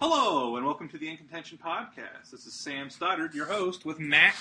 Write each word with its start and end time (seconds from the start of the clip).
Hello, 0.00 0.56
and 0.56 0.64
welcome 0.64 0.88
to 0.88 0.98
the 0.98 1.08
In 1.08 1.16
Contention 1.16 1.58
podcast. 1.62 2.30
This 2.30 2.46
is 2.46 2.54
Sam 2.54 2.88
Stoddard, 2.88 3.34
your 3.34 3.46
host, 3.46 3.84
with 3.84 3.98
Matt 4.00 4.34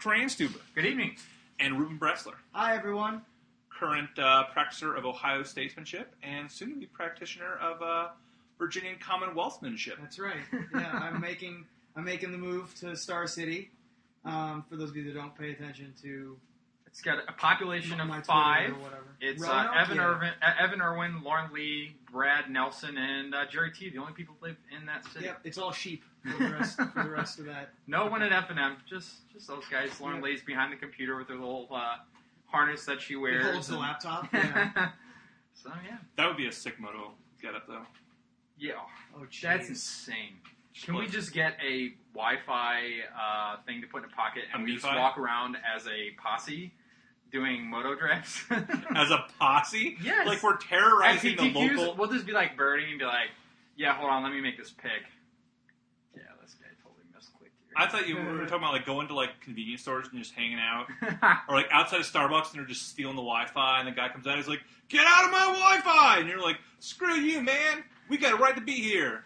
Kranstuber 0.00 0.60
Good 0.74 0.86
evening. 0.86 1.16
and 1.60 1.78
Ruben 1.78 1.98
Bressler, 1.98 2.34
Hi, 2.52 2.74
everyone. 2.76 3.22
current 3.68 4.08
uh, 4.18 4.44
practicer 4.56 4.96
of 4.96 5.04
Ohio 5.04 5.42
statesmanship 5.42 6.14
and 6.22 6.50
soon-to-be 6.50 6.86
practitioner 6.86 7.56
of 7.60 7.82
uh, 7.82 8.08
Virginian 8.58 8.96
Commonwealthmanship. 8.96 9.98
That's 10.00 10.18
right. 10.18 10.36
Yeah, 10.74 10.90
I'm 10.92 11.20
making 11.20 11.66
I'm 11.94 12.04
making 12.04 12.32
the 12.32 12.38
move 12.38 12.74
to 12.76 12.96
Star 12.96 13.26
City. 13.26 13.70
Um, 14.24 14.64
for 14.68 14.76
those 14.76 14.90
of 14.90 14.96
you 14.96 15.04
that 15.04 15.14
don't 15.14 15.36
pay 15.36 15.50
attention 15.50 15.92
to 16.02 16.38
It's 16.92 17.00
got 17.00 17.18
a 17.26 17.32
population 17.32 18.00
of 18.00 18.26
five. 18.26 18.70
whatever. 18.76 18.98
It's 19.20 19.42
uh, 19.42 19.68
Evan, 19.74 19.96
Yeah. 19.96 20.06
Irvin, 20.08 20.30
uh, 20.42 20.50
Evan 20.62 20.82
Erwin, 20.82 21.22
Lauren 21.22 21.50
Lee, 21.52 21.96
Brad 22.12 22.50
Nelson, 22.50 22.98
and 22.98 23.34
uh, 23.34 23.46
Jerry 23.46 23.70
T. 23.72 23.88
The 23.88 23.98
only 23.98 24.12
people 24.12 24.34
who 24.40 24.48
live 24.48 24.56
in 24.78 24.84
that 24.86 25.04
city. 25.06 25.24
Yep, 25.26 25.40
it's 25.44 25.56
all 25.58 25.72
sheep 25.72 26.02
for 26.22 26.36
the 26.44 26.50
rest 26.50 26.76
for 26.76 27.02
the 27.02 27.08
rest 27.10 27.38
of 27.38 27.46
that. 27.46 27.70
No 27.86 28.06
one 28.08 28.22
at 28.22 28.30
F 28.32 28.50
and 28.50 28.58
M. 28.58 28.76
Just 28.88 29.26
just 29.32 29.48
those 29.48 29.64
guys. 29.70 29.98
Lauren 30.00 30.16
Yep. 30.16 30.24
Lee's 30.24 30.42
behind 30.42 30.70
the 30.72 30.76
computer 30.76 31.16
with 31.16 31.28
her 31.28 31.34
little 31.34 31.68
uh, 31.72 31.96
harness 32.46 32.84
that 32.84 33.00
she 33.00 33.14
He 33.14 33.16
wears. 33.16 33.50
holds 33.52 33.68
the 33.68 33.78
laptop. 33.78 34.28
Yeah. 34.34 34.90
so 35.54 35.70
yeah, 35.86 35.96
That 36.16 36.26
would 36.28 36.36
be 36.36 36.46
a 36.46 36.52
sick 36.52 36.78
moto 36.78 37.12
getup, 37.40 37.66
though. 37.66 37.86
yeah. 38.58 38.72
Oh, 39.16 39.24
That's 39.42 39.68
insane. 39.68 40.34
Can 40.84 40.94
we 40.96 41.06
just 41.06 41.32
get 41.32 41.54
a 41.66 41.94
Wi-Fi 42.14 42.80
uh, 43.18 43.56
thing 43.66 43.80
to 43.82 43.86
put 43.86 44.04
in 44.04 44.10
a 44.10 44.12
pocket 44.14 44.44
and 44.52 44.62
A 44.62 44.64
we 44.64 44.74
just 44.74 44.84
walk 44.86 45.16
around 45.18 45.56
as 45.76 45.86
a 45.86 46.10
posse 46.22 46.72
doing 47.32 47.68
moto 47.68 47.94
drafts? 47.94 48.44
As 48.94 49.10
a 49.10 49.24
posse? 49.38 49.96
Yes. 50.02 50.26
Like 50.26 50.42
we're 50.42 50.58
terrorizing 50.58 51.36
the 51.36 51.50
local... 51.52 51.96
we'll 51.96 52.10
just 52.10 52.26
be 52.26 52.32
like 52.32 52.56
Birdie 52.56 52.90
and 52.90 52.98
be 52.98 53.04
like, 53.04 53.30
"Yeah, 53.76 53.94
hold 53.94 54.10
on, 54.10 54.22
let 54.22 54.32
me 54.32 54.40
make 54.40 54.58
this 54.58 54.70
pick." 54.70 55.02
Yeah, 56.14 56.22
this 56.42 56.54
guy 56.54 56.68
totally 56.82 57.04
misclicked 57.16 57.56
here. 57.66 57.74
I 57.76 57.86
thought 57.88 58.06
you 58.06 58.16
were 58.16 58.38
talking 58.46 58.58
about 58.58 58.72
like 58.72 58.86
going 58.86 59.08
to 59.08 59.14
like 59.14 59.40
convenience 59.40 59.82
stores 59.82 60.06
and 60.12 60.18
just 60.22 60.34
hanging 60.34 60.58
out. 60.60 60.86
Or 61.48 61.56
like 61.56 61.66
outside 61.72 62.00
of 62.00 62.06
Starbucks 62.06 62.50
and 62.50 62.60
they're 62.60 62.66
just 62.66 62.88
stealing 62.88 63.16
the 63.16 63.22
Wi-Fi, 63.22 63.78
and 63.80 63.88
the 63.88 63.92
guy 63.92 64.08
comes 64.08 64.26
out, 64.26 64.34
and 64.34 64.38
he's 64.40 64.48
like, 64.48 64.62
"Get 64.88 65.04
out 65.06 65.24
of 65.24 65.30
my 65.30 65.46
Wi-Fi!" 65.46 66.18
And 66.20 66.28
you're 66.28 66.40
like, 66.40 66.58
"Screw 66.78 67.14
you, 67.14 67.40
man! 67.42 67.82
We 68.08 68.18
got 68.18 68.34
a 68.34 68.36
right 68.36 68.54
to 68.54 68.60
be 68.60 68.74
here." 68.74 69.24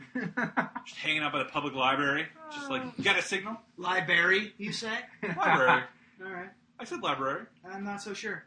Just 0.85 0.99
hanging 0.99 1.23
out 1.23 1.33
by 1.33 1.39
the 1.41 1.47
public 1.47 1.75
library, 1.75 2.27
just 2.53 2.71
like, 2.71 2.83
"You 2.97 3.05
got 3.05 3.19
a 3.19 3.23
signal?" 3.23 3.57
Library, 3.77 4.55
you 4.59 4.73
say? 4.73 4.97
Library. 5.23 5.83
All 6.25 6.33
right. 6.33 6.49
I 6.79 6.85
said 6.85 7.03
library. 7.03 7.45
I'm 7.71 7.85
not 7.85 8.03
so 8.03 8.13
sure. 8.15 8.45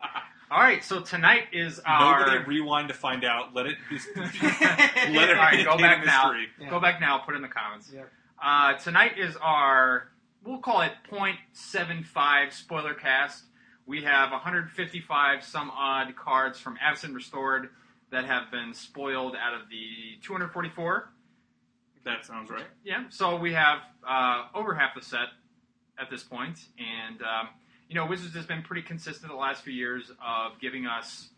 All 0.50 0.58
right, 0.58 0.82
so 0.82 1.00
tonight 1.00 1.44
is 1.52 1.80
our. 1.86 2.26
Nobody 2.26 2.44
rewind 2.44 2.88
to 2.88 2.94
find 2.94 3.24
out. 3.24 3.54
Let 3.54 3.66
it. 3.66 3.76
Just, 3.90 4.08
let 4.16 4.34
it 4.34 5.36
All 5.36 5.44
right, 5.44 5.64
go 5.64 5.78
back 5.78 6.04
now. 6.04 6.32
Yeah. 6.60 6.70
Go 6.70 6.80
back 6.80 7.00
now. 7.00 7.18
Put 7.18 7.34
it 7.34 7.36
in 7.36 7.42
the 7.42 7.48
comments. 7.48 7.90
Yep. 7.94 8.10
Uh, 8.42 8.74
tonight 8.74 9.12
is 9.18 9.36
our. 9.36 10.08
We'll 10.42 10.58
call 10.58 10.80
it 10.80 10.92
.75 11.12 12.52
spoiler 12.52 12.94
cast. 12.94 13.44
We 13.86 14.02
have 14.04 14.30
155 14.30 15.44
some 15.44 15.70
odd 15.70 16.16
cards 16.16 16.58
from 16.58 16.78
Avacyn 16.78 17.14
Restored 17.14 17.68
that 18.10 18.24
have 18.24 18.50
been 18.50 18.72
spoiled 18.72 19.36
out 19.36 19.52
of 19.52 19.68
the 19.68 20.18
244. 20.22 21.10
That 22.04 22.24
sounds 22.24 22.50
right. 22.50 22.64
Yeah, 22.84 23.04
so 23.10 23.36
we 23.36 23.52
have 23.52 23.80
uh, 24.08 24.46
over 24.54 24.74
half 24.74 24.94
the 24.94 25.02
set 25.02 25.28
at 26.00 26.10
this 26.10 26.22
point, 26.22 26.58
and 26.78 27.20
um, 27.22 27.48
you 27.88 27.94
know 27.94 28.06
Wizards 28.06 28.34
has 28.34 28.46
been 28.46 28.62
pretty 28.62 28.82
consistent 28.82 29.30
the 29.30 29.36
last 29.38 29.62
few 29.62 29.72
years 29.72 30.10
of 30.24 30.58
giving 30.60 30.86
us 30.86 31.28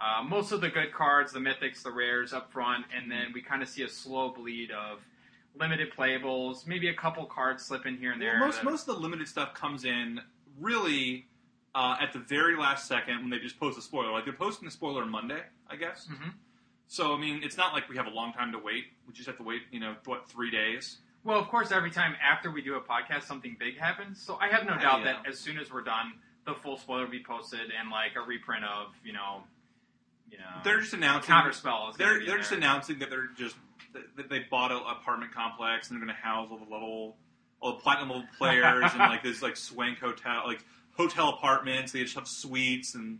uh, 0.00 0.22
most 0.22 0.52
of 0.52 0.60
the 0.60 0.68
good 0.68 0.92
cards, 0.92 1.32
the 1.32 1.38
mythics, 1.40 1.82
the 1.82 1.90
rares 1.90 2.32
up 2.32 2.52
front, 2.52 2.84
and 2.96 3.10
then 3.10 3.26
we 3.34 3.40
kind 3.42 3.62
of 3.62 3.68
see 3.68 3.82
a 3.82 3.88
slow 3.88 4.30
bleed 4.30 4.70
of 4.70 4.98
limited 5.56 5.88
playables, 5.96 6.66
maybe 6.66 6.88
a 6.88 6.94
couple 6.94 7.24
cards 7.26 7.64
slip 7.64 7.86
in 7.86 7.96
here 7.96 8.12
and 8.12 8.20
there. 8.20 8.34
Well, 8.38 8.46
most 8.46 8.56
that- 8.58 8.64
most 8.64 8.88
of 8.88 8.94
the 8.96 9.00
limited 9.00 9.28
stuff 9.28 9.54
comes 9.54 9.84
in 9.84 10.20
really 10.60 11.26
uh, 11.74 11.96
at 12.00 12.12
the 12.12 12.18
very 12.20 12.56
last 12.56 12.86
second 12.86 13.18
when 13.20 13.30
they 13.30 13.38
just 13.40 13.58
post 13.58 13.76
a 13.78 13.82
spoiler. 13.82 14.12
Like 14.12 14.24
they're 14.24 14.32
posting 14.32 14.64
the 14.64 14.70
spoiler 14.70 15.02
on 15.02 15.10
Monday, 15.10 15.40
I 15.68 15.74
guess. 15.76 16.06
Mhm. 16.10 16.32
So 16.86 17.14
I 17.14 17.18
mean, 17.18 17.42
it's 17.42 17.56
not 17.56 17.72
like 17.72 17.88
we 17.88 17.96
have 17.96 18.06
a 18.06 18.10
long 18.10 18.32
time 18.32 18.52
to 18.52 18.58
wait. 18.58 18.84
We 19.08 19.12
just 19.14 19.26
have 19.26 19.36
to 19.38 19.42
wait, 19.42 19.62
you 19.72 19.80
know, 19.80 19.96
what 20.04 20.28
three 20.28 20.50
days? 20.52 20.98
Well, 21.24 21.38
of 21.38 21.48
course, 21.48 21.72
every 21.72 21.90
time 21.90 22.14
after 22.22 22.50
we 22.50 22.60
do 22.60 22.74
a 22.74 22.80
podcast, 22.80 23.22
something 23.24 23.56
big 23.58 23.78
happens. 23.78 24.20
So 24.20 24.36
I 24.40 24.48
have 24.48 24.66
no 24.66 24.76
doubt 24.78 25.00
yeah. 25.00 25.14
that 25.22 25.26
as 25.28 25.38
soon 25.38 25.58
as 25.58 25.72
we're 25.72 25.82
done, 25.82 26.12
the 26.46 26.54
full 26.54 26.76
spoiler 26.76 27.04
will 27.04 27.10
be 27.10 27.22
posted 27.22 27.60
and 27.78 27.90
like 27.90 28.12
a 28.16 28.20
reprint 28.26 28.64
of 28.64 28.88
you 29.02 29.14
know, 29.14 29.42
you 30.30 30.36
know, 30.38 30.44
They're 30.62 30.80
just 30.80 30.92
announcing. 30.92 31.34
counterspell 31.34 31.96
They're 31.96 32.20
they're 32.24 32.34
in 32.34 32.38
just 32.38 32.50
there. 32.50 32.58
announcing 32.58 32.98
that 32.98 33.08
they're 33.10 33.28
just 33.36 33.56
that 34.16 34.28
they 34.28 34.40
bought 34.50 34.70
an 34.72 34.78
apartment 34.86 35.32
complex 35.32 35.88
and 35.88 35.96
they're 35.96 36.04
going 36.04 36.14
to 36.14 36.22
house 36.22 36.48
all 36.50 36.58
the 36.58 36.64
level, 36.64 37.16
all 37.60 37.72
the 37.72 37.78
platinum 37.80 38.10
level 38.10 38.24
players 38.38 38.90
and 38.90 38.98
like 38.98 39.22
this 39.22 39.40
like 39.40 39.56
swank 39.56 40.00
hotel, 40.00 40.42
like 40.46 40.62
hotel 40.96 41.30
apartments. 41.30 41.92
They 41.92 42.02
just 42.02 42.16
have 42.16 42.28
suites 42.28 42.94
and 42.94 43.18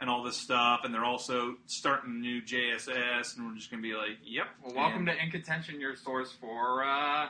and 0.00 0.08
all 0.10 0.22
this 0.22 0.36
stuff. 0.36 0.80
And 0.84 0.92
they're 0.94 1.04
also 1.04 1.56
starting 1.66 2.20
new 2.20 2.40
JSS, 2.42 3.36
and 3.36 3.46
we're 3.46 3.54
just 3.54 3.70
going 3.70 3.82
to 3.82 3.88
be 3.88 3.94
like, 3.94 4.18
yep. 4.24 4.46
Well, 4.64 4.74
welcome 4.74 5.06
to 5.06 5.12
In 5.12 5.30
Contention, 5.30 5.80
your 5.80 5.96
source 5.96 6.32
for 6.32 6.84
uh, 6.84 7.28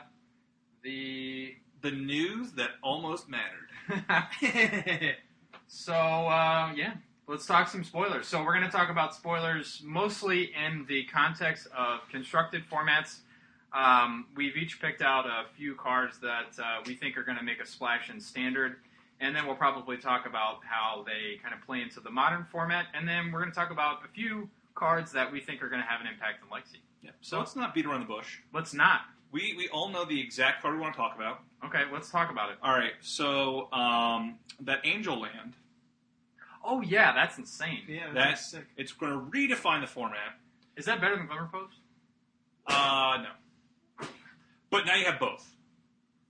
the. 0.82 1.54
the 1.82 1.90
news 1.90 2.52
that 2.52 2.70
almost 2.82 3.26
mattered. 3.28 3.70
so 5.66 5.94
uh, 5.94 6.72
yeah, 6.76 6.92
let's 7.26 7.46
talk 7.46 7.68
some 7.68 7.82
spoilers. 7.84 8.26
So 8.26 8.44
we're 8.44 8.52
going 8.54 8.66
to 8.66 8.70
talk 8.70 8.90
about 8.90 9.14
spoilers 9.14 9.80
mostly 9.84 10.52
in 10.54 10.84
the 10.88 11.04
context 11.04 11.66
of 11.76 12.00
constructed 12.10 12.62
formats. 12.70 13.20
Um, 13.72 14.26
we've 14.36 14.56
each 14.56 14.80
picked 14.80 15.00
out 15.00 15.26
a 15.26 15.44
few 15.56 15.74
cards 15.74 16.18
that 16.20 16.58
uh, 16.58 16.82
we 16.86 16.94
think 16.94 17.16
are 17.16 17.22
going 17.22 17.38
to 17.38 17.44
make 17.44 17.60
a 17.60 17.66
splash 17.66 18.10
in 18.10 18.20
standard, 18.20 18.76
and 19.20 19.34
then 19.36 19.46
we'll 19.46 19.56
probably 19.56 19.96
talk 19.96 20.26
about 20.26 20.60
how 20.64 21.04
they 21.04 21.38
kind 21.42 21.54
of 21.54 21.60
play 21.66 21.82
into 21.82 22.00
the 22.00 22.10
modern 22.10 22.44
format, 22.50 22.86
and 22.94 23.06
then 23.08 23.30
we're 23.32 23.40
going 23.40 23.50
to 23.50 23.54
talk 23.56 23.70
about 23.70 23.98
a 24.04 24.08
few 24.08 24.48
cards 24.74 25.12
that 25.12 25.30
we 25.30 25.40
think 25.40 25.62
are 25.62 25.68
going 25.68 25.82
to 25.82 25.86
have 25.86 26.00
an 26.00 26.06
impact 26.06 26.42
in 26.42 26.50
Legacy. 26.50 26.78
Yep. 27.02 27.14
So 27.20 27.38
let's 27.38 27.56
not 27.56 27.74
beat 27.74 27.86
around 27.86 28.00
the 28.00 28.06
bush. 28.06 28.38
Let's 28.52 28.72
not. 28.74 29.02
We 29.32 29.54
we 29.56 29.68
all 29.68 29.88
know 29.88 30.04
the 30.04 30.20
exact 30.20 30.60
card 30.62 30.74
we 30.74 30.80
want 30.80 30.94
to 30.94 30.98
talk 30.98 31.14
about. 31.16 31.40
Okay, 31.64 31.82
let's 31.92 32.10
talk 32.10 32.30
about 32.30 32.50
it. 32.50 32.56
All 32.62 32.72
right. 32.72 32.92
So 33.00 33.72
um, 33.72 34.38
that 34.60 34.80
Angel 34.84 35.20
Land. 35.20 35.54
Oh 36.64 36.80
yeah, 36.82 37.12
that's 37.14 37.38
insane. 37.38 37.82
yeah, 37.88 38.06
That- 38.08 38.14
that's 38.14 38.50
sick. 38.50 38.66
It's 38.76 38.92
going 38.92 39.12
to 39.12 39.18
redefine 39.30 39.80
the 39.80 39.86
format. 39.86 40.34
Is 40.76 40.84
that 40.86 41.00
better 41.00 41.16
than 41.16 41.26
Glimmerpost? 41.26 41.74
Uh, 42.66 43.18
no. 43.22 44.06
But 44.70 44.86
now 44.86 44.94
you 44.94 45.04
have 45.06 45.18
both. 45.18 45.48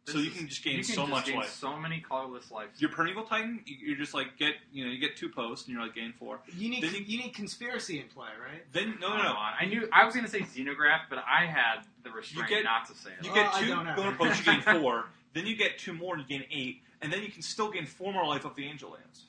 So 0.06 0.18
you 0.18 0.30
can 0.30 0.48
just 0.48 0.64
gain 0.64 0.78
you 0.78 0.84
can 0.84 0.94
so 0.94 1.02
just 1.02 1.10
much 1.10 1.26
gain 1.26 1.36
life. 1.36 1.50
So 1.50 1.76
many 1.76 2.00
colorless 2.00 2.50
lives. 2.50 2.80
Your 2.80 2.90
Primeval 2.90 3.24
Titan, 3.24 3.60
you- 3.66 3.76
you're 3.88 3.96
just 3.96 4.14
like 4.14 4.36
get 4.38 4.54
you 4.72 4.84
know 4.84 4.90
you 4.90 4.98
get 4.98 5.16
two 5.16 5.28
posts 5.28 5.66
and 5.66 5.74
you're 5.74 5.82
like 5.84 5.94
gain 5.94 6.12
four. 6.18 6.40
You 6.56 6.68
need 6.70 6.82
Then 6.82 6.94
you- 6.94 7.00
you 7.06 7.18
need 7.18 7.34
conspiracy 7.34 8.00
in 8.00 8.08
play, 8.08 8.30
right? 8.42 8.64
Then 8.72 8.98
no 9.00 9.16
no 9.16 9.22
no. 9.22 9.36
I 9.36 9.66
knew 9.66 9.88
I 9.92 10.04
was 10.04 10.14
going 10.14 10.24
to 10.24 10.30
say 10.30 10.40
Xenograft, 10.40 11.02
but 11.10 11.18
I 11.26 11.46
had 11.46 11.84
the 12.02 12.10
restraint 12.10 12.48
get- 12.48 12.64
not 12.64 12.86
to 12.86 12.94
say 12.94 13.10
it. 13.18 13.24
You 13.24 13.30
Oh, 13.30 13.34
get 13.34 13.54
two 13.54 13.66
don't 13.68 13.86
have 13.86 14.18
posts, 14.18 14.38
you 14.38 14.52
gain 14.52 14.62
four. 14.62 15.06
then 15.34 15.46
you 15.46 15.54
get 15.54 15.78
two 15.78 15.92
more 15.92 16.14
and 16.16 16.22
you 16.28 16.38
gain 16.38 16.48
eight, 16.50 16.82
and 17.02 17.12
then 17.12 17.22
you 17.22 17.30
can 17.30 17.42
still 17.42 17.70
gain 17.70 17.86
four 17.86 18.12
more 18.12 18.26
life 18.26 18.44
off 18.44 18.56
the 18.56 18.64
Angel 18.64 18.90
Lands. 18.90 19.26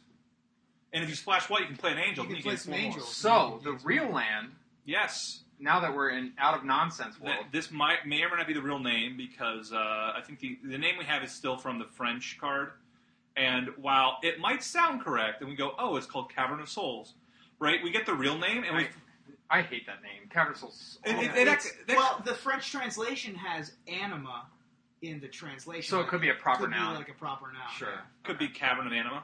And 0.94 1.04
if 1.04 1.10
you 1.10 1.16
splash 1.16 1.50
white, 1.50 1.62
you 1.62 1.68
can 1.68 1.78
play 1.78 1.92
an 1.92 2.00
Angel. 2.00 2.24
You 2.26 2.30
then 2.34 2.38
can 2.38 2.38
you 2.38 2.44
play 2.44 2.52
gain 2.54 2.58
some 2.58 2.72
four 2.74 2.80
more. 2.82 2.92
Angels. 2.92 3.16
so 3.16 3.60
the 3.64 3.74
real 3.86 4.10
land, 4.10 4.56
Yes. 4.84 5.42
Now 5.62 5.80
that 5.80 5.96
we're 5.96 6.10
in 6.10 6.34
out 6.38 6.58
of 6.58 6.66
nonsense 6.66 7.20
world, 7.20 7.36
Th- 7.40 7.52
this 7.52 7.72
might 7.72 8.06
may 8.06 8.24
or 8.24 8.30
may 8.30 8.38
not 8.38 8.48
be 8.48 8.54
the 8.54 8.62
real 8.62 8.80
name 8.80 9.16
because 9.16 9.72
uh, 9.72 9.78
I 9.78 10.22
think 10.26 10.40
the, 10.40 10.58
the 10.64 10.78
name 10.78 10.96
we 10.98 11.06
have 11.06 11.24
is 11.24 11.32
still 11.32 11.58
from 11.58 11.80
the 11.80 11.86
French 11.86 12.38
card. 12.40 12.72
And 13.38 13.70
while 13.78 14.18
it 14.24 14.40
might 14.40 14.64
sound 14.64 15.02
correct, 15.02 15.42
and 15.42 15.50
we 15.50 15.56
go, 15.56 15.74
oh, 15.80 15.96
it's 15.96 16.06
called 16.06 16.34
Cavern 16.34 16.60
of 16.60 16.68
Souls, 16.68 17.14
right? 17.60 17.82
We 17.82 17.92
get 17.92 18.06
the 18.06 18.14
real 18.14 18.38
name, 18.38 18.64
and 18.66 18.76
we 18.76 18.88
I, 19.50 19.60
I 19.60 19.62
hate 19.62 19.86
that 19.86 20.02
name. 20.04 20.28
Cavern 20.30 20.54
of 20.54 20.60
Souls. 20.60 21.00
It- 21.06 21.12
it- 21.12 21.16
man. 21.16 21.38
it 21.38 21.48
It's- 21.48 21.72
well, 21.88 22.22
the 22.26 22.34
French 22.34 22.70
translation 22.72 23.36
has 23.36 23.74
anima 23.88 24.48
in 25.02 25.20
the 25.20 25.28
translation. 25.28 25.90
So 25.90 26.00
it 26.02 26.08
could 26.08 26.22
be 26.22 26.30
a 26.30 26.34
proper 26.34 26.64
could 26.64 26.72
noun. 26.72 26.94
Be 26.94 27.00
like 27.00 27.10
a 27.10 27.14
proper 27.14 27.48
noun. 27.48 27.72
Sure. 27.76 27.90
yeah. 27.90 28.02
could 28.24 28.38
be 28.38 28.48
Cavern 28.50 28.86
of 28.88 28.94
Anima, 28.94 29.24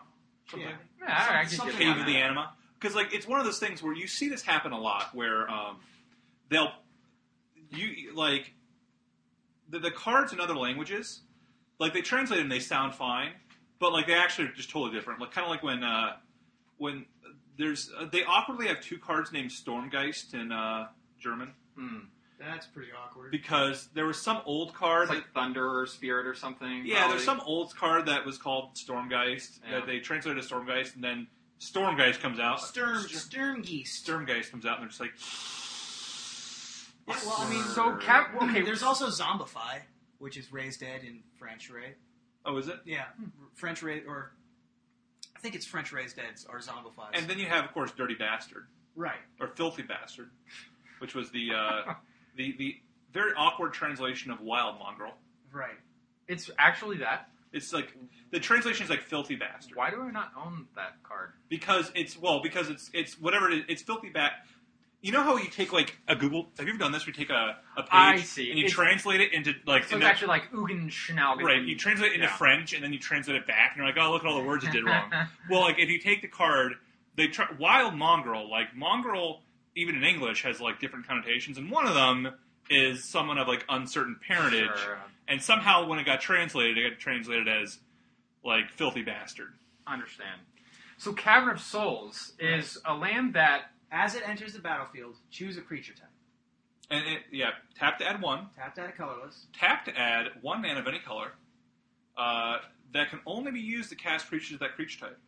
something. 0.50 0.68
Yeah. 0.70 0.76
yeah, 1.00 1.22
all 1.22 1.34
right, 1.36 1.46
I 1.46 1.50
can 1.50 1.72
Cave 1.72 1.98
of 1.98 2.06
the. 2.06 2.16
Anima. 2.18 2.54
Because 2.80 2.96
like 2.96 3.14
it's 3.14 3.28
one 3.28 3.40
of 3.40 3.46
those 3.46 3.60
things 3.60 3.84
where 3.84 3.94
you 3.94 4.08
see 4.08 4.30
this 4.30 4.42
happen 4.42 4.72
a 4.72 4.80
lot, 4.80 5.14
where 5.14 5.50
um, 5.50 5.78
they'll 6.50 6.72
you 7.72 8.14
like 8.16 8.54
the, 9.70 9.80
the 9.80 9.92
cards 9.92 10.32
in 10.34 10.40
other 10.40 10.56
languages, 10.56 11.22
like 11.80 11.94
they 11.94 12.02
translate 12.02 12.40
them, 12.40 12.50
they 12.50 12.60
sound 12.60 12.96
fine, 12.96 13.32
but 13.80 13.92
like 13.94 14.08
they 14.08 14.14
actually 14.14 14.48
are 14.48 14.54
just 14.54 14.70
totally 14.70 14.94
different. 14.94 15.20
Like 15.20 15.32
kind 15.32 15.46
of 15.46 15.52
like 15.52 15.64
when 15.64 15.84
uh, 15.84 16.14
when 16.78 17.06
there's 17.58 17.92
uh, 18.00 18.06
they 18.12 18.24
awkwardly 18.24 18.68
have 18.68 18.82
two 18.82 18.98
cards 18.98 19.32
named 19.32 19.52
Stormgeist 19.52 20.34
in 20.34 20.52
uh, 20.52 20.88
German 21.20 21.54
Hmm. 21.78 21.98
That's 22.40 22.68
pretty 22.68 22.90
awkward. 22.92 23.32
because 23.32 23.90
there 23.96 24.06
was 24.06 24.22
some 24.22 24.42
old 24.46 24.74
card. 24.76 25.06
It's 25.06 25.14
like 25.16 25.34
Thunder 25.34 25.80
or 25.80 25.88
Spirit 25.88 26.28
or 26.28 26.36
something. 26.36 26.84
Yeah, 26.86 26.98
probably. 27.00 27.14
there's 27.18 27.26
some 27.26 27.42
old 27.46 27.76
card 27.76 28.06
that 28.08 28.26
was 28.28 28.38
called 28.38 28.76
Stormgeist 28.76 29.60
Yeah. 29.68 29.80
that 29.80 29.88
they 29.88 30.00
translated 30.00 30.44
as 30.44 30.50
Stormgeist, 30.50 30.94
and 30.96 31.04
then 31.04 31.28
Stormgeist 31.60 32.20
comes 32.20 32.40
out. 32.40 32.62
Sturm 32.62 32.98
Sturmgeist. 33.06 34.04
Stormgeist 34.04 34.52
comes 34.52 34.66
out, 34.68 34.80
and 34.80 34.84
they're 34.84 34.88
just 34.90 35.00
like, 35.00 35.14
Yeah, 37.08 37.16
Well, 37.26 37.36
I 37.40 37.50
mean, 37.50 37.64
So 37.64 37.96
Cap. 37.98 38.36
Okay, 38.42 38.62
there's 38.62 38.84
also 38.84 39.08
Zombify, 39.08 39.80
which 40.20 40.38
is 40.38 40.52
Raised 40.52 40.82
Dead 40.82 41.02
in 41.04 41.20
French, 41.40 41.70
right? 41.70 41.96
Oh, 42.46 42.58
is 42.58 42.68
it? 42.68 42.80
Yeah, 42.86 43.06
French 43.56 43.82
raised 43.84 44.08
or 44.08 44.32
I 45.36 45.40
think 45.40 45.54
it's 45.56 45.66
French 45.66 45.92
Raised 45.92 46.16
Deads 46.16 46.46
or 46.50 46.60
Zombifies. 46.60 47.10
And 47.14 47.28
then 47.28 47.38
you 47.40 47.46
have, 47.46 47.66
of 47.66 47.74
course, 47.74 47.92
Dirty 47.92 48.16
Bastard 48.16 48.66
right. 48.96 49.18
or 49.40 49.48
Filthy 49.50 49.84
Bastard, 49.84 50.30
which 51.00 51.14
was 51.14 51.30
the 51.32 51.50
uh, 51.54 51.94
the 52.36 52.56
the 52.58 52.76
very 53.14 53.32
awkward 53.38 53.74
translation 53.74 54.32
of 54.32 54.42
Wild 54.42 54.80
Mongrel. 54.80 55.14
Right. 55.54 55.78
it's 56.28 56.50
actually 56.58 56.98
that. 56.98 57.30
It's 57.54 57.72
like 57.72 57.94
the 58.32 58.40
translation 58.40 58.84
is 58.84 58.90
like 58.90 59.02
Filthy 59.02 59.36
Bastard 59.36 59.78
Why 59.78 59.90
do 59.90 60.02
I 60.02 60.12
not 60.12 60.32
own 60.38 60.68
that 60.76 61.02
card? 61.04 61.32
because 61.50 61.92
it's 61.96 62.18
well 62.20 62.42
because 62.44 62.70
it's 62.70 62.90
it's 62.94 63.20
whatever 63.20 63.50
it 63.50 63.60
is. 63.60 63.64
It's 63.70 63.82
Filthy 63.82 64.10
Bat. 64.10 64.32
You 65.02 65.12
know 65.12 65.22
how 65.24 65.38
you 65.38 65.50
take 65.50 65.72
like 65.72 65.96
a 66.08 66.16
Google? 66.16 66.48
Have 66.58 66.66
you 66.66 66.74
ever 66.74 66.80
done 66.80 66.92
this? 66.92 67.06
Where 67.06 67.14
you 67.16 67.18
take 67.26 67.30
a, 67.30 67.58
a 67.78 67.84
page 67.84 67.90
I 67.92 68.18
see. 68.22 68.50
and 68.50 68.58
you 68.60 68.66
It's- 68.66 68.74
translate 68.76 69.22
it 69.22 69.32
into 69.32 69.54
like 69.66 69.84
So 69.84 69.88
it's 69.88 69.94
into- 69.94 70.06
actually 70.08 70.28
like 70.30 70.52
Ugen 70.52 70.90
Schnaugen. 70.90 71.44
Right, 71.44 71.62
you 71.62 71.78
translate 71.78 72.12
it 72.12 72.16
into 72.16 72.28
Yeah. 72.28 72.36
French, 72.36 72.74
and 72.74 72.84
then 72.84 72.92
you 72.94 73.00
translate 73.00 73.38
it 73.38 73.46
back, 73.46 73.72
and 73.74 73.78
you're 73.78 73.86
like, 73.86 73.98
oh, 73.98 74.12
look 74.12 74.24
at 74.24 74.28
all 74.28 74.38
the 74.42 74.44
words 74.48 74.64
it 74.66 74.72
did 74.72 74.84
wrong. 74.86 75.12
well, 75.50 75.62
like 75.62 75.78
if 75.78 75.90
you 75.90 76.00
take 76.00 76.22
the 76.24 76.28
card, 76.28 76.74
they 77.16 77.28
try, 77.28 77.46
wild 77.60 77.94
mongrel, 77.96 78.50
like 78.50 78.76
mongrel, 78.76 79.42
even 79.76 79.96
in 79.96 80.04
English 80.04 80.42
has 80.44 80.60
like 80.60 80.80
different 80.80 81.08
connotations, 81.08 81.58
and 81.60 81.70
one 81.70 81.86
of 81.88 81.94
them 81.94 82.34
is 82.70 83.04
someone 83.08 83.38
of 83.38 83.48
like 83.48 83.64
uncertain 83.70 84.20
parentage, 84.28 84.78
Sure, 84.84 84.98
and 85.28 85.42
somehow 85.42 85.86
when 85.88 86.00
it 86.00 86.06
got 86.06 86.22
translated, 86.22 86.78
it 86.78 86.90
got 86.90 87.00
translated 87.00 87.48
as 87.48 87.78
like 88.44 88.72
filthy 88.72 89.04
bastard. 89.04 89.54
understand. 89.86 90.42
So 90.98 91.14
Cavern 91.14 91.50
of 91.50 91.62
Souls 91.62 92.34
is 92.40 92.80
a 92.84 92.96
land 92.96 93.36
that 93.36 93.66
As 93.92 94.16
it 94.16 94.24
enters 94.28 94.54
the 94.54 94.60
battlefield, 94.60 95.16
choose 95.32 95.58
a 95.58 95.62
creature 95.62 95.94
type. 95.94 96.10
And 96.90 97.06
it, 97.06 97.22
yeah, 97.32 97.50
tap 97.78 97.98
to 98.00 98.08
add 98.08 98.22
one, 98.22 98.48
Tap 98.56 98.76
that 98.76 98.98
colorless. 98.98 99.48
tap 99.58 99.86
to 99.86 99.98
add 99.98 100.28
one 100.42 100.62
man 100.62 100.78
of 100.78 100.88
any 100.88 101.00
color 101.00 101.32
uh, 102.18 102.58
that 102.94 103.10
can 103.10 103.20
only 103.26 103.52
be 103.52 103.60
used 103.60 103.90
to 103.90 103.96
cast 103.96 104.28
creatures 104.28 104.54
of 104.54 104.60
that 104.60 104.76
creature 104.76 105.00
type. 105.00 105.20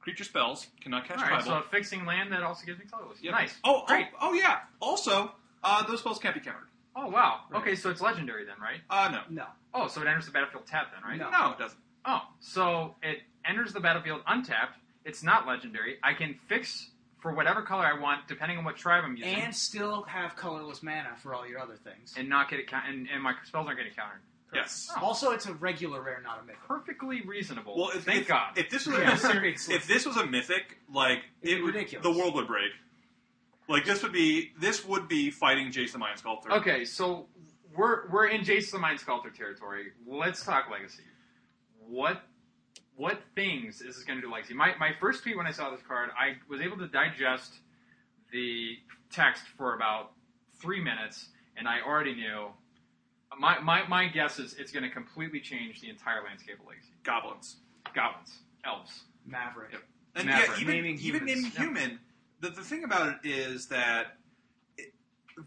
Creature 0.00 0.24
spells 0.24 0.66
cannot 0.80 1.04
cast 1.06 1.20
all 1.20 1.30
right. 1.30 1.42
tribal. 1.42 1.62
So 1.62 1.66
a 1.66 1.70
fixing 1.70 2.04
land 2.06 2.32
that 2.32 2.42
also 2.42 2.64
gives 2.66 2.78
me 2.78 2.86
colorless. 2.90 3.18
Yep. 3.22 3.32
Nice. 3.32 3.54
Oh, 3.64 3.84
great. 3.86 4.06
oh, 4.20 4.30
oh, 4.30 4.32
yeah. 4.32 4.60
Also, 4.80 5.32
uh, 5.62 5.84
those 5.86 6.00
spells 6.00 6.18
can't 6.18 6.34
be 6.34 6.40
countered. 6.40 6.64
Oh 6.96 7.06
wow. 7.08 7.40
Right. 7.50 7.60
Okay, 7.60 7.74
so 7.76 7.90
it's 7.90 8.00
legendary 8.00 8.44
then, 8.44 8.56
right? 8.60 8.80
Uh, 8.90 9.10
no. 9.12 9.20
No. 9.30 9.44
Oh, 9.72 9.86
so 9.86 10.00
it 10.02 10.08
enters 10.08 10.26
the 10.26 10.32
battlefield 10.32 10.66
tapped 10.66 10.92
then, 10.92 11.02
right? 11.08 11.18
No. 11.18 11.30
No, 11.30 11.52
it 11.52 11.58
doesn't. 11.58 11.78
Oh, 12.04 12.22
so 12.40 12.96
it 13.02 13.18
enters 13.44 13.72
the 13.72 13.78
battlefield 13.80 14.22
untapped. 14.26 14.78
It's 15.04 15.22
not 15.22 15.46
legendary. 15.46 15.98
I 16.02 16.14
can 16.14 16.34
fix 16.48 16.90
for 17.20 17.32
whatever 17.34 17.62
color 17.62 17.84
I 17.84 17.98
want, 17.98 18.28
depending 18.28 18.58
on 18.58 18.64
what 18.64 18.76
tribe 18.76 19.02
I'm 19.04 19.16
using, 19.16 19.34
And 19.34 19.54
still 19.54 20.02
have 20.04 20.36
colorless 20.36 20.82
mana 20.82 21.10
for 21.22 21.34
all 21.34 21.46
your 21.48 21.58
other 21.60 21.76
things. 21.76 22.14
and 22.16 22.28
not 22.28 22.48
get 22.48 22.60
it 22.60 22.68
count. 22.68 22.84
And, 22.88 23.08
and 23.12 23.22
my 23.22 23.34
spells 23.44 23.66
aren't 23.66 23.78
getting 23.78 23.94
countered. 23.94 24.20
Yes. 24.54 24.88
Oh. 24.96 25.04
Also, 25.04 25.32
it's 25.32 25.44
a 25.46 25.52
regular 25.54 26.00
rare, 26.00 26.22
not 26.22 26.40
a 26.40 26.42
mythic. 26.46 26.62
Perfectly 26.66 27.20
reasonable. 27.22 27.76
Well, 27.76 27.90
if, 27.90 28.04
thank 28.04 28.22
if, 28.22 28.28
God. 28.28 28.56
If 28.56 28.70
this 28.70 28.86
was 28.86 28.96
a 28.96 29.00
Yeah, 29.02 29.10
mythic, 29.14 29.30
seriously. 29.32 29.74
if 29.74 29.86
this 29.86 30.06
was 30.06 30.16
a 30.16 30.24
mythic, 30.26 30.78
like 30.92 31.18
It'd 31.42 31.62
would, 31.62 31.74
ridiculous. 31.74 32.02
the 32.02 32.12
world 32.18 32.34
would 32.34 32.46
break. 32.46 32.70
Like 33.68 33.84
this 33.84 34.02
would 34.02 34.12
be 34.12 34.52
this 34.58 34.86
would 34.86 35.06
be 35.08 35.30
fighting 35.30 35.70
Jace 35.70 35.92
the 35.92 35.98
Mind 35.98 36.18
Sculptor. 36.18 36.50
Okay, 36.52 36.86
so 36.86 37.26
we're 37.76 38.08
we're 38.08 38.28
in 38.28 38.40
Jace 38.40 38.70
the 38.70 38.78
Mind 38.78 38.98
Sculptor 38.98 39.28
territory. 39.28 39.88
Let's 40.06 40.42
talk 40.42 40.70
legacy. 40.70 41.02
What 41.86 42.22
what 42.98 43.18
things 43.34 43.80
is 43.80 43.96
this 43.96 44.04
going 44.04 44.20
to 44.20 44.26
do 44.26 44.30
legacy? 44.30 44.52
My 44.54 44.74
my 44.78 44.90
first 45.00 45.22
tweet 45.22 45.36
when 45.38 45.46
I 45.46 45.52
saw 45.52 45.70
this 45.70 45.80
card, 45.86 46.10
I 46.18 46.34
was 46.50 46.60
able 46.60 46.76
to 46.78 46.86
digest 46.88 47.54
the 48.32 48.76
text 49.10 49.44
for 49.56 49.74
about 49.74 50.10
three 50.60 50.82
minutes, 50.82 51.28
and 51.56 51.66
I 51.66 51.80
already 51.80 52.14
knew. 52.14 52.48
My, 53.38 53.58
my, 53.60 53.86
my 53.86 54.08
guess 54.08 54.38
is 54.38 54.54
it's 54.58 54.72
going 54.72 54.82
to 54.84 54.90
completely 54.90 55.38
change 55.38 55.80
the 55.82 55.90
entire 55.90 56.24
landscape 56.24 56.58
of 56.60 56.66
Legacy. 56.66 56.88
Goblins. 57.04 57.56
Goblins, 57.94 58.38
elves. 58.64 59.02
Maverick. 59.26 59.72
Yep. 59.72 59.82
And 60.16 60.26
Maverick. 60.26 60.48
yeah, 60.56 60.62
even 60.62 60.74
Naming 60.74 60.98
even 60.98 61.20
humans. 61.20 61.26
naming 61.26 61.44
Yep. 61.44 61.54
human. 61.54 61.98
The, 62.40 62.48
the 62.50 62.62
thing 62.64 62.84
about 62.84 63.08
it 63.08 63.28
is 63.28 63.66
that 63.68 64.16
it, 64.78 64.92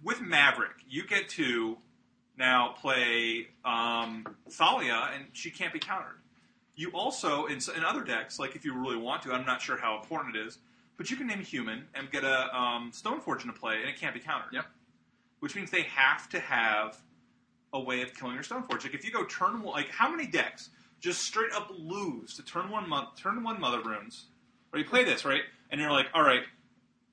with 0.03 0.21
Maverick, 0.21 0.75
you 0.87 1.05
get 1.07 1.27
to 1.29 1.79
now 2.37 2.75
play 2.79 3.47
um, 3.65 4.25
Thalia, 4.49 5.09
and 5.15 5.25
she 5.33 5.49
can't 5.49 5.73
be 5.73 5.79
countered. 5.79 6.20
You 6.75 6.89
also 6.91 7.45
in, 7.45 7.59
in 7.75 7.83
other 7.83 8.03
decks, 8.03 8.39
like 8.39 8.55
if 8.55 8.65
you 8.65 8.73
really 8.73 8.97
want 8.97 9.23
to, 9.23 9.33
I'm 9.33 9.45
not 9.45 9.61
sure 9.61 9.77
how 9.77 9.99
important 9.99 10.35
it 10.35 10.47
is, 10.47 10.57
but 10.97 11.09
you 11.09 11.17
can 11.17 11.27
name 11.27 11.39
a 11.39 11.43
human 11.43 11.85
and 11.95 12.09
get 12.11 12.23
a 12.23 12.55
um, 12.55 12.91
Stoneforge 12.91 13.41
to 13.41 13.53
play, 13.53 13.81
and 13.81 13.89
it 13.89 13.97
can't 13.97 14.13
be 14.13 14.19
countered. 14.19 14.53
Yep. 14.53 14.65
Which 15.39 15.55
means 15.55 15.71
they 15.71 15.83
have 15.83 16.29
to 16.29 16.39
have 16.39 17.01
a 17.73 17.79
way 17.79 18.01
of 18.01 18.13
killing 18.13 18.35
your 18.35 18.43
Stoneforge. 18.43 18.83
Like 18.83 18.93
if 18.93 19.05
you 19.05 19.11
go 19.11 19.25
turn 19.25 19.63
one, 19.63 19.73
like 19.73 19.89
how 19.89 20.09
many 20.09 20.27
decks 20.27 20.69
just 20.99 21.21
straight 21.21 21.51
up 21.53 21.71
lose 21.77 22.35
to 22.35 22.43
turn 22.43 22.69
one 22.69 22.87
turn 23.17 23.43
one 23.43 23.59
Mother 23.59 23.81
Runes, 23.81 24.25
or 24.71 24.79
you 24.79 24.85
play 24.85 25.03
this 25.03 25.25
right, 25.25 25.41
and 25.71 25.81
you're 25.81 25.91
like, 25.91 26.07
all 26.13 26.21
right, 26.21 26.43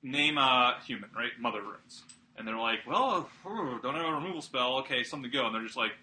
name 0.03 0.37
a 0.37 0.77
human, 0.85 1.09
right, 1.15 1.31
Mother 1.39 1.61
Runes, 1.61 2.03
and 2.37 2.47
they're 2.47 2.57
like, 2.57 2.79
well, 2.87 3.29
oh, 3.45 3.79
don't 3.81 3.95
have 3.95 4.05
a 4.05 4.13
removal 4.13 4.41
spell, 4.41 4.77
okay, 4.77 5.03
something 5.03 5.29
to 5.29 5.35
go, 5.35 5.45
and 5.45 5.55
they're 5.55 5.63
just 5.63 5.77
like, 5.77 5.93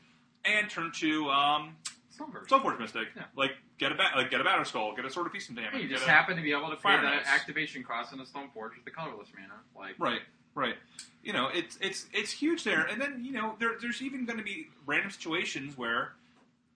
and 0.44 0.68
turn 0.68 0.90
to 0.96 1.28
um, 1.28 1.76
Stoneforge. 2.18 2.46
Stoneforge 2.48 2.78
Mystic, 2.80 3.08
Yeah. 3.16 3.24
like 3.36 3.52
get 3.78 3.92
a 3.92 3.94
bat, 3.94 4.12
like 4.16 4.30
get 4.30 4.40
a 4.40 4.44
Batterskull, 4.44 4.94
get 4.96 5.04
a 5.04 5.10
Sword 5.10 5.26
of 5.26 5.32
Feast 5.32 5.48
and 5.48 5.56
Damage, 5.56 5.72
Hey, 5.74 5.82
you 5.82 5.88
just 5.88 6.06
a- 6.06 6.10
happen 6.10 6.36
to 6.36 6.42
be 6.42 6.52
able 6.52 6.70
to 6.70 6.76
pay 6.76 6.82
Fire 6.82 7.00
the 7.02 7.08
Knights. 7.10 7.28
activation 7.28 7.82
cost 7.84 8.12
in 8.12 8.20
a 8.20 8.24
Stoneforge 8.24 8.74
with 8.76 8.84
the 8.84 8.90
colorless 8.90 9.28
mana. 9.38 9.60
Like, 9.76 9.94
Right, 9.98 10.20
right. 10.54 10.76
You 11.22 11.32
know, 11.32 11.48
it's 11.52 11.76
it's 11.80 12.06
it's 12.12 12.30
huge 12.30 12.62
there, 12.64 12.82
and 12.86 13.00
then 13.00 13.24
you 13.24 13.32
know 13.32 13.56
there, 13.58 13.72
there's 13.80 14.00
even 14.02 14.24
going 14.26 14.38
to 14.38 14.44
be 14.44 14.68
random 14.86 15.10
situations 15.10 15.76
where 15.76 16.12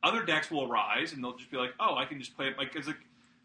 other 0.03 0.25
decks 0.25 0.51
will 0.51 0.65
arise, 0.71 1.13
and 1.13 1.23
they'll 1.23 1.37
just 1.37 1.51
be 1.51 1.57
like, 1.57 1.73
oh, 1.79 1.95
I 1.95 2.05
can 2.05 2.19
just 2.19 2.37
play 2.37 2.49
it 2.49 2.59
like 2.59 2.75
it's 2.75 2.87
like 2.89 2.97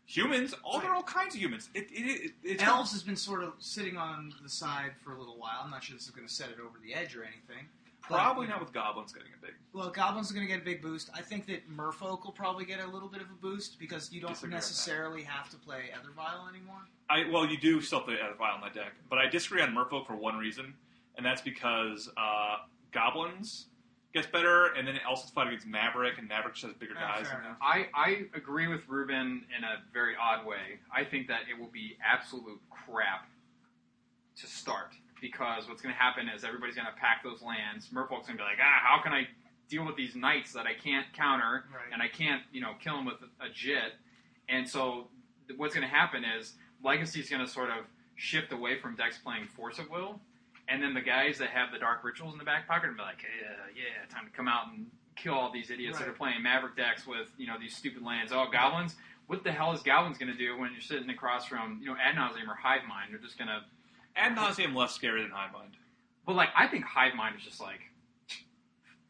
humans. 0.08 0.54
All 0.64 0.80
there 0.80 0.90
are 0.90 0.96
all 0.96 1.04
kinds 1.04 1.36
of 1.36 1.42
humans. 1.42 1.70
It, 1.74 1.88
it, 1.92 2.02
it, 2.26 2.32
it's 2.44 2.64
Elves 2.64 2.92
has 2.94 3.04
been 3.04 3.16
sort 3.16 3.44
of 3.44 3.54
sitting 3.60 3.98
on 3.98 4.34
the 4.42 4.50
side 4.50 4.92
for 5.04 5.14
a 5.14 5.20
little 5.20 5.38
while. 5.38 5.62
I'm 5.64 5.70
not 5.70 5.84
sure 5.84 5.96
this 5.96 6.06
is 6.06 6.12
going 6.12 6.28
to 6.28 6.34
set 6.34 6.50
it 6.50 6.58
over 6.60 6.80
the 6.84 6.94
edge 6.94 7.16
or 7.16 7.24
anything. 7.24 7.68
But, 8.10 8.18
probably 8.18 8.48
not 8.48 8.60
with 8.60 8.72
goblins 8.72 9.12
getting 9.12 9.30
a 9.38 9.46
big. 9.46 9.56
Well, 9.74 9.90
goblins 9.90 10.30
are 10.32 10.36
going 10.36 10.46
to 10.46 10.52
get 10.52 10.62
a 10.62 10.66
big 10.66 10.82
boost. 10.82 11.10
I 11.14 11.22
think 11.22 11.48
that 11.48 11.70
Merfolk 11.70 12.24
will 12.24 12.32
probably 12.32 12.64
get 12.66 12.80
a 12.80 12.86
little 12.88 13.08
bit 13.10 13.22
of 13.22 13.28
a 13.28 13.42
boost 13.42 13.80
because 13.80 14.12
you 14.12 14.22
don't 14.22 14.32
Disagree 14.32 14.54
on 14.54 14.58
necessarily 14.58 15.24
have 15.24 15.50
to 15.50 15.58
play 15.58 15.90
Aether 15.94 16.12
Vial 16.16 16.48
anymore. 16.50 16.82
I 17.10 17.30
well, 17.32 17.46
you 17.46 17.58
do 17.58 17.82
still 17.82 18.02
play 18.02 18.16
Aether 18.16 18.36
Vial 18.38 18.56
in 18.56 18.62
that 18.62 18.74
deck, 18.74 18.94
but 19.10 19.18
I 19.20 19.28
disagree 19.28 19.62
on 19.62 19.74
Merfolk 19.74 20.06
for 20.08 20.16
one 20.16 20.38
reason, 20.38 20.74
and 21.18 21.26
that's 21.26 21.42
because 21.42 22.10
uh, 22.18 22.58
goblins 22.92 23.68
gets 24.14 24.28
better, 24.28 24.68
and 24.78 24.88
then 24.88 24.96
it 24.96 25.02
also 25.08 25.28
fight 25.34 25.48
against 25.48 25.68
Maverick, 25.68 26.18
and 26.18 26.28
Maverick 26.30 26.54
just 26.56 26.66
has 26.68 26.74
bigger 26.76 26.94
Ah, 26.98 27.18
guys. 27.18 27.28
fair 27.28 27.42
enough. 27.42 27.58
I, 27.62 27.88
I 27.94 28.26
agree 28.34 28.68
with 28.68 28.88
Ruben 28.88 29.44
in 29.58 29.64
a 29.66 29.84
very 29.94 30.14
odd 30.16 30.46
way. 30.46 30.80
I 30.90 31.04
think 31.04 31.28
that 31.28 31.42
it 31.52 31.60
will 31.60 31.68
be 31.70 31.98
absolute 32.02 32.62
crap 32.70 33.28
to 34.38 34.48
start 34.48 34.94
because 35.22 35.68
what's 35.68 35.82
going 35.82 35.94
to 35.94 36.00
happen 36.00 36.28
is 36.30 36.44
everybody's 36.44 36.76
going 36.76 36.88
to 36.88 37.00
pack 37.00 37.24
those 37.24 37.42
lands. 37.42 37.90
Merfolk's 37.94 38.28
going 38.28 38.38
to 38.38 38.44
be 38.44 38.48
like, 38.48 38.60
ah, 38.62 38.80
how 38.84 39.02
can 39.02 39.14
I 39.14 39.28
deal 39.70 39.86
with 39.86 39.96
these 39.96 40.16
knights 40.16 40.54
that 40.54 40.66
I 40.68 40.74
can't 40.74 41.06
counter 41.14 41.66
Right. 41.74 41.92
and 41.94 42.02
I 42.02 42.08
can't, 42.08 42.42
you 42.52 42.62
know, 42.62 42.74
kill 42.84 42.96
them 42.98 43.06
with 43.06 43.16
a, 43.42 43.50
Jitte? 43.50 43.94
And 44.50 44.68
so 44.70 45.08
what's 45.58 45.74
going 45.74 45.88
to 45.88 45.94
happen 45.94 46.24
is 46.24 46.54
Legacy's 46.84 47.30
going 47.30 47.44
to 47.44 47.52
sort 47.52 47.70
of 47.70 47.86
shift 48.16 48.52
away 48.52 48.80
from 48.80 48.96
decks 48.96 49.18
playing 49.18 49.48
Force 49.48 49.80
of 49.80 49.90
Will, 49.90 50.20
and 50.68 50.82
then 50.82 50.94
the 50.94 51.02
guys 51.02 51.38
that 51.40 51.50
have 51.50 51.72
the 51.72 51.80
Dark 51.80 52.04
Rituals 52.04 52.34
in 52.34 52.40
the 52.40 52.46
back 52.46 52.68
pocket 52.68 52.90
will 52.90 52.96
be 52.98 53.02
like, 53.02 53.22
yeah, 53.24 53.50
yeah, 53.76 54.06
time 54.14 54.26
to 54.26 54.32
come 54.32 54.48
out 54.48 54.68
and 54.74 54.86
kill 55.16 55.34
all 55.34 55.52
these 55.52 55.70
idiots 55.72 55.98
that 56.00 56.08
are 56.08 56.14
playing 56.14 56.42
Maverick 56.44 56.76
decks 56.76 57.06
with, 57.08 57.28
you 57.38 57.48
know, 57.48 57.56
these 57.60 57.76
stupid 57.76 58.04
lands. 58.04 58.32
Oh, 58.34 58.46
Goblins? 58.52 58.96
What 59.28 59.44
the 59.44 59.52
hell 59.52 59.74
is 59.74 59.82
Goblins 59.82 60.18
going 60.18 60.32
to 60.32 60.38
do 60.38 60.58
when 60.58 60.72
you're 60.72 60.82
sitting 60.82 61.10
across 61.10 61.46
from, 61.46 61.80
you 61.82 61.88
know, 61.88 61.96
Ad 62.02 62.16
Nauseam 62.16 62.50
or 62.50 62.56
Hive 62.56 62.82
Mind? 62.88 63.12
They're 63.12 63.20
just 63.20 63.38
going 63.38 63.48
to... 63.48 63.62
Ad 64.16 64.36
nauseum 64.38 64.76
less 64.76 64.94
scary 64.94 65.22
than 65.22 65.32
Hive 65.32 65.52
Mind. 65.54 65.72
But, 66.26 66.36
like, 66.36 66.50
I 66.56 66.68
think 66.68 66.86
Hive 66.86 67.16
Mind 67.16 67.36
is 67.38 67.44
just 67.44 67.60
like, 67.62 67.80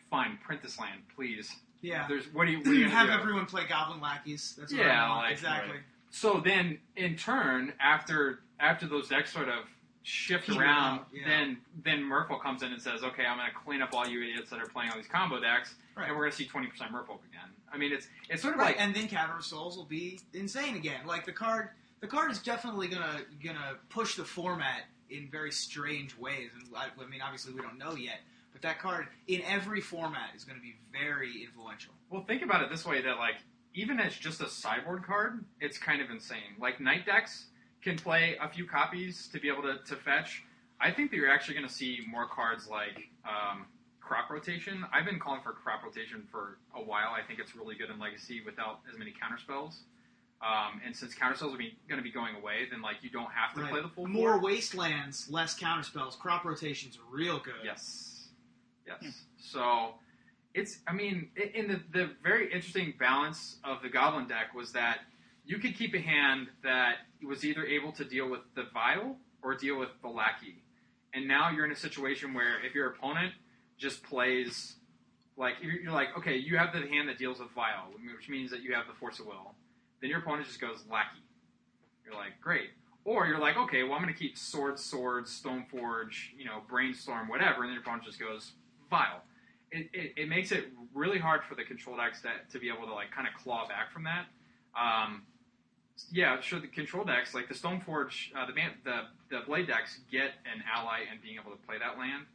fine, 0.10 0.38
print 0.44 0.62
this 0.62 0.80
land, 0.80 1.02
please. 1.16 1.52
Yeah. 1.82 2.06
There's 2.08 2.26
What 2.34 2.46
do 2.46 2.52
you, 2.52 2.58
what 2.60 2.68
are 2.68 2.74
you 2.74 2.90
have 2.90 3.08
do? 3.08 3.14
everyone 3.14 3.46
play 3.46 3.64
Goblin 3.68 4.02
Lackeys. 4.02 4.56
That's 4.58 4.74
what 4.74 4.82
Yeah, 4.82 5.06
I 5.06 5.10
want. 5.10 5.24
like, 5.24 5.32
exactly. 5.34 5.78
So 6.10 6.42
then, 6.44 6.80
in 6.96 7.16
turn, 7.16 7.74
after 7.80 8.40
after 8.60 8.88
those 8.88 9.10
decks 9.10 9.34
sort 9.34 9.50
of 9.50 9.66
shift 10.04 10.48
Peter 10.48 10.62
around, 10.62 11.00
out, 11.00 11.08
yeah. 11.14 11.28
then 11.28 11.58
then 11.84 12.00
Merfolk 12.04 12.42
comes 12.42 12.64
in 12.64 12.72
and 12.72 12.82
says, 12.82 13.04
"Okay, 13.04 13.26
I'm 13.26 13.38
going 13.38 13.50
to 13.50 13.56
clean 13.56 13.82
up 13.82 13.90
all 13.94 14.08
you 14.08 14.22
idiots 14.24 14.50
that 14.52 14.62
are 14.62 14.66
playing 14.68 14.92
all 14.92 14.96
these 14.98 15.08
combo 15.10 15.42
decks, 15.42 15.76
Right. 15.98 16.08
and 16.08 16.16
we're 16.16 16.22
going 16.24 16.32
to 16.32 16.38
see 16.38 16.46
20% 16.48 16.68
Merfolk 16.90 17.20
again." 17.30 17.50
I 17.74 17.78
mean, 17.78 17.92
it's 17.92 18.08
it's 18.30 18.42
sort 18.42 18.54
of 18.54 18.62
Right, 18.62 18.78
like 18.78 18.82
and 18.82 18.96
then 18.96 19.10
Cavern 19.10 19.38
of 19.40 19.44
Souls 19.46 19.76
will 19.76 19.84
be 19.84 20.20
insane 20.34 20.78
again. 20.78 21.06
Like 21.06 21.26
the 21.26 21.34
card, 21.34 21.70
the 22.00 22.08
card 22.08 22.32
is 22.32 22.40
definitely 22.42 22.88
gonna 22.88 23.20
gonna 23.44 23.74
push 23.90 24.16
the 24.16 24.24
format 24.24 24.84
in 25.10 25.30
very 25.32 25.52
strange 25.52 26.18
ways. 26.18 26.52
And 26.56 26.76
I, 26.76 26.88
I 27.02 27.08
mean, 27.08 27.22
obviously 27.22 27.54
we 27.54 27.62
don't 27.62 27.78
know 27.78 27.96
yet, 27.96 28.20
but 28.52 28.62
that 28.62 28.80
card 28.80 29.08
in 29.28 29.42
every 29.44 29.82
format 29.82 30.32
is 30.36 30.44
going 30.44 30.58
to 30.58 30.64
be 30.64 30.76
very 30.92 31.44
influential. 31.44 31.94
well, 32.10 32.24
think 32.24 32.42
about 32.42 32.62
it 32.62 32.70
this 32.70 32.86
way: 32.86 33.02
that 33.02 33.18
like 33.18 33.36
even 33.74 34.00
as 34.00 34.16
just 34.16 34.42
a 34.42 34.50
sideboard 34.50 35.04
card, 35.04 35.44
it's 35.60 35.78
kind 35.78 36.02
of 36.02 36.10
insane. 36.10 36.56
Like 36.60 36.80
night 36.80 37.06
decks 37.06 37.46
can 37.82 37.98
play 37.98 38.38
a 38.42 38.50
few 38.50 38.66
copies 38.66 39.28
to 39.34 39.40
be 39.40 39.50
able 39.50 39.64
to, 39.64 39.78
to 39.86 39.96
fetch. 39.96 40.44
I 40.80 40.92
think 40.92 41.12
that 41.12 41.18
you're 41.18 41.32
actually 41.32 41.56
going 41.56 41.68
to 41.68 41.74
see 41.74 42.00
more 42.10 42.28
cards 42.28 42.68
like 42.68 43.10
um, 43.26 43.66
crop 44.02 44.30
rotation. 44.30 44.86
I've 44.94 45.06
been 45.06 45.20
calling 45.20 45.42
for 45.42 45.52
crop 45.52 45.84
rotation 45.84 46.24
for 46.32 46.58
a 46.76 46.82
while. 46.82 47.10
I 47.16 47.26
think 47.26 47.40
it's 47.40 47.56
really 47.56 47.76
good 47.76 47.90
in 47.90 48.00
Legacy 48.00 48.42
without 48.46 48.80
as 48.92 48.98
many 48.98 49.14
counter 49.20 49.38
spells. 49.38 49.82
Um, 50.42 50.82
and 50.86 50.96
since 50.96 51.14
counter 51.16 51.36
spells 51.36 51.54
are 51.54 51.58
going 51.58 51.72
to 51.98 52.02
be 52.02 52.12
going 52.12 52.36
away, 52.36 52.68
then 52.70 52.82
like 52.82 52.98
you 53.02 53.10
don't 53.10 53.32
have 53.32 53.56
to 53.56 53.62
Right. 53.62 53.72
play 53.72 53.82
the 53.82 53.88
full 53.90 54.08
More 54.08 54.32
board. 54.40 54.44
wastelands, 54.44 55.30
less 55.30 55.58
counterspells. 55.58 56.18
Crop 56.20 56.44
rotation's 56.46 57.00
real 57.10 57.40
good. 57.40 57.56
Yes. 57.64 58.28
Yes. 58.86 59.24
So 59.38 59.96
it's, 60.54 60.80
I 60.88 60.94
mean, 60.94 61.32
i- 61.38 61.52
in 61.56 61.68
the, 61.68 61.82
the 61.92 62.12
very 62.22 62.52
interesting 62.54 62.94
balance 63.00 63.60
of 63.64 63.82
the 63.82 63.90
Goblin 63.90 64.28
deck 64.28 64.54
was 64.54 64.74
that 64.74 65.00
you 65.46 65.58
could 65.58 65.76
keep 65.76 65.94
a 65.96 66.00
hand 66.02 66.48
that 66.64 66.98
was 67.24 67.44
either 67.46 67.66
able 67.66 67.92
to 67.94 68.04
deal 68.04 68.30
with 68.30 68.42
the 68.56 68.64
Vial 68.74 69.18
or 69.42 69.56
deal 69.56 69.80
with 69.80 69.90
the 70.02 70.08
Lackey. 70.10 70.62
And 71.14 71.28
now 71.28 71.50
you're 71.50 71.66
in 71.66 71.72
a 71.72 71.76
situation 71.78 72.34
where 72.34 72.64
if 72.64 72.76
your 72.76 72.88
opponent 72.90 73.34
just 73.78 74.04
plays, 74.04 74.76
like, 75.38 75.56
you're 75.62 75.74
you're 75.80 75.92
like, 75.94 76.10
okay, 76.18 76.36
you 76.38 76.58
have 76.58 76.74
the 76.74 76.88
hand 76.88 77.08
that 77.10 77.18
deals 77.18 77.40
with 77.40 77.50
Vial, 77.52 77.92
which 78.16 78.30
means 78.30 78.52
that 78.52 78.62
you 78.62 78.74
have 78.74 78.86
the 78.88 78.94
Force 78.94 79.20
of 79.20 79.26
Will. 79.28 79.56
Then 80.06 80.12
your 80.12 80.20
opponent 80.20 80.46
just 80.46 80.62
goes 80.62 80.84
Lackey. 80.88 81.18
You're 82.06 82.14
like, 82.14 82.40
great. 82.40 82.70
Or 83.06 83.26
you're 83.26 83.40
like, 83.40 83.58
okay, 83.58 83.82
well, 83.82 83.94
I'm 83.94 84.04
going 84.04 84.14
to 84.14 84.20
keep 84.20 84.38
Sword, 84.38 84.78
Sword, 84.78 85.26
Stoneforge, 85.26 86.30
you 86.38 86.46
know, 86.46 86.62
Brainstorm, 86.68 87.28
whatever, 87.28 87.64
and 87.64 87.70
then 87.70 87.74
your 87.74 87.82
opponent 87.82 88.04
just 88.04 88.20
goes 88.20 88.52
Vial. 88.88 89.24
It, 89.72 89.90
it, 89.94 90.14
it 90.16 90.30
makes 90.30 90.52
it 90.52 90.66
really 90.94 91.18
hard 91.18 91.44
for 91.44 91.56
the 91.56 91.64
control 91.64 91.98
decks 91.98 92.22
that, 92.22 92.52
to 92.52 92.60
be 92.60 92.70
able 92.70 92.86
to, 92.86 92.94
like, 92.94 93.10
kind 93.10 93.28
of 93.28 93.34
claw 93.34 93.68
back 93.68 93.92
from 93.92 94.04
that. 94.04 94.26
Um, 94.80 95.24
yeah, 96.12 96.40
sure, 96.40 96.60
the 96.60 96.68
control 96.68 97.04
decks, 97.04 97.34
like 97.34 97.48
the 97.48 97.56
Stoneforge, 97.56 98.30
uh, 98.38 98.46
the, 98.46 98.54
the, 98.84 99.02
the 99.32 99.42
Blade 99.48 99.66
decks 99.66 100.02
get 100.12 100.34
an 100.46 100.64
ally 100.72 101.00
and 101.12 101.20
being 101.20 101.40
able 101.42 101.50
to 101.50 101.58
play 101.66 101.80
that 101.80 101.98
land, 101.98 102.26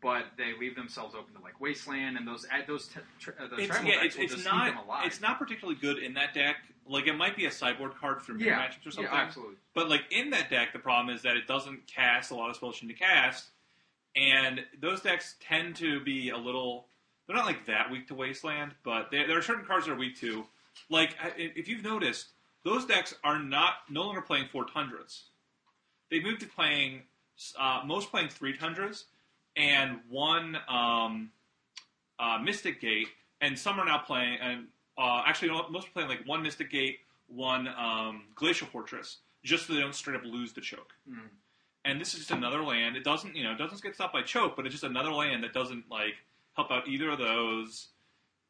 but 0.00 0.26
they 0.36 0.52
leave 0.56 0.76
themselves 0.76 1.16
open 1.16 1.34
to, 1.34 1.42
like, 1.42 1.60
Wasteland, 1.60 2.16
and 2.16 2.28
those, 2.28 2.46
those 2.68 2.86
t- 2.86 3.00
tr- 3.18 3.30
uh, 3.42 3.48
the 3.48 3.56
It's, 3.56 3.82
yeah, 3.82 4.02
decks 4.02 4.04
it's, 4.04 4.16
will 4.16 4.22
it's 4.22 4.34
just 4.34 4.44
not 4.44 4.66
them 4.66 4.76
alive. 4.76 5.02
it's 5.04 5.20
not 5.20 5.40
particularly 5.40 5.80
good 5.80 5.98
in 5.98 6.14
that 6.14 6.32
deck. 6.32 6.58
Like 6.88 7.06
it 7.06 7.16
might 7.16 7.36
be 7.36 7.46
a 7.46 7.50
sideboard 7.50 7.94
card 8.00 8.22
for 8.22 8.32
mirror 8.32 8.50
yeah, 8.50 8.66
matchups 8.66 8.86
or 8.86 8.90
something. 8.90 9.12
yeah, 9.12 9.20
absolutely. 9.20 9.56
But 9.74 9.88
like 9.88 10.02
in 10.10 10.30
that 10.30 10.50
deck, 10.50 10.72
the 10.72 10.78
problem 10.78 11.14
is 11.14 11.22
that 11.22 11.36
it 11.36 11.46
doesn't 11.46 11.86
cast 11.86 12.30
a 12.30 12.34
lot 12.34 12.50
of 12.50 12.56
spells 12.56 12.80
you 12.80 12.88
need 12.88 12.94
to 12.94 13.00
cast, 13.00 13.48
and 14.16 14.64
those 14.80 15.00
decks 15.00 15.36
tend 15.40 15.76
to 15.76 16.00
be 16.00 16.30
a 16.30 16.36
little. 16.36 16.86
They're 17.26 17.36
not 17.36 17.46
like 17.46 17.66
that 17.66 17.90
weak 17.90 18.08
to 18.08 18.14
Wasteland, 18.14 18.72
but 18.84 19.10
there, 19.10 19.26
there 19.26 19.36
are 19.38 19.42
certain 19.42 19.64
cards 19.64 19.86
that 19.86 19.92
are 19.92 19.96
weak 19.96 20.18
to. 20.20 20.46
Like 20.88 21.14
if 21.36 21.68
you've 21.68 21.84
noticed, 21.84 22.28
those 22.64 22.84
decks 22.84 23.14
are 23.24 23.38
not 23.38 23.74
no 23.90 24.02
longer 24.02 24.22
playing 24.22 24.46
four 24.50 24.64
tundras. 24.64 25.24
They 26.10 26.20
moved 26.20 26.40
to 26.40 26.46
playing 26.46 27.02
uh, 27.58 27.82
most 27.84 28.10
playing 28.10 28.28
three 28.28 28.56
tundras 28.56 29.04
and 29.56 30.00
one 30.08 30.56
um, 30.68 31.30
uh, 32.18 32.38
Mystic 32.42 32.80
Gate, 32.80 33.08
and 33.40 33.58
some 33.58 33.78
are 33.78 33.84
now 33.84 33.98
playing 33.98 34.38
and 34.40 34.66
uh, 34.98 35.22
actually 35.26 35.50
most 35.70 35.88
are 35.88 35.90
playing 35.92 36.08
like 36.08 36.26
one 36.26 36.42
Mystic 36.42 36.70
Gate, 36.70 36.98
one 37.28 37.68
um, 37.68 38.24
Glacial 38.34 38.66
Fortress, 38.66 39.18
just 39.44 39.66
so 39.66 39.74
they 39.74 39.80
don't 39.80 39.94
straight 39.94 40.16
up 40.16 40.24
lose 40.24 40.52
the 40.52 40.60
choke. 40.60 40.92
Mm. 41.08 41.28
And 41.84 42.00
this 42.00 42.12
is 42.12 42.20
just 42.20 42.30
another 42.32 42.62
land. 42.62 42.96
It 42.96 43.04
doesn't 43.04 43.36
you 43.36 43.44
know 43.44 43.52
it 43.52 43.58
doesn't 43.58 43.80
get 43.82 43.94
stopped 43.94 44.12
by 44.12 44.22
choke, 44.22 44.56
but 44.56 44.66
it's 44.66 44.74
just 44.74 44.84
another 44.84 45.12
land 45.12 45.44
that 45.44 45.52
doesn't 45.52 45.84
like 45.90 46.14
help 46.56 46.70
out 46.70 46.88
either 46.88 47.10
of 47.10 47.18
those. 47.18 47.88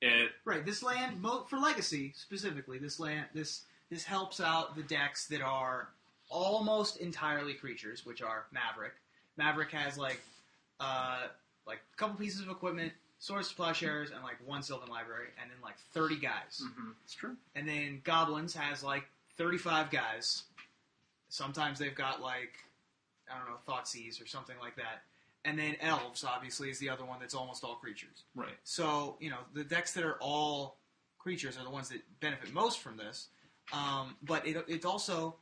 It 0.00 0.30
Right. 0.44 0.64
This 0.64 0.82
land, 0.82 1.20
mo- 1.20 1.44
for 1.48 1.58
Legacy 1.58 2.12
specifically, 2.16 2.78
this 2.78 2.98
land, 2.98 3.26
this 3.34 3.62
this 3.90 4.04
helps 4.04 4.40
out 4.40 4.76
the 4.76 4.82
decks 4.82 5.26
that 5.26 5.42
are 5.42 5.88
almost 6.30 6.98
entirely 6.98 7.54
creatures, 7.54 8.04
which 8.04 8.22
are 8.22 8.46
Maverick. 8.52 8.94
Maverick 9.36 9.70
has 9.72 9.98
like 9.98 10.20
uh, 10.80 11.26
like 11.66 11.80
a 11.92 11.96
couple 11.96 12.16
pieces 12.16 12.40
of 12.40 12.48
equipment, 12.48 12.92
swords 13.18 13.48
to 13.48 13.54
plowshares, 13.54 14.10
and 14.10 14.22
like 14.22 14.36
one 14.46 14.62
Sylvan 14.62 14.88
Library, 14.88 15.28
and 15.40 15.50
then 15.50 15.58
like 15.62 15.76
thirty 15.92 16.16
guys. 16.18 16.62
hmm 16.62 16.90
it's 17.04 17.14
true. 17.14 17.36
And 17.54 17.68
then 17.68 18.00
Goblins 18.04 18.54
has 18.54 18.82
like 18.82 19.04
thirty-five 19.36 19.90
guys. 19.90 20.44
Sometimes 21.28 21.78
they've 21.78 21.94
got 21.94 22.20
like 22.22 22.52
I 23.30 23.38
don't 23.38 23.48
know 23.48 23.58
Thoughtseize 23.68 24.22
or 24.22 24.26
something 24.26 24.56
like 24.60 24.76
that. 24.76 25.02
And 25.44 25.58
then 25.58 25.76
Elves 25.80 26.24
obviously 26.24 26.68
is 26.68 26.78
the 26.78 26.90
other 26.90 27.04
one 27.04 27.20
that's 27.20 27.34
almost 27.34 27.62
all 27.64 27.76
creatures. 27.76 28.24
Right. 28.34 28.50
So, 28.64 29.16
you 29.20 29.30
know, 29.30 29.38
the 29.54 29.64
decks 29.64 29.92
that 29.94 30.04
are 30.04 30.16
all 30.20 30.76
creatures 31.18 31.56
are 31.56 31.62
the 31.64 31.70
ones 31.70 31.88
that 31.90 32.00
benefit 32.20 32.52
most 32.52 32.80
from 32.80 32.96
this. 32.96 33.28
Um, 33.72 34.16
but 34.22 34.46
it, 34.46 34.62
it's 34.66 34.84
also, 34.84 35.36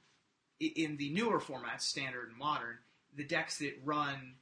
in 0.61 0.97
the 0.97 1.11
newer 1.11 1.41
formats, 1.41 1.83
standard 1.83 2.29
and 2.29 2.37
modern, 2.37 2.77
the 3.17 3.25
decks 3.25 3.59
that 3.59 3.73
run 3.85 4.35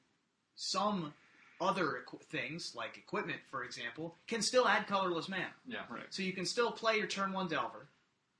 some 0.56 1.12
other 1.60 2.02
equ- 2.06 2.22
things, 2.22 2.74
like 2.74 2.96
equipment, 2.96 3.38
for 3.50 3.64
example, 3.64 4.16
can 4.26 4.42
still 4.42 4.66
add 4.66 4.86
colorless 4.86 5.28
mana. 5.28 5.46
Yeah. 5.66 5.80
Right. 5.90 6.02
So 6.10 6.22
you 6.22 6.32
can 6.32 6.44
still 6.44 6.70
play 6.72 6.96
your 6.96 7.06
turn 7.06 7.32
one 7.32 7.48
Delver, 7.48 7.86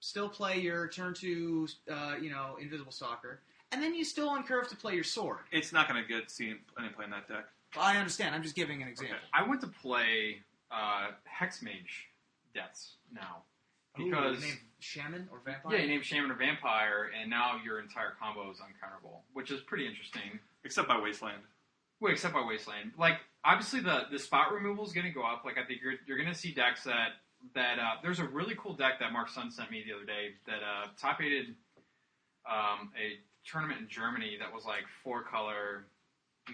still 0.01 0.29
play 0.29 0.59
your 0.61 0.89
turn 0.89 1.15
two, 1.15 1.69
uh, 1.91 2.15
you 2.21 2.31
know, 2.31 2.57
Invisible 2.61 2.93
Stalker, 2.93 3.41
and 3.73 3.83
then 3.83 3.95
you 3.95 4.05
still 4.05 4.29
on 4.29 4.43
curve 4.45 4.69
to 4.69 4.77
play 4.77 4.95
your 4.95 5.05
sword. 5.05 5.39
It's 5.53 5.73
not 5.73 5.89
going 5.89 6.03
to 6.03 6.09
get 6.09 6.31
seen 6.31 6.59
any 6.79 6.89
play 6.89 7.05
in 7.05 7.11
that 7.11 7.29
deck. 7.29 7.47
I 7.77 7.97
understand. 7.97 8.35
I'm 8.35 8.43
just 8.43 8.55
giving 8.55 8.83
an 8.83 8.89
example. 8.89 9.17
I 9.33 9.47
went 9.49 9.61
to 9.63 9.67
play 9.67 10.37
uh, 10.71 11.09
Hexmage 11.29 12.07
Depths 12.55 12.95
now 13.13 13.43
because 13.97 14.39
Ooh, 14.39 14.47
name 14.47 14.59
Shaman 14.79 15.29
or 15.33 15.41
Vampire? 15.45 15.77
yeah, 15.77 15.83
you 15.83 15.89
named 15.89 16.05
Shaman 16.05 16.31
or 16.31 16.35
Vampire, 16.35 17.11
and 17.21 17.29
now 17.29 17.61
your 17.65 17.81
entire 17.81 18.13
combo 18.21 18.51
is 18.51 18.59
uncounterable, 18.59 19.19
which 19.33 19.51
is 19.51 19.61
pretty 19.61 19.87
interesting. 19.87 20.39
Except 20.65 20.87
by 20.89 21.01
Wasteland. 21.01 21.43
Except 22.13 22.35
by 22.35 22.45
Wasteland. 22.47 22.93
Like 22.99 23.19
obviously 23.45 23.81
the 23.81 24.03
the 24.11 24.19
spot 24.19 24.53
removal 24.53 24.85
is 24.85 24.93
going 24.93 25.07
to 25.07 25.13
go 25.13 25.23
up. 25.23 25.43
Like 25.45 25.59
I 25.59 25.65
think 25.65 25.81
you're 25.83 25.95
you're 26.07 26.19
going 26.19 26.33
to 26.33 26.39
see 26.39 26.53
decks 26.53 26.85
that 26.85 27.21
that 27.55 27.79
uh, 27.79 27.95
there's 28.03 28.21
a 28.21 28.25
really 28.25 28.55
cool 28.59 28.75
deck 28.75 28.99
that 29.01 29.13
Mark 29.13 29.29
Sun 29.29 29.51
sent 29.51 29.71
me 29.71 29.85
the 29.87 29.95
other 29.95 30.05
day 30.05 30.35
that 30.47 30.63
uh, 30.63 30.89
top 30.99 31.21
aided 31.21 31.55
um, 32.51 32.91
a 32.97 33.19
tournament 33.49 33.81
in 33.81 33.89
Germany 33.89 34.37
that 34.41 34.53
was 34.53 34.65
like 34.65 34.85
four 35.03 35.23
color 35.23 35.87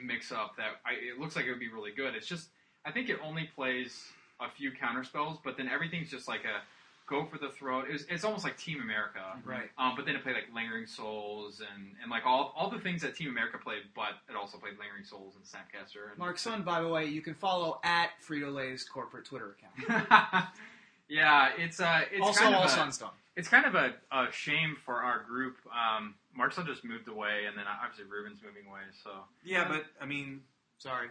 mix 0.05 0.33
up 0.33 0.57
that 0.57 0.81
I, 0.85 0.93
it 0.93 1.21
looks 1.21 1.37
like 1.37 1.47
it 1.47 1.51
would 1.51 1.61
be 1.61 1.73
really 1.73 1.93
good. 1.93 2.15
It's 2.15 2.27
just 2.27 2.49
I 2.85 2.91
think 2.91 3.09
it 3.09 3.19
only 3.23 3.49
plays 3.55 4.05
a 4.41 4.51
few 4.51 4.73
counter 4.73 5.05
spells, 5.05 5.39
but 5.45 5.57
then 5.57 5.69
everything's 5.69 6.11
just 6.11 6.27
like 6.27 6.45
a 6.45 6.63
go 7.11 7.27
for 7.27 7.37
the 7.39 7.49
throat. 7.51 7.87
It's, 7.91 8.05
it's 8.09 8.25
almost 8.25 8.45
like 8.45 8.57
Team 8.57 8.81
America. 8.81 9.21
Right. 9.45 9.69
Um, 9.77 9.95
but 9.97 10.07
then 10.07 10.15
it 10.15 10.23
played 10.23 10.37
like 10.37 10.47
Lingering 10.55 10.87
Souls 10.87 11.61
and, 11.61 11.93
and 12.01 12.11
like 12.11 12.25
all, 12.25 12.55
all 12.57 12.71
the 12.71 12.79
things 12.79 13.03
that 13.03 13.17
Team 13.17 13.29
America 13.29 13.59
played, 13.59 13.83
but 13.95 14.13
it 14.31 14.37
also 14.37 14.57
played 14.57 14.75
Lingering 14.79 15.05
Souls 15.05 15.35
and 15.35 15.45
Snapcaster. 15.45 16.11
And 16.11 16.19
Mark 16.19 16.39
Sun, 16.39 16.63
by 16.63 16.81
the 16.81 16.89
way, 16.89 17.07
you 17.07 17.21
can 17.21 17.35
follow 17.35 17.81
at 17.83 18.11
Frito 18.27 18.55
Lay's 18.55 18.85
corporate 18.85 19.25
Twitter 19.25 19.57
account. 19.59 20.47
yeah, 21.09 21.51
it's 21.59 21.81
uh, 21.81 22.03
it's 22.13 22.25
also, 22.25 22.41
kind 22.41 22.55
all 22.55 22.63
of 22.63 22.71
a, 22.71 22.73
Sunstone. 22.73 23.11
it's 23.37 23.49
kind 23.49 23.67
of 23.67 23.75
a, 23.75 23.95
a 24.13 24.31
shame 24.31 24.77
for 24.85 25.03
our 25.03 25.25
group. 25.25 25.57
Um, 25.67 26.15
Mark 26.37 26.53
Sun 26.53 26.67
just 26.67 26.85
moved 26.85 27.09
away, 27.09 27.47
and 27.49 27.59
then 27.59 27.65
obviously 27.67 28.05
Ruben's 28.09 28.41
moving 28.43 28.71
away. 28.71 28.83
So 29.03 29.11
Yeah, 29.45 29.67
but 29.69 29.85
I 30.01 30.07
mean, 30.07 30.43
Sorry. 30.79 31.09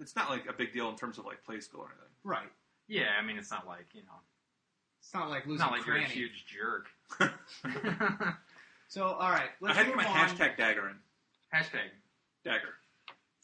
it's 0.00 0.14
not 0.14 0.30
like 0.30 0.46
a 0.48 0.52
big 0.52 0.72
deal 0.72 0.88
in 0.88 0.96
terms 0.96 1.18
of 1.18 1.24
like 1.24 1.42
play 1.44 1.58
school 1.60 1.80
or 1.80 1.86
anything. 1.86 2.08
Right. 2.24 2.50
yeah, 2.86 3.18
I 3.20 3.26
mean 3.26 3.36
it's 3.36 3.50
not 3.50 3.66
like 3.66 3.86
you 3.92 4.02
know, 4.02 4.20
It's 5.02 5.12
not 5.12 5.28
like 5.30 5.46
losing 5.46 5.58
not 5.58 5.72
like 5.72 5.84
you're 5.86 5.96
a 5.96 6.04
huge 6.04 6.46
jerk. 6.46 6.86
So, 8.88 9.04
all 9.06 9.30
right, 9.30 9.48
let's 9.62 9.74
I 9.74 9.78
had 9.78 9.86
move 9.86 9.96
my 9.96 10.04
on. 10.04 10.14
hashtag 10.14 10.58
dagger 10.58 10.90
in. 10.90 10.96
Hashtag. 11.54 11.88
Dagger. 12.44 12.74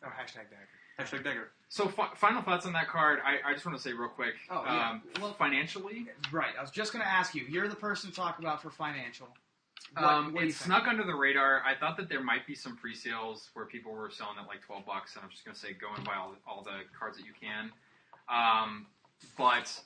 Oh, 0.04 0.08
hashtag 0.08 0.44
dagger. 0.50 0.68
Hashtag 1.00 1.24
dagger. 1.24 1.48
So 1.70 1.88
fi- 1.88 2.10
final 2.16 2.42
thoughts 2.42 2.66
on 2.66 2.74
that 2.74 2.86
card. 2.88 3.20
I, 3.24 3.50
I 3.50 3.54
just 3.54 3.64
want 3.64 3.74
to 3.74 3.82
say 3.82 3.94
real 3.94 4.10
quick. 4.10 4.34
Oh, 4.50 4.62
yeah. 4.66 4.90
um, 4.90 5.02
Well- 5.22 5.32
financially, 5.32 6.06
Right. 6.30 6.52
I 6.58 6.60
was 6.60 6.70
just 6.70 6.92
going 6.92 7.02
to 7.02 7.10
ask 7.10 7.34
you. 7.34 7.44
You're 7.48 7.66
the 7.68 7.76
person 7.76 8.10
to 8.10 8.16
talk 8.16 8.38
about 8.38 8.60
for 8.60 8.68
financial. 8.68 9.28
What, 9.94 10.04
um, 10.04 10.34
what 10.34 10.44
it 10.44 10.54
snuck 10.54 10.86
under 10.86 11.04
the 11.04 11.14
radar. 11.14 11.62
I 11.64 11.74
thought 11.74 11.96
that 11.96 12.10
there 12.10 12.22
might 12.22 12.46
be 12.46 12.54
some 12.54 12.76
pre-sales 12.76 13.48
where 13.54 13.64
people 13.64 13.92
were 13.92 14.10
selling 14.10 14.36
at 14.38 14.46
like 14.46 14.60
twelve 14.60 14.84
bucks, 14.84 15.14
and 15.14 15.24
I'm 15.24 15.30
just 15.30 15.46
going 15.46 15.54
to 15.54 15.58
say 15.60 15.68
go 15.72 15.86
and 15.96 16.04
buy 16.04 16.16
all, 16.16 16.34
all 16.46 16.62
the 16.62 16.80
cards 16.98 17.16
that 17.16 17.24
you 17.24 17.32
can. 17.40 17.70
Um, 18.28 18.84
but 19.38 19.80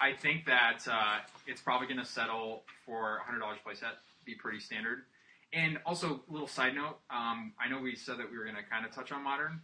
I 0.00 0.12
think 0.12 0.46
that 0.46 0.80
uh, 0.90 1.18
it's 1.46 1.60
probably 1.60 1.86
going 1.86 2.00
to 2.00 2.04
settle 2.04 2.64
for 2.84 3.20
hundred 3.24 3.40
dollars 3.40 3.58
playset, 3.66 3.92
be 4.24 4.34
pretty 4.34 4.60
standard. 4.60 5.02
And 5.52 5.78
also, 5.86 6.22
little 6.28 6.48
side 6.48 6.74
note, 6.74 6.98
um, 7.10 7.52
I 7.64 7.68
know 7.70 7.80
we 7.80 7.94
said 7.94 8.18
that 8.18 8.28
we 8.30 8.36
were 8.36 8.44
going 8.44 8.56
to 8.56 8.64
kind 8.68 8.84
of 8.84 8.92
touch 8.92 9.12
on 9.12 9.22
modern. 9.22 9.60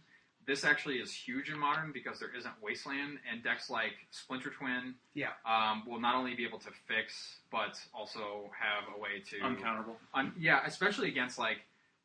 This 0.47 0.63
actually 0.63 0.95
is 0.95 1.11
huge 1.13 1.49
in 1.49 1.59
modern 1.59 1.91
because 1.93 2.17
there 2.17 2.33
isn't 2.35 2.53
Wasteland, 2.63 3.19
and 3.29 3.43
decks 3.43 3.69
like 3.69 3.91
Splinter 4.09 4.49
Twin 4.49 4.95
Yeah. 5.13 5.31
um, 5.45 5.83
will 5.85 5.99
not 5.99 6.15
only 6.15 6.33
be 6.33 6.45
able 6.45 6.59
to 6.59 6.69
fix, 6.87 7.39
but 7.51 7.77
also 7.93 8.49
have 8.57 8.95
a 8.95 8.99
way 8.99 9.19
to 9.29 9.39
Uncounterable. 9.39 9.95
on, 10.13 10.33
yeah, 10.39 10.61
especially 10.65 11.09
against 11.09 11.37
like 11.37 11.57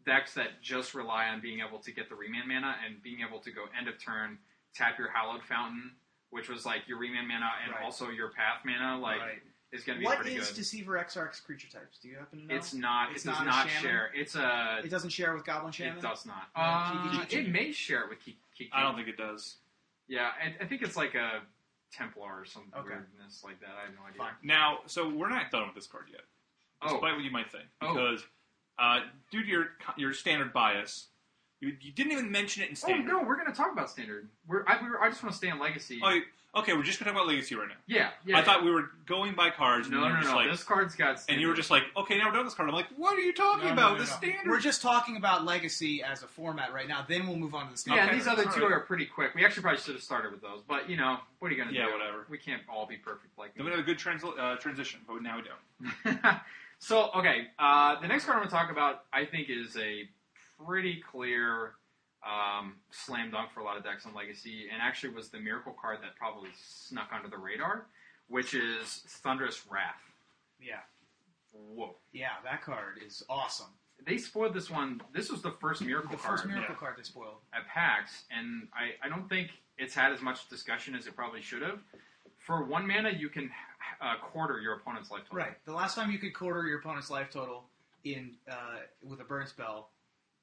decks 0.04 0.34
that 0.34 0.60
just 0.60 0.92
rely 0.94 1.28
on 1.28 1.40
being 1.40 1.60
able 1.66 1.78
to 1.78 1.92
get 1.92 2.08
the 2.10 2.14
remand 2.14 2.46
mana 2.48 2.74
and 2.86 3.02
being 3.02 3.18
able 3.26 3.38
to 3.40 3.50
go 3.50 3.64
end 3.78 3.88
of 3.88 3.94
turn, 4.04 4.36
tap 4.74 4.98
your 4.98 5.08
Hallowed 5.10 5.42
Fountain, 5.44 5.92
which 6.36 6.48
was 6.50 6.66
like 6.66 6.86
your 6.86 6.98
remand 6.98 7.26
mana 7.26 7.50
and 7.64 7.72
Right. 7.72 7.82
also 7.82 8.10
your 8.10 8.28
path 8.28 8.60
mana. 8.64 8.98
Like 9.00 9.20
right. 9.20 9.42
is 9.72 9.82
going 9.82 9.96
to 9.96 10.00
be 10.00 10.04
What 10.04 10.18
pretty 10.20 10.36
is 10.36 10.48
good. 10.48 10.56
Deceiver 10.56 10.98
Exarch's 10.98 11.40
creature 11.40 11.68
types? 11.68 11.98
Do 11.98 12.08
you 12.08 12.16
happen 12.18 12.40
to 12.40 12.46
know? 12.46 12.54
It's 12.54 12.74
not. 12.74 13.10
It's 13.12 13.24
it 13.24 13.28
does 13.28 13.38
not 13.38 13.42
a 13.46 13.50
not 13.50 13.68
shaman? 13.68 13.82
share. 13.82 14.10
It's 14.14 14.34
a. 14.36 14.80
it 14.84 14.90
doesn't 14.90 15.10
share 15.10 15.34
with 15.34 15.44
Goblin 15.44 15.72
Shaman. 15.72 15.96
It 15.98 16.02
does 16.02 16.26
not. 16.26 16.48
No, 16.56 16.62
Uh, 16.62 17.10
Kiki-Jiki. 17.24 17.46
it 17.46 17.50
may 17.50 17.72
share 17.72 18.02
it 18.04 18.10
with 18.10 18.20
Kiki. 18.20 18.38
Kiki. 18.56 18.70
I 18.72 18.82
don't 18.82 18.94
think 18.94 19.08
it 19.08 19.16
does. 19.16 19.56
Yeah, 20.08 20.30
I, 20.40 20.62
I 20.62 20.66
think 20.66 20.82
it's 20.82 20.96
like 20.96 21.14
a 21.14 21.40
Templar 21.92 22.40
or 22.40 22.44
some 22.44 22.64
Okay. 22.76 22.90
weirdness 22.90 23.42
like 23.44 23.58
that. 23.60 23.70
I 23.80 23.86
have 23.86 23.94
no 23.96 24.04
idea. 24.06 24.18
Fine. 24.18 24.32
Now, 24.42 24.78
so 24.86 25.08
we're 25.08 25.28
not 25.30 25.50
done 25.50 25.66
with 25.66 25.74
this 25.74 25.86
card 25.86 26.04
yet, 26.12 26.20
Oh, 26.82 26.90
despite 26.92 27.14
what 27.14 27.24
you 27.24 27.30
might 27.30 27.50
think, 27.50 27.64
Oh. 27.80 27.92
because 27.94 28.24
uh, 28.78 29.00
due 29.30 29.42
to 29.42 29.48
your 29.48 29.68
your 29.96 30.12
standard 30.12 30.52
bias, 30.52 31.08
you, 31.60 31.72
you 31.80 31.92
didn't 31.92 32.12
even 32.12 32.30
mention 32.30 32.62
it 32.62 32.70
in 32.70 32.76
standard. 32.76 33.10
oh 33.10 33.20
no, 33.20 33.26
we're 33.26 33.36
going 33.36 33.46
to 33.50 33.56
talk 33.56 33.72
about 33.72 33.90
standard. 33.90 34.28
We're, 34.46 34.64
I, 34.66 34.82
we 34.82 34.90
were, 34.90 35.02
I 35.02 35.08
just 35.08 35.22
want 35.22 35.32
to 35.32 35.36
stay 35.38 35.50
on 35.50 35.58
legacy. 35.58 36.00
Oh, 36.02 36.20
okay, 36.60 36.72
we're 36.72 36.82
just 36.82 36.98
gonna 36.98 37.10
talk 37.12 37.20
about 37.20 37.28
legacy 37.28 37.54
right 37.54 37.68
now. 37.68 37.74
yeah, 37.86 38.10
yeah. 38.24 38.38
I 38.38 38.42
thought 38.42 38.64
we 38.64 38.70
were 38.70 38.90
going 39.06 39.34
by 39.34 39.50
cards, 39.50 39.88
and 39.88 39.94
no, 39.96 40.02
you 40.02 40.08
were 40.10 40.16
no, 40.16 40.20
just 40.22 40.30
no. 40.32 40.36
like, 40.36 40.50
this 40.50 40.64
card's 40.64 40.94
got. 40.94 41.22
and 41.28 41.38
you 41.40 41.48
were 41.48 41.54
just 41.54 41.70
like, 41.70 41.82
okay, 41.96 42.16
now 42.16 42.26
we're 42.26 42.32
done 42.32 42.40
with 42.44 42.46
this 42.48 42.54
card. 42.54 42.68
I'm 42.70 42.74
like, 42.74 42.86
what 42.96 43.14
are 43.18 43.20
you 43.20 43.32
talking 43.34 43.64
No, 43.68 43.68
no, 43.68 43.72
about? 43.74 43.92
no, 43.98 44.04
the 44.04 44.10
no. 44.10 44.16
standard. 44.16 44.48
We're 44.50 44.60
just 44.60 44.80
talking 44.80 45.16
about 45.18 45.44
Legacy 45.44 46.02
as 46.02 46.22
a 46.22 46.26
format 46.26 46.72
right 46.72 46.88
now. 46.88 47.04
Then 47.06 47.26
we'll 47.26 47.36
move 47.36 47.54
on 47.54 47.66
to 47.66 47.72
the 47.72 47.78
standard. 47.78 48.00
Yeah, 48.02 48.06
Okay, 48.08 48.16
these 48.16 48.26
other 48.26 48.44
two 48.44 48.62
right. 48.62 48.72
are 48.72 48.80
pretty 48.80 49.04
quick. 49.06 49.34
We 49.34 49.44
actually 49.44 49.62
probably 49.62 49.80
should 49.80 49.94
have 49.96 50.02
started 50.02 50.32
with 50.32 50.40
those, 50.40 50.62
but 50.66 50.88
you 50.88 50.96
know, 50.96 51.18
what 51.40 51.48
are 51.48 51.50
you 51.54 51.56
going 51.58 51.68
to 51.68 51.74
Yeah, 51.74 51.84
do? 51.84 51.88
Yeah, 51.90 51.96
whatever. 51.98 52.26
We 52.30 52.38
can't 52.38 52.62
all 52.72 52.86
be 52.86 52.96
perfect 52.96 53.38
like 53.38 53.54
Then 53.54 53.66
me. 53.66 53.72
we 53.72 53.76
have 53.76 53.84
a 53.86 53.86
good 53.86 53.98
transl- 53.98 54.38
uh, 54.38 54.56
transition, 54.56 55.00
but 55.06 55.22
now 55.22 55.36
we 55.36 55.42
don't. 55.42 56.18
so, 56.78 57.10
okay, 57.16 57.48
uh, 57.58 58.00
the 58.00 58.08
next 58.08 58.24
card 58.24 58.36
I'm 58.36 58.42
going 58.42 58.48
to 58.50 58.54
talk 58.56 58.70
about, 58.70 59.04
I 59.12 59.24
think, 59.26 59.48
is 59.50 59.76
a 59.76 60.08
pretty 60.64 61.02
clear 61.10 61.72
um, 62.24 62.74
slam 62.90 63.30
dunk 63.30 63.52
for 63.52 63.60
a 63.60 63.64
lot 63.64 63.76
of 63.76 63.84
decks 63.84 64.06
on 64.06 64.14
Legacy, 64.14 64.66
and 64.72 64.82
actually 64.82 65.14
was 65.14 65.28
the 65.28 65.38
miracle 65.38 65.74
card 65.80 65.98
that 66.02 66.16
probably 66.16 66.50
snuck 66.60 67.10
under 67.14 67.28
the 67.28 67.36
radar, 67.36 67.86
which 68.28 68.54
is 68.54 69.04
Thunderous 69.22 69.62
Wrath. 69.70 70.02
Yeah, 70.60 70.80
Whoa. 71.52 71.96
yeah, 72.12 72.40
that 72.44 72.62
card 72.62 72.98
is 73.04 73.22
awesome. 73.28 73.68
They 74.06 74.18
spoiled 74.18 74.54
this 74.54 74.70
one. 74.70 75.00
This 75.14 75.30
was 75.30 75.42
the 75.42 75.52
first 75.60 75.82
miracle 75.82 76.10
The 76.10 76.16
card 76.16 76.40
first 76.40 76.46
miracle 76.48 76.74
yeah. 76.74 76.78
card 76.80 76.94
they 76.98 77.02
spoiled. 77.02 77.38
at 77.54 77.66
PAX, 77.66 78.24
and 78.30 78.68
I, 78.74 79.06
I 79.06 79.08
don't 79.08 79.28
think 79.28 79.50
it's 79.78 79.94
had 79.94 80.12
as 80.12 80.20
much 80.22 80.48
discussion 80.48 80.94
as 80.94 81.06
it 81.06 81.14
probably 81.16 81.42
should 81.42 81.62
have. 81.62 81.78
For 82.38 82.64
one 82.64 82.86
mana, 82.86 83.10
you 83.10 83.28
can 83.28 83.50
uh, 84.00 84.14
quarter 84.22 84.60
your 84.60 84.74
opponent's 84.74 85.10
life 85.10 85.22
total. 85.24 85.38
Right. 85.38 85.64
The 85.64 85.72
last 85.72 85.94
time 85.94 86.10
you 86.10 86.18
could 86.18 86.34
quarter 86.34 86.64
your 86.66 86.78
opponent's 86.78 87.10
life 87.10 87.28
total 87.30 87.64
in 88.04 88.32
uh, 88.50 88.80
with 89.02 89.20
a 89.20 89.24
burn 89.24 89.46
spell 89.46 89.90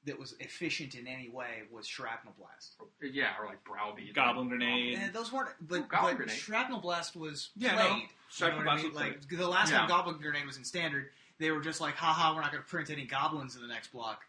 that 0.06 0.18
was 0.18 0.34
efficient 0.40 0.94
in 0.94 1.06
any 1.06 1.28
way 1.30 1.62
was 1.70 1.86
Shrapnel 1.86 2.34
Blast. 2.38 2.74
Yeah, 3.02 3.32
or 3.40 3.46
like 3.46 3.64
Browbeat. 3.64 4.14
Goblin 4.14 4.48
Grenade. 4.48 4.98
And 4.98 5.12
those 5.14 5.32
weren't, 5.32 5.50
but, 5.60 5.80
oh, 5.80 5.86
Goblin 5.88 6.12
but 6.12 6.16
Grenade. 6.18 6.36
Shrapnel 6.36 6.80
Blast 6.80 7.16
was 7.16 7.50
Yeah, 7.56 7.74
played. 7.74 7.88
no. 7.88 7.94
You 7.96 8.02
know 8.02 8.08
Shrapnel 8.30 8.58
what 8.58 8.62
I 8.62 8.64
Blast 8.72 8.84
mean? 8.84 8.92
was 8.92 9.02
Like 9.02 9.28
the 9.38 9.48
last 9.48 9.70
Yeah. 9.70 9.78
time 9.78 9.88
Goblin 9.88 10.18
Grenade 10.20 10.46
was 10.46 10.56
in 10.58 10.64
Standard, 10.64 11.10
they 11.38 11.50
were 11.50 11.60
just 11.60 11.80
like, 11.80 11.94
haha, 11.96 12.34
we're 12.34 12.40
not 12.42 12.52
going 12.52 12.62
to 12.62 12.68
print 12.68 12.90
any 12.90 13.04
goblins 13.06 13.56
in 13.56 13.62
the 13.62 13.68
next 13.68 13.92
block. 13.92 14.22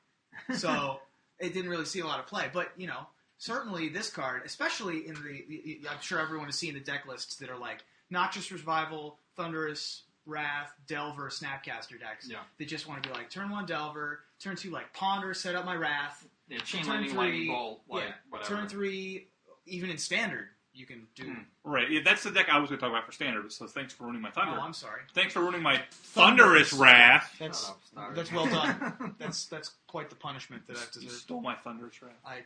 So 0.55 0.99
it 1.39 1.53
didn't 1.53 1.69
really 1.69 1.85
see 1.85 1.99
a 1.99 2.05
lot 2.07 2.19
of 2.19 2.27
play. 2.27 2.49
But 2.53 2.71
you 2.77 2.87
know, 2.87 3.07
certainly 3.37 3.89
this 3.89 4.09
card, 4.09 4.43
especially 4.45 5.07
in 5.07 5.15
the, 5.15 5.43
the- 5.47 5.81
I'm 5.89 5.99
sure 6.01 6.19
everyone 6.19 6.45
has 6.47 6.55
seen 6.55 6.73
the 6.73 6.79
deck 6.79 7.05
lists 7.05 7.35
that 7.37 7.49
are 7.49 7.57
like 7.57 7.83
Noxious 8.09 8.51
Revival, 8.51 9.19
Thunderous 9.35 10.03
Wrath, 10.25 10.73
Delver, 10.87 11.29
Snapcaster 11.29 11.99
decks. 11.99 12.27
Yeah. 12.29 12.37
That 12.57 12.67
just 12.67 12.87
want 12.87 13.03
to 13.03 13.09
be 13.09 13.15
like 13.15 13.29
turn 13.29 13.49
one 13.49 13.65
Delver, 13.65 14.21
turn 14.39 14.55
two 14.55 14.71
like 14.71 14.91
Ponder, 14.93 15.33
set 15.33 15.55
up 15.55 15.65
my 15.65 15.75
Wrath, 15.75 16.27
Yeah, 16.47 16.57
chain 16.59 16.81
turn 16.81 16.89
lightning, 16.91 17.09
three, 17.11 17.17
lightning 17.19 17.47
bolt, 17.47 17.81
like 17.89 18.03
yeah, 18.05 18.11
whatever. 18.29 18.55
turn 18.55 18.67
three, 18.67 19.27
even 19.65 19.89
in 19.89 19.97
Standard 19.97 20.47
you 20.75 20.85
can 20.85 21.07
do. 21.15 21.23
Hmm. 21.23 21.33
Right, 21.63 21.89
yeah, 21.89 22.01
that's 22.03 22.23
the 22.23 22.31
deck 22.31 22.47
I 22.51 22.59
was 22.59 22.69
going 22.69 22.79
to 22.79 22.85
talk 22.85 22.91
about 22.91 23.05
for 23.05 23.13
standard. 23.13 23.49
So 23.51 23.65
thanks 23.65 23.93
for 23.93 24.03
ruining 24.03 24.21
my 24.21 24.29
thunder. 24.31 24.57
Oh, 24.59 24.61
I'm 24.61 24.73
sorry. 24.73 25.01
thanks 25.13 25.31
for 25.33 25.39
ruining 25.39 25.61
my 25.61 25.81
thunderous 25.89 26.73
wrath. 26.73 27.33
That's 27.39 27.69
up, 27.69 27.79
that's 28.13 28.31
well 28.31 28.45
done. 28.45 29.15
That's 29.19 29.45
that's 29.45 29.71
quite 29.87 30.09
the 30.09 30.17
punishment 30.17 30.67
that 30.67 30.75
I've 30.75 30.89
You 30.95 31.01
deserved. 31.07 31.21
stole 31.21 31.41
my 31.41 31.55
thunderous 31.55 32.01
wrath. 32.01 32.11
I 32.25 32.39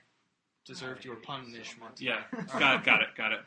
deserved 0.64 1.04
your 1.04 1.16
punishment. 1.16 2.00
Yeah, 2.00 2.22
got 2.60 2.82
it, 2.82 2.86
got 2.86 3.02
it, 3.02 3.08
got 3.18 3.32
it. 3.32 3.40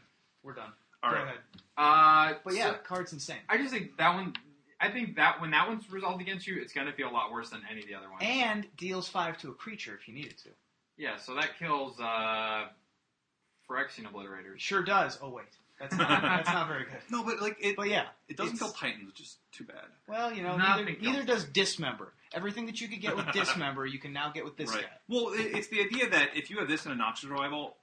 We're 0.43 0.55
done. 0.55 0.73
All 1.03 1.11
Go 1.11 1.17
right. 1.17 1.25
ahead. 1.25 1.39
Uh, 1.77 2.39
But 2.45 2.55
yeah, 2.55 2.73
so 2.73 2.79
card's 2.85 3.13
insane. 3.13 3.39
I 3.49 3.57
just 3.59 3.73
think 3.73 3.97
that 3.99 4.15
one. 4.15 4.35
I 4.81 4.91
think 4.91 5.15
that 5.17 5.41
when 5.41 5.53
that 5.53 5.69
one's 5.69 5.91
resolved 5.93 6.21
against 6.21 6.47
you, 6.47 6.61
it's 6.61 6.73
gonna 6.73 6.93
feel 6.93 7.09
a 7.09 7.13
lot 7.13 7.31
worse 7.33 7.51
than 7.51 7.63
any 7.71 7.83
of 7.83 7.87
the 7.89 7.95
other 7.95 8.11
ones. 8.11 8.23
And 8.25 8.67
deals 8.77 9.09
five 9.09 9.39
to 9.39 9.51
a 9.51 9.55
creature 9.55 9.95
if 10.01 10.09
you 10.09 10.15
needed 10.15 10.37
to. 10.39 10.49
yeah, 10.97 11.17
so 11.17 11.35
that 11.37 11.57
kills 11.59 11.99
uh, 12.01 12.67
Phyrexian 13.69 14.11
Obliterator. 14.13 14.59
Sure 14.59 14.83
does. 14.83 15.19
Oh 15.23 15.29
wait, 15.31 15.47
that's 15.79 15.95
not 15.97 16.23
that's 16.23 16.49
not 16.49 16.69
very 16.69 16.85
good. 16.85 16.99
No, 17.11 17.23
but 17.25 17.41
like 17.41 17.57
it, 17.61 17.77
But 17.77 17.89
yeah, 17.89 18.07
it 18.29 18.37
doesn't 18.37 18.55
it's- 18.57 18.71
kill 18.73 18.73
titans, 18.73 19.07
which 19.07 19.21
is 19.21 19.37
too 19.53 19.65
bad. 19.65 19.85
well, 20.09 20.33
you 20.33 20.43
know, 20.43 20.57
neither, 20.57 20.85
kills 20.87 21.03
neither 21.03 21.25
does 21.25 21.45
dismember. 21.45 22.13
Everything 22.35 22.67
that 22.67 22.81
you 22.81 22.89
could 22.89 23.01
get 23.01 23.15
with 23.17 23.27
dismember, 23.33 23.87
you 23.87 23.99
can 23.99 24.13
now 24.13 24.31
get 24.33 24.45
with 24.45 24.57
this 24.57 24.71
right. 24.71 24.83
guy. 24.83 24.89
Well, 25.09 25.33
it, 25.35 25.55
it's 25.55 25.69
the 25.69 25.81
idea 25.81 26.09
that 26.11 26.31
if 26.35 26.51
you 26.51 26.59
have 26.59 26.69
this 26.69 26.87
in 26.87 26.93
a 26.93 26.95
Noxious 26.95 27.29
Revival, 27.29 27.77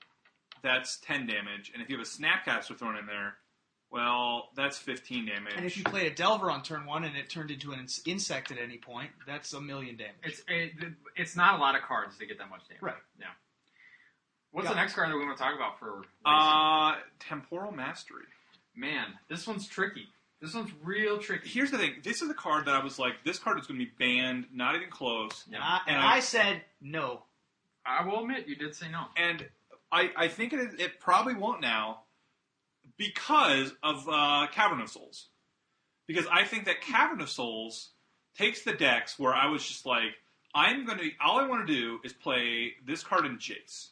that's 0.61 0.97
ten 0.97 1.25
damage, 1.27 1.71
and 1.73 1.81
if 1.81 1.89
you 1.89 1.97
have 1.97 2.05
a 2.05 2.09
Snapcaster 2.09 2.77
thrown 2.77 2.97
in 2.97 3.05
there, 3.05 3.35
well, 3.91 4.49
that's 4.55 4.77
fifteen 4.77 5.25
damage. 5.25 5.53
And 5.55 5.65
if 5.65 5.77
you 5.77 5.83
played 5.83 6.11
a 6.11 6.15
Delver 6.15 6.51
on 6.51 6.61
turn 6.63 6.85
one 6.85 7.03
and 7.03 7.15
it 7.17 7.29
turned 7.29 7.51
into 7.51 7.71
an 7.71 7.79
ins- 7.79 8.01
insect 8.05 8.51
at 8.51 8.57
any 8.59 8.77
point, 8.77 9.09
that's 9.25 9.53
a 9.53 9.61
million 9.61 9.97
damage. 9.97 10.15
It's 10.23 10.41
it, 10.47 10.71
it's 11.15 11.35
not 11.35 11.57
a 11.59 11.61
lot 11.61 11.75
of 11.75 11.81
cards 11.81 12.17
to 12.17 12.25
get 12.25 12.37
that 12.37 12.49
much 12.49 12.67
damage. 12.67 12.81
Right. 12.83 12.95
Yeah. 13.19 13.25
What's 14.51 14.67
Got 14.67 14.73
the 14.75 14.81
next 14.81 14.93
card 14.93 15.09
that 15.11 15.15
we 15.15 15.25
want 15.25 15.37
to 15.37 15.43
talk 15.43 15.55
about 15.55 15.77
for? 15.79 15.87
Legacy? 15.97 16.09
uh, 16.25 16.93
temporal 17.19 17.71
mastery. 17.71 18.25
Man, 18.75 19.05
this 19.29 19.45
one's 19.47 19.67
tricky. 19.67 20.07
This 20.41 20.53
one's 20.55 20.71
real 20.83 21.17
tricky. 21.19 21.49
Here's 21.49 21.69
the 21.69 21.77
thing. 21.77 21.95
This 22.03 22.21
is 22.21 22.29
the 22.29 22.33
card 22.33 22.65
that 22.65 22.73
I 22.73 22.83
was 22.83 22.97
like, 22.97 23.23
this 23.25 23.37
card 23.37 23.59
is 23.59 23.67
going 23.67 23.79
to 23.79 23.85
be 23.85 23.91
banned, 23.99 24.45
not 24.53 24.75
even 24.75 24.89
close. 24.89 25.43
and 25.47 25.57
I, 25.57 25.79
and 25.85 25.97
And 25.97 26.05
I, 26.05 26.15
I- 26.15 26.19
said 26.21 26.61
no. 26.81 27.23
I 27.85 28.05
will 28.05 28.21
admit, 28.21 28.47
you 28.47 28.55
did 28.55 28.73
say 28.75 28.87
no. 28.89 29.05
And 29.17 29.45
I, 29.91 30.11
I 30.15 30.27
think 30.27 30.53
it, 30.53 30.99
probably 30.99 31.35
won't 31.35 31.61
now 31.61 32.01
because 32.97 33.73
of 33.81 34.07
uh, 34.09 34.47
Cavern 34.51 34.81
of 34.81 34.89
Souls. 34.89 35.27
Because 36.07 36.25
I 36.31 36.43
think 36.43 36.65
that 36.65 36.81
Cavern 36.81 37.21
of 37.21 37.29
Souls 37.29 37.89
takes 38.35 38.63
the 38.63 38.73
decks 38.73 39.19
where 39.19 39.33
I 39.33 39.47
was 39.47 39.67
just 39.67 39.85
like, 39.85 40.15
I'm 40.55 40.85
going 40.85 40.97
to, 40.97 41.09
all 41.23 41.39
I 41.39 41.47
want 41.47 41.67
to 41.67 41.73
do 41.73 41.99
is 42.03 42.13
play 42.13 42.73
this 42.85 43.03
card 43.03 43.25
in 43.25 43.37
Jace. 43.37 43.89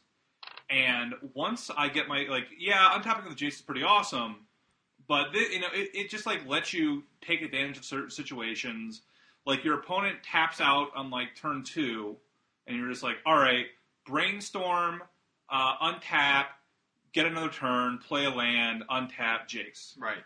And 0.70 1.14
once 1.34 1.70
I 1.76 1.90
get 1.90 2.08
my, 2.08 2.26
like, 2.30 2.48
yeah, 2.58 2.90
untapping 3.00 3.28
of 3.28 3.38
the 3.38 3.46
Jace 3.46 3.54
is 3.56 3.62
pretty 3.62 3.84
awesome, 3.84 4.48
but, 5.08 5.32
thi- 5.32 5.54
you 5.54 5.60
know, 5.60 5.68
it, 5.74 5.92
it 5.94 6.10
just, 6.10 6.26
like, 6.26 6.46
lets 6.48 6.74
you 6.74 7.04
take 7.22 7.42
advantage 7.42 7.78
of 7.78 7.86
certain 7.86 8.10
situations. 8.10 9.02
Like, 9.46 9.64
your 9.64 9.76
opponent 9.80 10.24
taps 10.24 10.60
out 10.60 10.90
on, 10.96 11.10
like, 11.10 11.36
turn 11.40 11.64
two, 11.64 12.18
and 12.66 12.76
you're 12.76 12.90
just 12.90 13.04
like, 13.04 13.18
all 13.26 13.38
right, 13.38 13.68
brainstorm, 14.06 15.04
uh, 15.50 15.78
untap, 15.92 16.46
get 17.14 17.26
another 17.26 17.50
turn, 17.50 17.98
play 18.00 18.26
a 18.26 18.30
land, 18.30 18.84
untap, 18.90 19.48
Jace. 19.48 19.94
Right. 20.00 20.18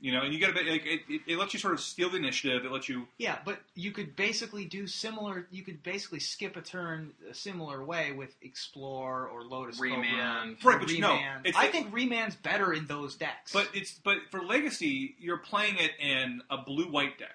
You 0.00 0.12
know, 0.12 0.22
and 0.22 0.32
you 0.32 0.38
get 0.38 0.50
a 0.50 0.52
bit 0.52 0.66
like 0.68 0.86
it, 0.86 1.00
it, 1.08 1.20
it 1.26 1.38
lets 1.38 1.52
you 1.52 1.58
sort 1.58 1.74
of 1.74 1.80
steal 1.80 2.08
the 2.08 2.18
initiative. 2.18 2.64
It 2.64 2.70
lets 2.70 2.88
you 2.88 3.08
Yeah, 3.18 3.38
but 3.44 3.58
you 3.74 3.90
could 3.90 4.14
basically 4.14 4.64
do 4.64 4.86
similar. 4.86 5.48
You 5.50 5.64
could 5.64 5.82
basically 5.82 6.20
skip 6.20 6.56
a 6.56 6.60
turn 6.60 7.10
a 7.28 7.34
similar 7.34 7.84
way 7.84 8.12
with 8.12 8.32
explore 8.40 9.26
or 9.26 9.42
lotus 9.42 9.76
Cobra. 9.76 9.96
Remand. 9.96 10.58
Right, 10.62 10.78
but 10.78 10.88
you 10.90 11.00
know, 11.00 11.14
Remand. 11.14 11.46
it's 11.46 11.56
I 11.58 11.62
like- 11.62 11.72
think 11.72 11.92
remand's 11.92 12.36
better 12.36 12.72
in 12.72 12.86
those 12.86 13.16
decks. 13.16 13.52
But 13.52 13.70
it's 13.74 13.90
but 14.04 14.18
for 14.30 14.40
legacy, 14.40 15.16
you're 15.18 15.38
playing 15.38 15.78
it 15.78 15.90
in 15.98 16.42
a 16.48 16.58
blue 16.58 16.88
white 16.88 17.18
deck. 17.18 17.34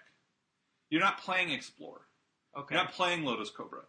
You're 0.89 1.01
not 1.01 1.17
playing 1.17 1.51
explore. 1.51 2.07
okay, 2.57 2.75
You're 2.75 2.83
not 2.85 2.93
playing 2.93 3.25
Lotus 3.25 3.49
Cobra. 3.49 3.81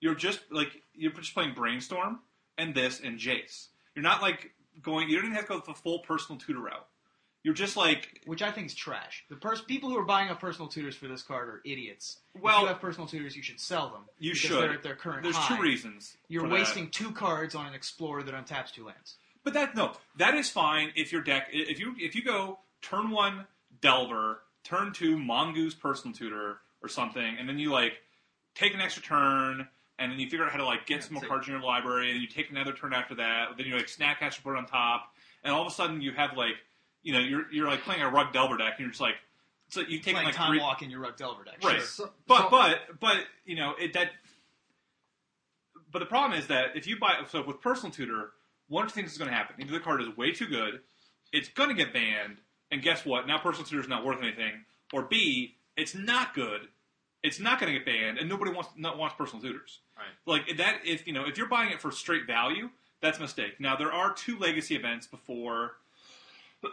You're 0.00 0.14
just 0.14 0.40
like 0.50 0.82
you're 0.92 1.12
just 1.12 1.32
playing 1.32 1.54
brainstorm 1.54 2.18
and 2.58 2.74
this 2.74 3.00
and 3.00 3.18
Jace. 3.18 3.68
You're 3.94 4.02
not 4.02 4.20
like 4.20 4.50
going. 4.82 5.08
You 5.08 5.16
don't 5.16 5.26
even 5.26 5.36
have 5.36 5.44
to 5.44 5.48
go 5.50 5.56
with 5.56 5.64
the 5.66 5.74
full 5.74 6.00
personal 6.00 6.38
tutor 6.40 6.60
route. 6.60 6.86
You're 7.44 7.54
just 7.54 7.76
like 7.76 8.20
which 8.26 8.42
I 8.42 8.50
think 8.50 8.66
is 8.66 8.74
trash. 8.74 9.24
The 9.30 9.36
pers- 9.36 9.62
people 9.62 9.88
who 9.88 9.96
are 9.96 10.04
buying 10.04 10.28
up 10.28 10.40
personal 10.40 10.68
tutors 10.68 10.96
for 10.96 11.06
this 11.08 11.22
card 11.22 11.48
are 11.48 11.60
idiots. 11.64 12.18
if 12.34 12.42
Well- 12.42 12.62
you 12.62 12.66
have 12.66 12.80
personal 12.80 13.06
tutors, 13.06 13.36
you 13.36 13.42
should 13.42 13.60
sell 13.60 13.88
them. 13.90 14.02
you 14.18 14.34
should. 14.34 14.50
They're 14.62 14.72
at 14.74 14.82
their 14.82 14.96
current 14.96 15.22
There's 15.22 15.36
high. 15.36 15.56
two 15.56 15.62
reasons. 15.62 16.16
You're 16.28 16.42
for 16.42 16.48
that. 16.48 16.54
wasting 16.54 16.90
two 16.90 17.12
cards 17.12 17.54
on 17.54 17.66
an 17.66 17.74
explorer 17.74 18.22
that 18.24 18.34
untaps 18.34 18.72
two 18.72 18.84
lands. 18.84 19.16
But 19.44 19.54
that 19.54 19.74
no, 19.76 19.94
that 20.16 20.34
is 20.34 20.50
fine 20.50 20.92
if 20.96 21.12
your 21.12 21.22
deck 21.22 21.48
if 21.52 21.78
you 21.78 21.94
if 21.98 22.14
you 22.14 22.22
go 22.22 22.58
turn 22.82 23.10
one 23.10 23.46
Delver, 23.80 24.42
turn 24.64 24.92
two 24.92 25.16
Mongoose 25.16 25.74
Personal 25.74 26.14
Tutor 26.14 26.60
or 26.82 26.88
something, 26.88 27.36
and 27.38 27.48
then 27.48 27.58
you 27.58 27.70
like 27.70 27.94
take 28.54 28.74
an 28.74 28.80
extra 28.80 29.02
turn, 29.02 29.68
and 29.98 30.12
then 30.12 30.18
you 30.18 30.28
figure 30.28 30.44
out 30.44 30.52
how 30.52 30.58
to 30.58 30.64
like 30.64 30.86
get 30.86 30.96
Yeah, 30.96 31.00
some 31.06 31.14
more 31.14 31.22
cards 31.24 31.46
in 31.46 31.52
your 31.52 31.62
library, 31.62 32.08
and 32.10 32.16
then 32.16 32.22
you 32.22 32.28
take 32.28 32.50
another 32.50 32.72
turn 32.72 32.92
after 32.92 33.14
that. 33.16 33.56
Then 33.56 33.66
you 33.66 33.74
like 33.76 33.86
Snapcaster 33.86 34.42
put 34.42 34.52
it 34.52 34.58
on 34.58 34.66
top, 34.66 35.14
and 35.44 35.52
all 35.52 35.62
of 35.62 35.68
a 35.68 35.74
sudden 35.74 36.00
you 36.00 36.12
have 36.12 36.36
like 36.36 36.54
you 37.02 37.12
know 37.12 37.20
you're 37.20 37.50
you're 37.52 37.66
like 37.66 37.82
playing 37.82 38.02
a 38.02 38.10
Rug 38.10 38.32
Delver 38.32 38.56
deck, 38.56 38.72
and 38.76 38.80
you're 38.80 38.88
just 38.90 39.00
like 39.00 39.16
so 39.70 39.80
you 39.80 39.98
take 39.98 40.14
Playing 40.14 40.26
like 40.26 40.34
time 40.34 40.50
three, 40.52 40.60
walk 40.60 40.82
in 40.82 40.90
your 40.90 41.00
Rug 41.00 41.16
Delver 41.16 41.44
deck. 41.44 41.56
Right. 41.62 41.76
Sure. 41.76 41.86
So, 41.86 42.10
but 42.26 42.42
so- 42.44 42.48
but 42.50 43.00
but 43.00 43.16
you 43.44 43.56
know 43.56 43.74
it 43.78 43.92
that. 43.94 44.10
But 45.90 46.00
the 46.00 46.06
problem 46.06 46.38
is 46.38 46.48
that 46.48 46.76
if 46.76 46.86
you 46.86 46.98
buy 46.98 47.14
so 47.30 47.42
with 47.42 47.60
personal 47.60 47.90
tutor, 47.92 48.30
one 48.68 48.84
of 48.84 48.90
the 48.90 48.94
things 48.94 49.12
is 49.12 49.18
going 49.18 49.30
to 49.30 49.36
happen. 49.36 49.56
Either 49.58 49.72
the 49.72 49.80
card 49.80 50.02
is 50.02 50.16
way 50.16 50.32
too 50.32 50.46
good, 50.46 50.80
it's 51.32 51.48
going 51.48 51.70
to 51.70 51.74
get 51.74 51.92
banned, 51.94 52.38
and 52.70 52.82
guess 52.82 53.06
what? 53.06 53.26
Now 53.26 53.38
personal 53.38 53.66
tutor 53.66 53.80
is 53.82 53.88
not 53.88 54.04
worth 54.04 54.18
anything. 54.22 54.64
or 54.92 55.02
B, 55.02 55.56
it's 55.76 55.94
not 55.94 56.34
good, 56.34 56.68
it's 57.22 57.40
not 57.40 57.60
going 57.60 57.72
to 57.72 57.78
get 57.78 57.86
banned, 57.86 58.18
and 58.18 58.28
nobody 58.28 58.50
wants 58.52 58.70
not 58.76 58.98
wants 58.98 59.14
personal 59.16 59.42
tutors. 59.42 59.80
Right. 59.96 60.06
Like 60.26 60.56
that, 60.58 60.80
if 60.84 61.06
you 61.06 61.12
know, 61.12 61.26
if 61.26 61.36
you're 61.36 61.48
buying 61.48 61.70
it 61.70 61.80
for 61.80 61.90
straight 61.90 62.26
value, 62.26 62.70
that's 63.00 63.18
a 63.18 63.22
mistake. 63.22 63.58
Now 63.58 63.76
there 63.76 63.92
are 63.92 64.12
two 64.12 64.38
legacy 64.38 64.76
events 64.76 65.06
before. 65.06 65.72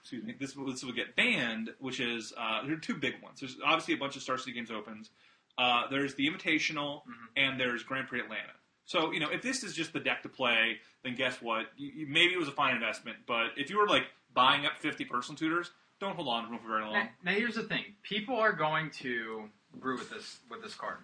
excuse 0.00 0.24
me. 0.24 0.34
This 0.38 0.54
this 0.66 0.84
will 0.84 0.92
get 0.92 1.16
banned, 1.16 1.70
which 1.78 2.00
is 2.00 2.32
uh, 2.36 2.64
there 2.64 2.74
are 2.74 2.80
two 2.80 2.94
big 2.96 3.14
ones. 3.22 3.40
There's 3.40 3.56
obviously 3.64 3.94
a 3.94 3.98
bunch 3.98 4.16
of 4.16 4.22
Star 4.22 4.38
City 4.38 4.52
Games 4.52 4.70
opens. 4.70 5.10
Uh, 5.56 5.82
there's 5.90 6.14
the 6.14 6.28
Invitational, 6.28 7.02
and 7.36 7.58
there's 7.58 7.82
Grand 7.82 8.08
Prix 8.08 8.20
Atlanta. 8.20 8.52
So 8.86 9.12
you 9.12 9.20
know, 9.20 9.30
if 9.30 9.42
this 9.42 9.64
is 9.64 9.74
just 9.74 9.92
the 9.92 10.00
deck 10.00 10.22
to 10.22 10.28
play, 10.28 10.78
then 11.02 11.14
guess 11.14 11.40
what? 11.40 11.66
You, 11.76 11.90
you, 11.94 12.06
maybe 12.06 12.34
it 12.34 12.38
was 12.38 12.48
a 12.48 12.52
fine 12.52 12.74
investment, 12.74 13.18
but 13.26 13.48
if 13.56 13.70
you 13.70 13.78
were 13.78 13.88
like 13.88 14.04
buying 14.34 14.66
up 14.66 14.78
50 14.78 15.04
personal 15.04 15.38
tutors, 15.38 15.70
don't 16.04 16.16
hold 16.16 16.28
on 16.28 16.44
to 16.44 16.50
them 16.50 16.58
for 16.58 16.68
very 16.68 16.84
long. 16.84 16.92
Now, 16.94 17.08
now 17.24 17.32
here's 17.32 17.54
the 17.54 17.62
thing: 17.62 17.84
people 18.02 18.36
are 18.36 18.52
going 18.52 18.90
to 19.02 19.48
brew 19.76 19.98
with 19.98 20.10
this 20.10 20.38
with 20.50 20.62
this 20.62 20.74
card. 20.74 20.98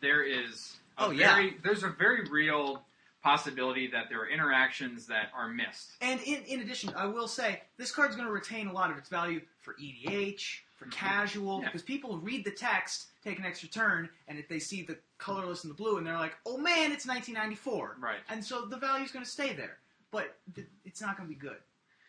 There 0.00 0.22
is 0.22 0.76
a 0.98 1.04
Oh, 1.04 1.10
yeah. 1.10 1.50
there's 1.62 1.82
a 1.82 1.88
very 1.88 2.24
real 2.28 2.84
possibility 3.22 3.86
that 3.88 4.10
there 4.10 4.20
are 4.20 4.28
interactions 4.28 5.06
that 5.06 5.30
are 5.34 5.48
missed. 5.48 5.92
And 6.02 6.20
in, 6.20 6.42
in 6.44 6.60
addition, 6.60 6.92
I 6.94 7.06
will 7.06 7.26
say 7.26 7.62
this 7.78 7.90
card's 7.90 8.14
going 8.16 8.28
to 8.28 8.32
retain 8.32 8.66
a 8.66 8.72
lot 8.72 8.90
of 8.90 8.98
its 8.98 9.08
value 9.08 9.40
for 9.62 9.74
EDH, 9.74 10.58
for 10.76 10.84
mm-hmm. 10.84 10.90
casual, 10.90 11.60
Yeah. 11.60 11.66
because 11.66 11.82
people 11.82 12.18
read 12.18 12.44
the 12.44 12.50
text, 12.50 13.06
take 13.24 13.38
an 13.38 13.46
extra 13.46 13.68
turn, 13.68 14.10
and 14.28 14.38
if 14.38 14.46
they 14.46 14.58
see 14.58 14.82
the 14.82 14.98
colorless 15.16 15.64
and 15.64 15.70
the 15.70 15.74
blue, 15.74 15.96
and 15.96 16.06
they're 16.06 16.18
like, 16.18 16.36
"Oh 16.44 16.58
man, 16.58 16.92
it's 16.92 17.06
1994," 17.06 17.96
Right. 17.98 18.18
and 18.28 18.44
so 18.44 18.66
the 18.66 18.76
value's 18.76 19.10
going 19.10 19.24
to 19.24 19.30
stay 19.30 19.54
there. 19.54 19.78
But 20.10 20.36
th- 20.54 20.68
it's 20.84 21.00
not 21.00 21.16
going 21.16 21.28
to 21.28 21.34
be 21.34 21.40
good. 21.40 21.56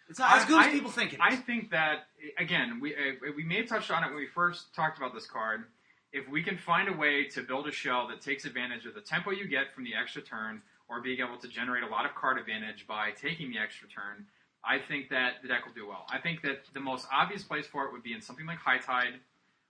It's 0.08 0.20
not 0.20 0.32
I- 0.32 0.38
as 0.40 0.46
good 0.46 0.60
I- 0.60 0.68
as 0.68 0.74
people 0.74 0.92
think 0.92 1.14
it 1.14 1.16
is. 1.16 1.22
I 1.22 1.36
think 1.36 1.72
that 1.72 2.08
again, 2.38 2.80
we 2.80 2.96
uh, 2.96 3.32
we 3.36 3.44
may 3.44 3.58
have 3.58 3.68
touched 3.68 3.92
on 3.92 4.04
it 4.04 4.08
when 4.08 4.18
we 4.18 4.28
first 4.28 4.74
talked 4.76 4.98
about 4.98 5.14
this 5.14 5.26
card. 5.26 5.66
If 6.12 6.28
we 6.30 6.44
can 6.44 6.58
find 6.58 6.88
a 6.88 6.94
way 6.94 7.26
to 7.30 7.42
build 7.42 7.68
a 7.68 7.72
shell 7.72 8.08
that 8.08 8.22
takes 8.22 8.46
advantage 8.46 8.86
of 8.86 8.94
the 8.94 9.02
tempo 9.02 9.32
you 9.32 9.48
get 9.48 9.74
from 9.74 9.84
the 9.84 9.96
extra 9.96 10.22
turn, 10.22 10.62
or 10.88 11.02
being 11.02 11.20
able 11.20 11.38
to 11.38 11.48
generate 11.48 11.84
a 11.84 11.88
lot 11.88 12.06
of 12.06 12.16
card 12.16 12.38
advantage 12.38 12.88
by 12.88 13.12
taking 13.12 13.52
the 13.52 13.58
extra 13.58 13.88
turn, 13.90 14.26
I 14.64 14.80
think 14.80 15.10
that 15.10 15.42
the 15.42 15.50
deck 15.50 15.66
will 15.66 15.74
do 15.74 15.88
well. 15.88 16.06
I 16.10 16.20
think 16.20 16.42
that 16.44 16.64
the 16.74 16.80
most 16.80 17.06
obvious 17.12 17.44
place 17.44 17.68
for 17.68 17.86
it 17.86 17.92
would 17.92 18.04
be 18.04 18.14
in 18.14 18.22
something 18.22 18.46
like 18.46 18.60
High 18.60 18.78
Tide, 18.78 19.16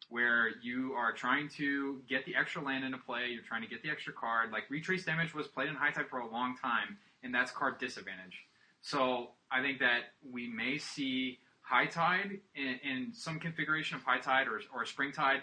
where 0.10 0.50
you 0.62 0.93
are 0.93 1.12
trying 1.13 1.50
to 1.50 2.00
get 2.08 2.26
the 2.26 2.36
extra 2.36 2.62
land 2.62 2.84
into 2.86 3.00
play, 3.00 3.30
you're 3.30 3.41
trying 3.41 3.63
to 3.63 3.67
get 3.67 3.82
the 3.82 3.89
extra 3.89 4.13
card. 4.13 4.52
Like 4.52 4.69
Retrace 4.69 5.04
Damage 5.04 5.34
was 5.34 5.48
played 5.48 5.69
in 5.69 5.76
High 5.76 5.91
Tide 5.91 6.08
for 6.10 6.19
a 6.19 6.30
long 6.30 6.56
time, 6.58 6.98
and 7.24 7.34
that's 7.34 7.52
card 7.52 7.80
disadvantage. 7.80 8.43
So 8.86 9.30
I 9.52 9.63
think 9.63 9.80
that 9.80 10.13
we 10.32 10.48
may 10.48 10.78
see 10.78 11.39
High 11.62 11.88
Tide 11.88 12.39
in, 12.54 12.80
in 12.88 13.13
some 13.13 13.39
configuration 13.39 13.98
of 13.98 14.04
High 14.04 14.19
Tide 14.19 14.48
or, 14.48 14.62
or 14.71 14.86
Spring 14.86 15.12
Tide 15.12 15.41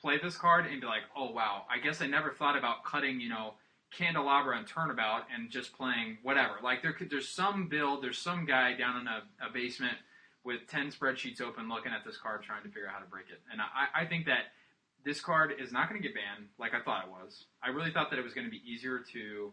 play 0.00 0.18
this 0.22 0.36
card 0.36 0.66
and 0.66 0.80
be 0.80 0.86
like, 0.86 1.02
oh 1.16 1.32
wow, 1.32 1.64
I 1.68 1.82
guess 1.82 2.00
I 2.00 2.06
never 2.06 2.30
thought 2.30 2.56
about 2.56 2.84
cutting, 2.84 3.20
you 3.20 3.28
know, 3.28 3.54
Candelabra 3.98 4.56
and 4.56 4.66
Turnabout 4.66 5.22
and 5.34 5.50
just 5.50 5.72
playing 5.76 6.18
whatever. 6.22 6.54
Like 6.62 6.82
there 6.82 6.92
could, 6.92 7.10
there's 7.10 7.28
some 7.28 7.68
build, 7.68 8.04
there's 8.04 8.18
some 8.18 8.46
guy 8.46 8.74
down 8.74 9.00
in 9.00 9.08
a, 9.08 9.22
a 9.48 9.52
basement 9.52 9.96
with 10.44 10.60
10 10.68 10.92
spreadsheets 10.92 11.40
open 11.40 11.68
looking 11.68 11.90
at 11.90 12.04
this 12.04 12.16
card 12.16 12.44
trying 12.44 12.62
to 12.62 12.68
figure 12.68 12.86
out 12.86 12.94
how 12.94 13.00
to 13.00 13.10
break 13.10 13.26
it. 13.28 13.40
And 13.50 13.60
I, 13.60 14.02
I 14.02 14.06
think 14.06 14.26
that 14.26 14.54
this 15.04 15.20
card 15.20 15.52
is 15.58 15.72
not 15.72 15.88
going 15.88 16.00
to 16.00 16.06
get 16.06 16.14
banned 16.14 16.48
like 16.60 16.74
I 16.74 16.80
thought 16.80 17.06
it 17.06 17.10
was. 17.10 17.46
I 17.60 17.70
really 17.70 17.90
thought 17.90 18.10
that 18.10 18.20
it 18.20 18.24
was 18.24 18.34
going 18.34 18.46
to 18.46 18.52
be 18.52 18.62
easier 18.64 19.00
to 19.14 19.52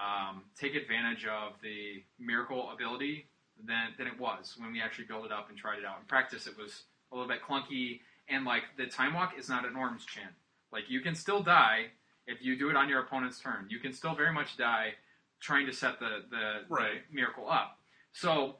um, 0.00 0.42
take 0.58 0.74
advantage 0.74 1.26
of 1.26 1.52
the 1.62 2.02
miracle 2.18 2.70
ability 2.72 3.26
than, 3.66 3.88
than 3.98 4.06
it 4.06 4.18
was 4.18 4.54
when 4.58 4.72
we 4.72 4.80
actually 4.80 5.04
built 5.04 5.24
it 5.26 5.32
up 5.32 5.48
and 5.50 5.58
tried 5.58 5.78
it 5.78 5.84
out. 5.84 5.98
In 6.00 6.06
practice, 6.06 6.46
it 6.46 6.56
was 6.56 6.84
a 7.12 7.16
little 7.16 7.28
bit 7.28 7.42
clunky, 7.42 8.00
and 8.28 8.44
like 8.44 8.62
the 8.78 8.86
time 8.86 9.14
walk 9.14 9.34
is 9.38 9.48
not 9.48 9.66
an 9.66 9.74
Norm's 9.74 10.04
chin. 10.06 10.28
Like 10.72 10.88
you 10.88 11.00
can 11.00 11.14
still 11.14 11.42
die 11.42 11.86
if 12.26 12.42
you 12.42 12.56
do 12.56 12.70
it 12.70 12.76
on 12.76 12.88
your 12.88 13.00
opponent's 13.00 13.40
turn. 13.40 13.66
You 13.68 13.78
can 13.78 13.92
still 13.92 14.14
very 14.14 14.32
much 14.32 14.56
die 14.56 14.94
trying 15.40 15.66
to 15.66 15.72
set 15.72 15.98
the, 15.98 16.24
the, 16.30 16.60
the 16.68 16.88
miracle 17.12 17.48
up. 17.50 17.78
So 18.12 18.56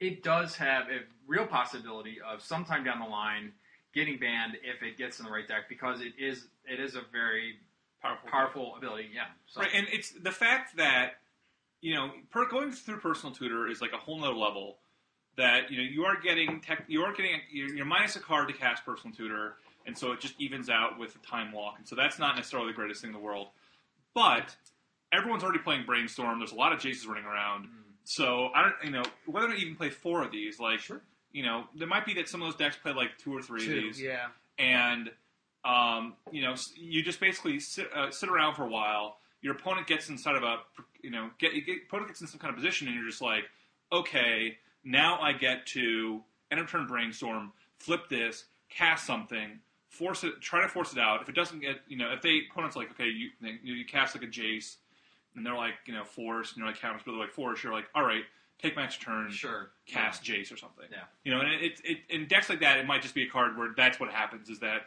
it 0.00 0.22
does 0.22 0.56
have 0.56 0.84
a 0.84 1.00
real 1.26 1.46
possibility 1.46 2.18
of 2.20 2.42
sometime 2.42 2.84
down 2.84 2.98
the 2.98 3.06
line 3.06 3.52
getting 3.94 4.18
banned 4.18 4.54
if 4.62 4.82
it 4.82 4.98
gets 4.98 5.18
in 5.18 5.26
the 5.26 5.30
right 5.30 5.46
deck 5.46 5.68
because 5.68 6.00
it 6.00 6.14
is 6.18 6.46
it 6.66 6.80
is 6.80 6.94
a 6.94 7.02
very 7.12 7.56
Powerful. 8.02 8.28
powerful 8.30 8.74
ability. 8.76 9.10
Yeah. 9.14 9.26
So, 9.46 9.60
Right, 9.60 9.70
and 9.72 9.86
it's 9.92 10.10
the 10.10 10.32
fact 10.32 10.76
that 10.76 11.14
you 11.80 11.94
know 11.94 12.10
per, 12.30 12.48
going 12.48 12.72
through 12.72 12.98
personal 12.98 13.34
tutor 13.34 13.68
is 13.68 13.80
like 13.80 13.92
a 13.92 13.96
whole 13.98 14.18
nother 14.18 14.34
level. 14.34 14.78
That 15.36 15.70
you 15.70 15.78
know 15.78 15.84
you 15.84 16.04
are 16.04 16.20
getting 16.20 16.60
tech, 16.60 16.84
you 16.88 17.02
are 17.02 17.12
getting 17.12 17.40
you're, 17.50 17.74
you're 17.74 17.86
minus 17.86 18.16
a 18.16 18.20
card 18.20 18.48
to 18.48 18.54
cast 18.54 18.84
personal 18.84 19.14
tutor, 19.16 19.54
and 19.86 19.96
so 19.96 20.12
it 20.12 20.20
just 20.20 20.34
evens 20.38 20.68
out 20.68 20.98
with 20.98 21.12
the 21.12 21.20
time 21.20 21.52
walk, 21.52 21.76
and 21.78 21.88
so 21.88 21.94
that's 21.94 22.18
not 22.18 22.36
necessarily 22.36 22.68
the 22.68 22.74
greatest 22.74 23.00
thing 23.00 23.08
in 23.08 23.14
the 23.14 23.22
world. 23.22 23.48
But 24.14 24.54
everyone's 25.12 25.42
already 25.42 25.60
playing 25.60 25.86
brainstorm. 25.86 26.38
There's 26.38 26.52
a 26.52 26.56
lot 26.56 26.72
of 26.72 26.80
Jaces 26.80 27.06
running 27.06 27.24
around, 27.24 27.64
mm-hmm. 27.64 27.90
so 28.04 28.50
I 28.54 28.62
don't 28.62 28.74
you 28.84 28.90
know 28.90 29.04
whether 29.26 29.48
to 29.48 29.54
even 29.54 29.76
play 29.76 29.90
four 29.90 30.22
of 30.22 30.32
these. 30.32 30.58
Like 30.58 30.80
you 31.32 31.44
know 31.44 31.64
there 31.76 31.88
might 31.88 32.04
be 32.04 32.14
that 32.14 32.28
some 32.28 32.42
of 32.42 32.48
those 32.48 32.56
decks 32.56 32.76
play 32.76 32.92
like 32.92 33.16
two 33.16 33.34
or 33.34 33.40
three 33.40 33.64
Two, 33.64 33.76
of 33.76 33.82
these 33.82 34.02
yeah. 34.02 34.26
and 34.58 35.10
um, 35.64 36.14
you 36.30 36.42
know 36.42 36.54
you 36.76 37.02
just 37.02 37.20
basically 37.20 37.60
sit, 37.60 37.88
uh, 37.94 38.10
sit 38.10 38.28
around 38.28 38.54
for 38.54 38.64
a 38.64 38.68
while. 38.68 39.16
Your 39.40 39.54
opponent 39.54 39.86
gets 39.86 40.08
inside 40.08 40.36
of 40.36 40.42
a 40.42 40.58
you 41.02 41.10
know 41.10 41.30
get, 41.38 41.52
get 41.66 41.78
opponent 41.88 42.08
gets 42.08 42.20
in 42.20 42.26
some 42.26 42.38
kind 42.38 42.50
of 42.50 42.56
position, 42.56 42.86
and 42.88 42.96
you're 42.96 43.08
just 43.08 43.22
like, 43.22 43.44
okay, 43.92 44.58
now 44.84 45.20
I 45.20 45.32
get 45.32 45.66
to 45.68 46.22
end 46.50 46.60
of 46.60 46.70
turn 46.70 46.86
brainstorm, 46.86 47.52
flip 47.78 48.08
this, 48.08 48.44
cast 48.68 49.06
something, 49.06 49.58
force 49.88 50.24
it, 50.24 50.40
try 50.40 50.62
to 50.62 50.68
force 50.68 50.92
it 50.92 50.98
out. 50.98 51.22
If 51.22 51.28
it 51.28 51.34
doesn't 51.34 51.60
get 51.60 51.80
you 51.88 51.96
know 51.96 52.12
if 52.12 52.22
they 52.22 52.42
opponent's 52.50 52.76
like 52.76 52.90
okay 52.92 53.06
you 53.08 53.30
you, 53.40 53.74
you 53.74 53.84
cast 53.84 54.14
like 54.14 54.24
a 54.24 54.28
Jace, 54.28 54.76
and 55.34 55.44
they're 55.44 55.54
like 55.56 55.74
you 55.86 55.94
know 55.94 56.04
force, 56.04 56.50
and 56.50 56.58
you're 56.58 56.66
like 56.66 56.80
counter 56.80 56.98
spell, 56.98 57.14
they're 57.14 57.22
like 57.22 57.32
force, 57.32 57.62
you're 57.62 57.72
like 57.72 57.86
all 57.94 58.04
right, 58.04 58.22
take 58.60 58.76
my 58.76 58.86
turn, 58.86 59.30
Sure. 59.30 59.70
cast 59.86 60.22
Jace 60.22 60.52
or 60.52 60.56
something. 60.56 60.86
Yeah. 60.90 60.98
You 61.24 61.32
know, 61.34 61.40
and 61.40 61.52
it, 61.52 61.80
it 61.84 61.98
in 62.08 62.26
decks 62.28 62.48
like 62.48 62.60
that, 62.60 62.78
it 62.78 62.86
might 62.86 63.02
just 63.02 63.14
be 63.14 63.24
a 63.24 63.28
card 63.28 63.56
where 63.58 63.70
that's 63.76 63.98
what 63.98 64.10
happens 64.10 64.48
is 64.48 64.60
that, 64.60 64.82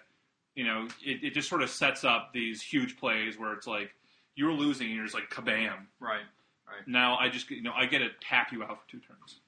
you 0.56 0.66
know, 0.66 0.88
it, 1.04 1.24
it 1.24 1.34
just 1.34 1.50
sort 1.50 1.62
of 1.62 1.70
sets 1.70 2.04
up 2.04 2.32
these 2.34 2.62
huge 2.62 2.98
plays 2.98 3.38
where 3.38 3.54
it's 3.54 3.68
like 3.68 3.92
you're 4.36 4.54
losing 4.54 4.88
and 4.88 4.96
you're 4.96 5.06
just 5.06 5.16
like 5.16 5.30
kabam. 5.30 5.88
Right. 6.00 6.22
Right. 6.68 6.88
Now 6.88 7.18
I 7.18 7.30
just 7.30 7.50
you 7.52 7.62
know 7.62 7.74
I 7.76 7.86
get 7.86 8.00
to 8.00 8.10
tap 8.22 8.52
you 8.52 8.64
out 8.64 8.82
for 8.82 8.90
two 8.90 9.00
turns. 9.00 9.40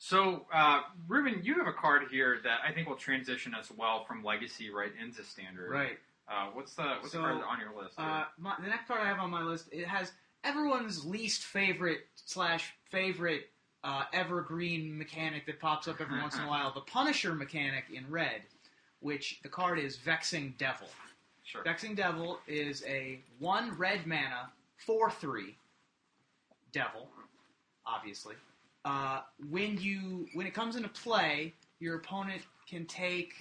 So, 0.00 0.46
uh, 0.54 0.82
Ruben, 1.08 1.40
you 1.42 1.56
have 1.58 1.66
a 1.66 1.72
card 1.72 2.04
here 2.10 2.38
that 2.44 2.60
I 2.66 2.72
think 2.72 2.88
will 2.88 2.96
transition 2.96 3.52
us 3.52 3.70
well 3.76 4.04
from 4.04 4.22
Legacy 4.22 4.70
right 4.70 4.92
into 5.02 5.24
Standard. 5.24 5.70
Right. 5.70 5.98
Uh, 6.30 6.50
what's 6.52 6.74
the 6.74 6.84
what's 7.00 7.12
So, 7.12 7.18
the 7.18 7.24
card 7.24 7.42
on 7.48 7.58
your 7.58 7.82
list? 7.82 7.94
Uh, 7.98 8.24
my, 8.38 8.54
the 8.62 8.68
next 8.68 8.86
card 8.86 9.00
I 9.02 9.08
have 9.08 9.18
on 9.18 9.30
my 9.30 9.42
list 9.42 9.68
it 9.72 9.86
has 9.86 10.12
everyone's 10.44 11.04
least 11.04 11.42
favorite 11.42 12.00
slash 12.14 12.72
favorite 12.90 13.50
uh, 13.84 14.04
evergreen 14.12 14.96
mechanic 14.96 15.46
that 15.46 15.60
pops 15.60 15.88
up 15.88 16.00
every 16.00 16.20
once 16.20 16.36
in 16.36 16.42
a 16.42 16.48
while. 16.48 16.72
The 16.72 16.80
Punisher 16.80 17.34
mechanic 17.34 17.84
in 17.92 18.08
red, 18.10 18.42
which 19.00 19.40
the 19.42 19.48
card 19.48 19.78
is 19.78 19.96
Vexing 19.96 20.54
Devil. 20.58 20.88
sure. 21.44 21.62
Vexing 21.62 21.94
Devil 21.94 22.38
is 22.46 22.84
a 22.86 23.20
one 23.38 23.76
red 23.78 24.06
mana 24.06 24.50
four 24.76 25.10
three 25.10 25.56
devil, 26.72 27.08
obviously. 27.86 28.34
Uh, 28.84 29.20
when 29.50 29.78
you 29.78 30.28
when 30.34 30.46
it 30.46 30.54
comes 30.54 30.76
into 30.76 30.88
play, 30.88 31.52
your 31.80 31.96
opponent 31.96 32.42
can 32.68 32.84
take 32.86 33.34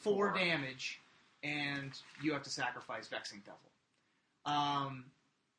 four 0.00 0.32
damage, 0.32 1.00
and 1.42 1.92
you 2.22 2.32
have 2.32 2.42
to 2.42 2.50
sacrifice 2.50 3.08
Vexing 3.08 3.42
Devil. 3.44 3.58
Um, 4.46 5.04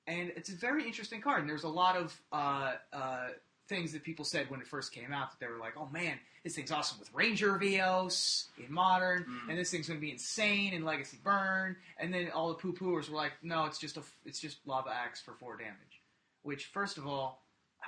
and 0.07 0.31
it's 0.35 0.49
a 0.49 0.55
very 0.55 0.85
interesting 0.85 1.21
card. 1.21 1.41
And 1.41 1.49
there's 1.49 1.63
a 1.63 1.69
lot 1.69 1.95
of 1.95 2.19
uh, 2.31 2.73
uh, 2.91 3.27
things 3.69 3.93
that 3.93 4.03
people 4.03 4.25
said 4.25 4.49
when 4.49 4.59
it 4.59 4.67
first 4.67 4.91
came 4.91 5.13
out 5.13 5.31
that 5.31 5.39
they 5.39 5.47
were 5.49 5.59
like, 5.59 5.77
"Oh 5.77 5.85
man, 5.87 6.19
this 6.43 6.55
thing's 6.55 6.71
awesome 6.71 6.99
with 6.99 7.13
Ranger 7.13 7.55
of 7.55 7.63
Eos 7.63 8.49
in 8.57 8.71
Modern, 8.73 9.23
Mm. 9.25 9.49
and 9.49 9.57
this 9.57 9.71
thing's 9.71 9.87
going 9.87 9.99
to 9.99 10.05
be 10.05 10.11
insane 10.11 10.73
in 10.73 10.83
Legacy 10.83 11.17
Burn." 11.23 11.77
And 11.97 12.13
then 12.13 12.31
all 12.31 12.49
the 12.49 12.55
poo 12.55 12.73
pooers 12.73 13.07
were 13.09 13.15
like, 13.15 13.33
"No, 13.43 13.65
it's 13.65 13.77
just 13.77 13.95
a 13.97 14.03
it's 14.25 14.39
just 14.39 14.65
Lava 14.67 14.89
Axe 14.89 15.21
for 15.21 15.33
four 15.35 15.55
damage." 15.55 16.01
Which, 16.41 16.65
first 16.65 16.97
of 16.97 17.05
all, 17.07 17.45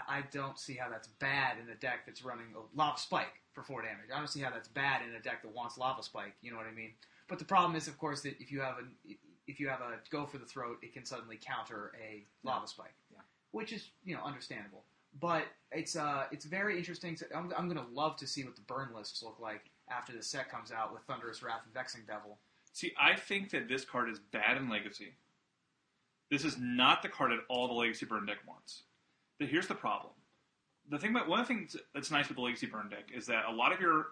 I 0.08 0.22
don't 0.32 0.58
see 0.60 0.76
how 0.76 0.88
that's 0.90 1.08
bad 1.08 1.58
in 1.58 1.68
a 1.70 1.76
deck 1.76 2.06
that's 2.06 2.22
running 2.24 2.54
a 2.56 2.78
Lava 2.78 2.98
Spike 3.00 3.42
for 3.54 3.64
four 3.64 3.82
damage. 3.82 4.10
I 4.14 4.18
don't 4.20 4.28
see 4.30 4.40
how 4.42 4.50
that's 4.52 4.68
bad 4.70 5.02
in 5.02 5.14
a 5.16 5.20
deck 5.20 5.42
that 5.42 5.50
wants 5.52 5.78
Lava 5.78 6.02
Spike. 6.04 6.36
You 6.42 6.52
know 6.52 6.58
what 6.58 6.68
I 6.68 6.72
mean? 6.72 6.94
But 7.28 7.40
the 7.40 7.46
problem 7.46 7.76
is, 7.76 7.88
of 7.88 7.98
course, 7.98 8.22
that 8.22 8.40
if 8.40 8.52
you 8.52 8.62
have 8.62 8.78
a 8.78 9.16
if 9.48 9.60
you 9.60 9.68
have 9.70 9.82
a 9.82 10.00
go 10.12 10.26
for 10.28 10.38
the 10.38 10.46
throat, 10.46 10.78
it 10.84 10.94
can 10.94 11.06
suddenly 11.06 11.38
counter 11.42 11.92
a 12.00 12.26
Lava 12.44 12.68
Spike, 12.68 12.94
Yeah. 13.12 13.22
which 13.52 13.74
is 13.74 13.90
you 14.04 14.16
know 14.16 14.24
understandable. 14.24 14.86
But 15.20 15.44
it's 15.72 15.96
uh 15.96 16.26
it's 16.32 16.46
very 16.46 16.78
interesting. 16.78 17.16
To, 17.18 17.26
I'm 17.36 17.52
I'm 17.58 17.68
gonna 17.68 17.88
love 17.94 18.18
to 18.18 18.28
see 18.28 18.44
what 18.44 18.56
the 18.56 18.62
burn 18.62 18.90
lists 18.96 19.22
look 19.22 19.40
like 19.40 19.70
after 19.90 20.14
the 20.14 20.24
set 20.24 20.50
comes 20.50 20.72
out 20.72 20.94
with 20.94 21.04
Thunderous 21.04 21.44
Wrath 21.44 21.62
and 21.66 21.74
Vexing 21.74 22.02
Devil. 22.08 22.38
See, 22.74 22.94
I 23.00 23.16
think 23.16 23.50
that 23.52 23.68
this 23.68 23.84
card 23.84 24.10
is 24.10 24.20
bad 24.20 24.58
in 24.58 24.70
Legacy. 24.70 25.14
This 26.30 26.46
is 26.46 26.58
not 26.58 27.02
the 27.02 27.10
card 27.10 27.32
that 27.32 27.40
all 27.50 27.68
the 27.68 27.74
Legacy 27.74 28.06
Burn 28.06 28.26
deck 28.26 28.38
wants. 28.48 28.84
But 29.38 29.50
here's 29.50 29.68
the 29.68 29.76
problem. 29.76 30.14
The 30.90 30.98
thing 30.98 31.12
about 31.12 31.28
one 31.28 31.42
of 31.42 31.48
the 31.48 31.54
things 31.54 31.76
that's 31.94 32.10
nice 32.10 32.30
with 32.30 32.38
the 32.38 32.44
Legacy 32.44 32.68
Burn 32.68 32.90
deck 32.90 33.10
is 33.14 33.26
that 33.28 33.46
a 33.50 33.52
lot 33.52 33.74
of 33.74 33.82
your 33.82 34.08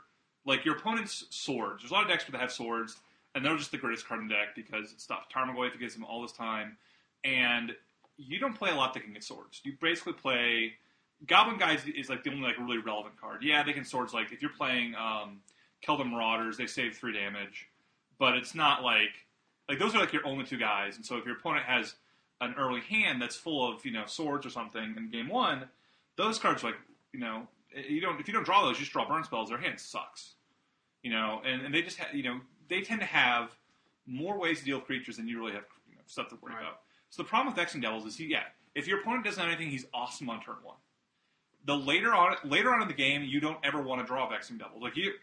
like 0.45 0.65
your 0.65 0.75
opponent's 0.77 1.25
swords. 1.29 1.81
There's 1.81 1.91
a 1.91 1.93
lot 1.93 2.03
of 2.03 2.09
decks 2.09 2.25
that 2.25 2.35
have 2.35 2.51
swords, 2.51 2.97
and 3.35 3.45
they're 3.45 3.55
just 3.57 3.71
the 3.71 3.77
greatest 3.77 4.07
card 4.07 4.21
in 4.21 4.27
the 4.27 4.33
deck 4.33 4.55
because 4.55 4.91
it 4.91 4.99
stops 4.99 5.33
Tarmogoyf, 5.33 5.75
it 5.75 5.79
gives 5.79 5.93
them 5.93 6.03
all 6.03 6.21
this 6.21 6.31
time, 6.31 6.77
and 7.23 7.73
you 8.17 8.39
don't 8.39 8.57
play 8.57 8.69
a 8.71 8.75
lot 8.75 8.93
that 8.93 9.03
can 9.03 9.13
get 9.13 9.23
swords. 9.23 9.61
You 9.63 9.73
basically 9.79 10.13
play 10.13 10.73
Goblin 11.27 11.57
Guys 11.57 11.81
is 11.85 12.09
like 12.09 12.23
the 12.23 12.29
only 12.31 12.43
like 12.43 12.57
really 12.57 12.77
relevant 12.77 13.19
card. 13.19 13.43
Yeah, 13.43 13.63
they 13.63 13.73
can 13.73 13.83
swords 13.83 14.13
like 14.13 14.31
if 14.31 14.41
you're 14.41 14.51
playing 14.51 14.95
um, 14.95 15.41
Keldon 15.85 16.09
Marauders, 16.11 16.57
they 16.57 16.67
save 16.67 16.95
three 16.97 17.13
damage, 17.13 17.67
but 18.17 18.35
it's 18.35 18.55
not 18.55 18.83
like 18.83 19.25
like 19.67 19.79
those 19.79 19.93
are 19.95 19.99
like 19.99 20.13
your 20.13 20.25
only 20.25 20.45
two 20.45 20.57
guys. 20.57 20.95
And 20.95 21.05
so 21.05 21.17
if 21.17 21.25
your 21.25 21.35
opponent 21.37 21.65
has 21.65 21.95
an 22.41 22.55
early 22.57 22.81
hand 22.81 23.21
that's 23.21 23.35
full 23.35 23.69
of 23.71 23.85
you 23.85 23.91
know 23.91 24.03
swords 24.05 24.45
or 24.45 24.49
something 24.49 24.95
in 24.97 25.09
game 25.11 25.27
one, 25.29 25.65
those 26.15 26.39
cards 26.39 26.63
like 26.63 26.75
you 27.13 27.19
know 27.19 27.47
you 27.75 27.99
don't 28.01 28.19
if 28.19 28.27
you 28.27 28.33
don't 28.33 28.45
draw 28.45 28.63
those, 28.65 28.75
you 28.77 28.81
just 28.81 28.93
draw 28.93 29.07
burn 29.07 29.23
spells. 29.23 29.49
Their 29.49 29.57
hand 29.57 29.79
sucks, 29.79 30.35
you 31.03 31.11
know, 31.11 31.41
and, 31.45 31.61
and 31.63 31.73
they 31.73 31.81
just 31.81 31.99
ha- 31.99 32.07
you 32.13 32.23
know 32.23 32.39
they 32.69 32.81
tend 32.81 33.01
to 33.01 33.05
have 33.07 33.51
more 34.07 34.39
ways 34.39 34.59
to 34.59 34.65
deal 34.65 34.77
with 34.77 34.85
creatures 34.85 35.17
than 35.17 35.27
you 35.27 35.37
really 35.39 35.51
have 35.51 35.65
you 35.89 35.95
know, 35.95 36.01
stuff 36.07 36.29
to 36.29 36.35
worry 36.41 36.53
Right. 36.53 36.61
about. 36.61 36.79
So 37.11 37.21
the 37.23 37.29
problem 37.29 37.47
with 37.47 37.55
Vexing 37.55 37.81
Devils 37.81 38.05
is, 38.05 38.15
he, 38.15 38.25
yeah, 38.25 38.43
if 38.75 38.87
your 38.87 39.01
opponent 39.01 39.25
doesn't 39.25 39.39
have 39.39 39.51
anything, 39.51 39.69
he's 39.71 39.85
awesome 39.93 40.29
on 40.29 40.41
turn 40.41 40.55
one. 40.63 40.77
The 41.65 41.75
later 41.75 42.13
on, 42.13 42.35
later 42.43 42.73
on 42.73 42.81
in 42.81 42.87
the 42.87 42.93
game, 42.93 43.23
you 43.23 43.39
don't 43.39 43.57
ever 43.63 43.81
want 43.81 44.01
to 44.01 44.07
draw 44.07 44.29
Vexing 44.29 44.57
Devil. 44.57 44.81
Like 44.81 44.95
you, 44.95 45.13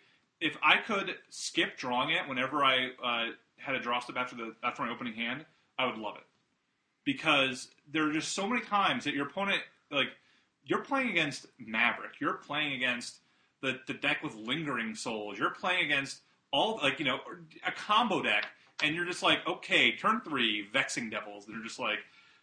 if 0.41 0.57
I 0.63 0.77
could 0.77 1.17
skip 1.31 1.77
drawing 1.77 2.11
it 2.11 2.29
whenever 2.29 2.63
I 2.63 2.91
uh, 3.03 3.27
had 3.57 3.75
a 3.75 3.81
draw 3.81 4.01
step 4.01 4.17
after 4.17 4.37
the 4.37 4.55
after 4.63 4.83
my 4.83 4.91
opening 4.91 5.15
hand, 5.15 5.45
I 5.79 5.87
would 5.87 5.99
love 5.99 6.17
it 6.17 6.25
because 7.07 7.69
there 7.91 8.07
are 8.07 8.13
just 8.13 8.33
so 8.33 8.47
many 8.47 8.61
times 8.63 9.05
that 9.05 9.15
your 9.15 9.27
opponent, 9.27 9.63
like, 9.91 10.09
you're 10.65 10.83
playing 10.83 11.11
against 11.11 11.47
Maverick, 11.59 12.21
you're 12.21 12.35
playing 12.35 12.75
against 12.75 13.21
the 13.63 13.79
the 13.87 13.95
deck 13.95 14.23
with 14.23 14.35
Lingering 14.35 14.95
Souls, 14.95 15.39
you're 15.39 15.51
playing 15.51 15.85
against 15.87 16.21
all 16.53 16.79
like 16.83 16.99
you 16.99 17.05
know 17.05 17.21
a 17.67 17.73
combo 17.73 18.21
deck, 18.21 18.47
and 18.83 18.95
you're 18.95 19.07
just 19.07 19.23
like, 19.23 19.47
okay, 19.47 19.97
turn 19.97 20.21
three, 20.21 20.67
Vexing 20.73 21.09
Devils, 21.09 21.47
and 21.47 21.55
you're 21.55 21.65
just 21.65 21.79
like, 21.79 22.01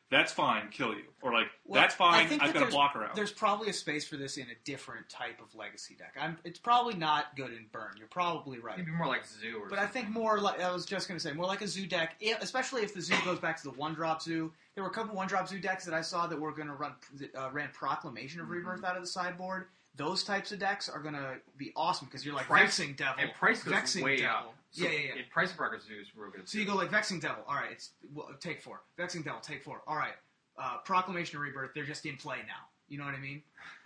that's 0.09 0.31
fine, 0.31 0.69
kill 0.69 0.93
you, 0.93 1.05
or 1.21 1.33
like 1.33 1.47
Well, 1.65 1.81
that's 1.81 1.95
fine, 1.95 2.27
think 2.27 2.43
I've 2.43 2.53
that 2.53 2.59
got 2.59 2.67
a 2.69 2.71
blocker 2.71 3.03
out. 3.03 3.15
There's 3.15 3.31
probably 3.31 3.69
a 3.69 3.73
space 3.73 4.07
for 4.07 4.15
this 4.15 4.37
in 4.37 4.43
a 4.43 4.55
different 4.63 5.09
type 5.09 5.41
of 5.41 5.55
legacy 5.55 5.95
deck. 5.95 6.15
I'm, 6.19 6.37
it's 6.43 6.59
probably 6.59 6.93
not 6.93 7.35
good 7.35 7.51
in 7.51 7.65
burn. 7.71 7.91
You're 7.97 8.07
probably 8.07 8.59
right. 8.59 8.77
Maybe 8.77 8.91
more 8.91 9.07
like 9.07 9.25
zoo 9.25 9.59
or 9.61 9.69
But 9.69 9.79
I 9.79 9.87
think 9.87 10.09
more 10.09 10.39
like 10.39 10.61
I 10.61 10.71
was 10.71 10.85
just 10.85 11.07
going 11.07 11.19
to 11.19 11.23
say 11.27 11.33
more 11.33 11.47
like 11.47 11.61
a 11.61 11.67
zoo 11.67 11.87
deck, 11.87 12.21
especially 12.41 12.83
if 12.83 12.93
the 12.93 13.01
zoo 13.01 13.15
goes 13.25 13.39
back 13.39 13.57
to 13.57 13.63
the 13.63 13.71
one 13.71 13.93
drop 13.93 14.21
zoo. 14.21 14.51
There 14.75 14.83
were 14.83 14.89
a 14.89 14.93
couple 14.93 15.15
one 15.15 15.27
drop 15.27 15.47
zoo 15.47 15.59
decks 15.59 15.85
that 15.85 15.93
I 15.93 16.01
saw 16.01 16.27
that 16.27 16.39
were 16.39 16.51
going 16.51 16.67
to 16.67 16.73
run 16.73 16.93
uh, 17.37 17.49
ran 17.51 17.69
Proclamation 17.73 18.39
of 18.41 18.49
Rebirth 18.49 18.83
out 18.83 18.95
of 18.95 19.01
the 19.01 19.07
sideboard. 19.07 19.65
Those 19.95 20.23
types 20.23 20.51
of 20.51 20.59
decks 20.59 20.89
are 20.89 20.99
going 20.99 21.13
to 21.13 21.35
be 21.57 21.71
awesome 21.75 22.07
because 22.07 22.25
you're 22.25 22.33
like 22.35 22.47
Price- 22.47 22.61
Vexing 22.77 22.93
Devil, 22.93 23.23
and 23.23 23.33
price 23.33 23.63
goes 23.63 23.73
Vexing 23.73 24.03
way 24.03 24.17
Devil. 24.17 24.35
up. 24.35 24.55
So 24.73 24.83
yeah, 24.83 24.89
yeah, 24.89 24.97
yeah. 25.15 25.19
It, 25.21 25.29
price 25.29 25.51
of 25.51 25.57
progress 25.57 25.83
zoo 25.87 25.93
is 26.01 26.07
real 26.15 26.29
good. 26.31 26.47
So 26.49 26.57
you 26.57 26.65
go 26.65 26.75
like 26.75 26.89
Vexing 26.91 27.19
Devil. 27.19 27.43
All 27.47 27.55
right, 27.55 27.71
it's 27.71 27.91
well, 28.13 28.29
take 28.39 28.61
four. 28.61 28.81
Vexing 28.97 29.21
Devil, 29.21 29.39
take 29.41 29.63
four. 29.63 29.81
All 29.87 29.95
right, 29.95 30.13
uh, 30.57 30.77
Proclamation 30.83 31.37
of 31.37 31.43
Rebirth. 31.43 31.71
They're 31.75 31.85
just 31.85 32.05
in 32.05 32.17
play 32.17 32.37
now. 32.47 32.67
You 32.89 32.97
know 32.97 33.05
what 33.05 33.13
I 33.13 33.19
mean? 33.19 33.41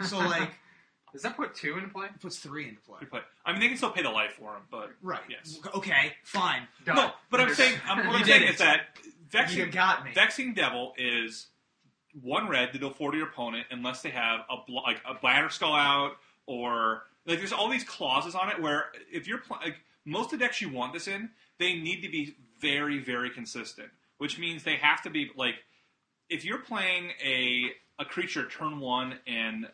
So 0.05 0.17
like, 0.19 0.49
Does 1.13 1.21
that 1.21 1.35
put 1.37 1.55
two 1.55 1.77
into 1.77 1.89
play? 1.89 2.05
it 2.07 2.19
puts 2.21 2.37
three 2.39 2.67
into 2.67 2.81
play. 2.81 2.97
You 3.01 3.07
play- 3.07 3.21
I 3.45 3.51
mean, 3.51 3.61
they 3.61 3.67
can 3.67 3.77
still 3.77 3.91
pay 3.91 4.01
the 4.01 4.09
life 4.09 4.33
for 4.39 4.53
him, 4.55 4.63
but 4.71 4.91
Right. 5.01 5.21
Yes. 5.29 5.59
Okay. 5.75 6.13
Fine. 6.23 6.63
Done. 6.85 6.95
no. 6.95 7.11
But 7.29 7.41
I'm 7.41 7.53
saying, 7.53 7.77
I'm, 7.87 7.97
what 7.97 8.05
You 8.05 8.11
I'm 8.11 8.17
did 8.19 8.27
saying 8.27 8.43
it. 8.43 8.49
is 8.51 8.57
that 8.59 8.81
You 9.03 9.11
Vexing 9.29 9.71
got 9.71 10.03
me. 10.05 10.11
Vexing 10.15 10.53
Devil 10.53 10.93
is 10.97 11.47
one 12.21 12.47
red 12.47 12.71
to 12.73 12.79
deal 12.79 12.89
four 12.91 13.11
to 13.11 13.17
your 13.17 13.27
opponent 13.27 13.67
unless 13.71 14.01
they 14.01 14.09
have 14.09 14.41
a 14.49 14.55
bl- 14.65 14.81
like 14.83 15.01
a 15.07 15.15
Batterskull 15.15 15.77
out 15.77 16.13
or 16.47 17.03
like 17.25 17.37
there's 17.37 17.53
all 17.53 17.69
these 17.69 17.83
clauses 17.83 18.33
on 18.35 18.49
it 18.49 18.61
where 18.61 18.85
if 19.11 19.27
you're 19.27 19.37
pl- 19.39 19.59
like 19.63 19.75
most 20.07 20.33
of 20.33 20.39
the 20.39 20.45
decks 20.45 20.61
you 20.61 20.69
want 20.69 20.93
this 20.93 21.07
in, 21.07 21.29
they 21.59 21.73
need 21.75 22.01
to 22.01 22.09
be 22.09 22.35
very 22.59 22.99
very 22.99 23.29
consistent, 23.29 23.89
which 24.17 24.39
means 24.39 24.63
they 24.63 24.77
have 24.77 25.01
to 25.03 25.09
be 25.09 25.29
like 25.35 25.55
if 26.29 26.43
you're 26.43 26.59
playing 26.59 27.11
a 27.23 27.71
a 27.99 28.05
creature 28.05 28.47
turn 28.47 28.79
one 28.79 29.19
in 29.25 29.67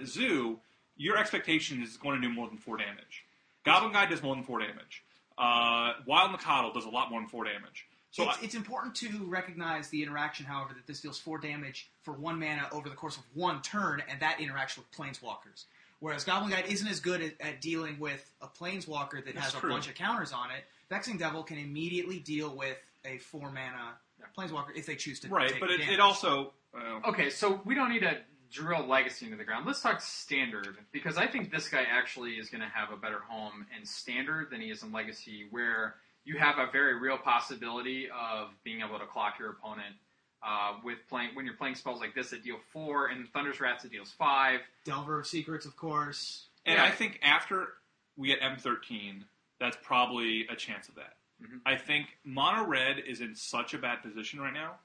a 0.00 0.04
zoo, 0.06 0.58
your 0.96 1.16
expectation 1.18 1.82
is 1.82 1.96
going 1.96 2.20
to 2.20 2.26
do 2.28 2.32
more 2.32 2.48
than 2.48 2.56
four 2.58 2.76
damage. 2.76 3.24
Goblin 3.64 3.92
Guide 3.92 4.10
does 4.10 4.22
more 4.22 4.34
than 4.34 4.44
four 4.44 4.60
damage. 4.60 5.02
Uh, 5.36 5.94
Wild 6.06 6.30
Mikado 6.32 6.72
does 6.72 6.84
a 6.84 6.88
lot 6.88 7.10
more 7.10 7.18
than 7.20 7.28
four 7.28 7.44
damage. 7.44 7.86
So 8.12 8.28
it's, 8.28 8.38
I- 8.38 8.44
it's 8.44 8.54
important 8.54 8.94
to 8.96 9.08
recognize 9.26 9.88
the 9.88 10.02
interaction, 10.04 10.46
however, 10.46 10.72
that 10.74 10.86
this 10.86 11.00
deals 11.00 11.18
four 11.18 11.38
damage 11.38 11.90
for 12.02 12.12
one 12.14 12.38
mana 12.38 12.68
over 12.70 12.88
the 12.88 12.94
course 12.94 13.16
of 13.16 13.24
one 13.34 13.60
turn, 13.62 14.02
and 14.08 14.20
that 14.20 14.38
interaction 14.40 14.84
with 14.84 14.96
planeswalkers. 14.96 15.64
Whereas 16.00 16.24
Goblin 16.24 16.50
Guide 16.50 16.66
isn't 16.68 16.86
as 16.86 17.00
good 17.00 17.22
at, 17.22 17.40
at 17.40 17.60
dealing 17.60 17.98
with 17.98 18.30
a 18.40 18.46
planeswalker 18.46 19.24
that 19.24 19.34
That's 19.34 19.52
has 19.52 19.62
a 19.62 19.66
bunch 19.66 19.88
of 19.88 19.94
counters 19.94 20.32
on 20.32 20.50
it. 20.50 20.64
Vexing 20.90 21.16
Devil 21.18 21.42
can 21.42 21.58
immediately 21.58 22.18
deal 22.18 22.54
with 22.54 22.76
a 23.04 23.18
four 23.18 23.50
mana 23.50 23.94
Yeah. 24.18 24.26
planeswalker 24.36 24.76
if 24.76 24.86
they 24.86 24.96
choose 24.96 25.20
to 25.20 25.28
right, 25.28 25.50
take 25.50 25.60
but 25.60 25.70
it, 25.70 25.80
it 25.80 26.00
also 26.00 26.52
well, 26.72 27.00
Okay, 27.06 27.30
so 27.30 27.60
we 27.64 27.74
don't 27.74 27.90
need 27.90 28.00
to 28.00 28.18
drill 28.50 28.86
legacy 28.86 29.24
into 29.26 29.36
the 29.36 29.44
ground. 29.44 29.66
Let's 29.66 29.80
talk 29.80 30.00
standard 30.00 30.76
because 30.92 31.16
I 31.16 31.26
think 31.26 31.50
this 31.50 31.68
guy 31.68 31.84
actually 31.90 32.32
is 32.32 32.50
going 32.50 32.60
to 32.60 32.68
have 32.68 32.92
a 32.92 32.96
better 32.96 33.20
home 33.26 33.66
in 33.78 33.84
standard 33.86 34.50
than 34.50 34.60
he 34.60 34.70
is 34.70 34.82
in 34.82 34.92
legacy, 34.92 35.46
where 35.50 35.96
you 36.24 36.38
have 36.38 36.58
a 36.58 36.70
very 36.70 36.98
real 36.98 37.18
possibility 37.18 38.08
of 38.10 38.48
being 38.62 38.80
able 38.80 38.98
to 38.98 39.06
clock 39.06 39.38
your 39.38 39.50
opponent 39.50 39.94
uh, 40.44 40.74
with 40.84 40.98
playing 41.08 41.30
when 41.34 41.44
you're 41.46 41.54
playing 41.54 41.74
spells 41.74 42.00
like 42.00 42.14
this 42.14 42.30
that 42.30 42.44
deal 42.44 42.56
four, 42.72 43.06
and 43.08 43.28
Thunderous 43.32 43.60
Wrath 43.60 43.82
that 43.82 43.90
deals 43.90 44.10
five. 44.12 44.60
Delver 44.84 45.18
of 45.20 45.26
Secrets, 45.26 45.64
of 45.66 45.76
course. 45.76 46.46
And 46.66 46.76
Yeah. 46.76 46.84
I 46.84 46.90
think 46.90 47.18
after 47.22 47.74
we 48.16 48.28
get 48.28 48.40
M13, 48.40 49.24
that's 49.58 49.76
probably 49.82 50.46
a 50.48 50.56
chance 50.56 50.88
of 50.88 50.94
that. 50.96 51.16
Mhm. 51.42 51.60
I 51.66 51.76
think 51.76 52.18
Mono 52.24 52.64
Red 52.64 52.98
is 52.98 53.20
in 53.20 53.34
such 53.34 53.74
a 53.74 53.78
bad 53.78 54.02
position 54.02 54.40
right 54.40 54.52
now 54.52 54.78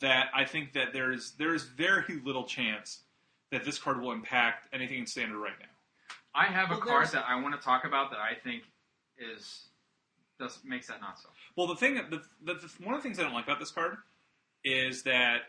that 0.00 0.30
I 0.34 0.44
think 0.44 0.72
that 0.74 0.92
there's 0.92 1.32
there's 1.32 1.64
very 1.64 2.20
little 2.24 2.44
chance 2.44 3.02
that 3.50 3.64
this 3.64 3.78
card 3.78 4.00
will 4.00 4.12
impact 4.12 4.68
anything 4.72 4.98
in 4.98 5.06
standard 5.06 5.38
right 5.38 5.58
now. 5.58 5.66
I 6.34 6.44
have 6.44 6.70
a 6.70 6.76
card 6.76 7.08
that 7.08 7.24
I 7.26 7.36
want 7.40 7.54
to 7.54 7.60
talk 7.60 7.84
about 7.84 8.10
that 8.10 8.20
I 8.20 8.34
think 8.34 8.64
is 9.16 9.68
does 10.38 10.62
makes 10.62 10.86
that 10.86 11.00
not 11.00 11.18
so. 11.18 11.28
Well, 11.56 11.66
the 11.66 11.74
thing, 11.74 11.94
the, 12.10 12.22
the, 12.42 12.54
the, 12.54 12.68
one 12.84 12.94
of 12.94 13.02
the 13.02 13.08
things 13.08 13.18
I 13.18 13.22
don't 13.24 13.32
like 13.32 13.44
about 13.46 13.58
this 13.58 13.72
card 13.72 13.96
is 14.64 15.02
that 15.04 15.42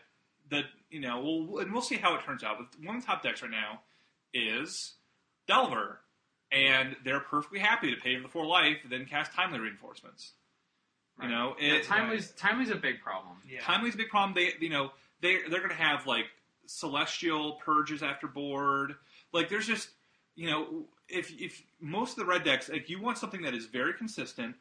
the 0.50 0.62
you 0.90 1.00
know, 1.00 1.20
well, 1.20 1.58
and 1.62 1.72
we'll 1.72 1.82
see 1.82 1.96
how 1.96 2.14
it 2.16 2.22
turns 2.24 2.42
out. 2.42 2.56
But 2.58 2.84
one 2.86 2.96
of 2.96 3.02
the 3.02 3.06
top 3.06 3.22
decks 3.22 3.42
right 3.42 3.50
now 3.50 3.80
is 4.34 4.94
Delver, 5.46 6.00
and 6.52 6.96
they're 7.04 7.20
perfectly 7.20 7.60
happy 7.60 7.94
to 7.94 8.00
pay 8.00 8.16
for 8.16 8.22
the 8.22 8.28
four 8.28 8.46
life, 8.46 8.78
then 8.88 9.06
cast 9.06 9.32
Timely 9.32 9.58
Reinforcements. 9.60 10.32
You 11.20 11.28
Right. 11.28 11.34
know, 11.34 11.56
Yeah, 11.60 11.74
it, 11.74 11.84
timely's 11.84 12.30
timely's 12.32 12.70
a 12.70 12.76
big 12.76 13.00
problem. 13.02 13.36
Yeah. 13.48 13.60
Timely's 13.60 13.94
a 13.94 13.98
big 13.98 14.08
problem. 14.08 14.34
They, 14.34 14.52
you 14.64 14.70
know, 14.70 14.92
they 15.20 15.38
they're 15.48 15.58
going 15.60 15.70
to 15.70 15.76
have 15.76 16.06
like 16.06 16.26
celestial 16.66 17.54
purges 17.64 18.02
after 18.02 18.26
board. 18.26 18.94
Like, 19.32 19.48
there's 19.48 19.66
just, 19.66 19.90
you 20.34 20.48
know, 20.50 20.84
if 21.08 21.30
if 21.38 21.62
most 21.80 22.12
of 22.12 22.16
the 22.16 22.24
red 22.24 22.42
decks, 22.44 22.68
like, 22.68 22.88
you 22.88 23.00
want 23.02 23.18
something 23.18 23.42
that 23.42 23.54
is 23.54 23.66
very 23.66 23.92
consistent, 23.92 24.56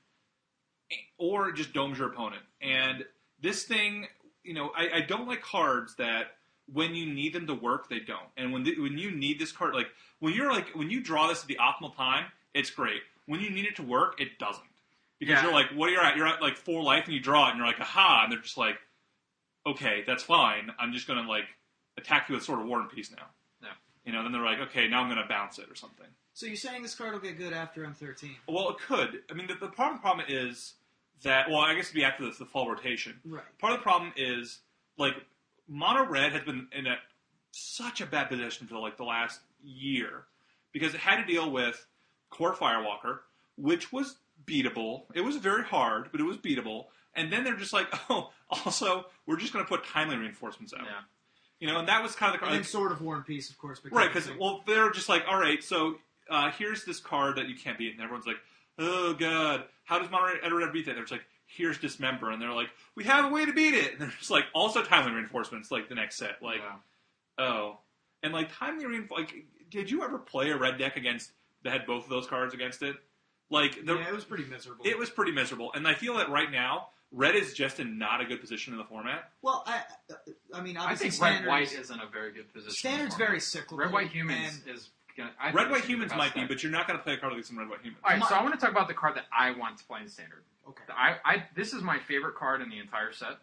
or 1.17 1.51
just 1.51 1.73
domes 1.73 1.97
your 1.97 2.07
opponent. 2.11 2.41
And 2.61 3.05
this 3.41 3.63
thing, 3.63 4.07
you 4.43 4.53
know, 4.53 4.71
I, 4.75 4.89
I 4.97 5.01
don't 5.01 5.27
like 5.27 5.41
cards 5.41 5.95
that 5.95 6.27
when 6.71 6.93
you 6.95 7.11
need 7.11 7.33
them 7.33 7.47
to 7.47 7.53
work, 7.53 7.89
they 7.89 7.99
don't. 7.99 8.27
And 8.37 8.51
when 8.53 8.63
the, 8.63 8.79
when 8.79 8.97
you 8.97 9.11
need 9.11 9.39
this 9.39 9.51
card, 9.51 9.73
like 9.73 9.87
when 10.19 10.33
you're 10.33 10.51
like 10.51 10.69
when 10.75 10.89
you 10.89 11.01
draw 11.01 11.27
this 11.27 11.41
at 11.41 11.47
the 11.47 11.57
optimal 11.59 11.95
time, 11.95 12.25
it's 12.53 12.69
great. 12.69 13.01
When 13.25 13.39
you 13.39 13.49
need 13.49 13.65
it 13.65 13.75
to 13.77 13.83
work, 13.83 14.19
it 14.21 14.37
doesn't. 14.39 14.63
Because 15.19 15.33
Yeah. 15.35 15.43
you're 15.43 15.53
like, 15.53 15.67
what 15.75 15.89
are 15.89 15.91
you 15.91 15.99
at? 15.99 16.15
You're 16.15 16.27
at 16.27 16.41
like 16.41 16.55
four 16.57 16.81
life, 16.83 17.05
and 17.05 17.13
you 17.13 17.19
draw 17.19 17.47
it, 17.47 17.49
and 17.51 17.57
you're 17.57 17.67
like, 17.67 17.79
aha, 17.79 18.21
and 18.23 18.31
they're 18.31 18.39
just 18.41 18.57
like, 18.57 18.77
okay, 19.67 20.03
that's 20.05 20.23
fine. 20.23 20.71
I'm 20.79 20.93
just 20.93 21.07
gonna 21.07 21.27
like 21.27 21.45
attack 21.97 22.29
you 22.29 22.35
with 22.35 22.43
Sword 22.43 22.61
of 22.61 22.67
War 22.67 22.79
and 22.79 22.89
Peace 22.89 23.11
now. 23.11 23.25
Yeah. 23.61 23.67
You 24.05 24.13
know, 24.13 24.23
then 24.23 24.31
they're 24.31 24.43
like, 24.45 24.59
okay, 24.69 24.87
now 24.87 25.01
I'm 25.01 25.09
gonna 25.09 25.27
bounce 25.27 25.59
it 25.59 25.69
or 25.69 25.75
something. 25.75 26.07
So 26.33 26.45
you're 26.45 26.55
saying 26.55 26.83
this 26.83 26.95
card 26.95 27.11
will 27.11 27.19
get 27.19 27.37
good 27.37 27.51
after 27.51 27.83
M13? 27.83 28.29
Well, 28.47 28.69
it 28.69 28.77
could. 28.77 29.19
I 29.29 29.33
mean, 29.33 29.47
the, 29.47 29.55
the 29.55 29.67
problem 29.67 29.99
problem 29.99 30.25
is 30.29 30.75
that 31.23 31.49
well, 31.49 31.59
I 31.59 31.75
guess 31.75 31.85
it'd 31.85 31.95
be 31.95 32.03
after 32.03 32.25
this, 32.25 32.37
the 32.37 32.45
fall 32.45 32.69
rotation. 32.69 33.19
Right. 33.25 33.43
Part 33.59 33.73
of 33.73 33.79
the 33.79 33.83
problem 33.83 34.13
is 34.15 34.59
like 34.97 35.15
mono 35.67 36.05
red 36.05 36.31
has 36.33 36.43
been 36.43 36.67
in 36.71 36.87
a 36.87 36.97
such 37.51 38.01
a 38.01 38.05
bad 38.05 38.29
position 38.29 38.67
for 38.67 38.77
like 38.77 38.97
the 38.97 39.03
last 39.03 39.39
year 39.63 40.25
because 40.71 40.93
it 40.93 40.99
had 40.99 41.17
to 41.17 41.25
deal 41.25 41.51
with 41.51 41.85
Kor 42.29 42.53
Firewalker, 42.53 43.19
which 43.57 43.91
was 43.91 44.17
beatable. 44.45 45.03
It 45.13 45.21
was 45.21 45.37
very 45.37 45.63
hard, 45.63 46.09
but 46.11 46.21
it 46.21 46.25
was 46.25 46.37
beatable. 46.37 46.85
And 47.15 47.33
then 47.33 47.43
they're 47.43 47.55
just 47.55 47.73
like, 47.73 47.87
oh, 48.09 48.31
also 48.49 49.05
we're 49.25 49.37
just 49.37 49.53
going 49.53 49.65
to 49.65 49.69
put 49.69 49.85
timely 49.85 50.17
reinforcements 50.17 50.73
out. 50.73 50.85
Yeah. 50.85 51.01
You 51.59 51.67
know, 51.67 51.79
and 51.79 51.87
that 51.89 52.01
was 52.01 52.15
kind 52.15 52.33
of 52.33 52.39
the 52.39 52.45
And 52.45 52.53
then 52.53 52.61
like, 52.61 52.69
Sword 52.69 52.91
of 52.93 53.01
War 53.01 53.15
and 53.15 53.25
Peace, 53.25 53.49
of 53.49 53.57
course. 53.57 53.79
Because 53.79 53.97
right 53.97 54.13
because 54.13 54.29
well 54.39 54.63
they're 54.65 54.91
just 54.91 55.09
like, 55.09 55.23
all 55.27 55.37
right, 55.37 55.61
so 55.61 55.95
uh, 56.29 56.51
here's 56.51 56.85
this 56.85 56.99
card 56.99 57.35
that 57.37 57.49
you 57.49 57.55
can't 57.55 57.77
beat, 57.77 57.91
and 57.91 58.01
everyone's 58.01 58.25
like, 58.25 58.37
oh 58.79 59.13
god, 59.13 59.65
how 59.83 59.99
does 59.99 60.09
mono 60.09 60.33
red 60.41 60.51
red 60.51 60.73
beat 60.73 60.85
that? 60.87 60.93
They're 60.93 61.03
just 61.03 61.11
like. 61.11 61.25
Here's 61.51 61.79
dismember, 61.79 62.29
and 62.29 62.39
they're 62.39 62.53
like, 62.53 62.69
"We 62.93 63.05
have 63.05 63.25
a 63.25 63.29
way 63.29 63.43
to 63.43 63.51
beat 63.51 63.73
it." 63.73 63.93
And 63.93 64.01
they're 64.01 64.13
just 64.19 64.29
like, 64.29 64.43
also 64.53 64.83
timely 64.83 65.13
reinforcements, 65.13 65.71
like 65.71 65.89
the 65.89 65.95
next 65.95 66.17
set, 66.17 66.43
like 66.43 66.59
Yeah. 66.59 67.43
Oh, 67.43 67.79
and 68.21 68.33
like 68.33 68.55
timely 68.55 68.85
reinforce. 68.85 69.21
Like, 69.21 69.45
did 69.71 69.89
you 69.89 70.03
ever 70.03 70.19
play 70.19 70.51
a 70.51 70.57
red 70.57 70.77
deck 70.77 70.95
against 70.95 71.31
that 71.63 71.73
had 71.73 71.85
both 71.85 72.03
of 72.05 72.09
those 72.09 72.27
cards 72.27 72.53
against 72.53 72.81
it. 72.81 72.95
Like 73.49 73.85
the, 73.85 73.95
yeah, 73.95 74.09
it 74.09 74.13
was 74.13 74.25
pretty 74.25 74.45
miserable. 74.45 74.85
it 74.85 74.97
was 74.97 75.09
pretty 75.09 75.31
miserable, 75.31 75.71
and 75.73 75.87
I 75.87 75.95
feel 75.95 76.17
that 76.17 76.29
right 76.29 76.51
now 76.51 76.89
red 77.11 77.35
is 77.35 77.53
just 77.53 77.79
in 77.79 77.97
not 77.97 78.21
a 78.21 78.25
good 78.25 78.39
position 78.39 78.73
in 78.73 78.77
the 78.77 78.85
format. 78.85 79.31
well, 79.41 79.63
I, 79.65 79.81
I 80.53 80.61
mean, 80.61 80.77
I 80.77 80.93
think 80.93 81.19
red 81.19 81.47
white 81.47 81.73
is 81.73 81.89
in 81.89 81.99
a 81.99 82.05
very 82.05 82.31
good 82.31 82.53
position. 82.53 82.75
standards 82.75 83.15
for 83.15 83.23
it. 83.23 83.25
very 83.25 83.39
cyclical. 83.39 83.77
red 83.77 83.91
white 83.91 84.09
humans 84.09 84.61
and 84.67 84.75
is 84.75 84.89
gonna. 85.19 85.31
I 85.39 85.51
red 85.51 85.63
it's 85.63 85.71
white 85.71 85.81
gonna 85.81 85.85
humans 85.87 86.11
might 86.11 86.33
best 86.33 86.35
be, 86.35 86.45
but 86.45 86.63
you're 86.63 86.71
not 86.71 86.87
going 86.87 86.97
to 86.97 87.03
play 87.03 87.13
a 87.13 87.17
card 87.17 87.33
like 87.33 87.45
some 87.45 87.57
red 87.59 87.69
white 87.69 87.81
humans. 87.81 88.01
All 88.03 88.09
right, 88.11 88.19
My- 88.19 88.27
so 88.27 88.35
I 88.35 88.41
want 88.43 88.53
to 88.55 88.59
talk 88.59 88.71
about 88.71 88.87
the 88.87 88.93
card 88.93 89.15
that 89.15 89.25
I 89.37 89.51
want 89.51 89.77
to 89.77 89.83
play 89.85 90.01
in 90.01 90.07
standard. 90.09 90.43
okay. 90.67 90.83
I, 90.89 91.15
I 91.25 91.43
this 91.55 91.73
is 91.73 91.81
my 91.83 91.99
favorite 91.99 92.35
card 92.35 92.61
in 92.61 92.69
the 92.69 92.79
entire 92.79 93.11
set. 93.13 93.37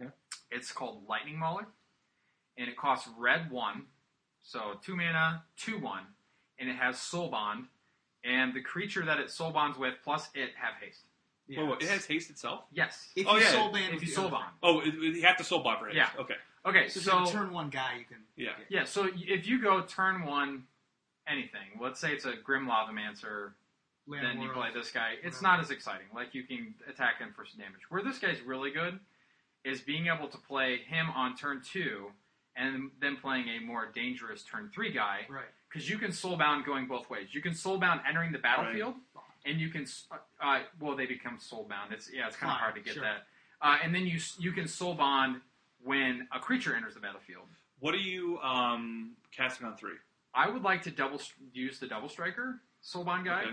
Yeah. 0.00 0.08
It's 0.50 0.72
called 0.72 1.02
Lightning 1.08 1.38
Mauler, 1.38 1.66
and 2.58 2.68
it 2.68 2.76
costs 2.76 3.08
red 3.18 3.50
one, 3.50 3.82
so 4.42 4.78
two 4.84 4.96
mana, 4.96 5.42
two 5.56 5.78
one, 5.78 6.02
and 6.58 6.68
it 6.68 6.76
has 6.76 6.98
Soul 6.98 7.28
Bond, 7.28 7.66
and 8.24 8.54
the 8.54 8.60
creature 8.60 9.04
that 9.04 9.18
it 9.18 9.30
Soul 9.30 9.50
Bonds 9.50 9.78
with 9.78 9.94
plus 10.04 10.28
it 10.34 10.50
have 10.60 10.74
haste. 10.80 11.00
Yeah, 11.48 11.60
Whoa, 11.60 11.66
whoa, 11.66 11.72
it 11.74 11.84
has 11.88 12.04
haste 12.04 12.28
itself. 12.30 12.64
Yes. 12.72 13.08
If 13.14 13.28
Oh, 13.28 13.36
you 13.36 13.42
yeah, 13.44 13.50
soul 13.52 13.70
band 13.72 13.84
if 13.86 13.92
with 13.94 14.02
you 14.02 14.08
the 14.08 14.14
Soul 14.14 14.24
other- 14.26 14.32
Bond. 14.36 14.50
Oh, 14.64 14.80
it, 14.80 14.88
it- 14.88 15.16
you 15.16 15.22
have 15.22 15.36
to 15.36 15.44
soul 15.44 15.60
bond 15.62 15.78
for 15.78 15.86
haste. 15.86 15.96
Yeah. 15.96 16.08
Okay. 16.20 16.34
Okay, 16.66 16.88
So, 16.88 16.98
so 16.98 17.22
if 17.22 17.32
you're 17.32 17.42
a 17.42 17.44
turn 17.44 17.52
one 17.54 17.70
guy, 17.70 17.98
you 18.00 18.04
can. 18.04 18.16
Yeah. 18.34 18.50
yeah, 18.68 18.82
so 18.84 19.08
if 19.16 19.46
you 19.46 19.62
go 19.62 19.82
turn 19.82 20.24
one, 20.26 20.64
anything. 21.28 21.80
Let's 21.80 22.00
say 22.00 22.12
it's 22.12 22.24
a 22.24 22.34
Grim 22.42 22.66
Lavamancer. 22.66 23.52
Land 24.08 24.24
then 24.24 24.40
you 24.40 24.50
play 24.50 24.68
this 24.72 24.92
guy. 24.92 25.14
It's 25.22 25.42
whatever. 25.42 25.56
not 25.56 25.60
as 25.60 25.70
exciting. 25.70 26.06
Like 26.14 26.34
you 26.34 26.44
can 26.44 26.74
attack 26.88 27.18
him 27.18 27.32
for 27.34 27.44
some 27.44 27.58
damage. 27.58 27.82
Where 27.88 28.02
this 28.02 28.18
guy's 28.18 28.40
really 28.40 28.70
good 28.70 29.00
is 29.64 29.80
being 29.80 30.06
able 30.06 30.28
to 30.28 30.38
play 30.38 30.78
him 30.86 31.10
on 31.10 31.36
turn 31.36 31.60
two, 31.60 32.06
and 32.56 32.90
then 33.00 33.16
playing 33.16 33.46
a 33.48 33.64
more 33.64 33.90
dangerous 33.92 34.44
turn 34.44 34.70
three 34.72 34.92
guy. 34.92 35.26
Right. 35.28 35.44
Because 35.68 35.90
you 35.90 35.98
can 35.98 36.10
soulbound 36.10 36.64
going 36.64 36.86
both 36.86 37.10
ways. 37.10 37.28
You 37.32 37.42
can 37.42 37.52
soulbound 37.52 38.00
entering 38.08 38.30
the 38.30 38.38
battlefield, 38.38 38.94
and 39.44 39.60
you 39.60 39.68
can 39.70 39.86
uh, 40.12 40.16
uh, 40.40 40.60
well 40.80 40.96
they 40.96 41.06
become 41.06 41.38
soulbound. 41.38 41.92
It's 41.92 42.08
yeah, 42.12 42.28
it's 42.28 42.36
kind 42.36 42.52
of 42.52 42.58
hard 42.58 42.76
to 42.76 42.80
get 42.80 42.94
sure. 42.94 43.02
that. 43.02 43.26
Uh, 43.60 43.78
and 43.82 43.94
then 43.94 44.06
you 44.06 44.20
you 44.38 44.52
can 44.52 44.64
soulbound 44.64 45.40
when 45.82 46.28
a 46.34 46.38
creature 46.38 46.74
enters 46.74 46.94
the 46.94 47.00
battlefield. 47.00 47.46
What 47.80 47.94
are 47.94 47.98
you 47.98 48.38
um, 48.38 49.16
casting 49.36 49.66
on 49.66 49.76
three? 49.76 49.96
I 50.36 50.48
would 50.50 50.62
like 50.62 50.82
to 50.82 50.90
double 50.90 51.20
use 51.52 51.80
the 51.80 51.86
double 51.86 52.08
striker 52.10 52.60
soul 52.82 53.04
bond 53.04 53.24
guy. 53.24 53.42
Okay. 53.42 53.50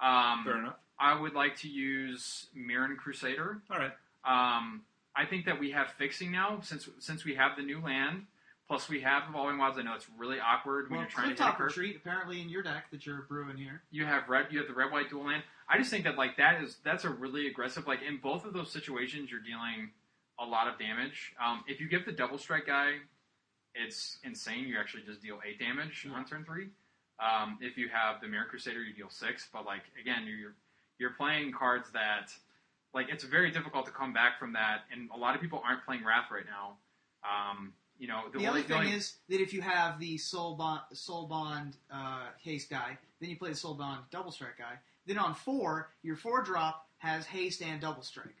Um, 0.00 0.44
Fair 0.44 0.58
enough. 0.58 0.76
I 0.98 1.20
would 1.20 1.34
like 1.34 1.56
to 1.58 1.68
use 1.68 2.46
Mirran 2.56 2.96
Crusader. 2.96 3.60
All 3.70 3.78
right. 3.78 3.92
Um, 4.24 4.82
I 5.16 5.26
think 5.26 5.46
that 5.46 5.58
we 5.58 5.72
have 5.72 5.88
fixing 5.98 6.30
now 6.30 6.60
since 6.62 6.88
since 7.00 7.24
we 7.24 7.34
have 7.34 7.56
the 7.56 7.62
new 7.62 7.80
land. 7.82 8.26
Plus, 8.68 8.88
we 8.88 9.00
have 9.00 9.24
evolving 9.28 9.58
wilds. 9.58 9.76
I 9.76 9.82
know 9.82 9.94
it's 9.94 10.06
really 10.16 10.38
awkward 10.40 10.88
when 10.88 11.00
Well, 11.00 11.00
you're 11.00 11.10
trying 11.10 11.30
to 11.30 11.34
Cliff 11.34 11.38
hit 11.38 11.40
a 11.40 11.50
Top 11.50 11.58
curve. 11.58 11.66
Retreat 11.66 11.96
apparently 11.96 12.40
in 12.40 12.48
your 12.48 12.62
deck 12.62 12.84
that 12.92 13.04
you're 13.04 13.26
brewing 13.28 13.56
here. 13.56 13.82
You 13.90 14.06
have 14.06 14.28
red. 14.28 14.46
You 14.50 14.60
have 14.60 14.68
the 14.68 14.74
red 14.74 14.92
white 14.92 15.10
dual 15.10 15.26
land. 15.26 15.42
I 15.68 15.76
just 15.76 15.90
think 15.90 16.04
that 16.04 16.16
like 16.16 16.36
that 16.36 16.62
is 16.62 16.76
that's 16.84 17.04
a 17.04 17.10
really 17.10 17.48
aggressive. 17.48 17.86
Like 17.86 18.00
in 18.02 18.18
both 18.22 18.46
of 18.46 18.52
those 18.54 18.70
situations, 18.70 19.30
you're 19.30 19.40
dealing 19.40 19.90
a 20.38 20.46
lot 20.46 20.68
of 20.68 20.78
damage. 20.78 21.34
Um, 21.44 21.64
if 21.66 21.80
you 21.80 21.88
give 21.88 22.06
the 22.06 22.12
double 22.12 22.38
strike 22.38 22.66
guy, 22.66 22.94
it's 23.74 24.18
insane. 24.24 24.64
You 24.68 24.78
actually 24.78 25.02
just 25.04 25.22
deal 25.22 25.40
eight 25.46 25.58
damage 25.58 26.04
Yeah. 26.08 26.14
on 26.14 26.24
turn 26.24 26.44
three. 26.44 26.68
Um, 27.20 27.58
if 27.60 27.76
you 27.76 27.88
have 27.88 28.20
the 28.20 28.26
Mirran 28.26 28.48
Crusader, 28.48 28.82
you 28.82 28.92
deal 28.92 29.10
six. 29.10 29.48
But 29.52 29.64
like 29.64 29.82
again, 30.00 30.26
you're 30.26 30.54
you're 30.98 31.10
playing 31.10 31.52
cards 31.52 31.90
that 31.92 32.32
like 32.94 33.08
it's 33.10 33.24
very 33.24 33.50
difficult 33.50 33.86
to 33.86 33.92
come 33.92 34.12
back 34.12 34.38
from 34.38 34.52
that, 34.54 34.82
and 34.92 35.08
a 35.14 35.16
lot 35.16 35.34
of 35.34 35.40
people 35.40 35.62
aren't 35.64 35.84
playing 35.84 36.04
Wrath 36.04 36.30
right 36.30 36.44
now. 36.46 36.76
Um, 37.24 37.72
you 37.98 38.08
know, 38.08 38.22
The, 38.32 38.46
only- 38.48 38.62
thing 38.62 38.78
only- 38.78 38.92
is 38.92 39.16
that 39.28 39.40
if 39.40 39.52
you 39.54 39.62
have 39.62 40.00
the 40.00 40.18
Soul 40.18 40.56
Bond, 40.56 40.80
Soul 40.92 41.26
Bond 41.26 41.76
uh, 41.90 42.26
haste 42.42 42.68
guy, 42.68 42.98
then 43.20 43.30
you 43.30 43.36
play 43.36 43.50
the 43.50 43.56
Soul 43.56 43.74
Bond 43.74 44.02
double 44.10 44.32
strike 44.32 44.58
guy. 44.58 44.74
Then 45.06 45.18
on 45.18 45.34
four, 45.34 45.90
your 46.02 46.16
four 46.16 46.42
drop 46.42 46.88
has 46.98 47.24
haste 47.26 47.62
and 47.62 47.80
double 47.80 48.02
strike. 48.02 48.34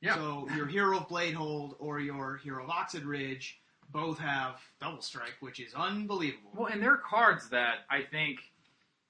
Yeah. 0.00 0.14
So 0.16 0.48
your 0.54 0.66
Hero 0.66 0.98
of 0.98 1.08
Bladehold 1.08 1.76
or 1.78 2.00
your 2.00 2.36
Hero 2.38 2.64
of 2.64 2.70
Oxid 2.70 3.04
Ridge 3.04 3.60
both 3.92 4.18
have 4.18 4.56
double 4.80 5.00
strike, 5.02 5.34
which 5.40 5.60
is 5.60 5.74
unbelievable. 5.74 6.50
Well, 6.54 6.66
and 6.72 6.82
there 6.82 6.92
are 6.92 6.98
cards 7.08 7.48
that 7.50 7.80
I 7.90 8.02
think, 8.02 8.38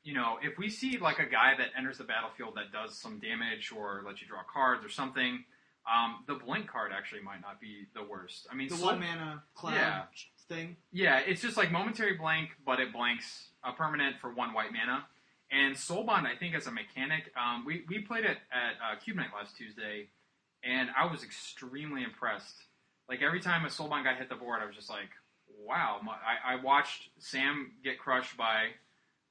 you 0.03 0.15
know, 0.15 0.39
if 0.43 0.59
we 0.59 0.69
see 0.69 0.99
like 0.99 1.19
a 1.19 1.27
guy 1.27 1.55
that 1.57 1.69
enters 1.77 1.99
the 1.99 2.05
battlefield 2.05 2.55
that 2.57 2.73
does 2.73 2.97
some 2.97 3.19
damage 3.21 3.73
or 3.75 4.03
lets 4.07 4.21
you 4.21 4.29
draw 4.29 4.41
cards 4.53 4.85
or 4.85 4.89
something, 4.91 5.45
um, 5.91 6.25
the 6.27 6.35
blink 6.35 6.67
card 6.67 6.93
actually 6.97 7.23
might 7.23 7.41
not 7.41 7.61
be 7.61 7.87
the 7.95 8.03
worst. 8.03 8.47
I 8.51 8.55
mean, 8.55 8.69
the 8.69 8.77
Soul- 8.77 8.87
one 8.87 9.01
mana 9.01 9.43
cloud 9.55 9.75
Yeah. 9.75 10.05
thing. 10.49 10.77
yeah, 10.93 11.19
it's 11.19 11.41
just 11.43 11.57
like 11.57 11.71
Momentary 11.71 12.15
Blink, 12.17 12.51
but 12.65 12.81
it 12.81 12.93
blanks 12.93 13.51
a 13.63 13.73
permanent 13.73 14.19
for 14.21 14.33
one 14.33 14.53
white 14.53 14.73
mana. 14.73 15.07
And 15.51 15.75
Soulbond, 15.77 16.27
I 16.27 16.37
think, 16.37 16.55
as 16.55 16.67
a 16.67 16.71
mechanic, 16.73 17.31
um, 17.37 17.65
we, 17.65 17.85
we 17.89 18.01
played 18.01 18.25
it 18.25 18.39
at 18.51 18.73
uh, 18.83 18.97
Cube 18.99 19.17
Night 19.19 19.29
last 19.35 19.57
Tuesday, 19.57 20.09
and 20.65 20.89
I 20.97 21.05
was 21.07 21.23
extremely 21.23 22.03
impressed. 22.03 22.65
Like 23.09 23.23
every 23.23 23.41
time 23.41 23.65
a 23.65 23.69
Soulbond 23.69 24.05
guy 24.05 24.15
hit 24.15 24.29
the 24.29 24.35
board, 24.35 24.61
I 24.63 24.67
was 24.67 24.75
just 24.75 24.91
like, 24.91 25.11
wow. 25.67 26.01
My, 26.03 26.13
I, 26.13 26.55
I 26.55 26.63
watched 26.63 27.11
Sam 27.19 27.73
get 27.83 27.99
crushed 27.99 28.37
by 28.37 28.69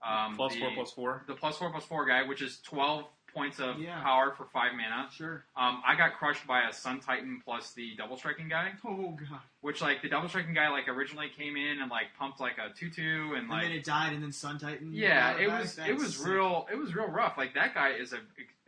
um, 0.06 0.36
plus 0.36 0.54
the, 0.54 0.60
four 0.60 0.72
plus 0.74 0.92
four. 0.92 1.24
the 1.28 1.34
plus 1.34 1.58
four 1.58 1.72
plus 1.72 1.86
four 1.86 2.06
guy, 2.06 2.24
which 2.28 2.42
is 2.42 2.60
twelve 2.62 3.06
points 3.34 3.60
of 3.60 3.80
Yeah. 3.80 4.02
power 4.02 4.32
for 4.32 4.46
five 4.46 4.74
mana. 4.74 5.10
Sure. 5.12 5.44
Um, 5.56 5.82
I 5.86 5.96
got 5.96 6.14
crushed 6.14 6.46
by 6.48 6.68
a 6.68 6.74
Sun 6.74 7.00
Titan 7.02 7.42
plus 7.44 7.74
the 7.74 7.96
double 7.96 8.18
striking 8.18 8.48
guy, 8.48 8.74
Oh 8.86 9.12
god. 9.30 9.40
which 9.62 9.82
like 9.82 10.02
the 10.02 10.10
double 10.10 10.30
striking 10.30 10.54
guy 10.54 10.70
like 10.70 10.88
originally 10.88 11.30
came 11.30 11.56
in 11.58 11.80
and 11.82 11.90
like 11.90 12.08
pumped 12.18 12.40
like 12.40 12.58
a 12.58 12.74
two 12.78 12.90
two 12.90 13.32
and 13.34 13.44
And 13.44 13.50
like 13.50 13.64
then 13.64 13.72
it 13.72 13.84
died, 13.84 14.14
and 14.14 14.24
then 14.24 14.32
Sun 14.32 14.60
Titan. 14.60 14.94
yeah, 14.94 15.32
brought 15.34 15.42
it 15.44 15.48
was 15.50 15.76
That's 15.76 15.90
it 15.90 15.96
was 15.96 16.18
sick. 16.18 16.28
real 16.28 16.68
it 16.72 16.76
was 16.78 16.96
real 16.96 17.08
rough. 17.08 17.38
Like 17.38 17.54
that 17.56 17.74
guy 17.74 17.90
is 17.92 18.14
a 18.14 18.20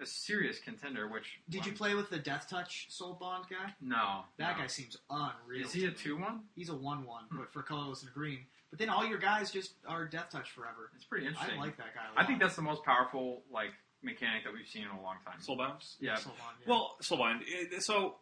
a 0.01 0.05
serious 0.05 0.59
contender. 0.59 1.07
Which 1.07 1.39
Did 1.49 1.65
you 1.65 1.71
play 1.71 1.95
with 1.95 2.09
the 2.09 2.19
Death 2.19 2.47
Touch 2.49 2.87
Soul 2.89 3.13
Bond 3.13 3.45
guy? 3.49 3.73
No, 3.79 4.25
That 4.37 4.57
no. 4.57 4.63
guy 4.63 4.67
seems 4.67 4.97
unreal. 5.09 5.65
is 5.65 5.71
he 5.71 5.85
a 5.85 5.91
two 5.91 6.17
one? 6.17 6.41
He's 6.55 6.67
a 6.69 6.75
one-one, 6.75 7.25
Hmm. 7.29 7.37
but 7.37 7.53
for 7.53 7.63
colorless 7.63 8.03
and 8.03 8.13
green. 8.13 8.45
But 8.71 8.79
then 8.79 8.89
all 8.89 9.05
your 9.05 9.19
guys 9.19 9.51
just 9.51 9.71
are 9.87 10.05
Death 10.05 10.31
Touch 10.31 10.51
forever. 10.51 10.91
It's 10.95 11.05
pretty 11.05 11.27
interesting. 11.27 11.57
I 11.57 11.61
like 11.61 11.77
that 11.77 11.95
guy. 11.95 12.01
a 12.01 12.05
I 12.07 12.09
lot. 12.09 12.23
I 12.23 12.25
think 12.25 12.39
that's 12.41 12.57
the 12.57 12.61
most 12.61 12.83
powerful 12.83 13.43
like 13.49 13.71
mechanic 14.05 14.43
that 14.45 14.53
we've 14.53 14.67
seen 14.67 14.83
in 14.83 14.89
a 14.89 15.01
long 15.01 15.15
time. 15.25 15.41
Soul 15.41 15.57
bounce. 15.57 15.97
yeah, 15.99 16.15
Soul 16.15 16.33
Bond, 16.39 16.55
yeah. 16.61 16.69
Well, 16.69 16.95
soul 17.01 17.17
bind. 17.17 17.41
It- 17.45 17.83
So 17.83 18.15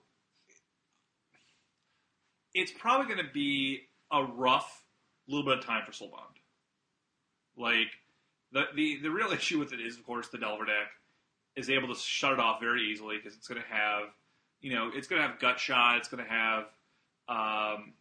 it's 2.54 2.72
probably 2.72 3.14
going 3.14 3.26
to 3.26 3.32
be 3.34 3.82
a 4.12 4.24
rough 4.24 4.84
little 5.28 5.46
bit 5.46 5.60
of 5.60 5.66
time 5.66 5.84
for 5.86 5.92
soul 5.92 6.10
bound. 6.10 6.36
Like 7.58 7.90
the 8.52 8.64
the 8.76 9.00
the 9.04 9.10
real 9.12 9.32
issue 9.32 9.60
with 9.60 9.74
it 9.74 9.80
is, 9.82 9.98
of 9.98 10.06
course, 10.06 10.28
the 10.30 10.38
Delver 10.38 10.66
deck 10.66 10.88
is 11.56 11.70
able 11.70 11.88
to 11.94 12.00
shut 12.00 12.34
it 12.34 12.40
off 12.40 12.60
very 12.60 12.82
easily 12.90 13.18
because 13.18 13.36
it's 13.38 13.48
going 13.48 13.62
to 13.62 13.68
have, 13.68 14.06
you 14.62 14.74
know, 14.74 14.90
it's 14.94 15.08
going 15.08 15.22
to 15.22 15.28
have 15.28 15.40
gut 15.40 15.60
shot. 15.60 15.98
It's 15.98 16.08
going 16.08 16.24
to 16.24 16.30
have 16.30 16.64
um, 17.30 17.94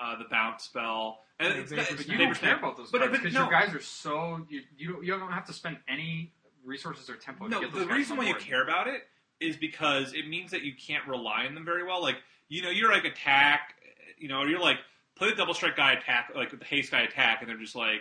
uh, 0.00 0.16
the 0.18 0.26
bounce 0.30 0.62
spell. 0.64 1.18
And 1.40 1.54
Yeah, 1.54 1.60
it's, 1.60 1.72
it's, 1.72 1.88
but 1.90 1.98
Snap. 2.04 2.08
you 2.08 2.18
don't 2.24 2.34
care 2.36 2.56
about 2.56 2.76
those 2.76 2.90
But- 2.92 3.00
cards 3.00 3.18
because 3.18 3.34
no. 3.34 3.42
your 3.42 3.50
guys 3.50 3.74
are 3.74 3.80
so 3.80 4.46
you 4.48 4.60
you 4.76 5.02
you 5.02 5.18
don't 5.18 5.32
have 5.32 5.46
to 5.46 5.52
spend 5.52 5.78
any 5.88 6.32
resources 6.70 7.10
or 7.10 7.16
tempo. 7.16 7.44
to 7.44 7.50
No, 7.50 7.60
get 7.60 7.72
the 7.74 7.86
reason 7.86 8.16
why 8.16 8.26
you 8.26 8.34
care 8.36 8.62
about 8.62 8.86
it 8.86 9.02
is 9.40 9.56
because 9.56 10.12
it 10.14 10.28
means 10.28 10.50
that 10.52 10.62
you 10.62 10.72
can't 10.74 11.06
rely 11.08 11.44
on 11.46 11.54
them 11.54 11.64
very 11.64 11.84
well. 11.84 12.00
Like, 12.00 12.16
you 12.48 12.62
know, 12.62 12.70
you're 12.70 12.90
like 12.92 13.04
attack, 13.04 13.74
you 14.18 14.28
know, 14.28 14.44
you're 14.44 14.60
like 14.60 14.76
play 15.16 15.28
the 15.30 15.36
double 15.36 15.54
strike 15.54 15.76
guy 15.76 15.92
attack, 15.92 16.32
like 16.34 16.56
the 16.58 16.64
haste 16.64 16.90
guy 16.90 17.00
attack, 17.02 17.38
and 17.40 17.48
they're 17.50 17.58
just 17.58 17.76
like, 17.76 18.00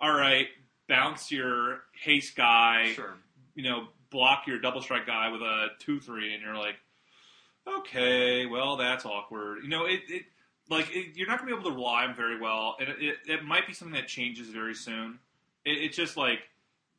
all 0.00 0.12
right, 0.12 0.46
bounce 0.88 1.30
your 1.30 1.80
haste 2.04 2.36
guy, 2.36 2.92
Sure. 2.94 3.14
you 3.54 3.62
know, 3.62 3.88
block 4.10 4.46
your 4.46 4.58
double 4.60 4.82
strike 4.82 5.06
guy 5.06 5.30
with 5.30 5.40
a 5.40 5.68
two 5.78 5.98
three, 6.00 6.34
and 6.34 6.42
you're 6.42 6.56
like, 6.56 6.76
okay, 7.66 8.46
well 8.46 8.76
that's 8.76 9.04
awkward. 9.04 9.62
You 9.62 9.68
know, 9.68 9.86
it, 9.86 10.00
it 10.08 10.22
like 10.68 10.88
it, 10.94 11.16
you're 11.16 11.26
not 11.28 11.38
going 11.38 11.50
to 11.50 11.56
be 11.56 11.60
able 11.60 11.70
to 11.70 11.76
rely 11.76 12.04
on 12.04 12.14
very 12.14 12.40
well, 12.40 12.76
and 12.80 12.88
it, 12.88 12.96
it, 13.00 13.16
it 13.28 13.44
might 13.44 13.66
be 13.66 13.72
something 13.72 13.94
that 13.94 14.08
changes 14.08 14.48
very 14.48 14.74
soon. 14.74 15.18
It, 15.64 15.78
it's 15.78 15.96
just 15.96 16.16
like 16.16 16.40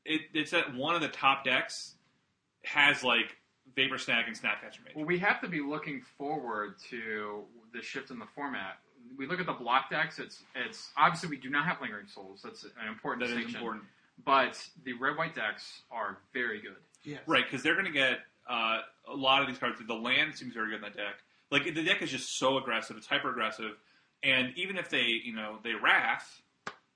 it, 0.05 0.21
it's 0.33 0.51
that 0.51 0.73
one 0.75 0.95
of 0.95 1.01
the 1.01 1.07
top 1.07 1.43
decks 1.45 1.95
has 2.63 3.03
like 3.03 3.35
Vapor 3.75 3.97
Snag 3.97 4.27
and 4.27 4.35
Snapcaster 4.37 4.83
Mage. 4.83 4.93
Well, 4.95 5.05
we 5.05 5.17
have 5.19 5.41
to 5.41 5.47
be 5.47 5.61
looking 5.61 6.01
forward 6.17 6.75
to 6.89 7.43
the 7.73 7.81
shift 7.81 8.11
in 8.11 8.19
the 8.19 8.25
format. 8.35 8.77
We 9.17 9.27
look 9.27 9.39
at 9.39 9.45
the 9.45 9.53
block 9.53 9.89
decks. 9.89 10.19
It's 10.19 10.43
it's 10.55 10.89
obviously 10.97 11.29
we 11.29 11.37
do 11.37 11.49
not 11.49 11.65
have 11.65 11.77
lingering 11.81 12.07
souls. 12.07 12.41
That's 12.43 12.63
an 12.63 12.87
important 12.87 13.21
That 13.21 13.31
is 13.31 13.35
distinction. 13.35 13.59
important, 13.59 13.83
But 14.25 14.61
the 14.85 14.93
red 14.93 15.17
white 15.17 15.35
decks 15.35 15.81
are 15.91 16.17
very 16.33 16.61
good. 16.61 16.75
yes. 17.03 17.19
right? 17.27 17.43
Because 17.45 17.63
they're 17.63 17.73
going 17.75 17.85
to 17.85 17.91
get 17.91 18.19
uh, 18.49 18.79
a 19.11 19.15
lot 19.15 19.41
of 19.41 19.47
these 19.47 19.57
cards. 19.57 19.79
The 19.85 19.93
land 19.93 20.35
seems 20.35 20.53
very 20.53 20.69
good 20.69 20.75
in 20.77 20.81
that 20.81 20.95
deck. 20.95 21.15
Like 21.51 21.63
the 21.65 21.83
deck 21.83 22.01
is 22.01 22.09
just 22.11 22.37
so 22.39 22.57
aggressive. 22.57 22.97
It's 22.97 23.05
hyper 23.07 23.29
aggressive, 23.29 23.71
and 24.23 24.51
even 24.57 24.77
if 24.77 24.89
they, 24.89 25.05
you 25.23 25.33
know, 25.35 25.59
they 25.63 25.73
wrath 25.73 26.41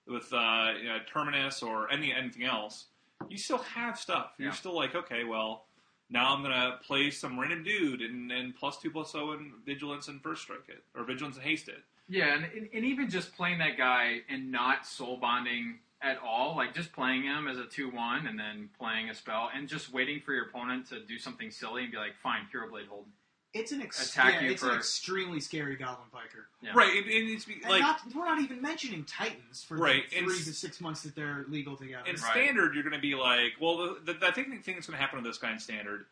with 0.08 0.32
uh, 0.34 0.72
you 0.82 0.88
know, 0.90 0.98
Terminus 1.12 1.62
or 1.62 1.92
any 1.92 2.12
anything 2.14 2.44
else, 2.44 2.86
you 3.30 3.38
still 3.38 3.58
have 3.60 4.00
stuff. 4.00 4.32
You're 4.38 4.50
Yeah. 4.50 4.54
still 4.54 4.76
like, 4.76 4.96
okay, 4.96 5.24
well, 5.24 5.66
now 6.10 6.34
I'm 6.34 6.42
gonna 6.42 6.80
play 6.84 7.12
some 7.12 7.40
random 7.40 7.64
dude 7.64 8.02
and, 8.02 8.32
and 8.32 8.56
plus 8.56 8.78
two 8.80 8.92
plus 8.92 9.12
zero 9.12 9.32
and 9.34 9.54
vigilance 9.66 10.08
and 10.08 10.22
first 10.22 10.44
strike 10.44 10.70
it 10.70 10.84
or 10.96 11.04
vigilance 11.04 11.36
and 11.36 11.46
haste 11.46 11.68
it. 11.68 11.84
Yeah, 12.10 12.34
and, 12.36 12.46
and, 12.46 12.70
and 12.74 12.86
even 12.86 13.10
just 13.10 13.36
playing 13.36 13.58
that 13.60 13.78
guy 13.78 14.22
and 14.30 14.50
not 14.52 14.86
soul 14.86 15.18
bonding 15.18 15.80
at 16.02 16.18
all, 16.20 16.56
like 16.56 16.74
just 16.74 16.94
playing 16.94 17.24
him 17.24 17.48
as 17.48 17.58
a 17.58 17.66
2 17.66 17.90
1 17.92 18.28
and 18.28 18.40
then 18.40 18.70
playing 18.80 19.10
a 19.10 19.16
spell 19.16 19.50
and 19.54 19.68
just 19.68 19.92
waiting 19.92 20.22
for 20.22 20.34
your 20.34 20.46
opponent 20.46 20.88
to 20.90 21.00
do 21.02 21.18
something 21.18 21.52
silly 21.52 21.84
and 21.84 21.92
be 21.92 21.98
like, 21.98 22.16
fine, 22.24 22.42
Hero 22.52 22.70
Blade 22.70 22.86
hold. 22.88 23.06
It's 23.54 23.72
an 23.72 23.82
ex- 23.82 24.12
Attack 24.12 24.36
yeah, 24.36 24.42
you 24.42 24.52
it's 24.52 24.62
for- 24.62 24.72
an 24.72 24.78
extremely 24.78 25.40
scary 25.40 25.76
Goblin 25.78 26.10
Piker. 26.12 26.48
Yeah. 26.62 26.72
Right, 26.76 26.90
and, 26.96 27.06
and 27.06 27.30
it's 27.30 27.46
be- 27.46 27.54
And 27.56 27.64
like 27.72 27.82
not, 27.82 28.02
we're 28.16 28.26
not 28.26 28.40
even 28.42 28.62
mentioning 28.62 29.04
Titans 29.06 29.64
for 29.64 29.78
Right, 29.78 30.10
the 30.10 30.18
and 30.18 30.26
three 30.28 30.36
s- 30.38 30.46
to 30.46 30.54
six 30.54 30.80
months 30.82 31.02
that 31.04 31.16
they're 31.16 31.46
legal 31.48 31.76
together. 31.76 32.04
in 32.08 32.16
Right. 32.16 32.32
standard, 32.32 32.74
you're 32.76 32.84
going 32.84 32.94
to 32.94 33.00
be 33.00 33.16
like, 33.16 33.54
well, 33.60 33.96
the, 34.04 34.14
the, 34.14 34.28
I 34.28 34.32
think 34.32 34.50
the 34.50 34.58
thing 34.58 34.76
that's 34.76 34.88
going 34.88 34.98
to 34.98 35.02
happen 35.02 35.18
with 35.22 35.26
this 35.26 35.38
guy 35.38 35.52
in 35.54 35.60
standard 35.60 36.06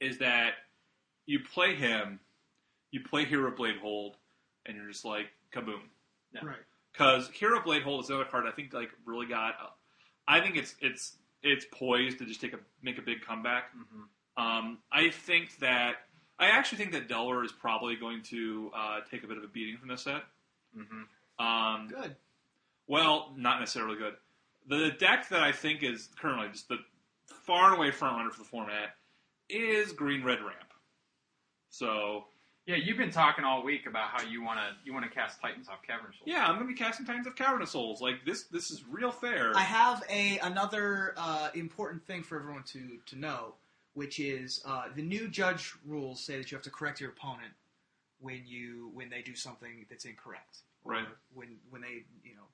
is 0.00 0.18
that 0.18 0.52
you 1.26 1.40
play 1.40 1.74
him, 1.74 2.20
you 2.90 3.00
play 3.00 3.24
Hero 3.24 3.50
Blade 3.50 3.76
Hold, 3.78 4.16
and 4.66 4.76
you're 4.76 4.88
just 4.88 5.04
like 5.04 5.26
kaboom. 5.52 5.80
right. 6.42 6.56
Because 6.92 7.28
Hero 7.30 7.62
Blade 7.62 7.82
Hold 7.82 8.04
is 8.04 8.10
another 8.10 8.26
card 8.26 8.44
I 8.46 8.50
think 8.50 8.74
like 8.74 8.90
really 9.06 9.26
got. 9.26 9.54
I 10.28 10.40
think 10.40 10.56
it's 10.56 10.74
it's 10.80 11.16
it's 11.42 11.64
poised 11.72 12.18
to 12.18 12.26
just 12.26 12.40
take 12.40 12.52
a 12.52 12.58
make 12.82 12.98
a 12.98 13.02
big 13.02 13.22
comeback. 13.22 13.70
hmm 13.72 14.02
Um, 14.42 14.78
I 14.92 15.08
think 15.10 15.58
that 15.60 15.94
I 16.38 16.46
actually 16.48 16.78
think 16.78 16.92
that 16.92 17.08
Delver 17.08 17.44
is 17.44 17.52
probably 17.52 17.96
going 17.96 18.22
to 18.24 18.70
uh, 18.74 19.00
take 19.10 19.22
a 19.22 19.26
bit 19.26 19.36
of 19.38 19.44
a 19.44 19.48
beating 19.48 19.76
from 19.78 19.88
this 19.88 20.02
set. 20.02 20.22
hmm 20.74 21.02
Um, 21.44 21.88
Good. 21.88 22.16
well, 22.86 23.32
not 23.36 23.60
necessarily 23.60 23.96
good. 23.96 24.14
The 24.68 24.90
deck 24.98 25.28
that 25.30 25.42
I 25.42 25.52
think 25.52 25.82
is 25.82 26.08
currently 26.20 26.48
just 26.52 26.68
the 26.68 26.78
far 27.26 27.70
and 27.70 27.76
away 27.78 27.90
front 27.90 28.16
runner 28.16 28.30
for 28.30 28.38
the 28.38 28.44
format 28.48 28.94
is 29.48 29.92
Green 29.92 30.22
Red 30.24 30.40
Ramp. 30.40 30.72
So 31.70 32.24
Yeah, 32.66 32.76
you've 32.76 32.96
been 32.98 33.10
talking 33.10 33.44
all 33.44 33.64
week 33.64 33.86
about 33.86 34.08
how 34.10 34.22
you 34.22 34.42
want 34.42 34.60
to 34.60 34.66
you 34.84 34.92
want 34.92 35.04
to 35.04 35.10
cast 35.10 35.40
Titans 35.40 35.68
off 35.68 35.82
Cavern 35.86 36.12
Soul. 36.12 36.22
yeah, 36.26 36.42
I'm 36.46 36.54
going 36.54 36.60
to 36.66 36.72
be 36.72 36.74
casting 36.78 37.04
Titans 37.06 37.26
of 37.26 37.34
Cavern 37.34 37.62
of 37.62 37.68
Souls. 37.68 38.00
Like 38.00 38.24
this, 38.24 38.44
this 38.44 38.70
is 38.70 38.84
real 38.88 39.10
fair. 39.10 39.52
I 39.56 39.62
have 39.62 40.02
a 40.08 40.38
another 40.38 41.14
uh, 41.16 41.48
important 41.54 42.06
thing 42.06 42.22
for 42.22 42.38
everyone 42.38 42.62
to 42.64 42.98
to 43.06 43.18
know, 43.18 43.54
which 43.94 44.18
is 44.18 44.62
uh, 44.64 44.84
the 44.94 45.02
new 45.02 45.28
judge 45.28 45.72
rules 45.86 46.20
say 46.24 46.36
that 46.38 46.50
you 46.50 46.56
have 46.56 46.64
to 46.64 46.70
correct 46.70 47.00
your 47.00 47.10
opponent 47.10 47.52
when 48.20 48.42
you 48.46 48.90
when 48.94 49.10
they 49.10 49.22
do 49.22 49.34
something 49.34 49.86
that's 49.90 50.04
incorrect. 50.04 50.58
Right. 50.84 51.06
When 51.34 51.56
when 51.70 51.82
they 51.82 52.04
you 52.24 52.34
know 52.34 52.46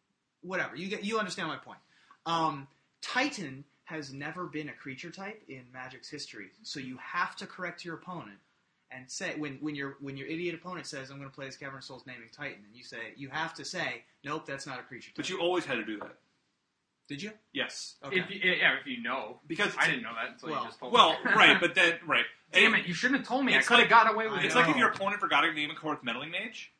whatever 0.42 0.76
you 0.76 0.88
get 0.88 1.04
you 1.04 1.18
understand 1.18 1.48
my 1.48 1.56
point. 1.56 1.78
Um, 2.26 2.66
Titan 3.00 3.64
has 3.84 4.12
never 4.12 4.46
been 4.46 4.68
a 4.68 4.72
creature 4.72 5.10
type 5.10 5.42
in 5.48 5.62
Magic's 5.72 6.10
history, 6.10 6.48
so 6.62 6.78
you 6.80 6.98
have 6.98 7.36
to 7.36 7.46
correct 7.46 7.84
your 7.84 7.94
opponent 7.94 8.38
and 8.90 9.10
say 9.10 9.34
when 9.36 9.58
when 9.60 9.74
your 9.74 9.96
when 10.00 10.16
your 10.16 10.26
idiot 10.26 10.54
opponent 10.54 10.86
says 10.86 11.10
I'm 11.10 11.18
going 11.18 11.28
to 11.28 11.34
play 11.34 11.46
as 11.46 11.56
Cavern 11.56 11.82
Souls 11.82 12.04
naming 12.06 12.28
Titan, 12.34 12.64
and 12.66 12.74
you 12.74 12.82
say 12.82 12.98
you 13.16 13.28
have 13.28 13.54
to 13.54 13.64
say 13.64 14.02
nope, 14.24 14.46
that's 14.46 14.66
not 14.66 14.78
a 14.78 14.82
creature 14.82 15.10
type. 15.10 15.16
but 15.16 15.28
you 15.30 15.40
always 15.40 15.64
had 15.64 15.76
to 15.76 15.84
do 15.84 15.98
that. 16.00 16.16
Did 17.08 17.22
you? 17.22 17.32
Yes, 17.52 17.96
Okay. 18.04 18.20
If 18.20 18.30
you, 18.30 18.40
yeah, 18.44 18.74
if 18.80 18.86
you 18.86 19.02
know, 19.02 19.40
because 19.46 19.72
I 19.78 19.86
didn't 19.86 20.02
know 20.02 20.14
that 20.14 20.32
until 20.32 20.50
Well- 20.50 20.60
you 20.62 20.66
just 20.68 20.78
told 20.78 20.92
well, 20.92 21.10
me. 21.12 21.16
Well, 21.24 21.34
right, 21.34 21.60
but 21.60 21.74
then 21.74 21.94
right. 22.06 22.24
damn 22.52 22.74
it, 22.74 22.86
you 22.86 22.94
shouldn't 22.94 23.20
have 23.20 23.28
told 23.28 23.44
me. 23.44 23.54
I 23.56 23.58
could 23.62 23.70
have 23.78 23.80
like- 23.80 23.88
got 23.90 24.12
away 24.14 24.28
with 24.28 24.40
it. 24.40 24.44
It's 24.44 24.54
like 24.54 24.68
if 24.68 24.76
your 24.76 24.90
opponent 24.90 25.20
forgot 25.20 25.40
to 25.40 25.52
name 25.52 25.70
a 25.70 25.74
card 25.74 25.96
with 25.98 26.04
Meddling 26.04 26.30
Mage, 26.30 26.72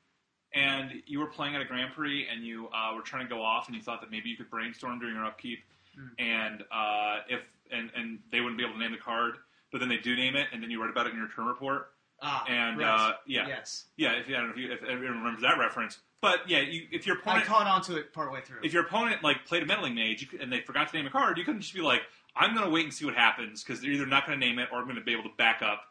and 0.55 1.03
you 1.07 1.18
were 1.18 1.26
playing 1.26 1.55
at 1.57 1.61
a 1.62 1.64
Grand 1.64 1.93
Prix, 1.95 2.26
and 2.33 2.45
you 2.45 2.68
uh, 2.68 2.95
were 2.95 3.03
trying 3.03 3.26
to 3.26 3.29
go 3.35 3.43
off, 3.43 3.66
and 3.68 3.76
you 3.76 3.83
thought 3.83 4.01
that 4.03 4.11
maybe 4.11 4.29
you 4.29 4.37
could 4.37 4.51
brainstorm 4.51 4.99
during 5.01 5.14
your 5.14 5.24
upkeep, 5.24 5.61
Mm. 5.99 6.11
and 6.20 6.64
uh, 6.70 7.20
if 7.29 7.41
and 7.72 7.91
and 7.97 8.20
they 8.31 8.41
wouldn't 8.41 8.57
be 8.57 8.62
able 8.62 8.74
to 8.74 8.79
name 8.79 8.93
the 8.93 8.99
card, 8.99 9.35
but 9.72 9.79
then 9.81 9.89
they 9.89 9.97
do 9.97 10.14
name 10.14 10.37
it, 10.37 10.47
and 10.53 10.62
then 10.62 10.70
you 10.70 10.81
write 10.81 10.91
about 10.91 11.07
it 11.09 11.11
in 11.12 11.18
your 11.18 11.29
turn 11.35 11.47
report, 11.47 11.91
Ah, 12.22 12.45
and 12.49 12.79
right. 12.79 12.87
uh, 13.11 13.12
yeah, 13.26 13.49
Yes. 13.49 13.87
yeah. 13.97 14.12
If 14.12 14.29
I 14.29 14.33
don't 14.33 14.45
know 14.47 14.51
if, 14.53 14.57
you, 14.59 14.70
if 14.72 14.83
everyone 14.85 15.18
remembers 15.18 15.43
that 15.43 15.59
reference, 15.59 15.99
but 16.21 16.41
yeah, 16.49 16.61
you, 16.61 16.83
if 16.91 17.07
your 17.07 17.16
I 17.16 17.21
opponent 17.21 17.47
caught 17.47 17.66
on 17.66 17.83
to 17.83 17.97
it 17.97 18.12
partway 18.12 18.41
through. 18.41 18.59
if 18.64 18.73
your 18.73 18.85
opponent 18.85 19.23
like 19.23 19.45
played 19.47 19.62
a 19.62 19.66
meddling 19.66 19.95
mage 19.95 20.23
you 20.23 20.39
and 20.41 20.53
they 20.53 20.61
forgot 20.61 20.89
to 20.89 20.97
name 20.97 21.07
a 21.07 21.11
card, 21.11 21.39
you 21.39 21.45
couldn't 21.45 21.61
just 21.61 21.75
be 21.75 21.81
like, 21.81 22.03
"I'm 22.35 22.55
going 22.55 22.66
to 22.66 22.71
wait 22.71 22.85
and 22.85 22.93
see 22.93 23.05
what 23.05 23.14
happens" 23.14 23.62
because 23.62 23.81
they're 23.81 23.91
either 23.91 24.07
not 24.07 24.27
going 24.27 24.39
to 24.39 24.45
name 24.45 24.59
it 24.59 24.69
or 24.73 24.79
I'm 24.79 24.85
going 24.85 24.97
to 24.97 25.05
be 25.05 25.12
able 25.12 25.25
to 25.25 25.37
back 25.39 25.62
up, 25.62 25.83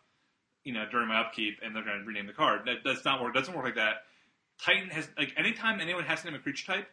you 0.63 0.73
know, 0.73 0.85
during 0.91 1.07
my 1.07 1.21
upkeep, 1.21 1.59
and 1.63 1.75
they're 1.75 1.83
going 1.83 1.99
to 1.99 2.05
rename 2.05 2.27
the 2.27 2.33
card. 2.33 2.61
That 2.65 2.83
does 2.83 3.03
not 3.05 3.21
work. 3.21 3.33
Doesn't 3.33 3.55
work 3.55 3.65
like 3.65 3.75
that. 3.75 4.03
Titan 4.61 4.89
has 4.89 5.07
like 5.17 5.33
anytime 5.37 5.79
anyone 5.79 6.03
has 6.03 6.21
to 6.21 6.27
name 6.27 6.35
a 6.35 6.39
creature 6.39 6.65
type, 6.73 6.87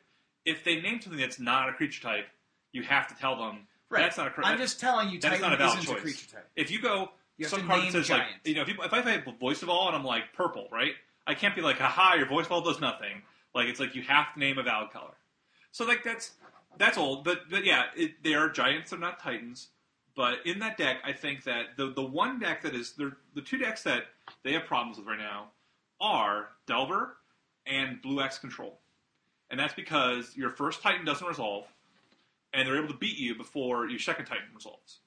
if 0.44 0.64
they 0.64 0.80
name 0.80 1.00
something 1.00 1.20
that's 1.20 1.40
not 1.40 1.68
a 1.68 1.72
creature 1.72 2.02
type, 2.02 2.26
you 2.72 2.82
have 2.82 3.08
to 3.08 3.14
tell 3.16 3.36
them 3.36 3.66
right. 3.90 4.00
that's 4.00 4.16
not 4.16 4.28
a 4.28 4.30
creature. 4.30 4.50
I'm 4.50 4.58
just 4.58 4.78
telling 4.78 5.08
you, 5.08 5.20
that 5.20 5.32
is 5.32 5.40
Titan 5.40 5.50
not 5.50 5.52
a 5.54 5.56
valid 5.56 5.78
isn't 5.78 5.90
choice. 5.90 5.98
a 5.98 6.02
creature 6.02 6.30
type. 6.30 6.48
if 6.56 6.70
you 6.70 6.80
go 6.80 7.10
You 7.36 7.46
some 7.46 7.66
card 7.66 7.90
says 7.90 8.10
like 8.10 8.22
you 8.44 8.54
know 8.54 8.62
if, 8.62 8.68
you, 8.68 8.74
if 8.82 8.92
I 8.92 9.00
have 9.00 9.24
voice 9.40 9.62
of 9.62 9.68
all 9.68 9.88
and 9.88 9.96
I'm 9.96 10.04
like 10.04 10.32
purple, 10.34 10.68
right? 10.70 10.92
I 11.26 11.34
can't 11.34 11.54
be 11.54 11.62
like, 11.62 11.78
haha, 11.78 12.16
your 12.16 12.26
voice 12.26 12.46
of 12.50 12.64
does 12.64 12.80
nothing. 12.80 13.22
Like 13.54 13.68
it's 13.68 13.80
like 13.80 13.94
you 13.94 14.02
have 14.02 14.34
to 14.34 14.40
name 14.40 14.58
a 14.58 14.62
valid 14.62 14.90
color. 14.90 15.14
So 15.70 15.84
like 15.84 16.02
that's 16.04 16.32
that's 16.76 16.98
old, 16.98 17.24
but 17.24 17.50
but 17.50 17.64
yeah, 17.64 17.84
it, 17.96 18.22
they 18.22 18.34
are 18.34 18.48
giants. 18.48 18.90
They're 18.90 18.98
not 18.98 19.20
titans. 19.20 19.68
But 20.16 20.46
in 20.46 20.60
that 20.60 20.76
deck, 20.76 20.98
I 21.04 21.12
think 21.12 21.44
that 21.44 21.76
the 21.76 21.92
the 21.92 22.02
one 22.02 22.38
deck 22.38 22.62
that 22.62 22.74
is 22.74 22.92
the 22.92 23.12
the 23.34 23.40
two 23.40 23.58
decks 23.58 23.82
that 23.84 24.04
they 24.42 24.52
have 24.52 24.66
problems 24.66 24.98
with 24.98 25.06
right 25.06 25.18
now 25.18 25.48
are 26.00 26.48
Delver 26.66 27.16
and 27.66 28.00
Blue 28.02 28.20
X 28.20 28.38
Control, 28.38 28.78
and 29.50 29.58
that's 29.58 29.74
because 29.74 30.36
your 30.36 30.50
first 30.50 30.82
Titan 30.82 31.04
doesn't 31.04 31.26
resolve, 31.26 31.66
and 32.52 32.66
they're 32.68 32.76
able 32.76 32.92
to 32.92 32.98
beat 32.98 33.16
you 33.18 33.34
before 33.34 33.88
your 33.88 33.98
second 33.98 34.26
Titan 34.26 34.44
resolves, 34.54 34.98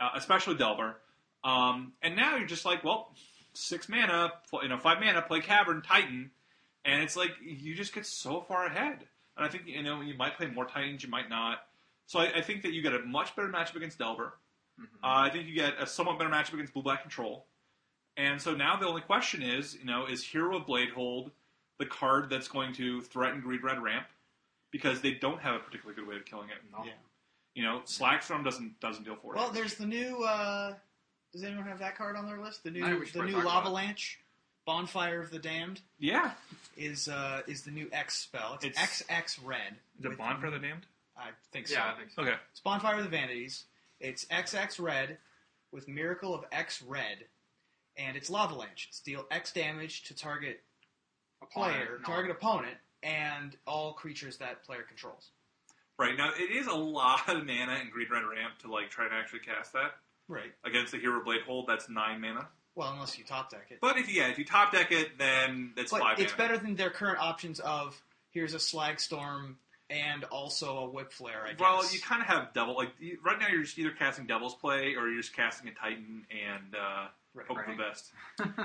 uh, 0.00 0.10
especially 0.16 0.54
Delver. 0.54 0.96
Um, 1.44 1.92
and 2.02 2.16
now 2.16 2.36
you're 2.36 2.48
just 2.48 2.64
like, 2.64 2.82
well, 2.82 3.12
six 3.58 3.88
mana, 3.88 4.32
you 4.62 4.68
know, 4.68 4.78
five 4.78 5.00
mana, 5.00 5.22
play 5.22 5.40
Cavern 5.40 5.82
Titan, 5.82 6.30
and 6.84 7.02
it's 7.02 7.16
like 7.16 7.32
you 7.42 7.74
just 7.74 7.92
get 7.92 8.06
so 8.06 8.40
far 8.40 8.66
ahead. 8.66 8.98
And 9.36 9.46
I 9.46 9.48
think 9.48 9.64
you 9.66 9.82
know 9.82 10.00
you 10.00 10.14
might 10.16 10.36
play 10.36 10.46
more 10.46 10.64
Titans, 10.64 11.02
you 11.02 11.10
might 11.10 11.28
not. 11.28 11.58
So 12.06 12.20
I, 12.20 12.38
I 12.38 12.40
think 12.42 12.62
that 12.62 12.72
you 12.72 12.82
get 12.82 12.94
a 12.94 13.00
much 13.00 13.34
better 13.36 13.48
matchup 13.48 13.76
against 13.76 13.98
Delver. 13.98 14.32
Mhm. 14.80 14.84
Uh, 15.02 15.26
I 15.26 15.30
think 15.30 15.46
you 15.48 15.54
get 15.54 15.74
a 15.80 15.86
somewhat 15.86 16.18
better 16.18 16.30
matchup 16.30 16.54
against 16.54 16.72
Blue 16.72 16.82
Black 16.82 17.02
Control. 17.02 17.44
And 18.16 18.40
so 18.40 18.54
now 18.54 18.76
the 18.76 18.86
only 18.86 19.02
question 19.02 19.42
is, 19.42 19.74
you 19.74 19.84
know, 19.84 20.06
is 20.06 20.24
Hero 20.24 20.56
of 20.56 20.66
Bladehold 20.66 21.30
the 21.78 21.86
card 21.86 22.30
that's 22.30 22.48
going 22.48 22.72
to 22.74 23.00
threaten 23.02 23.40
Greed 23.40 23.62
Red 23.62 23.80
Ramp? 23.82 24.06
Because 24.70 25.00
they 25.00 25.12
don't 25.12 25.40
have 25.40 25.54
a 25.54 25.58
particularly 25.60 25.94
good 26.00 26.08
way 26.08 26.16
of 26.16 26.24
killing 26.24 26.48
it. 26.48 26.56
No. 26.72 26.84
Yeah. 26.84 26.92
You 27.54 27.62
know, 27.64 27.80
Slagstorm 27.86 28.44
doesn't 28.44 28.78
doesn't 28.80 29.04
deal 29.04 29.16
for 29.16 29.34
it. 29.34 29.38
Well, 29.38 29.50
there's 29.50 29.74
the 29.74 29.86
new. 29.86 30.22
Uh, 30.22 30.74
does 31.32 31.44
anyone 31.44 31.64
have 31.66 31.78
that 31.80 31.96
card 31.96 32.16
on 32.16 32.26
their 32.26 32.38
list? 32.40 32.62
The 32.64 32.70
I 32.70 32.72
new, 32.72 32.84
think 32.84 33.00
we 33.00 33.06
should 33.06 33.20
the 33.22 33.26
new 33.26 33.32
talk 33.32 33.42
about 33.42 33.66
it. 33.66 33.68
Lavalanche, 33.70 34.16
Bonfire 34.66 35.20
of 35.20 35.30
the 35.30 35.38
Damned 35.38 35.80
yeah, 35.98 36.32
is 36.76 37.08
uh, 37.08 37.42
is 37.46 37.62
the 37.62 37.70
new 37.70 37.88
X 37.92 38.18
spell. 38.18 38.54
It's, 38.62 38.64
It's- 38.66 39.02
XX 39.08 39.38
red. 39.44 39.76
the 40.00 40.10
with- 40.10 40.18
Bond 40.18 40.40
for 40.40 40.50
the 40.50 40.58
Damned. 40.58 40.86
I 41.16 41.30
think 41.52 41.66
so. 41.66 41.74
Yeah, 41.74 41.92
I 41.94 41.98
think 41.98 42.10
so. 42.14 42.22
Okay, 42.22 42.34
It's 42.52 42.60
Bonfire 42.60 42.98
of 42.98 43.02
the 43.04 43.10
Vanities. 43.10 43.64
It's 44.00 44.24
XX 44.26 44.80
red 44.80 45.18
with 45.72 45.88
Miracle 45.88 46.32
of 46.34 46.44
X 46.52 46.80
red, 46.82 47.24
and 47.96 48.16
it's 48.16 48.30
Lavalanche. 48.30 48.86
It's 48.88 49.00
deal 49.00 49.26
X 49.30 49.52
damage 49.52 50.04
to 50.04 50.14
target 50.14 50.60
player, 51.52 51.72
Opponent, 51.72 52.00
no. 52.02 52.06
target 52.06 52.30
opponent, 52.30 52.76
and 53.02 53.56
all 53.66 53.92
creatures 53.94 54.36
that 54.38 54.62
player 54.64 54.82
controls. 54.82 55.30
right 55.98 56.16
now 56.16 56.30
it 56.36 56.50
is 56.52 56.66
a 56.68 56.74
lot 56.74 57.28
of 57.28 57.44
mana 57.44 57.78
and 57.80 57.90
green 57.90 58.06
Red 58.10 58.22
Ramp 58.24 58.58
to 58.60 58.70
like 58.70 58.88
try 58.90 59.08
to 59.08 59.14
actually 59.14 59.40
cast 59.40 59.72
that 59.72 59.96
Right. 60.28 60.52
against 60.64 60.92
the 60.92 60.98
Hero 60.98 61.22
Blade 61.24 61.42
Hold. 61.42 61.66
That's 61.66 61.88
nine 61.88 62.20
mana. 62.20 62.48
Well, 62.74 62.92
unless 62.92 63.18
you 63.18 63.24
top 63.24 63.50
deck 63.50 63.66
it. 63.70 63.78
But 63.80 63.98
if 63.98 64.12
yeah, 64.14 64.28
if 64.28 64.38
you 64.38 64.44
top 64.44 64.72
deck 64.72 64.92
it, 64.92 65.18
then 65.18 65.72
that's 65.76 65.90
But 65.90 66.00
five 66.00 66.18
it's 66.20 66.32
mana. 66.36 66.48
better 66.48 66.58
than 66.62 66.76
their 66.76 66.90
current 66.90 67.18
options 67.18 67.58
of 67.60 68.00
here's 68.30 68.54
a 68.54 68.60
slag 68.60 69.00
storm 69.00 69.56
and 69.90 70.24
also 70.24 70.78
a 70.78 70.88
whip 70.88 71.12
flare. 71.12 71.44
I 71.46 71.50
guess. 71.52 71.60
Well, 71.60 71.82
you 71.92 71.98
kind 72.00 72.20
of 72.20 72.28
have 72.28 72.52
double. 72.52 72.76
Like 72.76 72.90
you, 73.00 73.18
right 73.24 73.38
now, 73.40 73.48
you're 73.48 73.62
just 73.62 73.78
either 73.78 73.90
casting 73.90 74.26
Devil's 74.26 74.54
Play 74.54 74.94
or 74.96 75.08
you're 75.08 75.22
just 75.22 75.34
casting 75.34 75.68
a 75.68 75.72
Titan 75.72 76.24
and 76.30 76.74
uh, 76.74 77.06
Right. 77.34 77.46
hope 77.46 77.56
for 77.58 77.64
Right. 77.66 77.76
the 77.76 77.82
best. 77.82 78.12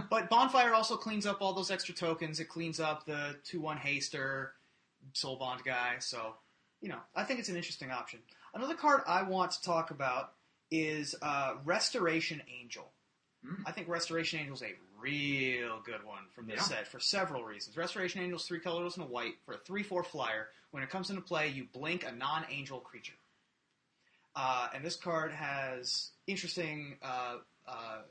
But 0.09 0.29
bonfire 0.29 0.73
also 0.73 0.95
cleans 0.97 1.25
up 1.25 1.37
all 1.41 1.53
those 1.53 1.71
extra 1.71 1.93
tokens. 1.95 2.39
It 2.39 2.49
cleans 2.49 2.79
up 2.79 3.05
the 3.05 3.35
two 3.43 3.61
one 3.61 3.77
haster, 3.77 4.49
soul 5.13 5.37
bond 5.37 5.61
guy. 5.63 5.95
So 5.99 6.35
you 6.81 6.89
know, 6.89 6.99
I 7.15 7.23
think 7.23 7.39
it's 7.39 7.49
an 7.49 7.55
interesting 7.55 7.89
option. 7.91 8.19
Another 8.53 8.75
card 8.75 9.01
I 9.07 9.23
want 9.23 9.51
to 9.51 9.61
talk 9.63 9.89
about 9.91 10.33
is 10.73 11.13
uh, 11.21 11.53
Restoration 11.65 12.41
Angel. 12.61 12.89
Mm. 13.45 13.61
I 13.67 13.71
think 13.71 13.87
Restoration 13.87 14.39
Angel 14.39 14.55
is 14.55 14.63
a 14.63 14.73
real 14.99 15.79
good 15.85 16.03
one 16.03 16.23
from 16.33 16.47
this 16.47 16.57
Yeah. 16.57 16.77
set 16.77 16.87
for 16.87 16.99
several 16.99 17.43
reasons. 17.43 17.77
Restoration 17.77 18.21
Angel 18.21 18.37
is 18.39 18.45
three 18.45 18.59
colors 18.59 18.97
and 18.97 19.05
a 19.05 19.07
white 19.07 19.35
for 19.45 19.53
a 19.53 19.57
three-four 19.59 20.03
flyer. 20.03 20.47
When 20.71 20.81
it 20.81 20.89
comes 20.89 21.09
into 21.11 21.21
play, 21.21 21.49
you 21.49 21.65
blink 21.71 22.03
a 22.05 22.11
non-angel 22.11 22.79
creature. 22.79 23.13
Uh, 24.35 24.69
and 24.73 24.83
this 24.83 24.95
card 24.95 25.31
has 25.31 26.09
interesting 26.25 26.97
uh, 27.03 27.35
uh, 27.67 28.01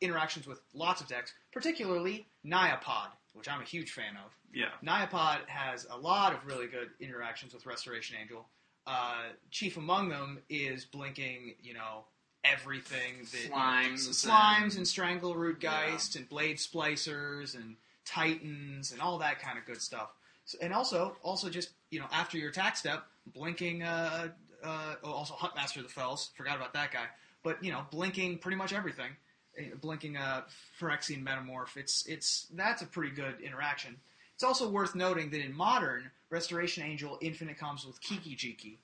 interactions 0.00 0.46
with 0.46 0.60
lots 0.72 1.00
of 1.00 1.08
decks, 1.08 1.32
particularly 1.52 2.28
Naya 2.44 2.76
Pod, 2.80 3.08
which 3.34 3.48
I'm 3.48 3.60
a 3.60 3.64
huge 3.64 3.90
fan 3.90 4.16
of. 4.24 4.30
Yeah, 4.54 4.66
Naya 4.82 5.08
Pod 5.08 5.40
has 5.48 5.84
a 5.90 5.96
lot 5.98 6.32
of 6.32 6.46
really 6.46 6.68
good 6.68 6.90
interactions 7.00 7.52
with 7.54 7.66
Restoration 7.66 8.16
Angel. 8.20 8.46
Uh, 8.88 9.24
chief 9.50 9.76
among 9.76 10.08
them 10.08 10.38
is 10.48 10.86
blinking, 10.86 11.54
you 11.62 11.74
know, 11.74 12.04
everything 12.42 13.18
that 13.18 13.50
Slimes 13.52 14.08
slimes 14.08 14.62
and- 14.62 14.76
and, 14.78 14.86
Strangleroot 14.86 15.60
Geist 15.60 16.16
and 16.16 16.26
Blade 16.26 16.56
Splicers 16.56 17.54
and 17.54 17.76
Titans 18.06 18.92
and 18.92 19.00
all 19.02 19.18
that 19.18 19.40
kind 19.40 19.58
of 19.58 19.66
good 19.66 19.82
stuff. 19.82 20.08
So- 20.46 20.56
and 20.62 20.72
also, 20.72 21.18
also 21.22 21.50
just 21.50 21.70
you 21.90 22.00
know, 22.00 22.06
after 22.12 22.38
your 22.38 22.50
attack 22.50 22.76
step, 22.76 23.06
blinking. 23.26 23.82
Uh, 23.82 24.32
uh, 24.62 24.94
oh, 25.04 25.12
also, 25.12 25.34
Huntmaster 25.34 25.78
of 25.78 25.82
the 25.84 25.88
Fells. 25.88 26.30
Forgot 26.36 26.56
about 26.56 26.72
that 26.72 26.90
guy. 26.90 27.06
But 27.42 27.62
you 27.62 27.70
know, 27.70 27.86
blinking 27.90 28.38
pretty 28.38 28.56
much 28.56 28.72
everything. 28.72 29.16
Eh, 29.56 29.70
Blinking 29.80 30.16
uh, 30.16 30.44
Phyrexian 30.80 31.22
Metamorph. 31.22 31.76
It's 31.76 32.06
it's 32.06 32.46
that's 32.52 32.82
a 32.82 32.86
pretty 32.86 33.14
good 33.14 33.40
interaction. 33.40 34.00
It's 34.34 34.44
also 34.44 34.68
worth 34.68 34.94
noting 34.94 35.30
that 35.30 35.40
in 35.40 35.52
modern, 35.54 36.10
Restoration 36.30 36.82
Angel 36.84 37.18
Infinite 37.20 37.58
comes 37.58 37.86
with 37.86 38.00
Kiki 38.00 38.36
Jiki. 38.36 38.76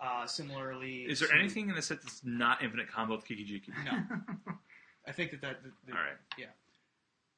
Uh, 0.00 0.26
similarly, 0.26 1.02
Is 1.04 1.20
there 1.20 1.28
to- 1.28 1.34
anything 1.36 1.68
in 1.70 1.74
the 1.74 1.80
set 1.82 2.02
that's 2.02 2.22
not 2.24 2.62
infinite 2.62 2.88
combo 2.90 3.16
with 3.16 3.24
Kiki 3.24 3.44
Jiki? 3.44 3.72
No. 3.84 4.54
I 5.06 5.12
think 5.12 5.30
that 5.30 5.40
that. 5.42 5.62
that- 5.62 5.72
that- 5.86 5.96
All 5.96 6.02
right. 6.02 6.16
Yeah. 6.36 6.46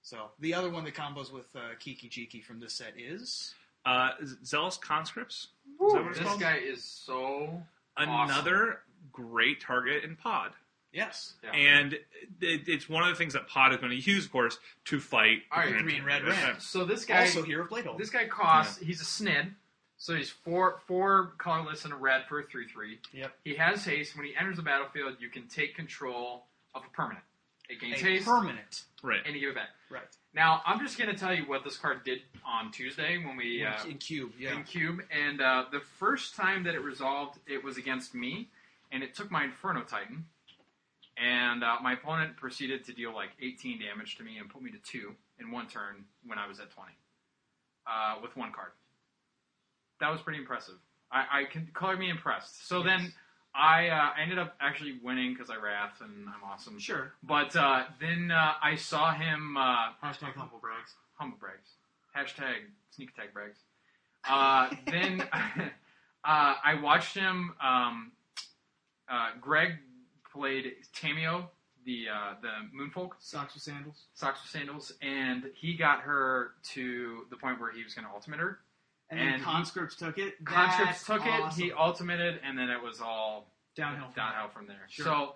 So 0.03 0.31
the 0.41 0.55
other 0.55 0.71
one 0.71 0.85
that 0.85 0.95
combos 0.95 1.31
with 1.33 1.55
uh, 1.55 1.75
Kiki 1.79 2.09
Jiki 2.09 2.43
from 2.43 2.59
this 2.61 2.73
set 2.75 2.95
is 2.99 3.55
Uh, 3.87 4.11
Zealous 4.45 4.77
Conscripts. 4.77 5.49
Woo, 5.79 5.93
that 5.93 6.03
what 6.03 6.11
it's 6.11 6.19
this 6.19 6.29
called? 6.29 6.41
guy 6.41 6.57
is 6.57 6.83
so 6.83 7.63
Another 7.97 8.81
great 9.13 9.61
target 9.61 10.05
in 10.05 10.17
Pod. 10.17 10.53
Yes, 10.93 11.35
yeah. 11.43 11.51
And 11.51 11.95
it, 12.41 12.69
it's 12.69 12.89
one 12.89 13.03
of 13.03 13.11
the 13.11 13.15
things 13.15 13.33
that 13.35 13.49
Pod 13.49 13.73
is 13.73 13.79
going 13.79 13.91
to 13.91 14.11
use, 14.11 14.27
of 14.27 14.33
course, 14.33 14.59
to 14.87 15.01
fight 15.01 15.43
All 15.53 15.61
right, 15.61 15.73
Green 15.73 15.85
Green 15.85 16.05
Red 16.05 16.25
Red 16.25 16.61
So 16.61 16.85
this 16.85 17.05
guy, 17.05 17.21
also 17.21 17.43
Hero 17.43 17.65
of 17.65 17.71
Bladehold. 17.71 17.99
this 17.99 18.11
guy 18.11 18.27
costs. 18.27 18.79
He's 18.79 19.01
a 19.01 19.05
snid, 19.05 19.51
so 19.97 20.15
he's 20.15 20.31
four 20.31 20.81
four 20.87 21.33
colorless 21.39 21.85
and 21.85 21.93
a 21.93 21.97
red 21.97 22.23
for 22.29 22.41
a 22.41 22.45
three 22.45 22.69
three. 22.69 22.99
Yep. 23.13 23.33
He 23.45 23.55
has 23.57 23.85
haste. 23.85 24.17
When 24.17 24.27
he 24.27 24.35
enters 24.37 24.57
the 24.57 24.63
battlefield, 24.63 25.17
you 25.21 25.29
can 25.29 25.47
take 25.49 25.75
control 25.75 26.45
of 26.75 26.83
a 26.85 26.97
permanent. 26.97 27.25
It 27.69 27.81
gains 27.81 28.01
a 28.01 28.05
haste, 28.05 28.25
permanent. 28.25 28.85
Right. 29.03 29.21
and 29.25 29.35
you 29.35 29.41
give 29.41 29.51
it 29.51 29.57
back. 29.57 29.69
Right. 29.91 30.03
Now, 30.35 30.63
I'm 30.67 30.81
just 30.81 30.99
going 30.99 31.11
to 31.11 31.17
tell 31.17 31.35
you 31.35 31.43
what 31.43 31.65
this 31.65 31.77
card 31.77 32.05
did 32.05 32.21
on 32.47 32.71
Tuesday 32.73 33.19
when 33.19 33.37
we 33.37 33.65
uh, 33.65 33.85
in 33.89 33.99
cube, 33.99 34.33
yeah. 34.39 34.57
in 34.57 34.65
cube, 34.65 35.01
and 35.11 35.41
uh, 35.41 35.65
the 35.71 35.81
first 35.81 36.35
time 36.35 36.65
that 36.65 36.75
it 36.75 36.81
resolved, 36.81 37.39
it 37.47 37.63
was 37.63 37.77
against 37.77 38.15
me, 38.15 38.49
and 38.91 39.03
it 39.03 39.15
took 39.15 39.31
my 39.31 39.45
Inferno 39.45 39.83
Titan, 39.83 40.27
and 41.23 41.65
uh, 41.65 41.77
my 41.83 41.95
opponent 41.95 42.37
proceeded 42.37 42.85
to 42.87 42.93
deal 42.93 43.15
like 43.15 43.31
18 43.41 43.81
damage 43.81 44.17
to 44.17 44.23
me 44.23 44.39
and 44.39 44.49
put 44.49 44.63
me 44.63 44.71
to 44.71 44.79
two 44.79 45.15
in 45.41 45.51
one 45.51 45.67
turn 45.67 46.05
when 46.27 46.39
I 46.39 46.47
was 46.47 46.61
at 46.61 46.71
20, 46.71 46.93
uh, 47.87 48.17
with 48.23 48.37
one 48.37 48.53
card. 48.53 48.71
That 50.01 50.11
was 50.11 50.21
pretty 50.21 50.39
impressive. 50.39 50.77
I, 51.11 51.41
I 51.41 51.45
can 51.45 51.69
color 51.75 51.97
me 51.97 52.11
impressed. 52.11 52.69
So 52.69 52.83
then 52.83 53.13
I 53.55 53.89
uh, 53.89 54.11
ended 54.21 54.39
up 54.39 54.55
actually 54.61 54.99
winning 55.03 55.33
because 55.33 55.51
I 55.51 55.57
wrath 55.57 56.01
and 56.01 56.29
I'm 56.29 56.49
awesome. 56.49 56.79
Sure. 56.79 57.13
But 57.23 57.57
uh, 57.57 57.85
then 58.01 58.31
uh, 58.31 58.53
I 58.63 58.77
saw 58.77 59.13
him. 59.13 59.57
Uh, 59.57 59.93
Hashtag 60.03 60.35
humble 60.37 60.59
brags. 60.59 60.95
humble 61.15 61.39
brags. 61.39 61.71
Hashtag 62.17 62.67
sneak 62.91 63.11
attack 63.11 63.33
brags. 63.33 63.59
Uh, 64.29 64.71
then 64.87 65.23
uh, 66.25 66.55
I 66.65 66.79
watched 66.81 67.17
him. 67.17 67.55
Um, 67.63 68.13
uh, 69.11 69.31
Greg 69.41 69.79
played 70.33 70.73
Tamiyo, 70.95 71.47
the 71.85 72.07
uh, 72.09 72.35
the 72.43 72.49
Moonfolk, 72.77 73.11
Socks 73.19 73.55
with 73.55 73.63
sandals. 73.63 74.05
socks 74.15 74.41
with 74.43 74.51
sandals, 74.51 74.93
and 75.03 75.45
he 75.55 75.75
got 75.75 76.01
her 76.01 76.53
to 76.75 77.25
the 77.31 77.37
point 77.37 77.61
where 77.61 77.73
he 77.73 77.83
was 77.85 77.95
going 77.95 78.07
to 78.07 78.13
ultimate 78.13 78.39
her. 78.41 78.59
And, 79.11 79.19
And 79.21 79.29
then 79.33 79.39
he- 79.39 79.45
conscripts 79.45 79.97
took 79.97 80.19
it. 80.19 80.45
Conscripts 80.45 81.05
That's 81.05 81.07
took 81.07 81.27
it. 81.27 81.53
He 81.55 81.73
ultimated, 81.73 82.41
and 82.45 82.59
then 82.59 82.69
it 82.71 82.83
was 82.83 83.01
all 83.01 83.51
downhill. 83.75 84.07
from 84.07 84.15
downhill 84.15 84.49
from 84.53 84.67
there. 84.67 84.87
Sure. 84.89 85.05
So 85.05 85.35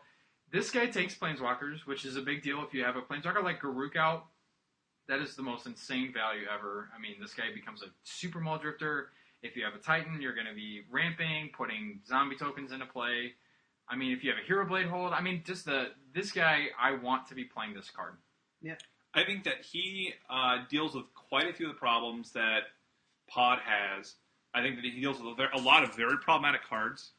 this 0.53 0.71
guy 0.71 0.87
takes 0.87 1.15
planeswalkers, 1.15 1.87
which 1.87 2.05
is 2.05 2.17
a 2.17 2.21
big 2.23 2.43
deal 2.43 2.63
if 2.67 2.75
you 2.75 2.85
have 2.85 2.97
a 2.97 3.01
planeswalker 3.03 3.43
like 3.43 3.61
Garruk 3.63 3.97
out. 3.97 4.27
That 5.09 5.21
is 5.21 5.35
the 5.37 5.43
most 5.43 5.67
insane 5.67 6.13
value 6.13 6.45
ever. 6.53 6.89
I 6.97 7.01
mean, 7.01 7.15
this 7.21 7.33
guy 7.35 7.45
becomes 7.55 7.83
a 7.83 7.87
super 8.05 8.41
Mulldrifter. 8.41 9.07
If 9.43 9.57
you 9.57 9.65
have 9.65 9.75
a 9.75 9.79
Titan, 9.79 10.21
you're 10.23 10.35
going 10.35 10.47
to 10.47 10.55
be 10.55 10.83
ramping, 10.91 11.51
putting 11.57 11.99
zombie 12.07 12.37
tokens 12.37 12.71
into 12.73 12.87
play. 12.87 13.33
I 13.89 13.97
mean, 13.97 14.13
if 14.13 14.25
you 14.25 14.31
have 14.31 14.39
a 14.39 14.47
Hero 14.47 14.67
Blade 14.67 14.87
hold, 14.87 15.13
I 15.13 15.21
mean, 15.21 15.43
just 15.45 15.65
the 15.65 15.89
this 16.15 16.33
guy, 16.33 16.67
I 16.81 16.93
want 16.93 17.27
to 17.29 17.35
be 17.35 17.45
playing 17.45 17.75
this 17.75 17.91
card. 17.91 18.15
Yeah, 18.63 18.77
I 19.15 19.25
think 19.25 19.45
that 19.45 19.63
he 19.63 20.15
uh, 20.31 20.59
deals 20.71 20.95
with 20.95 21.05
quite 21.15 21.49
a 21.49 21.53
few 21.53 21.69
of 21.69 21.75
the 21.75 21.79
problems 21.79 22.33
that 22.33 22.61
Pod 23.29 23.59
has. 23.65 24.15
I 24.55 24.63
think 24.63 24.77
that 24.77 24.85
he 24.85 25.01
deals 25.01 25.19
with 25.21 25.33
a, 25.33 25.35
ver- 25.35 25.51
a 25.55 25.59
lot 25.61 25.83
of 25.83 25.95
very 25.97 26.19
problematic 26.19 26.61
cards. 26.69 27.11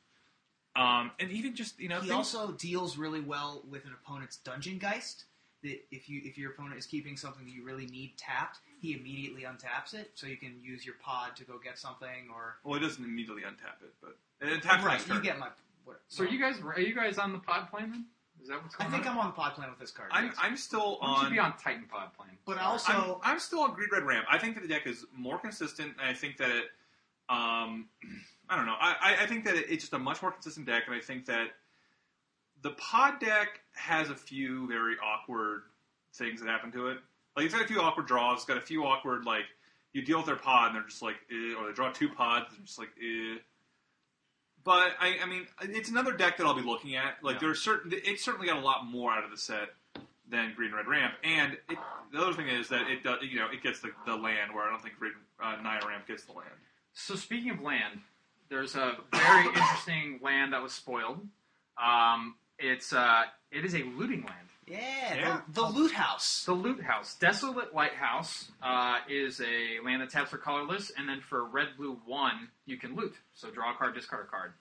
Um, 0.76 1.12
and 1.20 1.32
even 1.32 1.56
just, 1.56 1.80
you 1.80 1.90
know, 1.90 1.96
He 2.00 2.08
things- 2.08 2.12
also 2.12 2.52
deals 2.54 2.98
really 2.98 3.22
well 3.22 3.64
with 3.70 3.86
an 3.86 3.92
opponent's 3.94 4.38
Dungeon 4.38 4.78
Geist. 4.80 5.26
That 5.64 5.80
if 5.92 6.10
you 6.10 6.22
if 6.26 6.38
your 6.38 6.52
opponent 6.52 6.78
is 6.78 6.86
keeping 6.86 7.16
something 7.16 7.46
that 7.46 7.52
you 7.52 7.64
really 7.64 7.86
need 7.86 8.18
tapped, 8.18 8.60
he 8.82 8.94
immediately 8.96 9.44
untaps 9.44 9.94
it, 9.94 10.12
so 10.14 10.28
you 10.28 10.36
can 10.36 10.60
use 10.62 10.86
your 10.86 10.96
pod 11.02 11.38
to 11.38 11.46
go 11.46 11.58
get 11.58 11.78
something. 11.80 12.28
Or 12.34 12.56
well, 12.66 12.78
he 12.78 12.86
doesn't 12.86 13.04
immediately 13.04 13.44
untap 13.44 13.82
it, 13.82 13.94
but 14.02 14.18
it 14.42 14.62
taps 14.62 14.84
right, 14.84 15.08
you 15.08 15.22
get 15.22 15.40
my. 15.40 15.48
What, 15.86 16.02
So 16.08 16.24
are 16.24 16.28
you 16.28 16.40
guys 16.40 16.56
are 16.64 16.80
you 16.80 16.96
guys 16.96 17.18
on 17.18 17.34
the 17.34 17.40
pod 17.40 17.70
plane 17.70 17.92
then? 17.92 18.06
Is 18.42 18.50
that 18.50 18.62
what's 18.62 18.76
I 18.76 18.84
going 18.84 18.92
think 18.92 19.06
on? 19.06 19.14
I'm 19.14 19.20
on 19.20 19.26
the 19.28 19.34
pod 19.34 19.54
plan 19.56 19.70
with 19.70 19.80
this 19.80 19.92
card. 19.92 20.10
I'm, 20.12 20.26
yes. 20.26 20.36
I'm 20.38 20.58
still 20.58 20.98
Why 21.00 21.08
don't 21.08 21.18
you 21.22 21.26
on. 21.28 21.32
be 21.32 21.40
on 21.40 21.54
Titan 21.58 21.86
pod 21.90 22.14
plane? 22.14 22.38
but 22.46 22.58
also, 22.58 23.22
I'm, 23.24 23.34
I'm 23.34 23.40
still 23.40 23.60
on 23.62 23.74
Green 23.74 23.88
Red 23.92 24.04
Ramp. 24.04 24.26
I 24.30 24.38
think 24.38 24.56
that 24.56 24.62
the 24.62 24.68
deck 24.68 24.86
is 24.86 25.06
more 25.16 25.38
consistent, 25.40 25.94
and 26.00 26.10
I 26.10 26.14
think 26.14 26.38
that 26.38 26.50
it. 26.50 26.66
Um, 27.30 27.88
I 28.50 28.58
don't 28.58 28.66
know. 28.66 28.76
I, 28.80 28.96
I- 29.02 29.24
I 29.24 29.26
think 29.28 29.46
that 29.46 29.56
it, 29.56 29.66
it's 29.70 29.84
just 29.84 29.94
a 29.94 30.00
much 30.00 30.22
more 30.22 30.32
consistent 30.32 30.66
deck, 30.68 30.84
and 30.88 30.96
I 30.96 31.00
think 31.00 31.26
that 31.28 31.48
the 32.62 32.72
pod 32.72 33.20
deck 33.22 33.62
has 33.76 34.10
a 34.10 34.16
few 34.16 34.68
very 34.68 34.96
awkward 35.04 35.62
things 36.16 36.42
that 36.42 36.50
happen 36.50 36.72
to 36.74 36.88
it. 36.90 36.98
Like 37.38 37.46
it's 37.46 37.54
got 37.54 37.64
a 37.64 37.68
few 37.68 37.80
awkward 37.82 38.08
draws. 38.08 38.38
It's 38.40 38.46
got 38.46 38.58
a 38.58 38.62
few 38.62 38.84
awkward 38.86 39.26
like 39.26 39.46
you 39.94 40.02
deal 40.02 40.18
with 40.18 40.26
their 40.26 40.36
pod, 40.36 40.68
and 40.68 40.76
they're 40.76 40.88
just 40.88 41.02
like, 41.02 41.16
eh, 41.32 41.56
or 41.58 41.68
they 41.68 41.74
draw 41.74 41.92
two 41.92 42.10
pods, 42.10 42.48
and 42.58 42.66
just 42.66 42.78
like, 42.78 42.90
eh. 43.02 43.38
But 44.64 44.94
I, 45.00 45.18
I 45.22 45.26
mean, 45.26 45.48
it's 45.62 45.90
another 45.90 46.14
deck 46.14 46.38
that 46.38 46.46
I'll 46.46 46.54
be 46.54 46.62
looking 46.62 46.96
at. 46.96 47.18
Like 47.22 47.36
Yeah. 47.36 47.40
there's 47.42 47.62
certain, 47.62 47.92
it's 47.94 48.24
certainly 48.24 48.48
got 48.48 48.58
a 48.58 48.62
lot 48.66 48.86
more 48.86 49.12
out 49.12 49.24
of 49.26 49.32
the 49.32 49.38
set 49.38 49.70
than 50.30 50.54
Green 50.56 50.74
Red 50.74 50.88
Ramp. 50.88 51.14
And 51.24 51.54
it, 51.70 51.78
the 52.12 52.20
other 52.20 52.34
thing 52.34 52.48
is 52.48 52.70
that 52.70 52.90
it 52.90 53.04
does, 53.04 53.18
you 53.24 53.38
know, 53.40 53.48
it 53.52 53.62
gets 53.62 53.80
the, 53.82 53.92
the 54.06 54.16
land 54.16 54.54
where 54.54 54.64
I 54.64 54.70
don't 54.70 54.82
think 54.82 54.98
Green 54.98 55.14
uh, 55.42 55.58
Naya 55.62 55.82
Ramp 55.88 56.08
gets 56.08 56.24
the 56.24 56.32
land. 56.32 56.50
So 56.94 57.16
speaking 57.16 57.52
of 57.52 57.62
land, 57.62 58.00
there's 58.50 58.76
a 58.76 58.98
very 59.12 59.48
interesting 59.48 60.20
land 60.24 60.54
that 60.54 60.62
was 60.62 60.72
spoiled. 60.74 61.20
Um, 61.84 62.36
it's 62.60 62.94
uh, 62.94 63.24
it 63.52 63.66
is 63.66 63.74
a 63.74 63.84
looting 63.84 64.22
land. 64.22 64.48
Yeah, 64.68 65.16
Yeah. 65.16 65.42
The, 65.48 65.62
the 65.62 65.68
loot 65.68 65.92
house. 65.92 66.44
The 66.46 66.54
Loot 66.54 66.82
House, 66.82 67.16
Desolate 67.16 67.74
Lighthouse, 67.74 68.50
uh, 68.62 69.00
is 69.10 69.42
a 69.42 69.84
land 69.86 70.02
that 70.02 70.10
taps 70.10 70.30
for 70.30 70.38
colorless, 70.38 70.92
and 70.98 71.08
then 71.08 71.22
for 71.22 71.46
red, 71.46 71.70
blue, 71.78 71.98
one, 72.06 72.50
you 72.66 72.78
can 72.78 72.96
loot. 72.96 73.16
So 73.34 73.50
draw 73.52 73.74
a 73.74 73.78
card, 73.78 73.96
discard 73.96 74.26
a 74.28 74.30
card. 74.30 74.54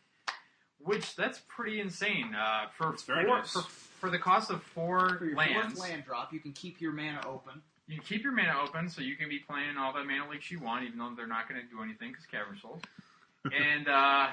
Which 0.78 1.14
that's 1.14 1.40
pretty 1.48 1.80
insane. 1.80 2.34
Uh, 2.34 2.66
for 2.76 2.96
four, 2.96 3.22
nice. 3.22 3.53
for 3.53 3.62
for 3.62 4.11
the 4.11 4.18
cost 4.18 4.50
of 4.50 4.62
four 4.62 5.16
For 5.18 5.24
your 5.26 5.36
lands, 5.36 5.74
fourth 5.74 5.88
land 5.88 6.05
drop, 6.05 6.32
you 6.32 6.40
can 6.40 6.53
keep 6.53 6.80
your 6.80 6.92
mana 6.92 7.20
open. 7.24 7.62
you 7.86 7.96
can 7.96 8.05
keep 8.05 8.24
your 8.24 8.32
mana 8.32 8.59
open, 8.61 8.88
so 8.88 9.00
you 9.00 9.14
can 9.14 9.28
be 9.28 9.38
playing 9.38 9.76
all 9.78 9.92
the 9.92 10.03
mana 10.03 10.28
leaks 10.28 10.50
you 10.50 10.59
want, 10.59 10.84
even 10.84 10.98
though 10.98 11.12
they're 11.16 11.28
not 11.28 11.48
going 11.48 11.61
to 11.61 11.68
do 11.68 11.82
anything 11.84 12.11
because 12.11 12.26
Cavern 12.26 12.59
Souls. 12.61 12.80
and 13.44 13.88
uh, 13.88 14.26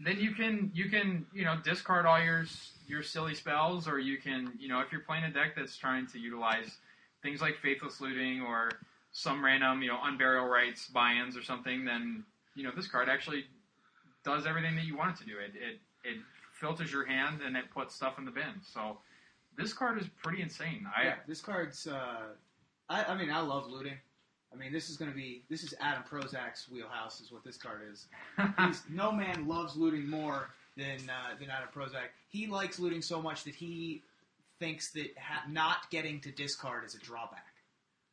then 0.00 0.18
you 0.18 0.34
can 0.34 0.70
you 0.74 0.88
can 0.88 1.26
you 1.32 1.44
know 1.44 1.56
discard 1.64 2.06
all 2.06 2.22
your 2.22 2.44
your 2.86 3.02
silly 3.02 3.34
spells, 3.34 3.88
or 3.88 3.98
you 3.98 4.18
can 4.18 4.52
you 4.58 4.68
know 4.68 4.80
if 4.80 4.92
you're 4.92 5.02
playing 5.02 5.24
a 5.24 5.30
deck 5.30 5.54
that's 5.56 5.76
trying 5.76 6.06
to 6.08 6.18
utilize 6.18 6.78
things 7.22 7.40
like 7.40 7.58
Faithless 7.58 8.00
Looting 8.00 8.40
or 8.42 8.70
some 9.12 9.44
random 9.44 9.82
you 9.82 9.88
know 9.88 9.98
Unburial 9.98 10.48
Rites 10.48 10.88
buy-ins 10.88 11.36
or 11.36 11.42
something, 11.42 11.84
then 11.84 12.24
you 12.54 12.62
know 12.62 12.70
this 12.74 12.86
card 12.86 13.08
actually 13.08 13.44
does 14.24 14.46
everything 14.46 14.76
that 14.76 14.84
you 14.84 14.96
want 14.96 15.16
it 15.16 15.20
to 15.22 15.26
do. 15.26 15.38
It 15.38 15.52
it 15.54 15.80
it 16.04 16.18
filters 16.52 16.92
your 16.92 17.04
hand 17.04 17.40
and 17.44 17.56
it 17.56 17.70
puts 17.72 17.94
stuff 17.94 18.18
in 18.18 18.24
the 18.24 18.30
bin. 18.30 18.60
So 18.62 18.98
this 19.56 19.72
card 19.72 20.00
is 20.00 20.06
pretty 20.22 20.42
insane. 20.42 20.86
I 20.96 21.04
yeah, 21.04 21.14
this 21.26 21.40
card's. 21.40 21.86
Uh, 21.86 22.34
I, 22.88 23.04
I 23.04 23.16
mean, 23.16 23.30
I 23.30 23.40
love 23.40 23.68
looting. 23.68 23.98
I 24.52 24.56
mean, 24.56 24.72
this 24.72 24.88
is 24.88 24.96
going 24.96 25.10
to 25.10 25.16
be. 25.16 25.42
This 25.50 25.62
is 25.62 25.74
Adam 25.80 26.02
Prosak's 26.10 26.68
wheelhouse, 26.70 27.20
is 27.20 27.30
what 27.30 27.44
this 27.44 27.56
card 27.56 27.82
is. 27.92 28.06
He's, 28.66 28.82
no 28.90 29.12
man 29.12 29.46
loves 29.46 29.76
looting 29.76 30.08
more 30.08 30.48
than 30.76 31.10
uh, 31.10 31.36
than 31.38 31.50
Adam 31.50 31.68
Prosak. 31.74 32.08
He 32.28 32.46
likes 32.46 32.78
looting 32.78 33.02
so 33.02 33.20
much 33.20 33.44
that 33.44 33.54
he 33.54 34.02
thinks 34.58 34.90
that 34.92 35.08
ha- 35.18 35.44
not 35.48 35.90
getting 35.90 36.20
to 36.20 36.32
discard 36.32 36.84
is 36.84 36.94
a 36.94 36.98
drawback. 36.98 37.44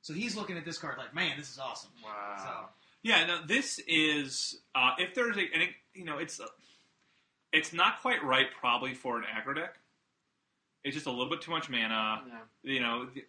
So 0.01 0.13
he's 0.13 0.36
looking 0.36 0.57
at 0.57 0.65
this 0.65 0.77
card 0.77 0.97
like, 0.99 1.15
man, 1.15 1.31
this 1.38 1.49
is 1.49 1.57
awesome. 1.57 1.89
wow. 2.03 2.69
Yeah, 3.01 3.25
no, 3.25 3.39
this 3.45 3.79
is 3.88 4.59
uh, 4.75 4.91
if 4.99 5.15
there's 5.15 5.38
a, 5.38 5.41
and 5.53 5.63
it, 5.63 5.69
you 5.93 6.05
know, 6.05 6.17
it's 6.17 6.39
uh, 6.39 6.45
it's 7.53 7.71
not 7.73 8.01
quite 8.01 8.23
right 8.23 8.47
probably 8.59 8.93
for 8.93 9.17
an 9.17 9.23
aggro 9.23 9.55
deck. 9.55 9.75
It's 10.83 10.93
just 10.95 11.07
a 11.07 11.11
little 11.11 11.29
bit 11.29 11.41
too 11.41 11.51
much 11.51 11.69
mana. 11.69 12.21
Yeah. 12.27 12.71
You 12.73 12.79
know, 12.81 13.05
th- 13.11 13.25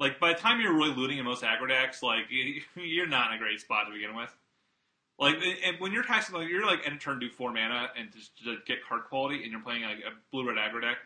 like 0.00 0.18
by 0.18 0.32
the 0.32 0.38
time 0.38 0.60
you're 0.60 0.74
really 0.74 0.94
looting 0.94 1.18
in 1.18 1.24
most 1.24 1.44
aggro 1.44 1.68
decks, 1.68 2.02
like 2.02 2.24
you're 2.74 3.06
not 3.06 3.30
in 3.30 3.36
a 3.36 3.38
great 3.38 3.60
spot 3.60 3.86
to 3.86 3.92
begin 3.92 4.16
with. 4.16 4.34
Like, 5.18 5.36
and- 5.36 5.78
when 5.78 5.92
you're 5.92 6.02
casting, 6.02 6.34
like 6.34 6.48
you're 6.48 6.66
like 6.66 6.80
end 6.86 7.00
turn 7.00 7.18
do 7.20 7.28
four 7.30 7.52
mana 7.52 7.90
and 7.98 8.10
just 8.12 8.36
to 8.44 8.56
get 8.66 8.78
card 8.88 9.02
quality, 9.08 9.42
and 9.42 9.52
you're 9.52 9.60
playing 9.60 9.82
like 9.82 9.98
a 9.98 10.12
blue 10.32 10.48
red 10.48 10.56
aggro 10.56 10.80
deck. 10.80 10.96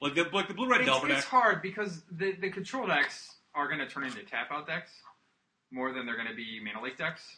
Like 0.00 0.14
the 0.14 0.26
like 0.32 0.48
the 0.48 0.54
blue 0.54 0.68
red 0.68 0.80
It's, 0.80 0.90
Delver 0.90 1.06
it's 1.08 1.16
deck. 1.20 1.24
hard 1.24 1.62
because 1.62 2.02
the, 2.10 2.32
the 2.32 2.50
control 2.50 2.86
decks 2.86 3.36
are 3.54 3.66
going 3.66 3.78
to 3.80 3.86
turn 3.86 4.04
into 4.04 4.22
tap 4.22 4.50
out 4.50 4.66
decks 4.66 4.90
more 5.70 5.92
than 5.92 6.06
they're 6.06 6.16
going 6.16 6.28
to 6.28 6.34
be 6.34 6.60
mana 6.62 6.82
leak 6.82 6.98
decks. 6.98 7.36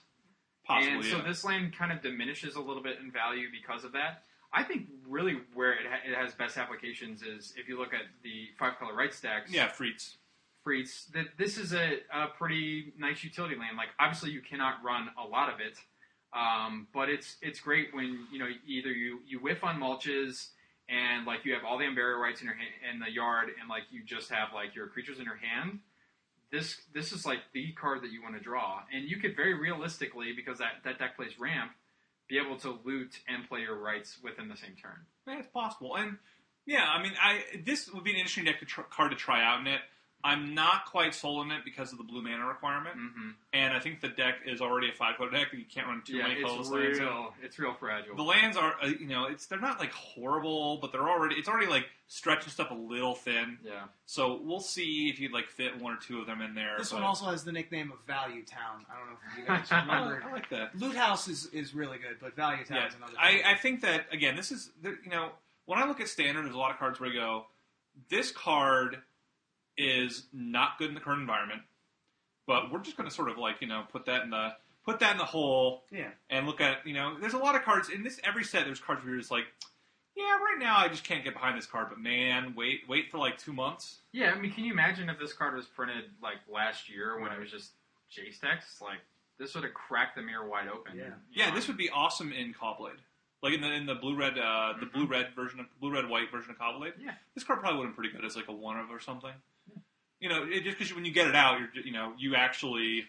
Possibly, 0.64 0.94
and 0.94 1.04
so 1.04 1.16
yeah. 1.16 1.24
this 1.26 1.44
land 1.44 1.76
kind 1.76 1.90
of 1.90 2.00
diminishes 2.02 2.54
a 2.54 2.60
little 2.60 2.82
bit 2.82 2.98
in 3.04 3.10
value 3.10 3.48
because 3.50 3.82
of 3.84 3.92
that. 3.92 4.22
I 4.52 4.62
think 4.62 4.86
really 5.08 5.38
where 5.54 5.72
it, 5.72 5.86
ha- 5.90 6.08
it 6.08 6.14
has 6.14 6.34
best 6.34 6.56
applications 6.56 7.22
is 7.22 7.52
if 7.56 7.68
you 7.68 7.78
look 7.78 7.92
at 7.92 8.02
the 8.22 8.46
five 8.58 8.78
color 8.78 8.94
right 8.94 9.12
stacks. 9.12 9.50
yeah, 9.52 9.66
Freets. 9.68 10.18
Freets, 10.64 11.06
that 11.14 11.26
this 11.38 11.58
is 11.58 11.72
a, 11.72 11.98
a 12.12 12.28
pretty 12.38 12.92
nice 12.96 13.24
utility 13.24 13.56
land. 13.56 13.76
Like 13.76 13.88
obviously 13.98 14.30
you 14.30 14.40
cannot 14.40 14.76
run 14.84 15.08
a 15.22 15.26
lot 15.26 15.52
of 15.52 15.60
it, 15.60 15.76
um, 16.32 16.86
but 16.94 17.08
it's 17.08 17.36
it's 17.42 17.60
great 17.60 17.92
when 17.92 18.26
you 18.32 18.38
know 18.38 18.48
either 18.66 18.90
you 18.90 19.20
you 19.26 19.38
whiff 19.38 19.64
on 19.64 19.80
mulches 19.80 20.48
and 20.88 21.26
like 21.26 21.44
you 21.44 21.52
have 21.54 21.64
all 21.64 21.78
the 21.78 21.84
unburial 21.84 22.20
rites 22.20 22.40
in 22.40 22.46
your 22.46 22.54
ha- 22.54 22.90
in 22.92 23.00
the 23.00 23.10
yard 23.10 23.48
and 23.60 23.68
like 23.68 23.84
you 23.90 24.02
just 24.04 24.30
have 24.30 24.48
like 24.54 24.74
your 24.74 24.86
creatures 24.86 25.18
in 25.18 25.24
your 25.24 25.36
hand. 25.36 25.80
This 26.50 26.76
this 26.94 27.12
is 27.12 27.24
like 27.24 27.40
the 27.54 27.72
card 27.72 28.02
that 28.02 28.12
you 28.12 28.22
want 28.22 28.36
to 28.36 28.40
draw, 28.40 28.82
and 28.94 29.08
you 29.08 29.16
could 29.16 29.34
very 29.34 29.54
realistically 29.54 30.32
because 30.32 30.58
that 30.58 30.84
that 30.84 30.98
deck 30.98 31.16
plays 31.16 31.38
ramp, 31.40 31.72
be 32.28 32.38
able 32.38 32.56
to 32.58 32.78
loot 32.84 33.20
and 33.26 33.48
play 33.48 33.60
your 33.60 33.78
rights 33.78 34.18
within 34.22 34.48
the 34.48 34.56
same 34.56 34.76
turn. 34.80 35.00
Yeah, 35.26 35.38
it's 35.38 35.48
possible. 35.48 35.96
And 35.96 36.18
yeah, 36.66 36.84
I 36.88 37.02
mean, 37.02 37.12
I 37.20 37.42
this 37.64 37.90
would 37.92 38.04
be 38.04 38.10
an 38.10 38.16
interesting 38.16 38.44
deck 38.44 38.60
to 38.60 38.66
tr- 38.66 38.82
card 38.82 39.10
to 39.10 39.16
try 39.16 39.42
out 39.42 39.60
in 39.60 39.66
it. 39.66 39.80
I'm 40.24 40.54
not 40.54 40.86
quite 40.86 41.14
sold 41.14 41.40
on 41.40 41.50
it 41.50 41.64
because 41.64 41.90
of 41.90 41.98
the 41.98 42.04
blue 42.04 42.22
mana 42.22 42.46
requirement, 42.46 42.96
Mm-hmm. 42.96 43.30
and 43.52 43.74
I 43.74 43.80
think 43.80 44.00
the 44.00 44.08
deck 44.08 44.36
is 44.46 44.60
already 44.60 44.88
a 44.88 44.92
five 44.92 45.16
color 45.16 45.30
deck, 45.30 45.48
and 45.50 45.58
you 45.60 45.66
can't 45.66 45.86
run 45.88 46.00
two 46.06 46.16
Yeah, 46.16 46.28
many 46.28 46.34
it's 46.34 46.44
colorless 46.44 46.68
lands. 46.70 46.98
in. 46.98 47.04
real. 47.04 47.34
It's 47.42 47.58
real 47.58 47.74
fragile. 47.74 48.14
The 48.16 48.22
lands 48.22 48.56
are, 48.56 48.74
uh, 48.82 48.86
you 48.86 49.06
know, 49.08 49.24
it's 49.26 49.46
they're 49.46 49.58
not 49.60 49.80
like 49.80 49.90
horrible, 49.92 50.76
but 50.78 50.92
they're 50.92 51.08
already 51.08 51.34
it's 51.36 51.48
already 51.48 51.66
like 51.66 51.86
stretching 52.06 52.50
stuff 52.50 52.70
a 52.70 52.74
little 52.74 53.14
thin. 53.14 53.58
yeah. 53.64 53.84
So 54.06 54.40
we'll 54.44 54.60
see 54.60 55.08
if 55.08 55.18
you'd 55.18 55.32
like 55.32 55.48
fit 55.48 55.80
one 55.80 55.94
or 55.94 55.96
two 55.98 56.20
of 56.20 56.26
them 56.26 56.40
in 56.42 56.54
there. 56.54 56.76
This 56.78 56.90
but- 56.90 56.96
one 56.96 57.04
also 57.04 57.26
has 57.26 57.42
the 57.44 57.52
nickname 57.52 57.90
of 57.90 57.98
Value 58.06 58.44
Town. 58.44 58.84
I 58.90 58.98
don't 58.98 59.10
know 59.10 59.16
if 59.32 59.38
you 59.38 59.44
guys 59.46 59.70
remember. 59.70 60.22
I 60.28 60.32
like 60.32 60.48
that. 60.50 60.78
Loot 60.78 60.94
House 60.94 61.26
is, 61.28 61.46
is 61.52 61.74
really 61.74 61.98
good, 61.98 62.18
but 62.20 62.36
Value 62.36 62.64
Town 62.64 62.76
Yeah, 62.76 62.88
is 62.88 62.94
another. 62.94 63.12
I, 63.18 63.42
I 63.46 63.54
think 63.56 63.80
that 63.80 64.04
again, 64.12 64.36
this 64.36 64.52
is 64.52 64.70
there- 64.82 64.98
you 65.02 65.10
know 65.10 65.30
when 65.64 65.78
I 65.80 65.86
look 65.86 66.00
at 66.00 66.08
standard, 66.08 66.44
there's 66.44 66.54
a 66.54 66.58
lot 66.58 66.70
of 66.70 66.78
cards 66.78 67.00
where 67.00 67.10
I 67.10 67.12
go, 67.14 67.46
this 68.08 68.30
card 68.30 68.98
is 69.76 70.24
not 70.32 70.78
good 70.78 70.88
in 70.88 70.94
the 70.94 71.00
current 71.00 71.20
environment, 71.20 71.62
but 72.46 72.70
we're 72.72 72.80
just 72.80 72.96
going 72.96 73.08
to 73.08 73.14
sort 73.14 73.30
of 73.30 73.38
like 73.38 73.56
you 73.60 73.66
know 73.68 73.84
put 73.90 74.06
that 74.06 74.22
in 74.22 74.30
the 74.30 74.54
put 74.84 74.98
that 75.00 75.12
in 75.12 75.18
the 75.18 75.24
hole 75.24 75.84
yeah. 75.92 76.08
and 76.30 76.46
look 76.46 76.60
at 76.60 76.86
you 76.86 76.92
know 76.94 77.16
there's 77.20 77.34
a 77.34 77.38
lot 77.38 77.54
of 77.54 77.62
cards 77.62 77.88
in 77.88 78.02
this 78.02 78.20
every 78.24 78.44
set. 78.44 78.64
There's 78.64 78.80
cards 78.80 79.02
where 79.02 79.10
you're 79.12 79.20
just 79.20 79.30
like, 79.30 79.44
yeah, 80.16 80.32
right 80.38 80.56
now 80.58 80.76
I 80.76 80.88
just 80.88 81.04
can't 81.04 81.24
get 81.24 81.34
behind 81.34 81.56
this 81.56 81.66
card, 81.66 81.86
but 81.88 81.98
man, 82.00 82.54
wait 82.56 82.80
wait 82.88 83.10
for 83.10 83.18
like 83.18 83.38
two 83.38 83.52
months. 83.52 83.98
Yeah, 84.12 84.32
I 84.36 84.38
mean, 84.38 84.52
can 84.52 84.64
you 84.64 84.72
imagine 84.72 85.08
if 85.08 85.18
this 85.18 85.32
card 85.32 85.54
was 85.54 85.66
printed 85.66 86.04
like 86.22 86.38
last 86.52 86.88
year 86.90 87.20
when 87.20 87.32
it 87.32 87.38
was 87.40 87.50
just 87.50 87.70
Jace 88.10 88.40
decks? 88.40 88.80
Like 88.82 88.98
this 89.38 89.54
would 89.54 89.64
have 89.64 89.74
cracked 89.74 90.16
the 90.16 90.22
mirror 90.22 90.46
wide 90.46 90.68
open. 90.68 90.96
Yeah. 90.96 91.04
Yeah, 91.32 91.48
know, 91.48 91.54
this 91.56 91.66
would 91.68 91.76
be 91.78 91.88
awesome 91.90 92.32
in 92.32 92.52
Caw-Blade. 92.52 92.96
Like 93.42 93.54
in 93.54 93.60
the 93.60 93.72
in 93.72 93.86
the 93.86 93.94
blue 93.96 94.14
red 94.16 94.38
uh, 94.38 94.74
the 94.78 94.86
Mhm. 94.86 94.92
blue 94.92 95.06
red 95.06 95.34
version 95.34 95.58
of 95.60 95.66
blue 95.80 95.92
red 95.92 96.08
white 96.08 96.30
version 96.30 96.50
of 96.52 96.58
Caw-Blade. 96.58 96.92
Yeah. 97.00 97.14
this 97.34 97.42
card 97.44 97.60
probably 97.60 97.78
would 97.78 97.86
have 97.86 97.96
been 97.96 98.02
pretty 98.04 98.16
good 98.16 98.24
as 98.24 98.36
like 98.36 98.48
a 98.48 98.52
one 98.52 98.78
of 98.78 98.90
or 98.90 99.00
something. 99.00 99.32
You 100.22 100.28
know, 100.28 100.44
it, 100.48 100.62
just 100.64 100.78
because 100.78 100.94
when 100.94 101.04
you 101.04 101.12
get 101.12 101.26
it 101.26 101.34
out, 101.34 101.58
you're 101.58 101.84
you 101.84 101.92
know 101.92 102.12
you 102.18 102.34
actually 102.36 103.04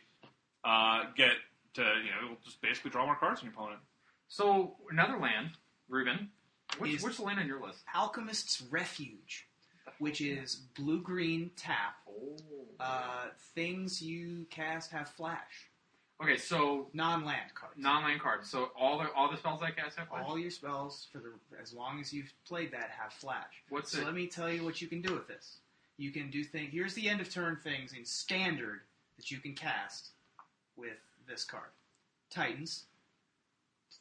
uh, 0.63 1.03
get 1.15 1.33
to 1.75 1.81
you 1.81 2.09
know 2.11 2.35
just 2.43 2.59
basically 2.61 2.89
draw 2.91 3.05
more 3.05 3.15
cards 3.15 3.39
from 3.39 3.49
your 3.49 3.53
opponent. 3.53 3.79
So 4.27 4.75
another 4.91 5.17
land, 5.19 5.51
Ruben. 5.89 6.29
Which, 6.79 6.95
Is- 6.95 7.03
which 7.03 7.19
land 7.19 7.39
on 7.39 7.45
your 7.45 7.61
list? 7.61 7.83
Alchemist's 7.93 8.63
Refuge, 8.71 9.47
which 9.99 10.21
is 10.21 10.55
blue 10.75 11.01
green 11.01 11.51
tap. 11.55 11.97
Oh. 12.09 12.35
Uh, 12.79 13.25
things 13.53 14.01
you 14.01 14.47
cast 14.49 14.89
have 14.91 15.07
flash. 15.09 15.69
okay, 16.21 16.35
so 16.37 16.87
Non 16.93 17.23
land 17.23 17.53
cards. 17.53 17.75
non-land 17.77 18.19
cards. 18.21 18.49
So 18.49 18.71
all 18.75 18.97
the 18.97 19.11
all 19.13 19.29
the 19.29 19.37
spells 19.37 19.61
I 19.61 19.69
cast 19.69 19.97
have 19.99 20.07
flash? 20.07 20.23
All 20.27 20.39
your 20.39 20.49
spells 20.49 21.07
for 21.11 21.19
the 21.19 21.31
as 21.61 21.73
long 21.73 21.99
as 21.99 22.11
you've 22.11 22.33
played 22.47 22.71
that 22.71 22.89
have 22.99 23.13
flash. 23.13 23.61
What's 23.69 23.91
So 23.91 23.99
it? 24.01 24.05
let 24.05 24.15
me 24.15 24.25
tell 24.25 24.51
you 24.51 24.63
what 24.65 24.81
you 24.81 24.87
can 24.87 25.01
do 25.01 25.13
with 25.13 25.27
this. 25.27 25.57
You 25.97 26.11
can 26.11 26.29
do 26.29 26.43
things. 26.43 26.69
Here's 26.71 26.93
the 26.93 27.07
end 27.09 27.21
of 27.21 27.29
turn 27.29 27.57
things 27.63 27.93
in 27.93 28.03
standard 28.05 28.81
that 29.17 29.29
you 29.31 29.37
can 29.39 29.53
cast 29.53 30.09
with 30.75 30.97
this 31.27 31.43
card: 31.43 31.69
Titans, 32.31 32.85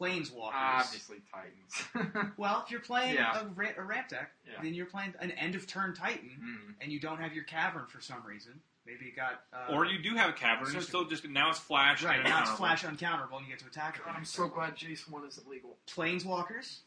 Planeswalkers. 0.01 0.53
Obviously 0.55 1.18
Titans. 1.32 2.32
Well, 2.36 2.62
if 2.64 2.70
you're 2.70 2.80
playing 2.80 3.14
Yeah. 3.16 3.40
a, 3.43 3.45
ra- 3.55 3.68
a 3.76 3.82
ramp 3.82 4.09
deck, 4.09 4.30
Yeah. 4.47 4.55
then 4.62 4.74
you're 4.74 4.86
playing 4.86 5.14
an 5.20 5.30
end 5.32 5.55
of 5.55 5.66
turn 5.66 5.95
Titan, 5.95 6.30
Mm. 6.43 6.74
and 6.80 6.93
you 6.93 6.99
don't 6.99 7.18
have 7.20 7.34
your 7.34 7.45
cavern 7.45 7.86
for 7.86 8.01
some 8.01 8.24
reason. 8.24 8.61
Maybe 8.86 9.05
you 9.05 9.12
got. 9.12 9.45
Uh, 9.53 9.74
or 9.74 9.84
you 9.86 10.03
do 10.03 10.16
have 10.16 10.30
a 10.30 10.32
cavern, 10.32 10.64
and 10.64 10.74
you 10.74 10.80
Search- 10.80 10.88
still 10.88 11.05
just 11.05 11.24
now 11.28 11.51
it's 11.51 11.59
flash. 11.59 12.03
right 12.03 12.22
now 12.24 12.40
it's 12.43 12.51
flash 12.53 12.82
uncounterable, 12.84 13.36
and 13.36 13.47
you 13.47 13.53
get 13.53 13.61
to 13.61 13.66
attack 13.66 13.97
it. 13.99 14.03
I'm 14.11 14.24
so 14.24 14.49
glad 14.49 14.76
Jace 14.76 15.09
one 15.09 15.24
isn't 15.26 15.47
legal. 15.49 15.76
Planeswalkers. 15.86 16.78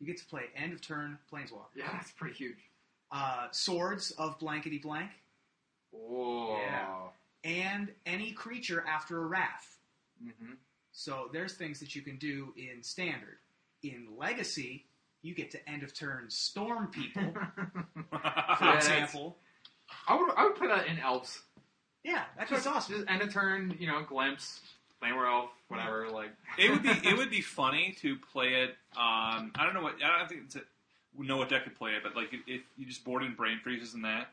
You 0.00 0.06
get 0.06 0.16
to 0.18 0.24
play 0.24 0.44
end 0.56 0.72
of 0.72 0.80
turn 0.80 1.18
Planeswalker. 1.32 1.66
Yeah, 1.76 1.90
that's 1.92 2.10
pretty 2.12 2.34
huge. 2.34 2.58
Uh, 3.10 3.46
swords 3.52 4.10
of 4.12 4.38
blankety 4.38 4.78
blank, 4.78 5.10
Oh. 5.94 6.58
Yeah. 6.60 7.08
and 7.44 7.90
any 8.04 8.32
creature 8.32 8.84
after 8.86 9.22
a 9.22 9.26
wrath. 9.26 9.78
hmm 10.22 10.52
So 10.92 11.30
there's 11.32 11.54
things 11.54 11.80
that 11.80 11.94
you 11.94 12.02
can 12.02 12.16
do 12.18 12.52
in 12.56 12.82
standard. 12.82 13.38
In 13.82 14.08
legacy, 14.18 14.84
you 15.22 15.34
get 15.34 15.50
to 15.52 15.68
end 15.68 15.82
of 15.82 15.94
turn 15.94 16.26
storm 16.28 16.88
people, 16.88 17.32
for 18.58 18.74
example. 18.74 19.36
I 20.06 20.14
would 20.16 20.30
I 20.36 20.44
would 20.44 20.56
put 20.56 20.68
that 20.68 20.86
in 20.86 20.98
elves. 20.98 21.40
Yeah, 22.04 22.24
that's 22.36 22.50
Just, 22.50 22.66
awesome. 22.66 22.94
Just 22.96 23.08
end 23.10 23.22
of 23.22 23.32
turn, 23.32 23.74
you 23.78 23.86
know, 23.86 24.02
glimpse, 24.02 24.60
Flamer 25.02 25.26
Elf, 25.30 25.50
whatever. 25.68 26.08
Like 26.10 26.30
it 26.58 26.70
would 26.70 26.82
be 26.82 26.90
it 26.90 27.16
would 27.16 27.30
be 27.30 27.40
funny 27.40 27.96
to 28.00 28.16
play 28.32 28.62
it. 28.64 28.70
Um, 28.96 29.52
I 29.54 29.64
don't 29.64 29.74
know 29.74 29.82
what 29.82 29.94
I 30.04 30.18
don't 30.18 30.28
think 30.28 30.42
it's 30.46 30.56
a, 30.56 30.60
know 31.26 31.36
what 31.38 31.48
deck 31.48 31.64
could 31.64 31.74
play 31.76 31.92
it, 31.92 32.02
but 32.02 32.14
like 32.14 32.32
if, 32.32 32.40
if 32.46 32.60
you 32.76 32.86
just 32.86 33.04
board 33.04 33.22
in 33.22 33.34
brain 33.34 33.58
freezes 33.62 33.94
and 33.94 34.04
that, 34.04 34.28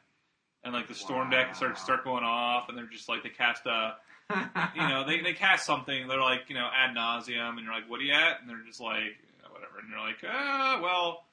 and 0.64 0.74
like 0.74 0.88
the 0.88 0.94
storm 0.96 1.30
deck 1.30 1.56
starts 1.56 1.82
start 1.82 2.04
going 2.04 2.24
off, 2.24 2.70
and 2.70 2.78
they're 2.78 2.86
just 2.86 3.08
like 3.10 3.24
they 3.24 3.30
cast 3.30 3.66
a 3.66 3.96
you 4.76 4.82
know 4.82 5.06
they, 5.06 5.22
they 5.22 5.34
cast 5.34 5.66
something. 5.66 6.08
They're 6.08 6.22
like 6.22 6.42
you 6.50 6.56
know 6.56 6.68
ad 6.76 6.94
nauseam, 6.94 7.38
and 7.58 7.60
you're 7.60 7.74
like 7.74 7.90
what 7.90 8.00
are 8.00 8.04
you 8.04 8.14
at? 8.14 8.42
And 8.42 8.50
they're 8.50 8.64
just 8.66 8.80
like 8.82 9.18
whatever, 9.52 9.80
and 9.80 9.90
you're 9.90 10.00
like 10.00 10.18
ah 10.28 10.80
well. 10.82 11.24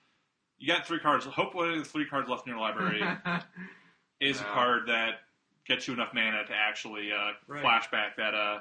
You 0.59 0.69
got 0.69 0.87
three 0.87 1.01
cards. 1.01 1.25
Hopefully, 1.25 1.79
the 1.79 1.85
three 1.85 2.07
cards 2.07 2.29
left 2.29 2.47
in 2.47 2.53
your 2.53 2.61
library 2.61 3.03
is 4.21 4.41
a 4.41 4.45
card 4.45 4.83
that 4.87 5.21
gets 5.67 5.89
you 5.89 5.95
enough 5.95 6.15
mana 6.15 6.45
to 6.47 6.53
actually 6.55 7.11
uh, 7.11 7.33
Right. 7.49 7.65
flashback 7.65 8.17
that. 8.19 8.35
Uh, 8.35 8.61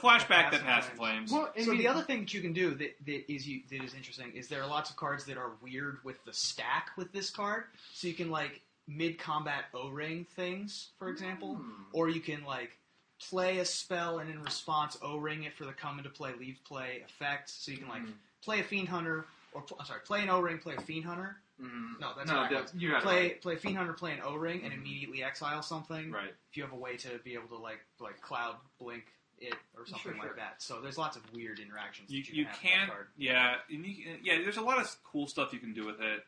the 0.00 0.06
flashback 0.06 0.50
that 0.50 0.62
Past 0.62 0.90
in 0.90 0.96
Flames. 0.96 1.30
flames. 1.30 1.32
well, 1.32 1.52
I 1.56 1.62
So 1.62 1.70
mean, 1.70 1.78
the 1.78 1.88
other 1.88 2.02
thing 2.02 2.20
that 2.20 2.34
you 2.34 2.40
can 2.40 2.52
do 2.52 2.74
that, 2.74 2.96
that 3.06 3.32
is 3.32 3.46
you, 3.48 3.62
that 3.70 3.82
is 3.82 3.94
interesting 3.94 4.32
is 4.34 4.48
there 4.48 4.62
are 4.62 4.66
lots 4.68 4.90
of 4.90 4.96
cards 4.96 5.24
that 5.26 5.36
are 5.36 5.52
weird 5.62 5.98
with 6.04 6.24
the 6.24 6.32
stack 6.32 6.90
with 6.96 7.12
this 7.12 7.30
card. 7.30 7.64
So 7.94 8.08
you 8.08 8.14
can 8.14 8.30
like 8.30 8.60
mid 8.88 9.18
combat 9.18 9.64
O 9.74 9.88
ring 9.90 10.26
things, 10.36 10.88
for 10.98 11.08
example, 11.08 11.56
Hmm. 11.56 11.82
or 11.92 12.08
you 12.08 12.20
can 12.20 12.44
like 12.44 12.76
play 13.18 13.58
a 13.58 13.64
spell 13.64 14.18
and 14.18 14.30
in 14.30 14.42
response 14.42 14.98
O 15.02 15.16
ring 15.16 15.44
it 15.44 15.54
for 15.54 15.64
the 15.64 15.72
come 15.72 15.98
into 15.98 16.10
play 16.10 16.32
leave 16.38 16.58
play 16.64 17.02
effect. 17.04 17.48
So 17.50 17.72
you 17.72 17.78
can 17.78 17.88
like 17.88 18.02
Hmm. 18.02 18.10
play 18.42 18.60
a 18.60 18.64
fiend 18.64 18.88
hunter 18.88 19.26
or 19.52 19.62
pl- 19.62 19.78
I'm 19.80 19.86
sorry, 19.86 20.00
play 20.04 20.22
an 20.22 20.28
O 20.30 20.40
ring, 20.40 20.58
play 20.58 20.74
a 20.76 20.80
fiend 20.80 21.04
hunter. 21.06 21.36
Mhm. 21.60 21.98
No, 21.98 22.12
that's 22.14 22.28
no, 22.28 22.34
backwards. 22.42 22.72
that- 22.72 22.78
you 22.80 22.90
got 22.90 23.02
Play 23.02 23.26
it 23.28 23.40
play 23.40 23.54
a 23.54 23.56
fiend 23.56 23.78
hunter, 23.78 23.94
play 23.94 24.12
an 24.12 24.20
O 24.22 24.34
ring, 24.34 24.62
and 24.62 24.72
Mhm. 24.74 24.76
immediately 24.76 25.22
exile 25.24 25.62
something. 25.62 26.10
right. 26.10 26.24
right. 26.24 26.34
If 26.50 26.56
you 26.58 26.62
have 26.62 26.72
a 26.72 26.76
way 26.76 26.98
to 26.98 27.18
be 27.20 27.32
able 27.34 27.48
to 27.48 27.56
like 27.56 27.82
like 27.98 28.20
cloud 28.20 28.56
blink 28.78 29.06
it 29.40 29.54
or 29.76 29.84
something 29.86 30.02
Sure, 30.02 30.12
like 30.12 30.22
sure. 30.28 30.36
that. 30.36 30.62
So 30.62 30.80
there's 30.80 30.96
lots 30.98 31.16
of 31.16 31.22
weird 31.32 31.58
interactions. 31.58 32.10
you, 32.10 32.22
that 32.22 32.32
you 32.34 32.44
can 32.44 32.52
have 32.54 32.54
with 32.54 32.62
that 32.62 32.68
can't 32.78 32.90
card. 32.90 33.06
yeah 33.16 33.54
and 33.70 33.84
you, 33.86 34.16
yeah 34.22 34.38
there's 34.42 34.56
a 34.56 34.62
lot 34.62 34.78
of 34.78 34.96
cool 35.04 35.26
stuff 35.26 35.52
you 35.52 35.58
can 35.58 35.72
do 35.74 35.84
with 35.86 36.00
it 36.00 36.24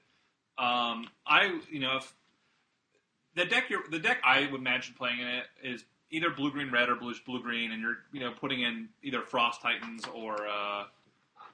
um 0.58 1.08
i 1.26 1.58
you 1.70 1.78
know 1.80 1.96
if 1.98 2.12
the 3.34 3.44
deck 3.44 3.64
you're, 3.70 3.82
the 3.90 3.98
deck 3.98 4.18
i 4.24 4.40
would 4.50 4.60
imagine 4.60 4.94
playing 4.98 5.20
in 5.20 5.26
it 5.28 5.44
is 5.62 5.84
either 6.10 6.30
blue 6.30 6.50
green 6.50 6.70
red 6.70 6.88
or 6.88 6.96
blue 6.96 7.14
blue 7.26 7.40
green 7.42 7.70
and 7.72 7.80
you're 7.80 7.98
you 8.12 8.20
know 8.20 8.32
putting 8.32 8.62
in 8.62 8.88
either 9.02 9.22
frost 9.22 9.62
titans 9.62 10.04
or 10.14 10.34
uh 10.46 10.84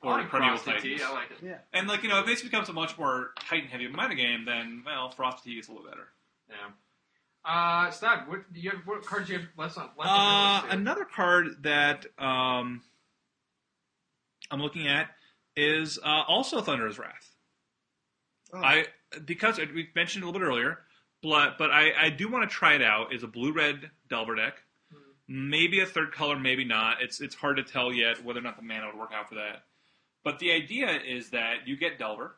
or 0.03 0.13
I 0.15 0.21
like 0.21 0.29
primeval 0.29 0.59
titans 0.59 0.83
Tea, 0.83 1.03
I 1.03 1.13
like 1.13 1.31
it. 1.31 1.39
Yeah. 1.43 1.59
and 1.73 1.87
like 1.89 2.03
you 2.03 2.09
know 2.09 2.19
if 2.21 2.27
this 2.27 2.43
becomes 2.43 2.69
a 2.69 2.73
much 2.73 2.99
more 2.99 3.31
titan 3.49 3.69
heavy 3.69 3.89
meta 3.89 4.15
game, 4.15 4.45
then 4.45 4.83
well 4.85 5.11
frosty 5.11 5.53
Tea 5.53 5.59
is 5.61 5.69
a 5.69 5.73
little 5.73 5.87
better 5.89 6.09
Yeah. 6.49 6.57
Uh, 7.45 7.91
Stad, 7.91 8.27
what 8.29 8.51
do 8.53 8.61
you 8.61 8.71
have? 8.71 8.81
What 8.87 9.05
cards 9.05 9.27
do 9.27 9.35
you 9.35 9.39
have 9.41 9.49
left 9.57 9.77
on? 9.77 9.91
Left 9.99 10.11
on 10.11 10.65
Uh, 10.65 10.65
your 10.65 10.73
another 10.73 11.05
card 11.05 11.63
that 11.63 12.07
um, 12.19 12.83
I'm 14.51 14.61
looking 14.63 14.89
at 14.89 15.11
is 15.57 15.99
uh, 16.03 16.23
also 16.27 16.61
Thunderous 16.63 16.99
Wrath. 16.99 17.35
Oh. 18.53 18.59
I 18.59 18.87
because 19.25 19.59
we 19.59 19.89
mentioned 19.95 20.23
it 20.23 20.27
a 20.27 20.31
little 20.31 20.41
bit 20.41 20.47
earlier, 20.47 20.79
but 21.23 21.59
but 21.59 21.71
I, 21.71 21.93
I 22.07 22.11
do 22.11 22.31
want 22.31 22.49
to 22.49 22.55
try 22.55 22.75
it 22.75 22.83
out. 22.83 23.13
Is 23.13 23.23
a 23.23 23.29
blue 23.29 23.53
red 23.53 23.91
Delver 24.09 24.37
deck, 24.37 24.63
maybe 25.29 25.81
a 25.81 25.87
third 25.87 26.13
color, 26.13 26.39
maybe 26.39 26.65
not. 26.65 27.03
It's 27.03 27.21
it's 27.21 27.35
hard 27.35 27.59
to 27.59 27.63
tell 27.63 27.93
yet 27.93 28.25
whether 28.25 28.39
or 28.39 28.43
not 28.43 28.57
the 28.57 28.63
mana 28.63 28.87
would 28.87 28.99
work 28.99 29.11
out 29.15 29.29
for 29.29 29.35
that. 29.35 29.65
But 30.23 30.39
the 30.39 30.53
idea 30.53 30.99
is 31.07 31.31
that 31.31 31.67
you 31.69 31.77
get 31.77 31.99
Delver, 31.99 32.37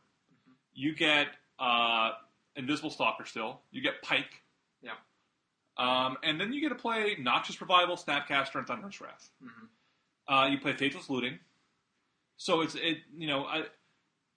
you 0.75 0.97
get 0.97 1.29
uh, 1.61 2.11
Invisible 2.57 2.91
Stalker 2.91 3.25
still, 3.25 3.61
you 3.71 3.83
get 3.83 4.03
Pike. 4.03 4.43
Yeah. 4.83 4.93
Um, 5.79 6.17
and 6.23 6.41
then 6.41 6.53
you 6.53 6.61
get 6.61 6.71
to 6.71 6.75
play 6.75 7.17
Noxious 7.21 7.61
Revival, 7.61 7.97
Snapcaster, 7.97 8.57
and 8.57 8.67
Thunderous 8.67 9.01
Wrath. 9.01 9.31
Mhm. 9.45 9.69
Uh, 10.29 10.47
you 10.49 10.59
play 10.59 10.73
Faithless 10.73 11.11
Looting. 11.11 11.39
So 12.39 12.61
it's 12.63 12.75
it 12.75 12.99
you 13.17 13.27
know 13.27 13.45
I, 13.45 13.65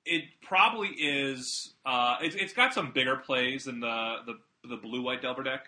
it 0.06 0.24
probably 0.42 0.90
is 0.90 1.74
uh, 1.86 2.18
it, 2.22 2.36
it's 2.36 2.54
got 2.54 2.74
some 2.74 2.92
bigger 2.92 3.18
plays 3.18 3.66
than 3.66 3.80
the 3.80 4.18
the, 4.26 4.68
the 4.70 4.78
blue 4.78 5.02
white 5.02 5.22
Delver 5.22 5.44
deck 5.44 5.68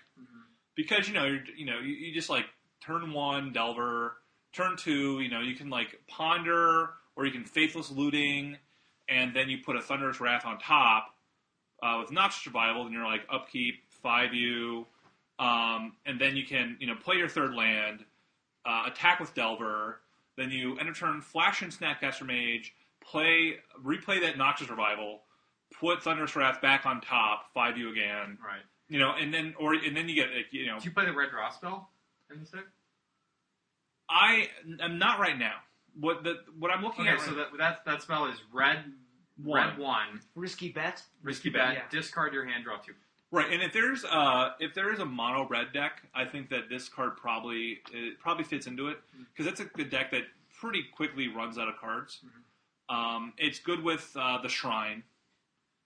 because 0.75 1.07
you 1.07 1.13
know 1.13 1.25
you're, 1.25 1.43
you 1.55 1.65
know 1.65 1.79
you, 1.79 1.93
you 1.93 2.13
just 2.13 2.29
like 2.29 2.45
turn 2.83 3.11
one 3.13 3.51
Delver, 3.51 4.17
turn 4.53 4.77
two 4.77 5.19
you 5.21 5.29
know 5.29 5.41
you 5.41 5.55
can 5.55 5.69
like 5.69 5.99
ponder 6.07 6.91
or 7.15 7.25
you 7.25 7.31
can 7.31 7.43
Faithless 7.43 7.91
Looting, 7.91 8.57
and 9.09 9.35
then 9.35 9.49
you 9.49 9.57
put 9.65 9.75
a 9.75 9.81
Thunderous 9.81 10.21
Wrath 10.21 10.45
on 10.45 10.57
top 10.59 11.13
uh, 11.83 11.97
with 12.01 12.11
Noxious 12.11 12.45
Revival, 12.45 12.83
and 12.83 12.93
you're 12.93 13.03
like 13.05 13.21
upkeep 13.29 13.83
five 14.01 14.33
U, 14.33 14.85
um, 15.39 15.93
and 16.05 16.19
then 16.19 16.35
you 16.35 16.45
can 16.45 16.77
you 16.79 16.87
know 16.87 16.95
play 16.95 17.15
your 17.17 17.27
third 17.29 17.53
land, 17.53 18.03
uh, 18.65 18.83
attack 18.87 19.19
with 19.19 19.33
Delver, 19.33 20.01
then 20.37 20.51
you 20.51 20.77
end 20.77 20.89
of 20.89 20.97
turn 20.97 21.21
flash 21.21 21.61
in 21.61 21.69
Snapcaster 21.69 22.25
Mage, 22.25 22.73
play 23.03 23.55
replay 23.83 24.21
that 24.21 24.37
Noxious 24.37 24.69
Revival, 24.69 25.21
put 25.79 26.03
Thunderous 26.03 26.35
Wrath 26.35 26.61
back 26.61 26.85
on 26.85 27.01
top, 27.01 27.45
five 27.53 27.77
U 27.77 27.91
again, 27.91 28.37
Right. 28.43 28.61
you 28.89 28.99
know, 28.99 29.11
and 29.13 29.33
then 29.33 29.53
or 29.59 29.73
and 29.73 29.95
then 29.95 30.07
you 30.09 30.15
get 30.15 30.33
like, 30.33 30.47
you 30.51 30.65
know 30.67 30.79
Do 30.79 30.85
you 30.85 30.91
play 30.91 31.05
the 31.05 31.13
red 31.13 31.29
draw 31.31 31.49
spell 31.49 31.89
in 32.31 32.39
this 32.39 32.49
deck? 32.51 32.65
I 34.09 34.49
am 34.81 34.99
not 34.99 35.19
right 35.19 35.37
now. 35.37 35.55
What 35.99 36.23
the 36.23 36.39
what 36.59 36.71
I'm 36.71 36.83
looking 36.83 37.07
Okay, 37.07 37.15
at 37.15 37.21
so 37.21 37.27
right- 37.35 37.37
that, 37.51 37.57
that 37.57 37.85
that 37.85 38.01
spell 38.01 38.25
is 38.27 38.37
red 38.53 38.83
one. 39.37 39.69
red 39.69 39.77
one. 39.77 40.21
Risky 40.35 40.69
bet. 40.69 41.01
Risky 41.23 41.49
bet. 41.49 41.67
bet. 41.67 41.73
Yeah. 41.75 41.83
Discard 41.99 42.33
your 42.33 42.45
hand, 42.45 42.63
draw 42.63 42.77
two. 42.77 42.93
Right, 43.33 43.49
and 43.51 43.61
if 43.63 43.71
there's 43.71 44.03
uh 44.03 44.51
if 44.59 44.73
there 44.73 44.91
is 44.91 44.99
a 44.99 45.05
mono 45.05 45.47
red 45.47 45.71
deck, 45.71 46.01
I 46.13 46.25
think 46.25 46.49
that 46.49 46.67
this 46.69 46.89
card 46.89 47.15
probably 47.15 47.79
it 47.93 48.19
probably 48.19 48.43
fits 48.43 48.67
into 48.67 48.89
it 48.89 48.97
because 49.33 49.47
it's 49.49 49.61
a 49.61 49.65
good 49.65 49.89
deck 49.89 50.11
that 50.11 50.23
pretty 50.59 50.83
quickly 50.93 51.29
runs 51.29 51.57
out 51.57 51.69
of 51.69 51.77
cards. 51.77 52.19
Um, 52.89 53.31
it's 53.37 53.57
good 53.59 53.81
with 53.81 54.11
uh, 54.19 54.39
the 54.41 54.49
shrine, 54.49 55.03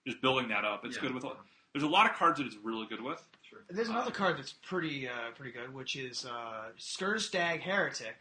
just 0.06 0.20
building 0.20 0.48
that 0.48 0.64
up. 0.64 0.84
It's 0.84 0.96
Yeah. 0.96 1.02
good 1.02 1.14
with. 1.14 1.24
There's 1.72 1.84
a 1.84 1.88
lot 1.88 2.10
of 2.10 2.16
cards 2.16 2.38
that 2.38 2.46
it's 2.46 2.56
really 2.64 2.86
good 2.86 3.00
with. 3.00 3.22
Sure. 3.48 3.60
There's 3.70 3.88
Uh, 3.90 3.92
another 3.92 4.10
card 4.10 4.38
that's 4.38 4.54
pretty 4.54 5.08
uh, 5.08 5.12
pretty 5.36 5.52
good, 5.52 5.72
which 5.72 5.94
is 5.94 6.24
uh, 6.26 6.70
Skurstag 6.78 7.60
Heretic. 7.60 8.16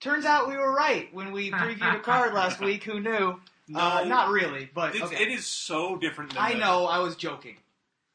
Turns 0.00 0.24
out 0.24 0.48
we 0.48 0.56
were 0.56 0.72
right 0.72 1.12
when 1.12 1.32
we 1.32 1.50
previewed 1.50 1.96
a 1.96 2.00
card 2.00 2.32
last 2.32 2.60
week. 2.60 2.84
Who 2.84 2.98
knew? 3.00 3.40
Uh, 3.74 4.02
not 4.06 4.30
really, 4.30 4.70
but 4.72 4.94
It's, 4.94 5.04
okay. 5.04 5.22
It 5.24 5.28
is 5.28 5.44
so 5.46 5.98
different. 5.98 6.32
than 6.32 6.42
I 6.42 6.54
the- 6.54 6.58
know. 6.60 6.86
I 6.86 7.00
was 7.00 7.16
joking. 7.16 7.58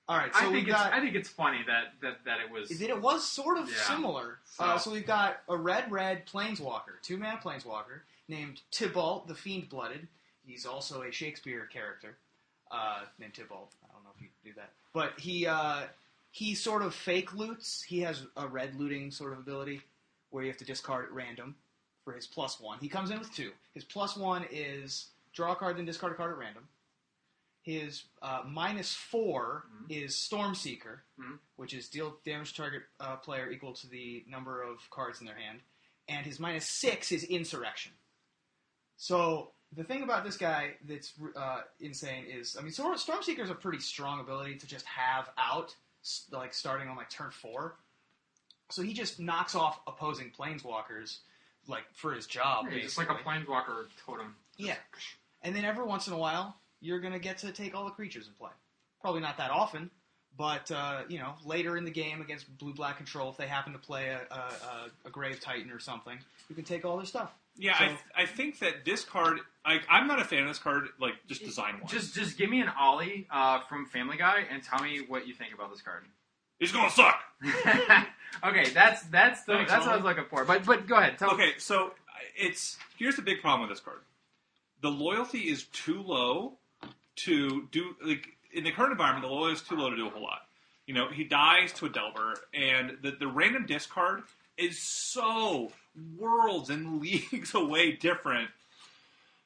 All 0.10 0.18
right, 0.18 0.34
so 0.36 0.42
I 0.42 0.52
think 0.52 0.68
it's 0.68 0.76
got. 0.76 0.92
I 0.94 1.00
think 1.00 1.16
it's 1.16 1.30
funny 1.30 1.60
that 1.66 1.94
that, 2.02 2.26
that 2.26 2.40
it 2.46 2.52
was. 2.52 2.70
It, 2.72 2.82
it 2.90 3.02
was 3.02 3.26
sort 3.26 3.58
of 3.58 3.70
Yeah. 3.70 3.76
similar. 3.84 4.40
So- 4.46 4.64
Uh, 4.66 4.78
so 4.78 4.92
we've 4.92 5.06
got 5.08 5.42
a 5.48 5.56
red 5.56 5.90
red 5.92 6.26
planeswalker, 6.28 7.02
two 7.02 7.18
man 7.18 7.38
planeswalker 7.38 8.02
named 8.28 8.62
Tibalt 8.72 9.28
the 9.28 9.36
Fiend 9.36 9.70
Blooded. 9.70 10.08
He's 10.46 10.66
also 10.66 11.04
a 11.04 11.12
Shakespeare 11.12 11.66
character 11.72 12.18
uh, 12.70 13.04
named 13.18 13.34
Tybalt. 13.34 13.72
I 13.90 13.94
don't 13.94 14.04
know 14.04 14.10
if 14.16 14.22
you 14.22 14.28
do 14.44 14.52
that, 14.58 14.72
but 14.94 15.18
he 15.18 15.48
uh, 15.48 15.84
he 16.32 16.54
sort 16.54 16.82
of 16.82 16.94
fake 16.94 17.34
loots. 17.34 17.82
He 17.82 18.02
has 18.02 18.24
a 18.36 18.46
red 18.46 18.76
looting 18.76 19.10
sort 19.10 19.32
of 19.32 19.40
ability 19.40 19.82
where 20.32 20.44
you 20.44 20.50
have 20.50 20.58
to 20.58 20.66
discard 20.66 21.06
at 21.06 21.12
random 21.14 21.56
for 22.04 22.12
his 22.12 22.28
plus 22.28 22.60
one. 22.60 22.78
He 22.80 22.90
comes 22.90 23.10
in 23.10 23.20
with 23.20 23.34
two. 23.34 23.52
His 23.74 23.86
plus 23.86 24.18
one 24.18 24.46
is 24.52 25.08
draw 25.32 25.54
a 25.54 25.56
card, 25.56 25.78
then 25.78 25.86
discard 25.86 26.12
a 26.12 26.16
card 26.16 26.32
at 26.34 26.38
random. 26.38 26.68
His 27.64 28.04
uh, 28.22 28.44
minus 28.46 28.94
4 28.94 29.64
Mhm. 29.74 29.86
is 29.90 30.16
Stormseeker, 30.30 31.00
Mhm. 31.20 31.40
which 31.56 31.74
is 31.74 31.88
deal 31.90 32.20
damage 32.26 32.52
to 32.52 32.56
target 32.62 32.84
uh, 33.00 33.16
player 33.18 33.50
equal 33.50 33.74
to 33.74 33.88
the 33.88 34.24
number 34.28 34.62
of 34.62 34.90
cards 34.92 35.20
in 35.22 35.26
their 35.26 35.38
hand, 35.38 35.62
and 36.08 36.26
his 36.26 36.40
minus 36.40 36.70
six 36.70 37.12
is 37.12 37.24
Insurrection. 37.24 37.94
So 38.98 39.54
the 39.72 39.84
thing 39.84 40.04
about 40.04 40.24
this 40.24 40.38
guy 40.38 40.76
that's 40.84 41.14
uh, 41.36 41.62
insane 41.80 42.26
is, 42.26 42.58
I 42.58 42.62
mean, 42.62 42.72
Storm- 42.72 42.96
Stormseeker 42.96 43.40
is 43.40 43.50
a 43.50 43.56
pretty 43.56 43.80
strong 43.80 44.20
ability 44.20 44.58
to 44.58 44.68
just 44.68 44.86
have 44.86 45.30
out, 45.38 45.76
like 46.32 46.54
starting 46.54 46.90
on 46.90 46.98
like 46.98 47.10
turn 47.10 47.32
four. 47.32 47.78
So 48.70 48.82
he 48.82 48.94
just 48.94 49.20
knocks 49.20 49.56
off 49.56 49.80
opposing 49.88 50.32
planeswalkers, 50.32 51.20
like 51.68 51.86
for 51.94 52.14
his 52.14 52.28
job. 52.28 52.66
Yeah, 52.70 52.78
it's 52.80 52.98
like 52.98 53.10
a 53.10 53.16
planeswalker 53.16 53.88
totem. 54.06 54.36
Yeah. 54.58 54.78
And 55.42 55.56
then 55.56 55.64
every 55.66 55.86
once 55.86 56.08
in 56.08 56.14
a 56.14 56.18
while, 56.18 56.58
you're 56.84 57.00
going 57.00 57.14
to 57.14 57.20
get 57.20 57.38
to 57.40 57.52
take 57.52 57.74
all 57.76 57.86
the 57.86 57.92
creatures 57.92 58.28
in 58.28 58.34
play. 58.34 58.52
Probably 59.02 59.22
not 59.22 59.38
that 59.38 59.50
often, 59.52 59.90
but, 60.38 60.70
uh, 60.72 61.02
you 61.08 61.18
know, 61.20 61.34
later 61.46 61.78
in 61.78 61.86
the 61.86 61.92
game 61.92 62.22
against 62.22 62.56
blue 62.58 62.74
black 62.74 62.98
control, 62.98 63.30
if 63.30 63.38
they 63.38 63.48
happen 63.48 63.74
to 63.74 63.80
play 63.80 64.10
a, 64.10 64.22
a, 64.32 64.36
a, 64.36 64.90
a 65.06 65.10
Grave 65.10 65.40
Titan 65.40 65.72
or 65.72 65.80
something, 65.80 66.18
you 66.50 66.56
can 66.56 66.64
take 66.64 66.86
all 66.86 66.98
their 66.98 67.06
stuff. 67.06 67.32
Yeah, 67.58 67.78
So- 67.78 67.86
I, 68.18 68.24
I 68.24 68.26
think 68.26 68.60
that 68.60 68.84
this 68.86 69.04
card. 69.04 69.40
I, 69.66 69.80
I'm 69.90 70.08
not 70.08 70.20
a 70.20 70.26
fan 70.26 70.42
of 70.42 70.48
this 70.50 70.58
card. 70.60 70.88
Like 71.00 71.14
just 71.28 71.44
design 71.46 71.76
wise. 71.82 71.92
Just 71.92 72.16
just 72.16 72.38
give 72.38 72.50
me 72.50 72.60
an 72.62 72.70
Ollie 72.80 73.28
uh, 73.32 73.60
from 73.70 73.86
Family 73.86 74.18
Guy 74.18 74.44
and 74.52 74.62
tell 74.64 74.82
me 74.84 75.06
what 75.08 75.28
you 75.28 75.34
think 75.36 75.54
about 75.54 75.70
this 75.72 75.82
card. 75.82 76.04
it's 76.60 76.72
gonna 76.72 76.90
suck. 76.90 77.20
okay, 78.44 78.70
that's 78.72 79.04
that's 79.04 79.44
the 79.44 79.54
Thanks, 79.54 79.72
that's 79.72 79.86
what 79.86 79.92
I 79.92 79.98
Ollie. 79.98 80.04
was 80.04 80.16
looking 80.18 80.30
for. 80.30 80.46
But 80.46 80.66
but 80.66 80.88
go 80.88 80.96
ahead. 80.96 81.18
Tell 81.20 81.32
Okay, 81.32 81.52
so 81.60 81.92
it's 82.36 82.78
here's 82.98 83.16
the 83.16 83.22
big 83.22 83.40
problem 83.42 83.62
with 83.62 83.70
this 83.78 83.84
card. 83.86 84.00
The 84.82 84.90
loyalty 84.90 85.42
is 85.42 85.64
too 85.66 86.02
low 86.02 86.54
to 87.18 87.68
do 87.72 87.96
like 88.06 88.28
in 88.54 88.64
the 88.64 88.72
current 88.72 88.92
environment. 88.92 89.26
The 89.26 89.34
loyalty 89.34 89.54
is 89.54 89.62
too 89.62 89.76
low 89.76 89.90
to 89.90 89.96
do 89.96 90.08
a 90.08 90.10
whole 90.10 90.24
lot. 90.24 90.42
You 90.86 90.94
know, 90.94 91.08
he 91.10 91.24
dies 91.24 91.72
to 91.74 91.86
a 91.86 91.90
Delver, 91.90 92.36
and 92.54 92.98
the 93.02 93.12
the 93.12 93.28
random 93.28 93.66
discard 93.66 94.24
is 94.58 94.80
so 94.80 95.72
worlds 96.18 96.70
and 96.70 97.02
leagues 97.02 97.54
away 97.56 97.94
different 97.94 98.50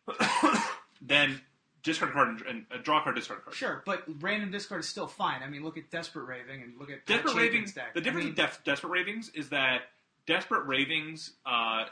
than 1.01 1.41
discard 1.84 2.11
card 2.11 2.28
and, 2.30 2.41
and 2.41 2.65
a 2.72 2.78
draw 2.78 3.03
card 3.03 3.15
discard 3.15 3.43
card. 3.43 3.55
Sure, 3.55 3.84
but 3.86 4.03
random 4.20 4.51
discard 4.51 4.82
is 4.82 4.89
still 4.89 5.07
fine. 5.07 5.41
I 5.43 5.49
mean, 5.49 5.63
look 5.63 5.78
at 5.78 5.89
Desperate 5.89 6.26
Raving 6.26 6.61
and 6.61 6.74
look 6.80 6.89
at 6.89 7.05
Desperate 7.05 7.34
Chapin's 7.34 7.38
Ravings. 7.38 7.74
deck. 7.74 7.93
The 7.93 8.01
difference 8.01 8.24
I 8.24 8.28
mean, 8.28 8.36
with 8.36 8.45
Def, 8.45 8.63
Desperate 8.63 8.89
Ravings 8.89 9.30
is 9.34 9.49
that 9.49 9.82
Desperate 10.26 10.65
Ravings. 10.65 11.34
Uh, 11.45 11.86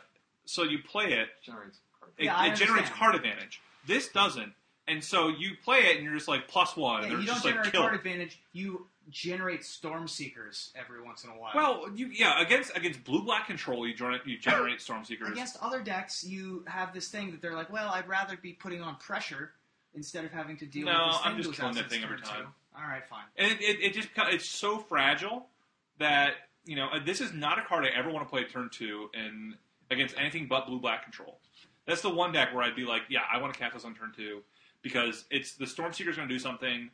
so 0.45 0.63
you 0.63 0.79
play 0.79 1.05
it, 1.13 1.29
generates 1.43 1.79
card. 1.99 2.11
it, 2.17 2.25
Yeah, 2.25 2.45
it 2.45 2.55
generates 2.55 2.89
card 2.89 3.15
advantage. 3.15 3.61
This 3.87 4.09
doesn't, 4.09 4.53
and 4.87 5.03
so 5.03 5.27
you 5.29 5.51
play 5.63 5.79
it, 5.79 5.95
and 5.97 6.05
you're 6.05 6.13
just 6.15 6.27
like 6.27 6.47
plus 6.47 6.75
one. 6.75 7.03
yeah, 7.03 7.09
you 7.09 7.15
don't 7.17 7.25
just 7.25 7.45
like 7.45 7.53
generate 7.55 7.71
kill. 7.71 7.81
card 7.81 7.95
advantage. 7.95 8.41
You 8.53 8.87
generate 9.09 9.63
Storm 9.63 10.07
Seekers 10.07 10.71
every 10.75 11.01
once 11.01 11.23
in 11.23 11.29
a 11.29 11.33
while. 11.33 11.51
Well, 11.55 11.85
you 11.95 12.07
yeah 12.07 12.41
against 12.41 12.75
against 12.75 13.03
blue 13.03 13.23
black 13.23 13.47
control, 13.47 13.87
you 13.87 13.93
generate 13.93 14.25
you 14.25 14.37
generate 14.37 14.81
storm 14.81 15.03
seekers. 15.05 15.29
Against 15.29 15.57
other 15.61 15.81
decks, 15.81 16.23
you 16.23 16.63
have 16.67 16.93
this 16.93 17.07
thing 17.09 17.31
that 17.31 17.41
they're 17.41 17.55
like, 17.55 17.71
well, 17.71 17.89
I'd 17.89 18.07
rather 18.07 18.37
be 18.37 18.53
putting 18.53 18.81
on 18.81 18.95
pressure 18.97 19.51
instead 19.93 20.25
of 20.25 20.31
having 20.31 20.57
to 20.57 20.65
deal 20.65 20.85
No, 20.85 20.91
with 20.91 21.13
this 21.13 21.21
thing 21.21 21.31
I'm 21.31 21.37
just 21.41 21.53
killing 21.53 21.75
that 21.75 21.89
thing 21.89 22.03
every 22.03 22.19
time. 22.21 22.41
two. 22.43 22.47
All 22.77 22.87
right, 22.87 23.07
fine. 23.07 23.23
and 23.37 23.51
it, 23.53 23.61
it, 23.61 23.83
it 23.83 23.93
just 23.93 24.09
it's 24.17 24.49
so 24.49 24.77
fragile 24.79 25.47
that 25.99 26.33
you 26.65 26.75
know 26.75 26.87
uh, 26.93 26.99
this 27.03 27.21
is 27.21 27.31
not 27.31 27.57
a 27.59 27.61
card 27.63 27.85
I 27.85 27.97
ever 27.97 28.11
want 28.11 28.25
to 28.25 28.29
play 28.29 28.43
turn 28.43 28.69
two 28.71 29.09
in 29.13 29.55
against 29.91 30.15
anything 30.17 30.47
but 30.47 30.67
blue 30.67 30.79
black 30.79 31.03
control. 31.03 31.37
That's 31.87 32.01
the 32.01 32.09
one 32.09 32.31
deck 32.31 32.53
where 32.53 32.63
I'd 32.63 32.75
be 32.75 32.83
like, 32.85 33.03
yeah, 33.09 33.19
I 33.31 33.39
want 33.39 33.53
to 33.53 33.59
cast 33.59 33.75
this 33.75 33.85
on 33.85 33.93
turn 33.93 34.11
two 34.15 34.41
because 34.85 35.25
it's 35.31 35.55
the 35.55 35.65
storm 35.65 35.91
seeker's 35.91 36.15
going 36.15 36.27
to 36.29 36.33
do 36.33 36.39
something. 36.39 36.91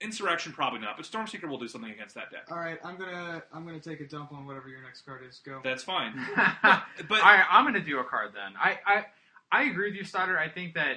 Insurrection 0.00 0.52
probably 0.52 0.80
not, 0.80 0.96
but 0.96 1.04
storm 1.06 1.26
seeker 1.26 1.46
will 1.46 1.58
do 1.58 1.68
something 1.68 1.90
against 1.90 2.14
that 2.16 2.30
deck. 2.30 2.46
All 2.50 2.56
right, 2.58 2.78
I'm 2.82 2.96
gonna 2.98 3.42
I'm 3.52 3.64
gonna 3.64 3.78
take 3.78 4.00
a 4.00 4.06
dump 4.08 4.32
on 4.32 4.44
whatever 4.46 4.68
your 4.68 4.82
next 4.82 5.02
card 5.06 5.20
is. 5.28 5.40
Go. 5.44 5.60
That's 5.62 5.84
fine. 5.84 6.14
All 6.18 6.44
But 7.08 7.22
right, 7.22 7.44
I'm 7.48 7.64
going 7.64 7.74
to 7.74 7.80
do 7.80 7.98
a 8.00 8.04
card 8.04 8.32
then. 8.34 8.54
I, 8.58 8.78
I 8.86 9.04
I 9.52 9.62
agree 9.64 9.90
with 9.90 9.96
you, 9.96 10.04
Stoddard. 10.04 10.38
I 10.38 10.48
think 10.48 10.74
that 10.74 10.96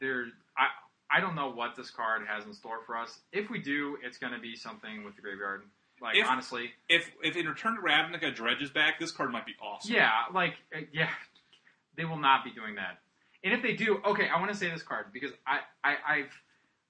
there. 0.00 0.26
I 0.56 0.68
I 1.14 1.20
don't 1.20 1.34
know 1.34 1.50
what 1.50 1.74
this 1.76 1.90
card 1.90 2.22
has 2.26 2.44
in 2.46 2.52
store 2.54 2.78
for 2.86 2.96
us. 2.96 3.18
If 3.32 3.50
we 3.50 3.58
do, 3.60 3.98
it's 4.02 4.18
going 4.18 4.32
to 4.32 4.38
be 4.40 4.56
something 4.56 5.04
with 5.04 5.16
the 5.16 5.22
graveyard. 5.22 5.62
Like 6.00 6.16
If- 6.16 6.26
honestly, 6.26 6.70
if 6.88 7.10
if 7.22 7.36
in 7.36 7.46
Return 7.46 7.76
to 7.76 7.82
Ravnica 7.82 8.34
dredges 8.34 8.70
back, 8.70 8.98
this 8.98 9.10
card 9.10 9.30
might 9.30 9.46
be 9.46 9.54
awesome. 9.60 9.94
yeah, 9.94 10.10
like 10.32 10.54
uh, 10.74 10.80
yeah, 10.92 11.10
they 11.96 12.04
will 12.06 12.18
not 12.18 12.44
be 12.44 12.50
doing 12.50 12.76
that. 12.76 12.98
And 13.44 13.54
if 13.54 13.62
they 13.62 13.74
do, 13.74 14.00
okay, 14.04 14.28
I 14.28 14.40
want 14.40 14.52
to 14.52 14.56
say 14.56 14.68
this 14.68 14.82
card 14.82 15.06
because 15.12 15.30
I, 15.46 15.60
I 15.84 15.96
I've 16.06 16.32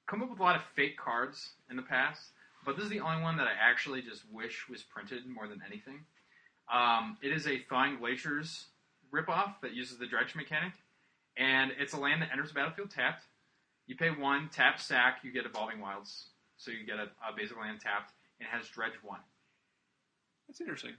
come 0.06 0.22
up 0.22 0.30
with 0.30 0.40
a 0.40 0.42
lot 0.42 0.56
of 0.56 0.62
fake 0.74 0.96
cards 0.96 1.50
in 1.70 1.76
the 1.76 1.82
past, 1.82 2.30
but 2.64 2.76
this 2.76 2.84
is 2.84 2.90
the 2.90 3.00
only 3.00 3.22
one 3.22 3.36
that 3.36 3.46
I 3.46 3.52
actually 3.60 4.02
just 4.02 4.22
wish 4.32 4.68
was 4.68 4.82
printed 4.82 5.26
more 5.26 5.46
than 5.46 5.60
anything. 5.66 6.00
Um, 6.72 7.16
it 7.22 7.32
is 7.32 7.46
a 7.46 7.58
Thawing 7.68 7.98
Glaciers 7.98 8.66
ripoff 9.12 9.60
that 9.62 9.74
uses 9.74 9.98
the 9.98 10.06
dredge 10.06 10.34
mechanic, 10.34 10.72
and 11.36 11.72
it's 11.78 11.92
a 11.92 11.98
land 11.98 12.22
that 12.22 12.30
enters 12.32 12.48
the 12.48 12.54
battlefield 12.54 12.90
tapped. 12.90 13.24
You 13.86 13.96
pay 13.96 14.10
one, 14.10 14.50
tap, 14.52 14.80
sack, 14.80 15.20
you 15.22 15.32
get 15.32 15.46
Evolving 15.46 15.80
Wilds, 15.80 16.26
so 16.56 16.70
you 16.70 16.84
get 16.84 16.98
a, 16.98 17.08
a 17.26 17.34
basic 17.36 17.58
land 17.58 17.80
tapped, 17.80 18.12
and 18.38 18.46
it 18.46 18.50
has 18.54 18.68
dredge 18.68 18.92
one. 19.02 19.20
That's 20.46 20.60
interesting. 20.60 20.92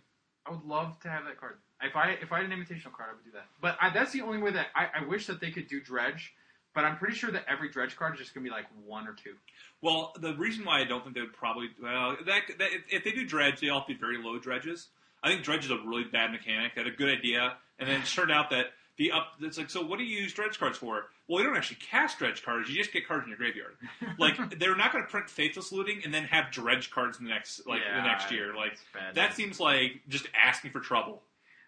I 0.45 0.51
would 0.51 0.63
love 0.63 0.99
to 1.01 1.09
have 1.09 1.25
that 1.25 1.39
card. 1.39 1.57
If 1.81 1.95
I 1.95 2.11
if 2.21 2.31
I 2.31 2.41
had 2.41 2.51
an 2.51 2.57
invitational 2.57 2.91
card, 2.91 3.09
I 3.09 3.13
would 3.13 3.23
do 3.23 3.31
that. 3.33 3.45
But 3.61 3.77
I, 3.81 3.89
that's 3.89 4.11
the 4.11 4.21
only 4.21 4.37
way 4.37 4.51
that 4.51 4.67
I, 4.75 5.01
I 5.01 5.07
wish 5.07 5.27
that 5.27 5.39
they 5.39 5.51
could 5.51 5.67
do 5.67 5.81
dredge. 5.81 6.33
But 6.75 6.85
I'm 6.85 6.97
pretty 6.97 7.15
sure 7.15 7.31
that 7.31 7.45
every 7.47 7.69
dredge 7.69 7.95
card 7.95 8.13
is 8.13 8.19
just 8.19 8.33
gonna 8.33 8.43
be 8.43 8.49
like 8.49 8.65
one 8.85 9.07
or 9.07 9.13
two. 9.13 9.33
Well, 9.81 10.13
the 10.19 10.35
reason 10.35 10.65
why 10.65 10.81
I 10.81 10.83
don't 10.83 11.03
think 11.03 11.15
they 11.15 11.21
would 11.21 11.33
probably 11.33 11.69
well 11.81 12.17
that, 12.25 12.41
that 12.57 12.69
if 12.89 13.03
they 13.03 13.11
do 13.11 13.25
dredge, 13.25 13.59
they 13.59 13.69
all 13.69 13.79
have 13.79 13.87
to 13.87 13.93
be 13.93 13.99
very 13.99 14.21
low 14.21 14.37
dredges. 14.39 14.87
I 15.23 15.29
think 15.29 15.43
dredge 15.43 15.65
is 15.65 15.71
a 15.71 15.77
really 15.85 16.05
bad 16.05 16.31
mechanic. 16.31 16.75
They 16.75 16.81
had 16.81 16.91
a 16.91 16.95
good 16.95 17.09
idea, 17.09 17.55
and 17.77 17.89
then 17.89 18.01
it 18.01 18.07
turned 18.07 18.31
out 18.31 18.49
that 18.51 18.67
the 18.99 19.11
up. 19.11 19.33
It's 19.41 19.57
like, 19.57 19.69
so 19.69 19.83
what 19.83 19.97
do 19.97 20.05
you 20.05 20.19
use 20.19 20.33
dredge 20.33 20.59
cards 20.59 20.77
for? 20.77 21.07
Well, 21.27 21.41
you 21.41 21.47
don't 21.47 21.57
actually 21.57 21.77
cast 21.77 22.19
dredge 22.19 22.43
cards. 22.43 22.69
You 22.69 22.75
just 22.75 22.91
get 22.91 23.07
cards 23.07 23.23
in 23.23 23.29
your 23.29 23.37
graveyard. 23.37 23.75
like 24.19 24.59
they're 24.59 24.75
not 24.75 24.91
going 24.91 25.03
to 25.03 25.09
print 25.09 25.29
faithless 25.29 25.71
looting 25.71 26.01
and 26.03 26.13
then 26.13 26.25
have 26.25 26.51
dredge 26.51 26.91
cards 26.91 27.17
in 27.17 27.25
the 27.25 27.31
next 27.31 27.65
like 27.65 27.81
the 27.95 28.03
next 28.03 28.31
year. 28.31 28.53
Like 28.55 28.77
that 29.15 29.33
seems 29.33 29.59
like 29.59 30.01
just 30.09 30.27
asking 30.39 30.71
for 30.71 30.81
trouble. 30.81 31.21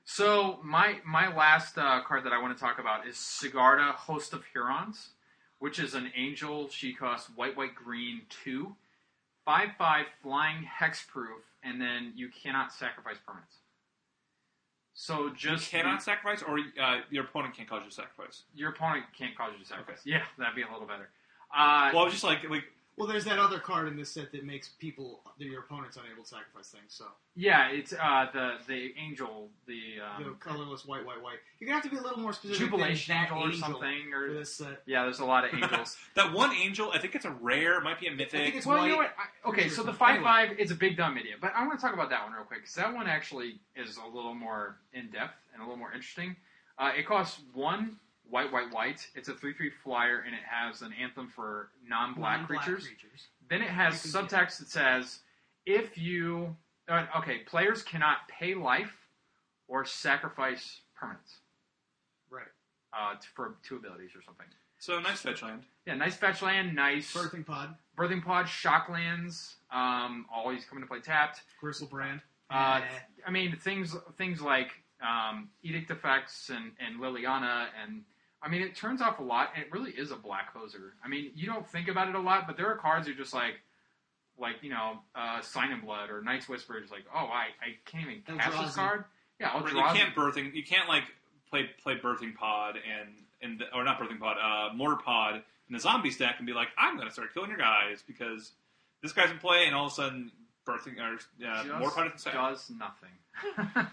So 0.03 0.59
my 0.63 0.97
my 1.05 1.33
last 1.35 1.77
uh, 1.77 2.01
card 2.03 2.25
that 2.25 2.33
I 2.33 2.41
want 2.41 2.55
to 2.57 2.61
talk 2.61 2.79
about 2.79 3.07
is 3.07 3.15
Sigarda, 3.15 3.91
Host 3.93 4.33
of 4.33 4.43
Herons, 4.53 5.09
which 5.59 5.79
is 5.79 5.93
an 5.93 6.11
angel. 6.15 6.69
She 6.69 6.93
costs 6.93 7.29
white, 7.35 7.55
white, 7.55 7.75
green 7.75 8.21
two, 8.43 8.75
five, 9.45 9.69
five, 9.77 10.05
flying, 10.21 10.65
hexproof, 10.79 11.41
and 11.63 11.79
then 11.79 12.13
you 12.15 12.29
cannot 12.29 12.73
sacrifice 12.73 13.17
permanents. 13.27 13.57
So 14.93 15.27
You 15.27 15.33
just 15.35 15.71
cannot 15.71 16.03
sacrifice, 16.03 16.43
or 16.43 16.59
uh, 16.81 16.99
your 17.09 17.23
opponent 17.23 17.55
can't 17.55 17.69
cause 17.69 17.81
you 17.83 17.89
to 17.89 17.95
sacrifice. 17.95 18.43
your 18.53 18.71
opponent 18.71 19.05
can't 19.17 19.35
cause 19.37 19.51
you 19.57 19.63
to 19.63 19.65
sacrifice. 19.69 20.01
Yeah, 20.03 20.23
that'd 20.37 20.55
be 20.55 20.63
a 20.63 20.71
little 20.71 20.87
better. 20.87 21.09
Uh, 21.55 21.91
Well, 21.93 22.01
I 22.01 22.05
was 22.05 22.13
just 22.13 22.23
like, 22.25 22.47
like 22.49 22.65
Well, 23.01 23.07
there's 23.07 23.25
that 23.25 23.39
other 23.39 23.57
card 23.57 23.87
in 23.87 23.97
this 23.97 24.11
set 24.11 24.31
that 24.31 24.45
makes 24.45 24.69
people, 24.69 25.21
your 25.39 25.61
opponents, 25.61 25.97
unable 25.97 26.21
to 26.21 26.29
sacrifice 26.29 26.67
things. 26.67 26.89
So 26.89 27.05
yeah, 27.35 27.69
it's 27.71 27.93
uh, 27.93 28.27
the 28.31 28.57
the 28.67 28.93
angel, 28.95 29.49
the, 29.65 29.95
the 30.19 30.25
um, 30.25 30.35
colorless 30.39 30.85
white, 30.85 31.03
white, 31.03 31.19
white. 31.19 31.37
You're 31.59 31.67
gonna 31.69 31.81
have 31.81 31.83
to 31.85 31.89
be 31.89 31.97
a 31.97 32.01
little 32.03 32.19
more 32.19 32.31
specific. 32.31 32.59
jubilation 32.59 33.15
than 33.15 33.23
that 33.23 33.31
angel 33.31 33.37
or 33.39 33.45
angel 33.47 33.59
something, 33.59 34.11
for 34.11 34.25
or 34.29 34.33
this 34.35 34.53
set. 34.53 34.83
yeah, 34.85 35.01
there's 35.01 35.17
a 35.17 35.25
lot 35.25 35.45
of 35.45 35.51
angels. 35.55 35.97
that 36.13 36.31
one 36.31 36.53
angel. 36.53 36.91
I 36.93 36.99
think 36.99 37.15
it's 37.15 37.25
a 37.25 37.31
rare. 37.31 37.79
It 37.79 37.83
might 37.83 37.99
be 37.99 38.05
a 38.05 38.11
mythic. 38.11 38.39
I 38.39 38.43
think 38.43 38.55
it's 38.57 38.67
Well, 38.67 38.83
you 38.85 38.91
know 38.91 38.97
what? 38.97 39.15
I, 39.17 39.49
okay, 39.49 39.67
so 39.67 39.81
the 39.81 39.87
Anyway. 39.89 39.97
five 39.97 40.21
five 40.21 40.59
is 40.59 40.69
a 40.69 40.75
big 40.75 40.95
dumb 40.95 41.17
idiot, 41.17 41.39
but 41.41 41.53
I 41.55 41.65
want 41.65 41.79
to 41.79 41.83
talk 41.83 41.95
about 41.95 42.11
that 42.11 42.23
one 42.23 42.33
real 42.33 42.43
quick 42.43 42.59
because 42.59 42.75
that 42.75 42.93
one 42.93 43.07
actually 43.07 43.55
is 43.75 43.97
a 43.97 44.15
little 44.15 44.35
more 44.35 44.75
in 44.93 45.09
depth 45.09 45.39
and 45.55 45.63
a 45.63 45.65
little 45.65 45.79
more 45.79 45.91
interesting. 45.91 46.35
Uh, 46.77 46.91
it 46.95 47.07
costs 47.07 47.41
one 47.55 47.97
white, 48.31 48.51
white, 48.51 48.73
white. 48.73 49.07
It's 49.15 49.29
a 49.29 49.33
three 49.33 49.53
three 49.53 49.69
flyer 49.83 50.23
and 50.25 50.33
it 50.33 50.41
has 50.49 50.81
an 50.81 50.93
anthem 50.99 51.27
for 51.35 51.69
non-black, 51.87 52.39
Non-black 52.49 52.65
creatures. 52.65 52.87
Then 53.49 53.61
it 53.61 53.69
has 53.69 53.95
subtext 53.95 54.59
that 54.59 54.69
says 54.69 55.19
if 55.65 55.97
you 55.97 56.55
uh, 56.87 57.05
okay, 57.17 57.39
players 57.39 57.83
cannot 57.83 58.27
pay 58.27 58.55
life 58.55 58.95
or 59.67 59.85
sacrifice 59.85 60.81
permanents 60.99 61.37
Right. 62.29 62.47
uh, 62.93 63.15
t- 63.15 63.27
for 63.35 63.55
two 63.63 63.75
abilities 63.75 64.11
or 64.15 64.21
something. 64.23 64.45
so 64.79 64.99
nice 64.99 65.19
fetch 65.21 65.43
land. 65.43 65.63
Yeah, 65.85 65.95
nice 65.95 66.15
fetch 66.15 66.41
land, 66.41 66.75
nice 66.75 67.13
Birthing 67.13 67.45
pod, 67.45 67.75
birthing 67.97 68.23
pod, 68.23 68.45
shocklands, 68.47 69.53
um, 69.71 70.25
always 70.33 70.65
coming 70.65 70.83
to 70.83 70.87
play 70.87 70.99
tapped. 70.99 71.41
Griselbrand. 71.61 72.21
Uh. 72.49 72.81
I 73.25 73.31
mean, 73.31 73.55
things 73.55 73.95
things 74.17 74.41
like 74.41 74.71
um, 75.01 75.49
Edict 75.63 75.89
Effects 75.91 76.49
and, 76.53 76.71
and 76.85 76.99
Liliana, 76.99 77.67
and 77.83 78.03
I 78.43 78.49
mean, 78.49 78.61
it 78.61 78.75
turns 78.75 79.01
off 79.01 79.19
a 79.19 79.23
lot, 79.23 79.51
and 79.55 79.63
it 79.63 79.71
really 79.71 79.91
is 79.91 80.11
a 80.11 80.15
black 80.15 80.55
hoser. 80.55 80.91
I 81.03 81.07
mean, 81.07 81.31
you 81.35 81.45
don't 81.45 81.67
think 81.67 81.87
about 81.87 82.09
it 82.09 82.15
a 82.15 82.19
lot, 82.19 82.47
but 82.47 82.57
there 82.57 82.67
are 82.67 82.75
cards 82.75 83.07
you're 83.07 83.15
just 83.15 83.33
like, 83.33 83.55
like 84.39 84.55
you 84.61 84.69
know, 84.71 84.99
uh, 85.15 85.41
Sign 85.41 85.71
in 85.71 85.81
Blood 85.81 86.09
or 86.09 86.21
Night's 86.23 86.49
Whisper. 86.49 86.77
It's 86.77 86.91
like, 86.91 87.05
oh, 87.13 87.19
I, 87.25 87.47
I 87.61 87.75
can't 87.85 88.09
even 88.09 88.23
cast 88.39 88.57
this 88.65 88.75
card. 88.75 89.05
Yeah, 89.39 89.53
Right, 89.53 89.63
Eldrazi. 89.63 89.73
you 89.73 89.99
can't 89.99 90.15
birthing. 90.15 90.55
You 90.55 90.63
can't 90.63 90.87
like 90.87 91.03
play 91.49 91.69
play 91.83 91.95
birthing 91.97 92.35
pod 92.35 92.75
and 92.77 93.09
and 93.41 93.59
the, 93.59 93.75
or 93.75 93.83
not 93.83 93.99
birthing 93.99 94.19
pod, 94.19 94.37
uh, 94.41 94.73
mortar 94.73 95.01
pod 95.03 95.35
in 95.35 95.73
the 95.73 95.79
zombie 95.79 96.11
stack 96.11 96.35
and 96.37 96.45
be 96.45 96.53
like, 96.53 96.67
I'm 96.77 96.95
going 96.95 97.07
to 97.07 97.13
start 97.13 97.33
killing 97.33 97.49
your 97.49 97.57
guys 97.59 98.03
because 98.05 98.51
this 99.01 99.13
guy's 99.13 99.31
in 99.31 99.37
play, 99.39 99.65
and 99.65 99.75
all 99.75 99.87
of 99.87 99.91
a 99.91 99.95
sudden 99.95 100.31
birthing 100.67 100.97
or 100.99 101.17
uh, 101.47 101.79
mortar 101.79 101.95
pod 101.95 102.11
is 102.15 102.23
does 102.23 102.71
nothing. 102.71 103.09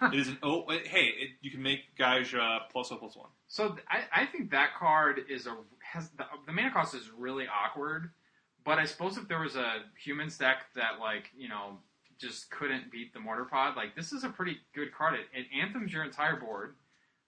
It 0.12 0.18
is 0.18 0.28
an 0.28 0.38
oh 0.42 0.68
hey, 0.68 1.06
it, 1.06 1.30
you 1.40 1.50
can 1.50 1.62
make 1.62 1.96
guys 1.96 2.34
uh, 2.34 2.60
plus 2.70 2.90
one 2.90 2.98
plus 2.98 3.16
one. 3.16 3.28
So 3.46 3.70
th- 3.70 3.84
I, 3.88 4.22
I 4.22 4.26
think 4.26 4.50
that 4.50 4.70
card 4.78 5.20
is 5.28 5.46
a 5.46 5.56
has 5.80 6.10
the, 6.10 6.24
the 6.46 6.52
mana 6.52 6.70
cost 6.70 6.94
is 6.94 7.10
really 7.16 7.46
awkward. 7.46 8.10
But 8.64 8.78
I 8.78 8.84
suppose 8.84 9.16
if 9.16 9.28
there 9.28 9.40
was 9.40 9.56
a 9.56 9.76
human 10.02 10.28
deck 10.38 10.66
that 10.74 10.98
like 11.00 11.30
you 11.36 11.48
know 11.48 11.78
just 12.18 12.50
couldn't 12.50 12.90
beat 12.90 13.14
the 13.14 13.20
mortar 13.20 13.44
pod, 13.44 13.76
like 13.76 13.94
this 13.94 14.12
is 14.12 14.24
a 14.24 14.28
pretty 14.28 14.58
good 14.74 14.92
card. 14.92 15.14
It, 15.14 15.26
it 15.32 15.46
anthems 15.58 15.92
your 15.92 16.04
entire 16.04 16.36
board, 16.36 16.74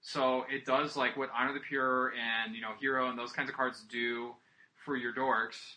so 0.00 0.44
it 0.52 0.64
does 0.66 0.96
like 0.96 1.16
what 1.16 1.30
Honor 1.36 1.54
the 1.54 1.60
Pure 1.60 2.12
and 2.14 2.54
you 2.54 2.60
know 2.60 2.72
Hero 2.80 3.08
and 3.08 3.18
those 3.18 3.32
kinds 3.32 3.48
of 3.48 3.56
cards 3.56 3.84
do 3.88 4.34
for 4.84 4.96
your 4.96 5.14
dorks. 5.14 5.76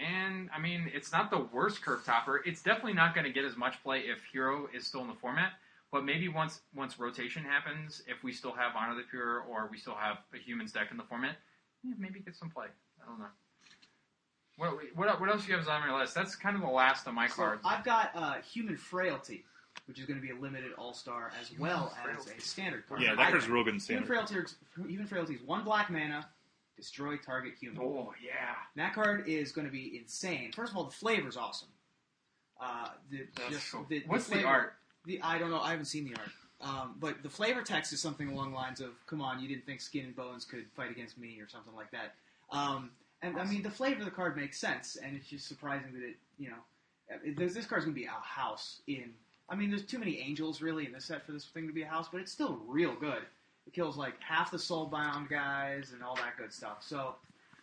And 0.00 0.48
I 0.54 0.58
mean, 0.58 0.90
it's 0.94 1.12
not 1.12 1.30
the 1.30 1.38
worst 1.52 1.82
curve 1.82 2.04
topper. 2.04 2.42
It's 2.46 2.62
definitely 2.62 2.94
not 2.94 3.14
going 3.14 3.26
to 3.26 3.32
get 3.32 3.44
as 3.44 3.56
much 3.56 3.82
play 3.82 4.00
if 4.00 4.24
Hero 4.32 4.68
is 4.74 4.86
still 4.86 5.02
in 5.02 5.08
the 5.08 5.14
format. 5.14 5.52
But 5.92 6.04
maybe 6.04 6.28
once 6.28 6.60
once 6.74 6.98
rotation 6.98 7.42
happens, 7.44 8.02
if 8.06 8.22
we 8.22 8.32
still 8.32 8.52
have 8.52 8.72
Honor 8.76 8.94
the 8.94 9.02
Pure 9.02 9.40
or 9.40 9.68
we 9.70 9.76
still 9.76 9.94
have 9.96 10.18
a 10.32 10.38
humans 10.38 10.72
deck 10.72 10.88
in 10.90 10.96
the 10.96 11.02
format, 11.02 11.36
yeah, 11.82 11.94
maybe 11.98 12.20
get 12.20 12.36
some 12.36 12.48
play. 12.48 12.66
I 13.02 13.06
don't 13.08 13.18
know. 13.18 13.26
What 14.56 14.78
what, 14.94 15.20
what 15.20 15.28
else 15.28 15.44
do 15.44 15.50
you 15.52 15.58
have 15.58 15.66
on 15.68 15.88
your 15.88 15.98
list? 15.98 16.14
That's 16.14 16.36
kind 16.36 16.54
of 16.54 16.62
the 16.62 16.68
last 16.68 17.06
of 17.06 17.14
my 17.14 17.26
So 17.26 17.34
cards. 17.34 17.62
I've 17.64 17.84
got 17.84 18.10
uh, 18.14 18.34
Human 18.52 18.76
Frailty, 18.76 19.44
which 19.86 19.98
is 19.98 20.06
going 20.06 20.20
to 20.20 20.24
be 20.24 20.32
a 20.32 20.36
limited 20.40 20.72
All 20.78 20.94
Star 20.94 21.32
as 21.40 21.50
well 21.58 21.92
as 22.08 22.28
a 22.28 22.40
standard 22.40 22.86
card. 22.88 23.02
Yeah, 23.02 23.12
I- 23.12 23.16
that 23.16 23.30
card's 23.32 23.48
real 23.48 23.64
good 23.64 23.74
in 23.74 23.80
Human. 23.80 24.04
Frailty, 24.04 24.36
Human 24.86 25.06
Frailty 25.06 25.34
is 25.34 25.42
one 25.42 25.64
black 25.64 25.90
mana, 25.90 26.28
destroy 26.80 27.16
target 27.16 27.54
human. 27.60 27.80
oh 27.82 28.12
yeah, 28.24 28.54
That 28.76 28.94
card 28.94 29.28
is 29.28 29.52
going 29.52 29.66
to 29.66 29.72
be 29.72 29.98
insane. 29.98 30.52
First 30.52 30.72
of 30.72 30.76
all, 30.78 30.84
the 30.84 30.90
flavor's 30.90 31.36
awesome. 31.36 31.68
Uh, 32.60 32.88
the, 33.10 33.26
That's 33.36 33.50
just 33.54 33.72
cool. 33.72 33.86
the, 33.88 34.02
What's 34.06 34.26
the 34.26 34.32
flavor- 34.36 34.48
art? 34.48 34.72
The 35.06 35.20
I 35.22 35.38
don't 35.38 35.50
know. 35.50 35.60
I 35.60 35.70
haven't 35.70 35.86
seen 35.86 36.04
the 36.04 36.14
art. 36.18 36.28
Um, 36.62 36.96
but 37.00 37.22
the 37.22 37.30
flavor 37.30 37.62
text 37.62 37.92
is 37.94 38.00
something 38.02 38.28
along 38.28 38.50
the 38.50 38.56
lines 38.56 38.80
of, 38.82 38.90
"Come 39.06 39.22
on, 39.22 39.40
you 39.40 39.48
didn't 39.48 39.64
think 39.64 39.80
Skin 39.80 40.04
and 40.04 40.14
Bones 40.16 40.44
could 40.44 40.66
fight 40.76 40.90
against 40.90 41.16
me," 41.16 41.38
or 41.40 41.48
something 41.48 41.74
like 41.74 41.90
that. 41.92 42.14
Um, 42.50 42.90
and 43.22 43.38
I 43.38 43.44
mean, 43.44 43.62
the 43.62 43.70
flavor 43.70 44.00
of 44.00 44.04
the 44.04 44.10
card 44.10 44.36
makes 44.36 44.58
sense, 44.58 44.96
and 45.02 45.16
it's 45.16 45.26
just 45.28 45.48
surprising 45.48 45.92
that 45.94 46.02
it, 46.02 46.16
you 46.38 46.50
know, 46.50 46.56
it, 47.24 47.38
there's, 47.38 47.54
this 47.54 47.64
card's 47.64 47.86
going 47.86 47.94
to 47.94 48.00
be 48.00 48.06
a 48.06 48.10
house 48.10 48.82
in. 48.86 49.14
I 49.48 49.56
mean, 49.56 49.70
there's 49.70 49.86
too 49.86 49.98
many 49.98 50.18
angels 50.20 50.60
really 50.60 50.84
in 50.84 50.92
this 50.92 51.06
set 51.06 51.24
for 51.24 51.32
this 51.32 51.46
thing 51.46 51.66
to 51.66 51.72
be 51.72 51.80
a 51.82 51.86
house, 51.88 52.08
but 52.12 52.20
it's 52.20 52.30
still 52.30 52.60
real 52.66 52.94
good. 52.94 53.22
It 53.66 53.72
kills 53.72 53.96
like 53.96 54.14
half 54.20 54.50
the 54.50 54.56
soulbound 54.56 55.28
guys 55.28 55.92
and 55.92 56.02
all 56.02 56.16
that 56.16 56.36
good 56.36 56.52
stuff. 56.52 56.78
So, 56.80 57.14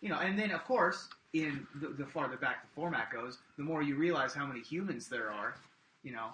you 0.01 0.09
know, 0.09 0.19
and 0.19 0.37
then 0.37 0.51
of 0.51 0.63
course, 0.63 1.07
in 1.33 1.67
the, 1.81 1.89
the 1.89 2.05
farther 2.05 2.37
back 2.37 2.61
the 2.63 2.73
format 2.75 3.11
goes, 3.11 3.37
the 3.57 3.63
more 3.63 3.81
you 3.81 3.95
realize 3.95 4.33
how 4.33 4.45
many 4.45 4.61
humans 4.61 5.07
there 5.07 5.31
are. 5.31 5.55
You 6.03 6.13
know, 6.13 6.27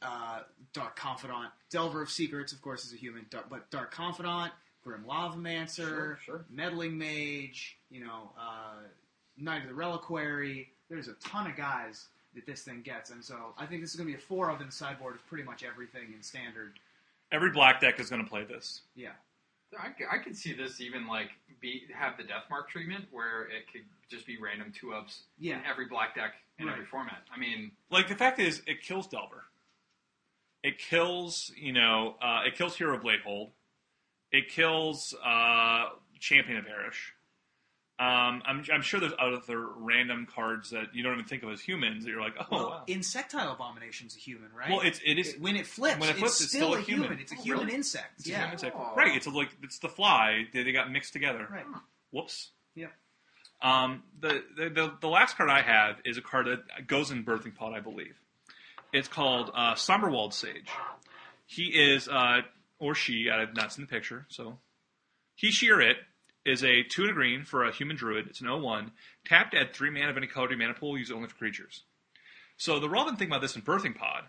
uh, 0.00 0.40
Dark 0.72 0.96
Confidant, 0.96 1.50
Delver 1.70 2.02
of 2.02 2.10
Secrets, 2.10 2.52
of 2.52 2.60
course, 2.60 2.84
is 2.84 2.92
a 2.92 2.96
human, 2.96 3.26
dark, 3.30 3.48
but 3.48 3.70
Dark 3.70 3.92
Confidant, 3.92 4.52
Grim 4.82 5.04
Lavamancer, 5.08 5.76
Sure, 5.76 6.18
sure. 6.24 6.44
Meddling 6.50 6.98
Mage, 6.98 7.76
you 7.90 8.04
know, 8.04 8.30
uh, 8.38 8.80
Knight 9.36 9.62
of 9.62 9.68
the 9.68 9.74
Reliquary. 9.74 10.70
There's 10.90 11.08
a 11.08 11.14
ton 11.14 11.48
of 11.48 11.56
guys 11.56 12.06
that 12.34 12.46
this 12.46 12.62
thing 12.62 12.82
gets, 12.82 13.10
and 13.10 13.24
so 13.24 13.54
I 13.58 13.66
think 13.66 13.80
this 13.82 13.90
is 13.90 13.96
going 13.96 14.08
to 14.10 14.16
be 14.16 14.18
a 14.18 14.26
four 14.26 14.50
of 14.50 14.60
in 14.60 14.66
the 14.66 14.72
sideboard 14.72 15.14
of 15.14 15.26
pretty 15.26 15.44
much 15.44 15.62
everything 15.62 16.12
in 16.14 16.22
standard. 16.22 16.72
Every 17.32 17.50
black 17.50 17.80
deck 17.80 17.98
is 17.98 18.08
going 18.10 18.22
to 18.22 18.28
play 18.28 18.44
this. 18.44 18.82
Yeah, 18.94 19.10
I, 19.78 19.88
c- 19.98 20.04
I 20.10 20.18
could 20.18 20.36
see 20.36 20.52
this 20.52 20.80
even 20.80 21.06
like 21.08 21.30
be 21.60 21.84
have 21.98 22.16
the 22.18 22.24
death 22.24 22.44
mark 22.50 22.68
treatment 22.68 23.06
where 23.10 23.44
it 23.44 23.70
could 23.72 23.82
just 24.10 24.26
be 24.26 24.36
random 24.38 24.72
two 24.78 24.92
ups 24.92 25.22
yeah. 25.38 25.56
in 25.56 25.62
every 25.64 25.86
black 25.86 26.14
deck 26.14 26.34
in 26.58 26.66
Right. 26.66 26.74
every 26.74 26.84
format. 26.86 27.22
I 27.34 27.38
mean, 27.38 27.72
Like 27.90 28.08
the 28.08 28.14
fact 28.14 28.38
is, 28.38 28.60
it 28.66 28.82
kills 28.82 29.06
Delver. 29.06 29.44
It 30.62 30.78
kills, 30.78 31.50
you 31.56 31.72
know, 31.72 32.16
uh, 32.22 32.42
it 32.46 32.56
kills 32.56 32.76
Hero 32.76 32.98
Blade 32.98 33.20
Hold. 33.24 33.50
It 34.30 34.48
kills 34.48 35.14
uh, 35.24 35.86
Champion 36.20 36.58
of 36.58 36.66
Parish. 36.66 37.14
Um, 37.98 38.42
I'm, 38.46 38.64
I'm 38.72 38.82
sure 38.82 38.98
there's 38.98 39.12
other 39.18 39.64
random 39.76 40.26
cards 40.34 40.70
that 40.70 40.86
you 40.94 41.02
don't 41.04 41.12
even 41.12 41.24
think 41.24 41.42
of 41.44 41.50
as 41.50 41.60
humans 41.60 42.04
that 42.04 42.10
you're 42.10 42.20
like, 42.22 42.34
oh, 42.40 42.46
Well, 42.50 42.70
wow. 42.70 42.82
Insectile 42.88 43.52
Abomination's 43.52 44.16
a 44.16 44.18
human, 44.18 44.48
right? 44.56 44.70
Well, 44.70 44.80
it's 44.80 44.98
it 45.04 45.18
is 45.18 45.34
It- 45.34 45.40
when 45.40 45.54
it 45.56 45.66
flips, 45.66 46.00
when 46.00 46.08
it 46.10 46.16
flips, 46.16 46.32
it's, 46.32 46.40
it's 46.42 46.48
still, 46.50 46.68
still 46.70 46.74
a 46.74 46.78
a 46.78 46.82
human. 46.82 47.04
human. 47.04 47.20
It's 47.20 47.32
a 47.32 47.36
Oh, 47.38 47.42
human 47.42 47.64
really? 47.66 47.74
insect. 47.76 48.06
It's 48.18 48.26
a 48.26 48.30
yeah, 48.30 48.36
human 48.38 48.52
insect. 48.54 48.76
Oh. 48.78 48.92
right. 48.96 49.14
It's 49.14 49.26
a, 49.26 49.30
like 49.30 49.50
it's 49.62 49.78
the 49.78 49.88
fly. 49.88 50.46
They, 50.52 50.62
they 50.64 50.72
got 50.72 50.90
mixed 50.90 51.12
together. 51.12 51.46
right. 51.50 51.66
Whoops. 52.10 52.50
Yep. 52.74 52.90
Um, 53.62 54.02
the, 54.20 54.42
the, 54.56 54.68
the 54.70 54.92
the 55.02 55.08
last 55.08 55.36
card 55.36 55.48
I 55.48 55.62
have 55.62 55.96
is 56.04 56.16
a 56.16 56.22
card 56.22 56.46
that 56.46 56.86
goes 56.88 57.10
in 57.12 57.24
Birthing 57.24 57.54
Pod, 57.54 57.72
I 57.74 57.80
believe. 57.80 58.16
It's 58.92 59.06
called 59.08 59.50
uh, 59.54 59.74
Somberwald 59.74 60.32
Sage. 60.32 60.68
He 61.46 61.66
is, 61.66 62.08
uh, 62.08 62.40
or 62.80 62.94
she, 62.96 63.30
I've 63.30 63.54
not 63.54 63.72
seen 63.72 63.84
the 63.84 63.88
picture, 63.90 64.26
so. 64.28 64.58
He, 65.34 65.50
she, 65.50 65.70
or 65.70 65.80
it 65.80 65.96
is 66.44 66.64
a 66.64 66.82
2 66.82 67.02
and 67.02 67.10
a 67.10 67.14
green 67.14 67.44
for 67.44 67.64
a 67.64 67.72
human 67.72 67.96
druid. 67.96 68.26
It's 68.26 68.40
an 68.40 68.48
0-1. 68.48 68.90
Tapped 69.24 69.54
at 69.54 69.74
3 69.74 69.90
mana 69.90 70.10
of 70.10 70.16
any 70.16 70.26
color 70.26 70.48
to 70.48 70.56
mana 70.56 70.74
pool, 70.74 70.98
use 70.98 71.10
it 71.10 71.14
only 71.14 71.28
for 71.28 71.36
creatures. 71.36 71.82
So 72.56 72.78
the 72.78 72.88
relevant 72.88 73.18
thing 73.18 73.28
about 73.28 73.40
this 73.40 73.56
in 73.56 73.62
Birthing 73.62 73.96
Pod 73.96 74.24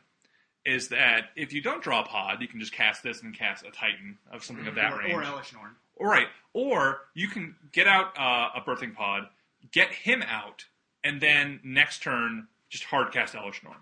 is 0.66 0.89
that 0.89 1.26
if 1.36 1.51
you 1.51 1.61
don't 1.61 1.84
draw 1.84 2.01
a 2.01 2.05
pod, 2.05 2.41
you 2.41 2.47
can 2.47 2.59
just 2.59 2.72
cast 2.72 3.03
this 3.03 3.22
and 3.22 3.38
cast 3.38 3.66
a 3.66 3.72
Titan 3.72 4.18
of 4.32 4.43
something 4.43 4.68
of 4.68 4.76
that 4.76 4.93
or, 4.93 4.99
range. 4.99 5.14
or 5.14 5.22
Elesh 5.22 5.53
Norn. 5.53 5.72
All 5.99 6.07
right. 6.07 6.28
Or 6.53 7.01
you 7.14 7.28
can 7.28 7.55
get 7.72 7.88
out 7.88 8.18
uh, 8.18 8.49
a 8.55 8.61
birthing 8.61 8.95
pod, 8.95 9.24
get 9.72 9.89
him 9.89 10.24
out, 10.24 10.66
and 11.03 11.20
then 11.20 11.59
next 11.64 12.01
turn 12.01 12.47
just 12.70 12.86
hard 12.86 13.11
cast 13.11 13.34
Elesh 13.34 13.64
Norn. 13.64 13.78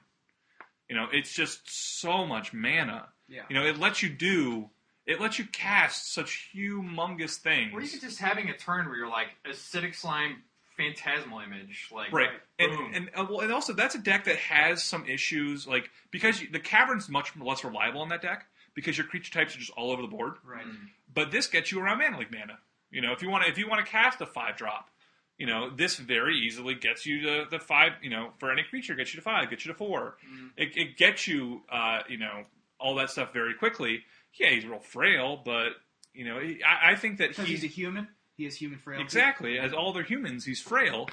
You 0.89 0.95
know, 0.95 1.07
it's 1.13 1.33
just 1.33 1.61
so 2.01 2.25
much 2.25 2.51
mana. 2.51 3.07
Yeah. 3.29 3.43
You 3.49 3.55
know, 3.55 3.65
it 3.65 3.79
lets 3.79 4.03
you 4.03 4.09
do 4.09 4.69
It 5.05 5.19
lets 5.19 5.39
you 5.39 5.45
cast 5.45 6.13
such 6.13 6.49
humongous 6.55 7.35
things. 7.37 7.73
Or 7.73 7.81
even 7.81 7.99
just 7.99 8.19
having 8.19 8.49
a 8.49 8.57
turn 8.57 8.85
where 8.87 8.97
you're 8.97 9.09
like 9.09 9.27
acidic 9.45 9.95
slime, 9.95 10.43
phantasmal 10.77 11.39
image, 11.39 11.89
like 11.91 12.11
Right, 12.13 12.29
boom. 12.59 12.93
and 12.95 12.95
and 12.95 13.09
uh, 13.15 13.25
well, 13.29 13.39
and 13.41 13.51
also 13.51 13.73
that's 13.73 13.95
a 13.95 13.99
deck 13.99 14.25
that 14.25 14.37
has 14.37 14.83
some 14.83 15.05
issues, 15.07 15.65
like 15.67 15.89
because 16.11 16.41
you, 16.41 16.49
the 16.51 16.59
cavern's 16.59 17.09
much 17.09 17.35
less 17.37 17.63
reliable 17.63 18.01
on 18.01 18.09
that 18.09 18.21
deck 18.21 18.45
because 18.75 18.97
your 18.97 19.07
creature 19.07 19.33
types 19.33 19.55
are 19.55 19.59
just 19.59 19.71
all 19.71 19.91
over 19.91 20.01
the 20.01 20.07
board. 20.07 20.33
Right. 20.45 20.65
Mm. 20.65 20.75
But 21.13 21.31
this 21.31 21.47
gets 21.47 21.71
you 21.71 21.81
around 21.81 21.97
Mana 21.97 22.19
Leak 22.19 22.31
mana. 22.31 22.59
You 22.91 23.01
know, 23.01 23.11
if 23.11 23.21
you 23.21 23.29
want 23.29 23.43
to 23.45 23.49
if 23.49 23.57
you 23.57 23.67
want 23.67 23.83
to 23.85 23.91
cast 23.91 24.21
a 24.21 24.25
five 24.25 24.55
drop, 24.55 24.89
you 25.37 25.47
know 25.47 25.69
this 25.69 25.97
very 25.97 26.37
easily 26.37 26.75
gets 26.75 27.05
you 27.05 27.21
the 27.21 27.45
the 27.49 27.59
five. 27.59 27.93
You 28.01 28.09
know, 28.11 28.31
for 28.37 28.51
any 28.51 28.63
creature, 28.63 28.95
gets 28.95 29.13
you 29.13 29.19
to 29.19 29.23
five, 29.23 29.49
gets 29.49 29.65
you 29.65 29.71
to 29.71 29.77
four. 29.77 30.17
Mm. 30.31 30.49
It, 30.57 30.77
it 30.77 30.97
gets 30.97 31.27
you, 31.27 31.63
uh, 31.71 31.99
you 32.07 32.17
know, 32.17 32.43
all 32.79 32.95
that 32.95 33.09
stuff 33.09 33.33
very 33.33 33.53
quickly. 33.53 34.03
Yeah, 34.39 34.49
he's 34.51 34.65
real 34.65 34.79
frail, 34.79 35.41
but 35.43 35.69
you 36.13 36.25
know, 36.25 36.39
he, 36.39 36.63
I, 36.63 36.91
I 36.91 36.95
think 36.95 37.17
that 37.19 37.29
Because 37.29 37.47
he's 37.47 37.63
a 37.63 37.67
human. 37.67 38.07
He 38.37 38.45
is 38.45 38.55
human 38.55 38.79
frail. 38.79 39.01
Exactly, 39.01 39.59
as 39.59 39.73
all 39.73 39.93
their 39.93 40.03
humans, 40.03 40.45
he's 40.45 40.61
frail. 40.61 41.09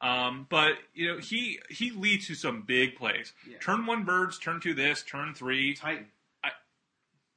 Um, 0.00 0.46
but 0.48 0.72
you 0.94 1.08
know, 1.08 1.18
he 1.18 1.58
he 1.70 1.90
leads 1.90 2.26
to 2.28 2.34
some 2.34 2.62
big 2.62 2.96
plays. 2.96 3.32
Yeah. 3.48 3.58
Turn 3.58 3.86
one 3.86 4.04
birds, 4.04 4.38
turn 4.38 4.60
two 4.60 4.74
this, 4.74 5.02
turn 5.02 5.34
three, 5.34 5.74
Titan. 5.74 6.06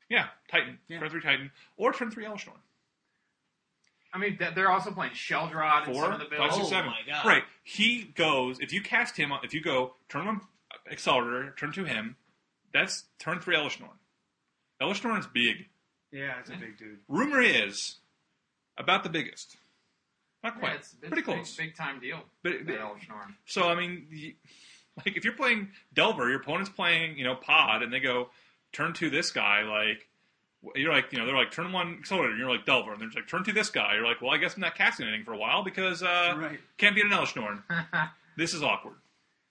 yeah, 0.09 0.28
Titan, 0.49 0.78
Yeah. 0.88 0.99
turn 0.99 1.09
three 1.09 1.22
Titan, 1.22 1.51
or 1.78 1.93
turn 1.93 2.11
three 2.11 2.26
Elesh 2.26 2.45
Norn. 2.45 2.59
I 4.13 4.17
mean, 4.17 4.38
they're 4.55 4.69
also 4.69 4.91
playing 4.91 5.13
Sheoldred 5.13 5.88
in 5.88 5.95
some 5.95 6.11
of 6.13 6.19
the 6.19 6.26
five, 6.26 6.30
builds. 6.30 6.55
six, 6.55 6.67
Oh 6.67 6.69
seven. 6.69 6.91
my 6.91 6.97
God. 7.07 7.26
Right, 7.26 7.43
he 7.63 8.03
goes. 8.03 8.59
If 8.59 8.74
you 8.74 8.82
cast 8.82 9.15
him, 9.17 9.32
if 9.43 9.53
you 9.53 9.61
go 9.61 9.93
turn 10.09 10.26
one 10.26 10.41
Accelerator, 10.91 11.55
turn 11.57 11.72
to 11.74 11.86
him, 11.86 12.17
that's 12.74 13.05
turn 13.19 13.39
three 13.39 13.55
Elesh 13.55 13.80
Norn. 13.80 13.93
Elesh 14.82 15.03
Norn's 15.03 15.27
big. 15.27 15.67
Yeah, 16.11 16.39
it's 16.39 16.49
a 16.49 16.53
big 16.53 16.77
dude. 16.77 16.99
Rumor 17.07 17.39
is 17.41 17.95
about 18.77 19.03
the 19.03 19.09
biggest. 19.09 19.57
Not 20.43 20.55
Yeah, 20.55 20.59
quite. 20.59 20.75
it's, 20.77 20.89
it's 20.93 20.99
Pretty 20.99 21.15
big- 21.17 21.25
close. 21.25 21.55
Big, 21.55 21.75
time 21.75 21.99
deal. 21.99 22.19
But, 22.43 22.65
That 22.65 22.79
Elesh 22.79 23.07
Norn. 23.07 23.36
So 23.45 23.69
I 23.69 23.75
mean, 23.75 24.07
y 24.11 24.34
like 25.05 25.15
if 25.15 25.23
you're 25.23 25.34
playing 25.34 25.69
Delver, 25.93 26.29
your 26.29 26.41
opponent's 26.41 26.69
playing 26.69 27.17
you 27.17 27.23
know 27.23 27.36
Pod, 27.36 27.84
and 27.84 27.93
they 27.93 27.99
go 27.99 28.29
turn 28.73 28.93
to 28.93 29.09
this 29.09 29.32
guy. 29.32 29.61
Like 29.63 30.07
you're 30.75 30.91
like 30.91 31.11
you 31.13 31.19
know 31.19 31.25
they're 31.25 31.38
like 31.38 31.51
turn 31.51 31.71
one 31.71 31.97
Accelerator, 31.99 32.32
and 32.32 32.39
you're 32.39 32.49
like 32.49 32.65
Delver, 32.65 32.91
and 32.91 32.99
they're 32.99 33.07
just 33.07 33.17
like 33.17 33.27
turn 33.27 33.43
to 33.45 33.53
this 33.53 33.69
guy. 33.69 33.93
You're 33.95 34.05
like, 34.05 34.21
well, 34.21 34.32
I 34.32 34.38
guess 34.38 34.55
I'm 34.55 34.61
not 34.61 34.75
casting 34.75 35.07
anything 35.07 35.23
for 35.25 35.34
a 35.34 35.38
while 35.38 35.63
because 35.63 36.01
uh, 36.03 36.36
Right. 36.38 36.59
can't 36.77 36.95
beat 36.95 37.05
an 37.05 37.11
Elesh 37.11 37.36
Norn. 37.36 37.63
This 38.38 38.53
is 38.53 38.63
awkward. 38.63 38.95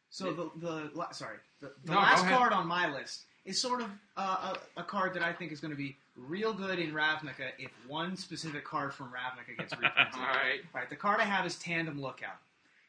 So 0.09 0.33
the 0.33 0.51
the 0.57 1.13
sorry 1.13 1.37
the, 1.61 1.71
the 1.85 1.93
No, 1.93 1.99
last 1.99 2.25
card 2.27 2.53
on 2.53 2.67
my 2.67 2.91
list 2.93 3.25
is 3.45 3.61
sort 3.61 3.81
of 3.81 3.89
uh, 4.17 4.55
a, 4.77 4.81
a 4.81 4.85
card 4.85 5.15
that 5.15 5.23
I 5.23 5.33
think 5.33 5.53
is 5.53 5.61
going 5.61 5.71
to 5.71 5.77
be 5.77 5.97
real 6.17 6.53
good 6.53 6.79
in 6.79 6.93
Ravnica 6.93 7.51
if 7.59 7.71
one 7.89 8.17
specific 8.17 8.65
card 8.65 8.93
from 8.93 9.07
Ravnica 9.07 9.57
gets 9.59 9.73
reprinted. 9.73 10.15
All 10.15 10.21
right. 10.21 10.61
Right, 10.75 10.91
the 10.91 10.97
card 10.97 11.21
I 11.21 11.25
have 11.25 11.47
is 11.47 11.57
Tandem 11.57 12.01
Lookout. 12.01 12.37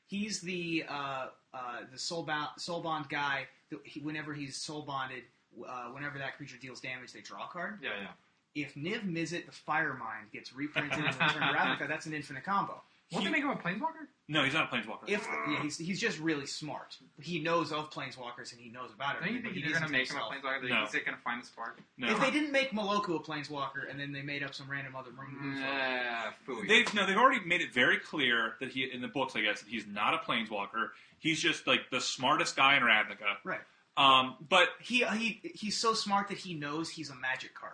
He's 0.08 0.42
the 0.42 0.84
uh, 0.90 1.28
uh, 1.54 1.80
the 1.92 1.98
soul 1.98 2.24
bound 2.24 2.50
soul 2.58 2.82
bond 2.82 3.08
guy. 3.10 3.48
That 3.70 3.80
he, 3.86 4.02
whenever 4.02 4.34
he's 4.34 4.58
soul 4.58 4.82
bonded, 4.82 5.24
uh, 5.66 5.86
whenever 5.94 6.18
that 6.18 6.36
creature 6.36 6.58
deals 6.62 6.82
damage, 6.82 7.14
they 7.14 7.22
draw 7.22 7.46
a 7.46 7.48
card. 7.48 7.80
Yeah, 7.82 7.90
yeah. 8.02 8.64
If 8.64 8.76
Niv 8.76 9.10
Mizzet, 9.10 9.46
the 9.46 9.54
Fire 9.54 9.94
Mind, 9.94 10.30
gets 10.34 10.54
reprinted 10.54 11.00
in 11.00 11.06
Return 11.06 11.30
to 11.30 11.40
Ravnica, 11.40 11.88
that's 11.88 12.06
an 12.06 12.14
infinite 12.14 12.44
combo. 12.44 12.82
Won't 13.12 13.26
He- 13.26 13.32
they 13.32 13.32
make 13.32 13.44
him 13.44 13.50
a 13.50 13.56
planeswalker? 13.56 14.08
No, 14.30 14.46
he's 14.46 14.54
not 14.54 14.72
a 14.72 14.76
planeswalker. 14.76 15.04
If 15.08 15.28
yeah, 15.50 15.62
he's, 15.62 15.78
he's 15.78 16.00
just 16.00 16.18
really 16.20 16.46
smart. 16.46 16.96
He 17.22 17.40
knows 17.40 17.74
of 17.74 17.90
planeswalkers 17.92 18.54
and 18.54 18.62
he 18.62 18.70
knows 18.70 18.92
about 18.94 19.18
it. 19.18 19.26
Don't 19.26 19.34
you 19.36 19.42
think 19.42 19.56
they're 19.56 19.72
going 19.72 19.84
to 19.84 19.90
make 19.92 20.10
him 20.10 20.16
a 20.18 20.22
planeswalker? 20.22 20.70
No. 20.70 20.84
Is 20.86 20.94
it 20.96 21.06
going 21.06 21.18
to 21.18 21.22
find 21.24 21.42
the 21.42 21.46
spark? 21.46 21.80
no, 21.98 22.10
If 22.12 22.22
they 22.22 22.32
didn't 22.32 22.54
make 22.54 22.72
Maloku 22.72 23.16
a 23.18 23.20
planeswalker 23.20 23.90
and 23.90 24.00
then 24.00 24.14
they 24.14 24.22
made 24.22 24.42
up 24.44 24.54
some 24.56 24.70
random 24.72 24.96
other 24.96 25.12
room 25.12 25.60
Nah, 25.60 26.32
fooey. 26.48 26.68
They've 26.68 26.94
no, 26.94 27.06
they've 27.06 27.18
already 27.18 27.44
made 27.46 27.60
it 27.60 27.74
very 27.74 27.98
clear 27.98 28.54
that 28.62 28.70
he 28.72 28.84
in 28.90 29.02
the 29.02 29.10
books, 29.10 29.36
I 29.36 29.42
guess, 29.42 29.62
that 29.62 29.70
he's 29.70 29.86
not 29.86 30.14
a 30.14 30.18
planeswalker. 30.20 30.92
He's 31.20 31.42
just 31.42 31.68
like 31.68 31.90
the 31.92 32.00
smartest 32.00 32.56
guy 32.56 32.78
in 32.78 32.84
Ravnica. 32.84 33.36
right? 33.44 33.60
Um, 33.98 34.36
but 34.48 34.70
He 34.82 35.04
he 35.18 35.42
he's 35.56 35.78
so 35.78 35.94
smart 35.94 36.30
that 36.30 36.38
he 36.38 36.54
knows 36.54 36.90
he's 36.90 37.10
a 37.10 37.16
magic 37.16 37.54
card. 37.54 37.74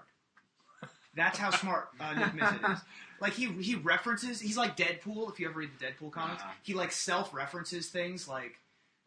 That's 1.18 1.38
how 1.38 1.50
smart 1.52 1.90
uh, 2.00 2.14
Niv 2.14 2.38
Mizzet 2.38 2.74
is. 2.74 2.80
Like 3.20 3.34
he 3.34 3.48
he 3.54 3.74
references. 3.74 4.40
He's 4.40 4.58
like 4.58 4.78
Deadpool. 4.78 5.32
If 5.32 5.40
you 5.40 5.50
ever 5.50 5.58
read 5.60 5.72
the 5.80 5.84
Deadpool 5.86 6.12
comics, 6.12 6.40
Uh-huh. 6.44 6.52
he 6.62 6.76
like 6.76 6.92
self 6.92 7.34
references 7.34 7.88
things. 7.90 8.28
Like 8.28 8.60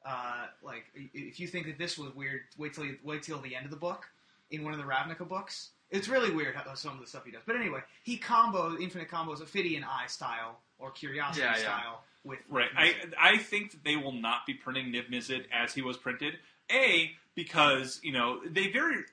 uh, 0.05 0.47
like 0.65 0.85
if 1.15 1.39
you 1.39 1.47
think 1.47 1.67
that 1.67 1.79
this 1.79 1.97
was 1.97 2.13
weird, 2.17 2.41
wait 2.59 2.75
till 2.75 2.85
you, 2.85 2.99
wait 3.05 3.23
till 3.23 3.39
the 3.41 3.55
end 3.55 3.67
of 3.67 3.71
the 3.71 3.77
book 3.77 4.09
in 4.51 4.65
one 4.65 4.73
of 4.73 4.81
the 4.81 4.85
Ravnica 4.85 5.29
books. 5.29 5.71
It's 5.93 6.09
really 6.09 6.33
weird 6.33 6.57
how 6.57 6.75
some 6.75 6.95
of 6.95 7.01
the 7.01 7.07
stuff 7.07 7.25
he 7.25 7.31
does. 7.31 7.43
But 7.47 7.55
anyway, 7.55 7.81
he 8.03 8.19
combos 8.19 8.81
infinite 8.81 9.09
combos 9.09 9.41
Ophidian 9.41 9.85
Eye 9.85 10.07
style 10.09 10.59
or 10.81 10.91
Curiosity 10.91 11.43
Yeah, 11.43 11.53
yeah. 11.57 11.63
style 11.63 12.03
with 12.25 12.41
Right. 12.49 12.69
I 12.77 12.95
I 13.17 13.39
think 13.39 13.71
that 13.71 13.85
they 13.85 13.95
will 13.95 14.11
not 14.13 14.45
be 14.45 14.55
printing 14.55 14.87
Niv 14.93 15.09
Mizzet 15.09 15.45
as 15.53 15.73
he 15.73 15.83
was 15.83 15.97
printed. 15.97 16.35
A 16.73 17.13
because 17.37 18.01
you 18.03 18.13
know 18.13 18.41
they 18.45 18.73
very 18.73 19.05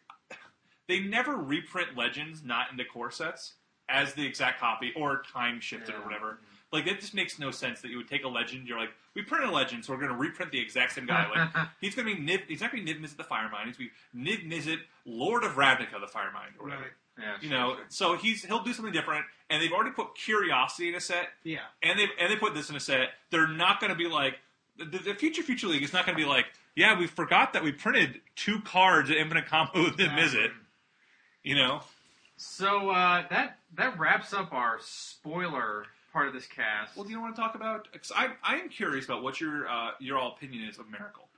they 0.88 1.00
never 1.00 1.36
reprint 1.36 1.98
Legends 1.98 2.44
not 2.44 2.72
into 2.72 2.84
core 2.86 3.12
sets 3.12 3.54
as 3.90 4.14
the 4.14 4.26
exact 4.26 4.60
copy 4.60 4.92
or 4.96 5.22
time 5.34 5.60
shifted 5.62 5.96
or 5.96 6.00
Yeah. 6.00 6.04
whatever. 6.06 6.40
Like 6.74 6.86
it 6.88 7.00
just 7.00 7.14
makes 7.14 7.40
no 7.40 7.52
sense 7.52 7.80
that 7.82 7.90
you 7.90 7.98
would 7.98 8.10
take 8.10 8.26
a 8.26 8.28
Legend. 8.28 8.68
You're 8.68 8.78
like, 8.80 8.92
we 9.16 9.22
printed 9.22 9.48
a 9.50 9.52
Legend, 9.54 9.86
so 9.86 9.94
we're 9.94 10.00
going 10.00 10.12
to 10.12 10.18
reprint 10.18 10.52
the 10.52 10.60
exact 10.60 10.92
same 10.94 11.06
guy. 11.06 11.26
Like 11.30 11.68
he's 11.82 11.96
going 11.96 12.08
to 12.08 12.14
be 12.16 12.22
Niv. 12.22 12.42
He's 12.48 12.60
not 12.60 12.72
going 12.74 12.86
to 12.86 12.94
be 12.94 13.00
Niv 13.00 13.04
Mizzet 13.06 13.16
the 13.18 13.24
Firemind. 13.24 13.66
He's 13.68 13.78
going 13.78 13.90
to 13.90 14.22
be 14.22 14.22
Niv 14.22 14.52
Mizzet, 14.52 14.80
Lord 15.06 15.44
of 15.46 15.54
Ravnica 15.54 15.92
the 16.02 16.08
Firemind 16.08 16.60
or 16.60 16.66
whatever. 16.66 16.82
Right. 16.84 16.92
yeah, 17.20 17.36
You 17.40 17.48
sure, 17.50 17.58
know, 17.58 17.76
sure. 17.76 17.86
so 17.88 18.18
he's 18.18 18.44
he'll 18.44 18.64
do 18.64 18.74
something 18.74 18.94
different, 18.94 19.26
and 19.50 19.62
they've 19.64 19.72
already 19.72 19.92
put 19.92 20.16
Curiosity 20.16 20.90
in 20.90 20.96
a 20.96 21.00
set, 21.02 21.30
yeah. 21.44 21.60
and 21.82 21.98
they 21.98 22.08
and 22.20 22.30
they 22.32 22.36
put 22.36 22.54
this 22.54 22.70
in 22.70 22.76
a 22.76 22.80
set. 22.82 23.10
They're 23.32 23.48
not 23.48 23.80
going 23.80 23.92
to 23.92 23.96
be 23.98 24.08
like 24.10 24.36
the, 24.78 24.86
the 24.86 25.14
future 25.16 25.44
future 25.44 25.68
league 25.68 25.84
is 25.84 25.94
not 25.94 26.06
going 26.06 26.18
to 26.18 26.22
be 26.24 26.28
like, 26.30 26.48
yeah, 26.76 27.00
we 27.00 27.08
forgot 27.08 27.54
that 27.54 27.64
we 27.64 27.72
printed 27.72 28.20
two 28.36 28.60
cards 28.62 29.10
at 29.10 29.16
infinite 29.16 29.46
combo 29.48 29.84
with 29.86 29.96
the 29.98 30.04
Mizzet. 30.08 30.52
You 31.48 31.56
know, 31.56 31.80
So 32.36 32.90
uh, 32.90 33.24
that 33.30 33.60
that 33.78 33.98
wraps 33.98 34.34
up 34.34 34.52
our 34.52 34.80
spoiler 34.82 35.86
part 36.12 36.28
of 36.28 36.34
this 36.34 36.46
cast. 36.46 36.98
well, 36.98 37.06
do 37.06 37.12
you 37.12 37.22
want 37.22 37.38
to 37.38 37.42
talk 37.42 37.56
about? 37.56 37.88
Cause 37.94 38.12
I 38.14 38.32
I 38.44 38.58
am 38.58 38.68
curious 38.68 39.06
about 39.06 39.24
what 39.24 39.40
your 39.40 39.66
uh, 39.66 39.92
your 39.98 40.18
all 40.18 40.34
opinion 40.34 40.68
is 40.68 40.78
of 40.78 40.90
Miracle. 40.90 41.30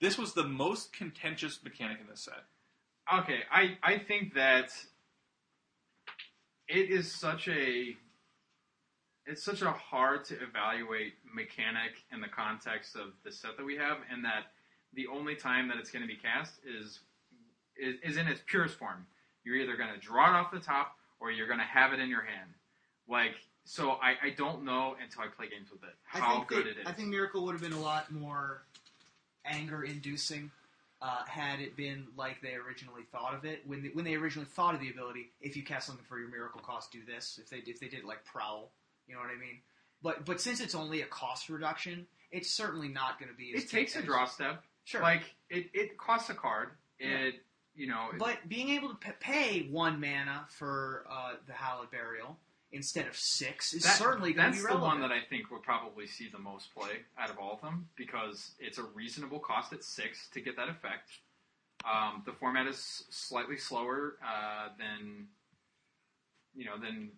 This 0.00 0.16
was 0.16 0.32
the 0.32 0.44
most 0.44 0.94
contentious 0.94 1.62
mechanic 1.62 1.98
in 2.00 2.06
this 2.06 2.22
set. 2.22 2.44
Okay, 3.18 3.40
I, 3.52 3.76
I 3.82 3.98
think 3.98 4.32
that 4.32 4.70
it 6.66 6.88
is 6.88 7.12
such 7.12 7.46
a 7.46 7.94
it's 9.26 9.44
such 9.44 9.60
a 9.60 9.72
hard 9.72 10.24
to 10.24 10.36
evaluate 10.42 11.12
mechanic 11.34 12.02
in 12.10 12.22
the 12.22 12.28
context 12.28 12.96
of 12.96 13.12
the 13.26 13.30
set 13.30 13.58
that 13.58 13.66
we 13.66 13.76
have, 13.76 13.98
and 14.10 14.24
that 14.24 14.52
the 14.94 15.06
only 15.08 15.34
time 15.34 15.68
that 15.68 15.76
it's 15.76 15.90
going 15.90 16.00
to 16.00 16.08
be 16.08 16.16
cast 16.16 16.54
is, 16.64 17.00
is 17.78 17.96
is 18.02 18.16
in 18.16 18.26
its 18.26 18.40
purest 18.46 18.78
form. 18.78 19.04
You're 19.50 19.62
either 19.62 19.76
going 19.76 19.92
to 19.92 19.98
draw 19.98 20.28
it 20.30 20.38
off 20.38 20.52
the 20.52 20.60
top 20.60 20.96
or 21.18 21.30
you're 21.32 21.46
going 21.48 21.58
to 21.58 21.64
have 21.64 21.92
it 21.92 21.98
in 21.98 22.08
your 22.08 22.22
hand. 22.22 22.50
Like 23.08 23.34
so, 23.64 23.92
I, 23.92 24.14
I 24.22 24.30
don't 24.36 24.64
know 24.64 24.94
until 25.02 25.22
I 25.22 25.26
play 25.26 25.48
games 25.48 25.68
with 25.72 25.82
it 25.82 25.94
I 26.14 26.18
how 26.20 26.34
think 26.36 26.48
good 26.48 26.66
that- 26.66 26.70
it 26.70 26.76
is. 26.82 26.86
I 26.86 26.92
think 26.92 27.08
Miracle 27.08 27.44
would 27.44 27.52
have 27.52 27.62
been 27.62 27.72
a 27.72 27.80
lot 27.80 28.10
more 28.12 28.62
anger 29.44 29.82
inducing 29.82 30.50
uh, 31.02 31.24
had 31.26 31.60
it 31.60 31.76
been 31.76 32.06
like 32.16 32.40
they 32.42 32.54
originally 32.54 33.02
thought 33.10 33.34
of 33.34 33.44
it. 33.44 33.62
When 33.66 33.82
they, 33.82 33.88
when 33.88 34.04
they 34.04 34.14
originally 34.14 34.46
thought 34.46 34.74
of 34.74 34.80
the 34.80 34.90
ability, 34.90 35.30
if 35.40 35.56
you 35.56 35.62
cast 35.62 35.86
something 35.86 36.04
for 36.08 36.18
your 36.18 36.28
Miracle 36.28 36.60
cost, 36.60 36.92
do 36.92 37.00
this. 37.04 37.40
If 37.42 37.48
they 37.50 37.58
if 37.70 37.80
they 37.80 37.88
did 37.88 38.04
like 38.04 38.24
Prowl, 38.24 38.70
you 39.08 39.14
know 39.14 39.20
what 39.20 39.30
I 39.30 39.38
mean. 39.40 39.60
But 40.02 40.24
but 40.26 40.40
since 40.40 40.60
it's 40.60 40.74
only 40.74 41.00
a 41.02 41.06
cost 41.06 41.48
reduction, 41.48 42.06
it's 42.30 42.50
certainly 42.50 42.88
not 42.88 43.18
going 43.18 43.30
to 43.30 43.36
be. 43.36 43.54
As 43.56 43.64
it 43.64 43.70
takes 43.70 43.96
a 43.96 44.02
draw 44.02 44.26
step. 44.26 44.62
Sure. 44.84 45.00
Like 45.02 45.22
it, 45.48 45.70
it 45.72 45.96
costs 45.98 46.28
a 46.30 46.34
card. 46.34 46.68
It 46.98 47.36
you 47.74 47.86
know. 47.86 48.08
But 48.18 48.48
being 48.48 48.70
able 48.70 48.90
to 48.90 48.96
pay 49.20 49.66
one 49.70 50.00
mana 50.00 50.46
for 50.50 51.04
uh, 51.10 51.32
the 51.46 51.52
Hallowed 51.52 51.90
Burial 51.90 52.36
instead 52.72 53.06
of 53.06 53.16
six 53.16 53.72
is 53.74 53.82
That- 53.82 53.96
certainly 53.98 54.32
going 54.32 54.52
to 54.52 54.58
that's 54.58 54.66
be 54.66 54.72
the 54.72 54.78
one 54.80 55.00
that 55.00 55.10
I 55.10 55.20
think 55.28 55.50
will 55.50 55.58
probably 55.58 56.06
see 56.06 56.28
the 56.28 56.38
most 56.38 56.72
play 56.74 57.00
out 57.18 57.28
of 57.30 57.38
all 57.38 57.54
of 57.54 57.60
them 57.60 57.88
because 57.96 58.52
it's 58.60 58.78
a 58.78 58.84
reasonable 58.84 59.40
cost 59.40 59.72
at 59.72 59.82
six 59.82 60.28
to 60.34 60.40
get 60.40 60.56
that 60.56 60.68
effect. 60.68 61.10
Um, 61.90 62.22
the 62.26 62.32
format 62.32 62.66
is 62.66 63.04
slightly 63.10 63.56
slower 63.56 64.16
uh, 64.24 64.68
than 64.78 65.26
you 66.54 66.64
know 66.64 66.76
than 66.78 67.10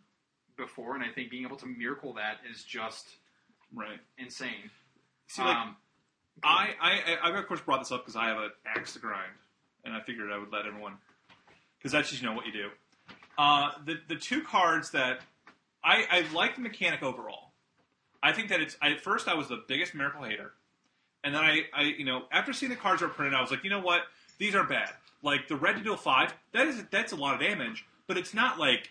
before, 0.57 0.95
and 0.95 1.03
I 1.05 1.09
think 1.09 1.31
being 1.31 1.45
able 1.45 1.57
to 1.57 1.67
miracle 1.67 2.13
that 2.15 2.39
is 2.51 2.63
just 2.65 3.17
Right. 3.75 3.99
insane. 4.19 4.71
See, 5.29 5.43
like 5.43 5.57
um, 5.57 5.77
I, 6.45 6.75
I, 6.81 7.31
I, 7.31 7.39
of 7.39 7.47
course 7.49 7.61
brought 7.61 7.81
this 7.81 7.91
up 7.91 8.03
because 8.03 8.17
I 8.17 8.27
have 8.29 8.37
an 8.39 8.51
axe 8.67 8.93
to 8.93 8.99
grind, 8.99 9.33
and 9.85 9.95
I 9.95 10.01
figured 10.01 10.31
I 10.31 10.39
would 10.39 10.53
let 10.53 10.67
everyone, 10.67 10.95
because 11.79 11.93
that's 11.93 12.11
just 12.11 12.23
you 12.23 12.29
know 12.29 12.35
what 12.35 12.47
you 12.47 12.53
do. 12.53 12.69
Uh, 13.37 13.71
the 13.85 13.99
the 14.09 14.17
two 14.17 14.43
cards 14.43 14.91
that 14.91 15.21
I, 15.83 16.07
I 16.11 16.35
like 16.35 16.55
the 16.55 16.63
mechanic 16.63 17.03
overall. 17.03 17.53
I 18.23 18.33
think 18.33 18.51
that 18.51 18.61
it's 18.61 18.77
I, 18.81 18.93
at 18.93 19.01
first 19.01 19.27
I 19.27 19.35
was 19.35 19.49
the 19.49 19.63
biggest 19.67 19.95
miracle 19.95 20.23
hater, 20.23 20.53
and 21.25 21.35
then 21.35 21.43
I, 21.43 21.63
I 21.75 21.83
you 21.83 22.05
know 22.05 22.25
after 22.31 22.53
seeing 22.53 22.71
the 22.71 22.77
cards 22.77 23.03
were 23.03 23.09
printed, 23.09 23.35
I 23.35 23.41
was 23.41 23.51
like, 23.51 23.65
you 23.65 23.71
know 23.71 23.81
what, 23.81 24.03
these 24.39 24.55
are 24.55 24.65
bad. 24.65 24.91
Like 25.23 25.49
the 25.49 25.57
red 25.57 25.77
to 25.77 25.83
deal 25.83 25.97
five, 25.97 26.35
that 26.53 26.67
is 26.69 26.85
that's 26.91 27.13
a 27.13 27.17
lot 27.17 27.35
of 27.35 27.41
damage, 27.41 27.85
but 28.07 28.13
but 28.13 28.19
it's 28.19 28.35
not 28.35 28.59
like 28.59 28.91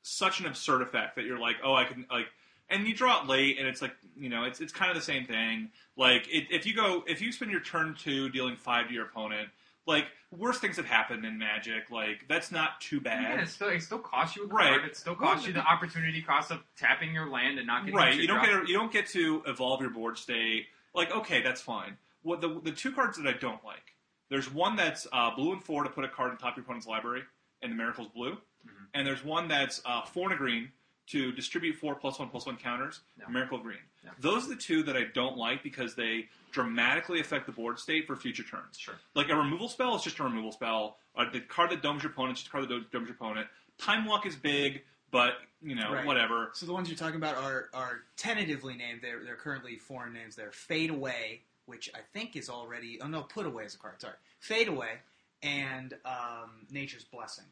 such 0.00 0.40
an 0.40 0.46
absurd 0.46 0.80
effect 0.80 1.16
that 1.16 1.26
you're 1.26 1.38
like, 1.38 1.56
oh, 1.62 1.74
I 1.74 1.84
can 1.84 2.06
like, 2.10 2.28
and 2.70 2.88
you 2.88 2.94
draw 2.94 3.20
it 3.20 3.28
late, 3.28 3.58
and 3.58 3.68
it's 3.68 3.82
like, 3.82 3.94
you 4.16 4.30
know, 4.30 4.44
it's 4.44 4.62
it's 4.62 4.72
kind 4.72 4.90
of 4.90 4.96
the 4.96 5.02
same 5.02 5.26
thing. 5.26 5.68
Like, 5.94 6.26
it, 6.28 6.46
if 6.50 6.64
you 6.64 6.74
go, 6.74 7.04
if 7.06 7.20
you 7.20 7.32
spend 7.32 7.50
your 7.50 7.60
turn 7.60 7.94
two 7.98 8.30
dealing 8.30 8.56
five 8.56 8.88
to 8.88 8.94
your 8.94 9.04
opponent, 9.04 9.50
like 9.86 10.06
worse 10.30 10.58
things 10.58 10.76
have 10.76 10.86
happened 10.86 11.24
in 11.24 11.38
Magic. 11.38 11.90
Like 11.90 12.24
that's 12.28 12.52
not 12.52 12.80
too 12.80 13.00
bad. 13.00 13.22
Yeah, 13.22 13.42
it 13.42 13.48
still, 13.48 13.68
it 13.68 13.80
still 13.82 13.98
costs 13.98 14.36
you 14.36 14.44
a 14.44 14.46
Right. 14.46 14.68
card. 14.68 14.84
It 14.84 14.96
still 14.96 15.14
costs 15.14 15.42
Well, 15.42 15.48
you 15.48 15.52
the 15.54 15.60
opportunity 15.66 16.22
cost 16.22 16.50
of 16.50 16.62
tapping 16.76 17.12
your 17.12 17.28
land 17.28 17.58
and 17.58 17.66
not 17.66 17.84
getting 17.84 17.96
right 17.96 18.14
you 18.14 18.26
don't 18.26 18.44
drop. 18.44 18.60
get 18.60 18.68
you 18.68 18.74
don't 18.78 18.92
get 18.92 19.06
to 19.08 19.42
evolve 19.46 19.80
your 19.80 19.90
board 19.90 20.16
state 20.18 20.66
like 20.94 21.10
okay 21.10 21.42
that's 21.42 21.60
fine 21.60 21.96
what 22.22 22.40
the 22.40 22.60
the 22.62 22.70
two 22.72 22.92
cards 22.92 23.16
that 23.18 23.26
i 23.26 23.32
don't 23.36 23.64
like 23.64 23.94
there's 24.30 24.52
one 24.52 24.76
that's 24.76 25.06
uh, 25.12 25.34
blue 25.34 25.52
and 25.52 25.62
four 25.64 25.82
to 25.84 25.90
put 25.90 26.04
a 26.04 26.08
card 26.08 26.30
on 26.30 26.36
top 26.38 26.52
of 26.52 26.56
your 26.58 26.64
opponent's 26.64 26.86
library 26.86 27.22
and 27.62 27.70
the 27.72 27.76
miracle's 27.76 28.08
blue 28.14 28.32
Mhm. 28.66 28.86
and 28.94 29.06
there's 29.06 29.24
one 29.24 29.48
that's 29.48 29.82
uh, 29.84 30.02
four 30.02 30.24
and 30.26 30.34
a 30.34 30.36
green 30.36 30.70
to 31.08 31.32
distribute 31.32 31.74
four 31.76 31.94
plus 31.94 32.18
one 32.18 32.28
plus 32.28 32.46
one 32.46 32.56
counters 32.56 33.00
Yeah. 33.18 33.28
miracle 33.28 33.58
green 33.58 33.78
Yeah. 34.04 34.10
those 34.20 34.46
are 34.46 34.50
the 34.50 34.56
two 34.56 34.82
that 34.84 34.96
i 34.96 35.04
don't 35.04 35.36
like 35.36 35.62
because 35.62 35.94
they 35.94 36.28
dramatically 36.52 37.20
affect 37.20 37.46
the 37.46 37.52
board 37.52 37.78
state 37.78 38.06
for 38.06 38.14
future 38.16 38.42
turns 38.44 38.78
Sure. 38.78 38.94
like 39.14 39.28
a 39.30 39.34
removal 39.36 39.68
spell 39.68 39.96
is 39.96 40.02
just 40.02 40.18
a 40.18 40.22
removal 40.24 40.52
spell 40.52 40.98
uh, 41.16 41.28
the 41.30 41.40
card 41.40 41.70
that 41.70 41.82
domes 41.82 42.02
your 42.02 42.12
opponent 42.12 42.38
is 42.38 42.42
just 42.42 42.48
a 42.48 42.52
card 42.52 42.68
that 42.68 42.90
domes 42.92 43.08
your 43.08 43.16
opponent 43.16 43.46
time 43.78 44.04
walk 44.04 44.26
is 44.26 44.36
big 44.36 44.82
but 45.10 45.34
you 45.60 45.74
know 45.74 45.92
Right. 45.92 46.06
whatever 46.06 46.50
So 46.54 46.66
the 46.66 46.72
ones 46.72 46.88
you're 46.88 46.96
talking 46.98 47.16
about 47.16 47.36
are 47.36 47.68
are 47.74 48.02
tentatively 48.16 48.74
named. 48.74 49.00
They're 49.02 49.22
they're 49.24 49.36
currently 49.36 49.76
foreign 49.76 50.12
names. 50.14 50.34
They're 50.34 50.50
Fade 50.52 50.88
Away, 50.90 51.42
which 51.66 51.90
I 51.94 51.98
think 52.14 52.34
is 52.34 52.48
already. 52.48 52.98
Oh 53.02 53.06
no, 53.08 53.22
Put 53.22 53.44
Away 53.46 53.64
is 53.64 53.74
a 53.74 53.78
card. 53.78 54.00
Sorry, 54.00 54.14
Fade 54.40 54.68
Away 54.68 54.94
and 55.42 55.94
um, 56.06 56.66
Nature's 56.70 57.04
Blessing. 57.04 57.44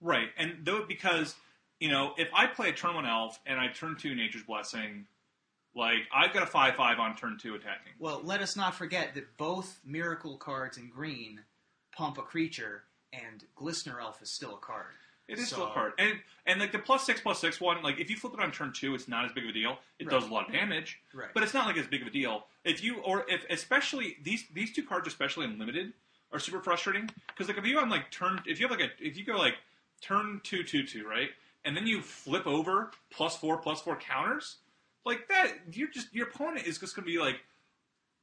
Right, 0.00 0.30
and 0.36 0.56
though 0.64 0.84
because 0.86 1.36
you 1.80 1.88
know, 1.90 2.14
if 2.16 2.28
I 2.34 2.46
play 2.46 2.68
a 2.70 2.72
turn 2.72 2.94
one 2.94 3.06
elf 3.06 3.38
and 3.46 3.58
I 3.60 3.68
turn 3.68 3.96
two 3.96 4.14
Nature's 4.14 4.42
Blessing, 4.42 5.06
like 5.74 5.98
I've 6.14 6.32
got 6.32 6.42
a 6.42 6.46
five 6.46 6.76
five 6.76 6.98
on 6.98 7.16
turn 7.16 7.38
two 7.40 7.54
attacking. 7.54 7.92
Well, 7.98 8.20
let 8.24 8.40
us 8.40 8.56
not 8.56 8.74
forget 8.74 9.14
that 9.14 9.36
both 9.36 9.80
Miracle 9.84 10.36
cards 10.36 10.76
in 10.76 10.88
green 10.88 11.40
pump 11.96 12.18
a 12.18 12.22
creature, 12.22 12.84
and 13.12 13.44
Glistener 13.56 14.00
Elf 14.00 14.20
is 14.22 14.30
still 14.30 14.54
a 14.54 14.58
card. 14.58 14.86
It 15.26 15.38
is 15.38 15.48
So- 15.48 15.56
still 15.56 15.66
a 15.68 15.72
card, 15.72 15.92
and 15.98 16.20
and 16.46 16.60
like 16.60 16.72
the 16.72 16.78
plus 16.78 17.04
six 17.06 17.20
plus 17.20 17.38
six 17.40 17.60
one, 17.60 17.82
like 17.82 17.98
if 17.98 18.10
you 18.10 18.16
flip 18.16 18.34
it 18.34 18.40
on 18.40 18.52
turn 18.52 18.72
two, 18.72 18.94
it's 18.94 19.08
not 19.08 19.24
as 19.24 19.32
big 19.32 19.44
of 19.44 19.50
a 19.50 19.52
deal. 19.52 19.78
It 19.98 20.06
Right. 20.06 20.12
does 20.20 20.28
a 20.28 20.32
lot 20.32 20.46
of 20.46 20.52
damage, 20.52 21.00
Right. 21.12 21.30
but 21.34 21.42
it's 21.42 21.54
not 21.54 21.66
like 21.66 21.76
as 21.76 21.86
big 21.86 22.02
of 22.02 22.08
a 22.08 22.10
deal. 22.10 22.46
If 22.62 22.82
you 22.84 22.98
or 23.00 23.24
if 23.28 23.44
especially 23.50 24.18
these 24.22 24.46
these 24.48 24.72
two 24.72 24.82
cards, 24.84 25.08
especially 25.08 25.46
in 25.46 25.58
limited, 25.58 25.92
are 26.30 26.38
super 26.38 26.60
frustrating 26.60 27.08
because 27.28 27.48
like 27.48 27.56
if 27.58 27.64
you 27.66 27.78
on 27.78 27.88
like 27.88 28.10
turn 28.10 28.42
if 28.46 28.60
you 28.60 28.68
have 28.68 28.78
like 28.78 28.90
a 28.90 29.04
if 29.04 29.16
you 29.16 29.24
go 29.24 29.36
like 29.38 29.56
turn 30.02 30.40
two 30.44 30.62
two 30.62 30.86
two 30.86 31.06
right, 31.08 31.30
and 31.64 31.76
then 31.76 31.86
you 31.86 32.02
flip 32.02 32.46
over 32.46 32.90
plus 33.10 33.36
four 33.36 33.58
plus 33.58 33.80
four 33.80 33.96
counters 33.96 34.56
like 35.06 35.28
that, 35.28 35.52
you're 35.72 35.88
just 35.90 36.12
your 36.14 36.28
opponent 36.28 36.66
is 36.66 36.78
just 36.78 36.96
going 36.96 37.04
to 37.06 37.12
be 37.12 37.18
like, 37.18 37.36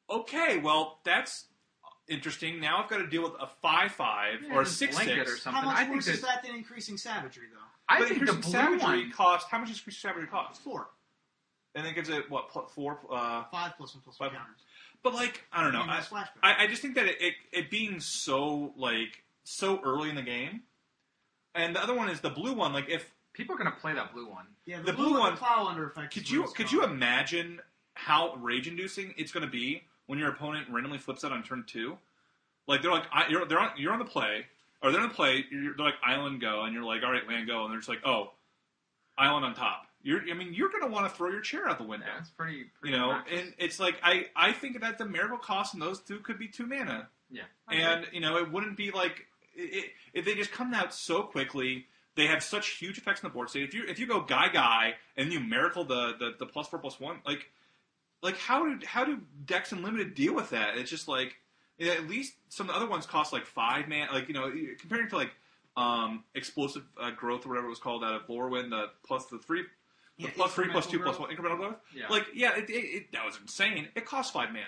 okay, 0.10 0.58
well 0.58 1.00
that's 1.04 1.46
interesting. 2.10 2.60
Now 2.60 2.82
I've 2.84 2.90
got 2.90 2.98
to 2.98 3.08
deal 3.08 3.24
with 3.24 3.34
a 3.40 3.48
five 3.62 3.92
five 3.92 4.40
Yeah, 4.48 4.56
or 4.56 4.62
a 4.62 4.66
just 4.66 4.78
six 4.78 4.96
blanket 4.96 5.28
six. 5.28 5.32
or 5.34 5.38
something. 5.38 5.62
How 5.62 5.68
much 5.70 5.78
I 5.78 5.84
think 5.84 5.96
worse 5.96 6.06
that, 6.08 6.14
is 6.16 6.22
that 6.22 6.44
than 6.44 6.56
increasing 6.56 6.98
savagery, 6.98 7.46
though? 7.54 7.60
I 7.88 8.00
but 8.00 8.08
think 8.10 8.26
the 8.26 8.34
blue 8.34 8.42
savagery 8.52 8.80
one. 9.04 9.12
cost. 9.12 9.48
How 9.50 9.58
much 9.60 9.68
does 9.70 9.78
increasing 9.80 10.00
savagery 10.10 10.28
cost? 10.28 10.62
Four, 10.62 10.90
And 11.76 11.86
then 11.86 11.94
gives 11.94 12.10
it 12.10 12.30
what 12.30 12.52
four? 12.72 13.00
Uh, 13.12 13.44
five 13.52 13.74
plus 13.78 13.94
one 13.94 14.02
plus 14.04 14.20
one 14.20 14.30
Five. 14.30 14.38
counters. 14.38 14.62
but 15.04 15.14
like 15.14 15.44
I 15.54 15.64
don't 15.64 15.74
know. 15.74 15.82
I. 15.88 16.02
I, 16.44 16.64
I 16.64 16.68
just 16.68 16.82
think 16.82 16.96
that 16.96 17.06
it, 17.08 17.18
it 17.22 17.34
it 17.52 17.70
being 17.70 18.00
so 18.00 18.74
like 18.76 19.24
so 19.44 19.80
early 19.84 20.10
in 20.10 20.16
the 20.16 20.22
game, 20.22 20.62
and 21.56 21.76
the 21.76 21.82
other 21.84 21.94
one 21.94 22.10
is 22.10 22.22
the 22.22 22.30
blue 22.30 22.54
one. 22.54 22.74
Like 22.74 22.90
if 22.90 23.12
People 23.42 23.56
are 23.56 23.58
going 23.58 23.72
to 23.72 23.80
play 23.80 23.94
that 23.94 24.14
blue 24.14 24.30
one. 24.30 24.46
yeah, 24.66 24.78
the, 24.78 24.84
the 24.84 24.94
blue, 24.94 25.10
blue 25.10 25.20
one- 25.20 25.34
the 25.34 25.40
plow 25.40 25.68
under 25.68 25.88
effect. 25.88 26.14
could 26.14 26.30
you 26.30 26.44
could 26.56 26.68
strong. 26.68 26.84
you 26.84 26.84
imagine 26.84 27.60
how 27.96 28.36
rage 28.36 28.68
inducing 28.68 29.14
it's 29.18 29.32
going 29.32 29.46
to 29.46 29.52
be 29.52 29.84
when 30.06 30.20
your 30.20 30.30
opponent 30.30 30.68
randomly 30.70 30.98
flips 31.00 31.24
out 31.24 31.32
on 31.32 31.42
turn 31.44 31.64
two? 31.66 31.98
Like 32.68 32.82
they're 32.84 32.92
like 32.92 33.06
I, 33.12 33.28
you're 33.30 33.46
they're 33.46 33.60
on, 33.60 33.72
you're 33.78 33.92
on 33.94 34.00
the 34.00 34.06
play 34.06 34.46
or 34.84 34.92
they're 34.92 35.02
on 35.02 35.10
the 35.10 35.16
play. 35.16 35.44
You're, 35.52 35.76
they're 35.76 35.86
like 35.86 35.96
island 36.06 36.40
go, 36.40 36.62
and 36.64 36.74
you're 36.74 36.84
like 36.84 37.02
all 37.04 37.12
right 37.12 37.28
land 37.28 37.48
go, 37.48 37.64
and 37.64 37.72
they're 37.72 37.80
just 37.80 37.90
like 37.90 38.02
oh 38.06 38.32
island 39.18 39.44
on 39.46 39.56
top. 39.56 39.88
You're 40.04 40.22
I 40.30 40.34
mean 40.36 40.54
you're 40.54 40.70
going 40.70 40.84
to 40.84 40.90
want 40.90 41.10
to 41.10 41.16
throw 41.16 41.30
your 41.32 41.42
chair 41.42 41.68
out 41.68 41.78
the 41.80 41.84
window. 41.84 42.06
Yeah, 42.08 42.20
it's 42.20 42.30
pretty. 42.30 42.66
you 42.84 42.92
know, 42.92 43.12
obnoxious. 43.12 43.40
and 43.40 43.54
it's 43.58 43.80
like 43.80 43.96
I 44.04 44.28
I 44.36 44.52
think 44.52 44.80
that 44.82 44.98
the 44.98 45.06
miracle 45.06 45.38
cost 45.38 45.74
in 45.74 45.80
those 45.80 46.00
two 46.00 46.20
could 46.20 46.38
be 46.38 46.48
two 46.48 46.68
mana. 46.68 47.10
yeah, 47.32 47.44
and 47.70 48.06
you 48.12 48.20
know 48.20 48.38
it 48.38 48.52
wouldn't 48.52 48.78
be 48.78 48.92
like 48.92 49.26
it, 49.56 49.86
it, 49.86 49.86
if 50.14 50.26
they 50.26 50.36
just 50.36 50.52
come 50.52 50.74
out 50.74 50.94
so 50.94 51.24
quickly. 51.24 51.88
They 52.16 52.28
have 52.28 52.44
such 52.44 52.72
huge 52.72 52.98
effects 52.98 53.24
on 53.24 53.30
the 53.30 53.34
board 53.34 53.50
state. 53.50 53.64
If 53.64 53.74
you 53.74 53.84
if 53.88 53.98
you 54.00 54.06
go 54.06 54.22
guy 54.22 54.50
guy 54.50 54.96
and 55.16 55.32
you 55.32 55.40
miracle 55.40 55.84
the, 55.86 56.14
the, 56.20 56.34
the 56.40 56.46
plus 56.46 56.68
four 56.68 56.80
plus 56.80 57.00
one, 57.00 57.20
like 57.26 57.50
like 58.22 58.38
how 58.38 58.66
do 58.66 58.86
how 58.86 59.06
do 59.06 59.20
decks 59.46 59.72
and 59.72 59.82
limited 59.84 60.14
deal 60.14 60.34
with 60.36 60.50
that? 60.50 60.78
It's 60.78 60.90
just 60.90 61.08
like 61.08 61.36
at 61.80 62.08
least 62.08 62.34
some 62.50 62.68
of 62.70 62.76
the 62.76 62.82
other 62.82 62.90
ones 62.90 63.06
cost 63.06 63.32
like 63.34 63.46
five 63.46 63.88
man. 63.88 64.10
Like 64.12 64.28
you 64.28 64.34
know 64.34 64.52
comparing 64.80 65.10
to 65.10 65.16
like 65.18 65.32
um, 65.78 66.26
explosive 66.36 66.84
uh, 67.02 67.12
growth 67.12 67.46
or 67.46 67.50
whatever 67.50 67.68
it 67.68 67.70
was 67.70 67.80
called 67.80 68.04
out 68.04 68.14
of 68.14 68.28
Lorwyn, 68.28 68.70
the 68.70 68.88
plus 69.06 69.26
the 69.28 69.40
three. 69.40 69.64
The 70.20 70.26
Yeah, 70.26 70.30
plus 70.36 70.54
three 70.54 70.66
two 70.90 71.00
growth. 71.00 71.20
one 71.20 71.30
incremental 71.34 71.58
growth. 71.58 71.76
yeah. 71.96 72.10
Like 72.10 72.28
yeah, 72.36 72.58
it, 72.58 72.70
it, 72.70 72.74
it, 72.74 73.12
that 73.14 73.26
was 73.26 73.40
insane. 73.42 73.88
It 73.96 74.06
cost 74.06 74.34
five 74.34 74.50
mana, 74.50 74.66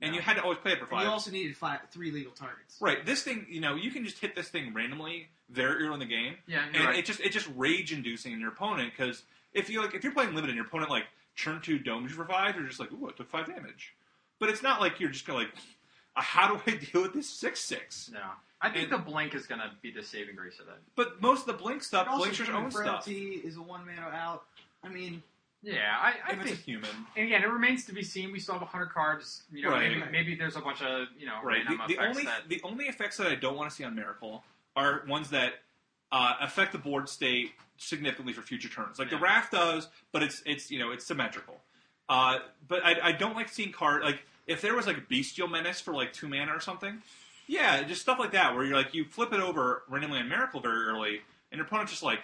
and 0.00 0.14
you 0.14 0.20
had 0.20 0.34
to 0.36 0.42
always 0.42 0.58
play 0.58 0.70
it 0.72 0.78
for 0.78 0.84
And 0.84 0.90
five. 0.90 1.04
you 1.04 1.10
also 1.10 1.32
needed 1.32 1.56
five, 1.56 1.80
three 1.90 2.12
legal 2.12 2.30
targets. 2.32 2.76
Right. 2.80 3.04
This 3.04 3.22
thing, 3.24 3.46
you 3.50 3.60
know, 3.60 3.74
you 3.74 3.90
can 3.90 4.04
just 4.04 4.18
hit 4.20 4.36
this 4.36 4.48
thing 4.48 4.72
randomly 4.72 5.28
very 5.50 5.84
early 5.84 5.94
in 5.94 6.00
the 6.00 6.06
game, 6.06 6.34
yeah, 6.46 6.64
and 6.74 6.84
right. 6.86 6.96
it 6.98 7.04
just 7.04 7.20
it 7.20 7.30
just 7.32 7.48
rage 7.56 7.92
inducing 7.92 8.32
in 8.32 8.40
your 8.40 8.50
opponent 8.50 8.92
because 8.96 9.22
if 9.52 9.70
you 9.70 9.80
like 9.80 9.94
if 9.94 10.02
you're 10.04 10.12
playing 10.12 10.30
limited, 10.30 10.50
and 10.50 10.56
your 10.56 10.66
opponent 10.66 10.90
like 10.90 11.04
turn 11.36 11.60
two 11.60 11.78
domes 11.78 12.10
you 12.10 12.16
for 12.16 12.24
five, 12.24 12.56
you're 12.56 12.66
just 12.66 12.80
like, 12.80 12.90
ooh, 12.92 13.08
it 13.08 13.16
took 13.16 13.28
five 13.30 13.46
damage. 13.46 13.94
But 14.38 14.48
it's 14.48 14.62
not 14.62 14.80
like 14.80 15.00
you're 15.00 15.10
just 15.10 15.26
gonna 15.26 15.40
like, 15.40 15.50
uh, 16.16 16.22
how 16.22 16.54
do 16.54 16.60
I 16.66 16.76
deal 16.92 17.02
with 17.02 17.12
this 17.14 17.28
six 17.28 17.60
six? 17.60 18.10
no, 18.12 18.20
I 18.60 18.70
think 18.70 18.84
and- 18.90 18.92
the 18.92 18.98
blink 18.98 19.34
is 19.34 19.46
going 19.46 19.60
to 19.60 19.70
be 19.82 19.90
the 19.90 20.02
saving 20.02 20.34
grace 20.36 20.58
of 20.60 20.66
that. 20.66 20.78
But 20.96 21.20
most 21.20 21.40
of 21.42 21.46
the 21.46 21.62
blink 21.62 21.82
stuff, 21.82 22.06
But 22.10 22.16
blinks 22.18 22.38
your 22.38 22.52
own 22.54 22.70
stuff. 22.70 23.06
is 23.08 23.56
a 23.56 23.62
one 23.62 23.86
mana 23.86 24.08
out. 24.14 24.44
I 24.82 24.88
mean, 24.88 25.22
Yeah, 25.62 25.94
I, 26.00 26.14
I 26.26 26.32
If 26.32 26.40
it's 26.40 26.44
think 26.50 26.58
a 26.58 26.62
human, 26.62 26.90
And 27.16 27.26
again, 27.26 27.42
it 27.42 27.48
remains 27.50 27.84
to 27.86 27.92
be 27.92 28.02
seen. 28.02 28.32
We 28.32 28.38
still 28.40 28.54
have 28.54 28.62
100 28.62 28.86
cards. 28.86 29.42
You 29.52 29.62
know, 29.64 29.70
Right. 29.70 29.90
maybe, 29.96 30.10
maybe 30.10 30.34
there's 30.36 30.56
a 30.56 30.60
bunch 30.60 30.80
of 30.82 31.08
you 31.18 31.26
know 31.26 31.40
right? 31.42 31.64
random 31.66 31.80
The, 31.88 31.94
the 31.96 32.02
only 32.06 32.24
that 32.24 32.48
the 32.48 32.60
only 32.64 32.86
effects 32.86 33.16
that 33.18 33.26
I 33.26 33.34
don't 33.34 33.56
want 33.56 33.68
to 33.70 33.76
see 33.76 33.84
on 33.84 33.94
Miracle 33.94 34.42
are 34.76 35.02
ones 35.08 35.30
that 35.30 35.54
uh, 36.12 36.34
affect 36.40 36.72
the 36.72 36.78
board 36.78 37.08
state 37.08 37.52
significantly 37.78 38.32
for 38.32 38.42
future 38.42 38.68
turns. 38.68 38.98
Like 38.98 39.10
the 39.10 39.16
Yeah. 39.16 39.22
Wrath 39.22 39.50
does, 39.50 39.88
but 40.12 40.22
it's 40.22 40.42
it's 40.46 40.70
you 40.70 40.78
know 40.78 40.92
it's 40.92 41.04
symmetrical. 41.04 41.60
Uh, 42.08 42.38
but 42.68 42.84
I, 42.84 43.08
I 43.08 43.12
don't 43.12 43.34
like 43.34 43.48
seeing 43.48 43.72
card 43.72 44.02
like 44.04 44.22
if 44.46 44.60
there 44.60 44.74
was 44.74 44.86
like 44.86 44.98
a 44.98 45.00
Bestial 45.00 45.48
Menace 45.48 45.80
for 45.80 45.92
like 45.92 46.12
two 46.12 46.28
mana 46.28 46.54
or 46.54 46.60
something. 46.60 47.02
Yeah, 47.48 47.82
just 47.84 48.00
stuff 48.02 48.18
like 48.18 48.32
that 48.32 48.54
where 48.54 48.64
you're 48.64 48.76
like 48.76 48.94
you 48.94 49.04
flip 49.04 49.32
it 49.32 49.40
over 49.40 49.82
randomly 49.88 50.18
on 50.20 50.28
Miracle 50.28 50.60
very 50.60 50.84
early, 50.84 51.20
and 51.50 51.58
your 51.58 51.66
opponent's 51.66 51.92
just 51.92 52.02
like 52.02 52.20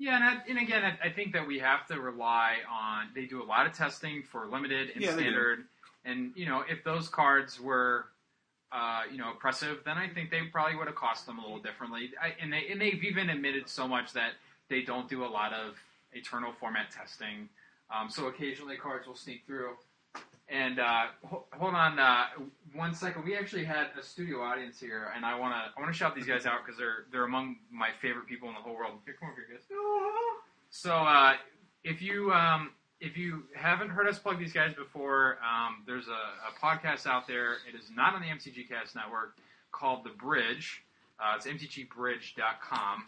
yeah. 0.00 0.14
And, 0.16 0.24
I, 0.24 0.42
and 0.48 0.58
again, 0.58 0.84
I, 0.84 1.08
I 1.08 1.10
think 1.10 1.32
that 1.32 1.46
we 1.46 1.58
have 1.58 1.86
to 1.88 2.00
rely 2.00 2.56
on. 2.70 3.08
They 3.14 3.24
do 3.26 3.42
a 3.42 3.44
lot 3.46 3.66
of 3.66 3.72
testing 3.72 4.22
for 4.22 4.46
limited 4.46 4.90
and 4.94 5.02
Yeah, 5.02 5.12
standard, 5.12 5.64
and 6.04 6.32
you 6.36 6.46
know 6.46 6.64
if 6.68 6.84
those 6.84 7.08
cards 7.08 7.60
were. 7.60 8.06
Uh, 8.70 9.02
you 9.10 9.16
know, 9.16 9.30
oppressive. 9.32 9.78
Then 9.84 9.96
I 9.96 10.08
think 10.08 10.30
they 10.30 10.42
probably 10.52 10.76
would 10.76 10.88
have 10.88 10.96
cost 10.96 11.24
them 11.24 11.38
a 11.38 11.42
little 11.42 11.58
differently. 11.58 12.10
I, 12.22 12.34
and 12.40 12.52
they 12.52 12.66
and 12.70 12.78
they've 12.80 13.02
even 13.02 13.30
admitted 13.30 13.66
so 13.68 13.88
much 13.88 14.12
that 14.12 14.32
they 14.68 14.82
don't 14.82 15.08
do 15.08 15.24
a 15.24 15.26
lot 15.26 15.54
of 15.54 15.76
eternal 16.12 16.52
format 16.52 16.90
testing. 16.90 17.48
Um, 17.94 18.10
so 18.10 18.26
occasionally 18.26 18.76
cards 18.76 19.06
will 19.06 19.14
sneak 19.16 19.44
through. 19.46 19.70
And 20.50 20.80
uh, 20.80 21.06
ho- 21.26 21.44
hold 21.52 21.74
on 21.74 21.98
uh, 21.98 22.24
one 22.74 22.94
second. 22.94 23.24
We 23.24 23.36
actually 23.36 23.64
had 23.64 23.88
a 23.98 24.02
studio 24.02 24.40
audience 24.42 24.78
here, 24.80 25.12
and 25.14 25.24
I 25.24 25.38
want 25.38 25.54
to 25.54 25.72
I 25.76 25.80
want 25.80 25.92
to 25.92 25.98
shout 25.98 26.14
these 26.14 26.26
guys 26.26 26.44
out 26.46 26.64
because 26.64 26.78
they're 26.78 27.04
they're 27.10 27.24
among 27.24 27.56
my 27.70 27.88
favorite 28.02 28.26
people 28.26 28.48
in 28.48 28.54
the 28.54 28.60
whole 28.60 28.74
world. 28.74 28.94
Here, 29.06 29.14
come 29.18 29.30
over 29.30 29.44
here, 29.46 29.56
guys. 29.56 29.64
So 30.70 30.92
uh, 30.92 31.32
if 31.84 32.02
you 32.02 32.30
um, 32.32 32.72
if 33.00 33.16
you 33.16 33.44
haven't 33.54 33.90
heard 33.90 34.08
us 34.08 34.18
plug 34.18 34.38
these 34.38 34.52
guys 34.52 34.74
before, 34.74 35.38
um, 35.42 35.82
there's 35.86 36.08
a, 36.08 36.10
a 36.10 36.60
podcast 36.60 37.06
out 37.06 37.26
there. 37.28 37.54
It 37.68 37.78
is 37.78 37.90
not 37.94 38.14
on 38.14 38.20
the 38.20 38.26
MTG 38.28 38.68
Cast 38.68 38.94
Network 38.96 39.36
called 39.70 40.04
The 40.04 40.10
Bridge. 40.10 40.82
Uh, 41.20 41.34
it's 41.36 41.46
mtgbridge.com. 41.46 43.06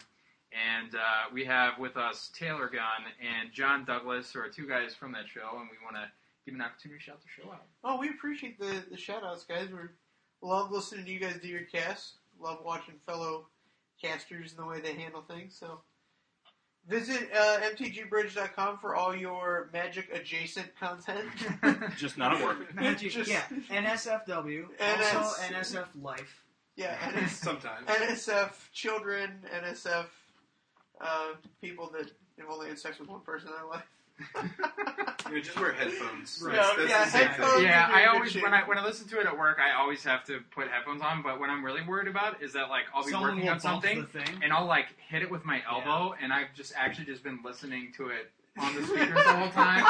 And 0.52 0.94
uh, 0.94 1.32
we 1.32 1.44
have 1.44 1.78
with 1.78 1.96
us 1.96 2.30
Taylor 2.36 2.68
Gunn 2.68 3.06
and 3.20 3.52
John 3.52 3.84
Douglas, 3.84 4.32
who 4.32 4.40
are 4.40 4.48
two 4.48 4.66
guys 4.66 4.94
from 4.94 5.12
that 5.12 5.28
show, 5.32 5.58
and 5.58 5.68
we 5.70 5.76
want 5.84 5.96
to 5.96 6.10
give 6.44 6.54
an 6.54 6.60
opportunity 6.60 6.98
to 6.98 7.04
shout 7.04 7.20
the 7.20 7.42
show 7.42 7.50
out. 7.52 7.62
Oh, 7.84 7.98
we 7.98 8.08
appreciate 8.08 8.58
the 8.58 8.82
the 8.90 8.96
shout 8.96 9.22
outs, 9.22 9.44
guys. 9.44 9.68
We 9.70 9.78
love 10.42 10.72
listening 10.72 11.04
to 11.04 11.10
you 11.12 11.20
guys 11.20 11.36
do 11.40 11.46
your 11.46 11.62
casts. 11.62 12.14
Love 12.40 12.58
watching 12.64 12.96
fellow 13.06 13.46
casters 14.02 14.50
and 14.50 14.58
the 14.58 14.66
way 14.66 14.80
they 14.80 14.94
handle 14.94 15.22
things. 15.22 15.56
So 15.56 15.82
visit 16.90 17.30
uh, 17.34 17.60
mtgbridge.com 17.74 18.78
for 18.78 18.94
all 18.96 19.14
your 19.14 19.70
magic 19.72 20.10
adjacent 20.12 20.66
content. 20.78 21.28
just 21.96 22.18
not 22.18 22.34
at 22.36 22.44
work. 22.44 22.74
Magic, 22.74 23.12
Just- 23.12 23.30
yeah, 23.30 23.42
NSFW, 23.70 24.64
NS 24.80 25.14
also 25.14 25.42
NSF 25.42 25.86
Life. 26.02 26.42
yeah, 26.76 26.96
NS, 27.16 27.32
Sometimes. 27.36 27.86
NSF 27.86 28.52
children, 28.72 29.30
NSF 29.54 30.06
uh, 31.00 31.28
people 31.62 31.88
that 31.96 32.10
have 32.38 32.50
only 32.50 32.68
had 32.68 32.78
sex 32.78 32.98
with 32.98 33.08
one 33.08 33.20
person 33.20 33.48
in 33.48 33.54
their 33.54 33.66
life. 33.66 33.86
You 35.28 35.36
know, 35.36 35.42
just 35.42 35.60
wear 35.60 35.72
headphones. 35.72 36.42
Right. 36.44 36.56
That's, 36.56 36.76
that's 36.76 36.90
Yeah, 36.90 37.04
the 37.04 37.10
same 37.10 37.26
headphones. 37.28 37.62
Yeah, 37.62 37.86
would 37.86 37.94
be 37.94 37.94
I 37.94 38.00
a 38.00 38.04
good 38.06 38.14
always 38.16 38.34
when 38.42 38.54
I 38.54 38.62
when 38.68 38.78
I 38.78 38.84
listen 38.84 39.06
to 39.08 39.20
it 39.20 39.26
at 39.26 39.38
work, 39.38 39.58
I 39.60 39.80
always 39.80 40.02
have 40.04 40.24
to 40.24 40.40
put 40.50 40.68
headphones 40.68 41.02
on. 41.02 41.22
But 41.22 41.38
what 41.38 41.50
I'm 41.50 41.64
really 41.64 41.82
worried 41.82 42.08
about 42.08 42.42
is 42.42 42.52
that 42.54 42.68
like 42.68 42.84
I'll 42.94 43.04
be 43.04 43.10
Someone 43.12 43.30
working 43.32 43.44
will 43.46 43.52
on 43.54 43.60
something 43.60 44.00
the 44.00 44.06
thing. 44.06 44.40
and 44.42 44.52
I'll 44.52 44.66
like 44.66 44.86
hit 45.08 45.22
it 45.22 45.30
with 45.30 45.44
my 45.44 45.62
elbow, 45.70 46.14
and 46.20 46.32
I've 46.32 46.52
just 46.54 46.72
actually 46.76 47.06
just 47.06 47.22
been 47.22 47.38
listening 47.44 47.92
to 47.96 48.08
it 48.08 48.30
on 48.58 48.74
the 48.74 48.82
speakers 48.84 49.14
the 49.14 49.32
whole 49.32 49.50
time. 49.50 49.84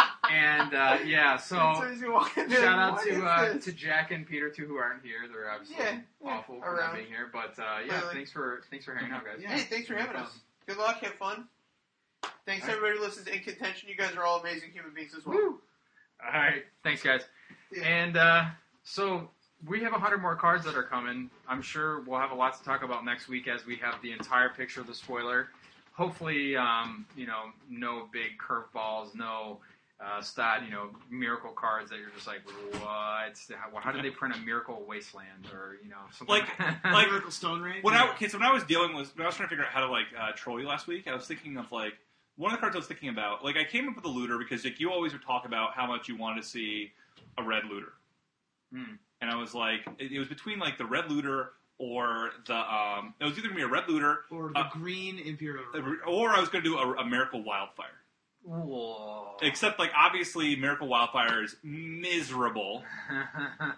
And 0.30 0.74
uh, 0.74 0.98
yeah, 1.06 1.36
As 1.36 1.44
so 1.46 1.72
soon 1.80 1.90
as 1.94 2.02
in 2.02 2.50
shout 2.50 2.78
out 2.78 2.92
what 2.96 3.04
to 3.06 3.24
uh, 3.24 3.52
this? 3.54 3.64
to 3.64 3.72
Jack 3.72 4.10
and 4.10 4.26
Peter 4.26 4.50
too, 4.50 4.66
who 4.66 4.76
aren't 4.76 5.02
here. 5.02 5.20
They're 5.32 5.48
absolutely 5.48 5.86
Yeah, 5.86 6.00
yeah, 6.22 6.30
awful 6.30 6.56
for 6.60 6.66
not 6.66 6.78
around. 6.78 6.94
being 6.96 7.06
here. 7.06 7.30
But 7.32 7.58
uh, 7.58 7.78
yeah, 7.86 7.98
Clearly. 8.00 8.14
thanks 8.14 8.32
for 8.32 8.60
thanks 8.68 8.84
for 8.84 8.94
hanging 8.94 9.12
out, 9.12 9.24
guys. 9.24 9.38
Yeah. 9.40 9.48
Hey, 9.52 9.62
thanks 9.62 9.88
for 9.88 9.94
having 9.94 10.16
us. 10.16 10.30
Good 10.66 10.76
luck. 10.76 11.00
Have 11.02 11.14
fun. 11.14 11.46
Thanks 12.46 12.62
All 12.64 12.68
right. 12.68 12.76
everybody 12.76 12.98
who 12.98 13.04
listens 13.04 13.26
to 13.26 13.34
In 13.34 13.40
Contention. 13.40 13.88
You 13.88 13.94
guys 13.96 14.14
are 14.16 14.24
all 14.24 14.40
amazing 14.40 14.70
human 14.72 14.92
beings 14.94 15.12
as 15.16 15.24
well. 15.26 15.36
Woo! 15.36 15.58
All 16.24 16.32
right, 16.40 16.64
thanks, 16.82 17.02
guys. 17.02 17.22
Yeah. 17.70 17.82
And 17.84 18.16
uh, 18.16 18.44
so 18.84 19.28
we 19.66 19.80
have 19.82 19.92
a 19.92 19.98
hundred 19.98 20.22
more 20.22 20.34
cards 20.34 20.64
that 20.64 20.74
are 20.74 20.82
coming. 20.82 21.30
I'm 21.48 21.62
sure 21.62 22.00
we'll 22.00 22.18
have 22.20 22.30
a 22.30 22.34
lot 22.34 22.56
to 22.58 22.64
talk 22.64 22.82
about 22.82 23.04
next 23.04 23.28
week 23.28 23.48
as 23.48 23.66
we 23.66 23.76
have 23.76 24.00
the 24.02 24.12
entire 24.12 24.48
picture 24.48 24.80
of 24.80 24.86
the 24.86 24.94
spoiler. 24.94 25.48
Hopefully, 25.92 26.56
um, 26.56 27.04
you 27.16 27.26
know, 27.26 27.44
no 27.68 28.08
big 28.12 28.38
curveballs, 28.38 29.14
no 29.14 29.58
uh, 30.00 30.22
stat, 30.22 30.62
you 30.64 30.70
know, 30.70 30.90
miracle 31.10 31.50
cards 31.50 31.90
that 31.90 31.98
you're 31.98 32.10
just 32.14 32.26
like, 32.26 32.40
what? 32.80 32.80
How, 32.82 33.80
how 33.80 33.92
did 33.92 34.04
they 34.04 34.10
print 34.10 34.34
a 34.34 34.38
miracle 34.38 34.84
wasteland 34.88 35.46
or 35.52 35.76
you 35.82 35.90
know 35.90 35.96
something 36.16 36.34
Like- 36.34 36.58
like- 36.84 37.08
Miracle 37.10 37.30
Stone 37.30 37.60
Rain. 37.60 37.82
When 37.82 37.94
I 37.94 38.08
okay, 38.12 38.28
so 38.28 38.38
when 38.38 38.46
I 38.46 38.52
was 38.52 38.64
dealing 38.64 38.94
with 38.96 39.14
when 39.16 39.24
I 39.24 39.28
was 39.28 39.36
trying 39.36 39.48
to 39.48 39.50
figure 39.50 39.64
out 39.64 39.70
how 39.70 39.80
to 39.80 39.90
like 39.90 40.06
uh, 40.18 40.32
troll 40.34 40.60
you 40.60 40.66
last 40.66 40.86
week, 40.86 41.06
I 41.08 41.14
was 41.14 41.26
thinking 41.26 41.56
of 41.58 41.70
like 41.72 41.94
one 42.38 42.52
of 42.52 42.56
the 42.56 42.60
cards 42.60 42.74
I 42.74 42.78
was 42.78 42.86
thinking 42.86 43.10
about. 43.10 43.44
Like 43.44 43.56
I 43.56 43.64
came 43.64 43.86
up 43.88 43.96
with 43.96 44.04
a 44.06 44.08
looter 44.08 44.38
because 44.38 44.64
like 44.64 44.80
you 44.80 44.90
always 44.90 45.12
would 45.12 45.22
talk 45.22 45.44
about 45.44 45.74
how 45.74 45.86
much 45.86 46.08
you 46.08 46.16
wanted 46.16 46.42
to 46.42 46.48
see 46.48 46.92
a 47.36 47.42
red 47.42 47.64
looter, 47.70 47.92
Hmm. 48.72 48.94
and 49.20 49.30
I 49.30 49.36
was 49.36 49.54
like, 49.54 49.80
it, 49.98 50.12
it 50.12 50.18
was 50.18 50.28
between 50.28 50.58
like 50.58 50.78
the 50.78 50.86
red 50.86 51.10
looter 51.10 51.50
or 51.78 52.30
the 52.46 52.54
um, 52.56 53.14
it 53.20 53.24
was 53.24 53.34
either 53.38 53.48
gonna 53.48 53.54
be 53.56 53.62
a 53.62 53.68
red 53.68 53.88
looter 53.88 54.20
or 54.30 54.50
the 54.54 54.58
uh, 54.60 54.68
green 54.70 55.18
Imperial. 55.18 55.64
or 56.06 56.30
I 56.30 56.40
was 56.40 56.48
gonna 56.48 56.64
do 56.64 56.78
a, 56.78 56.94
a 56.96 57.04
miracle 57.06 57.42
wildfire. 57.42 57.86
Whoa. 58.44 59.36
Except 59.42 59.78
like 59.78 59.90
obviously 59.96 60.56
miracle 60.56 60.88
wildfire 60.88 61.44
is 61.44 61.56
miserable. 61.62 62.82
Uh, 63.10 63.14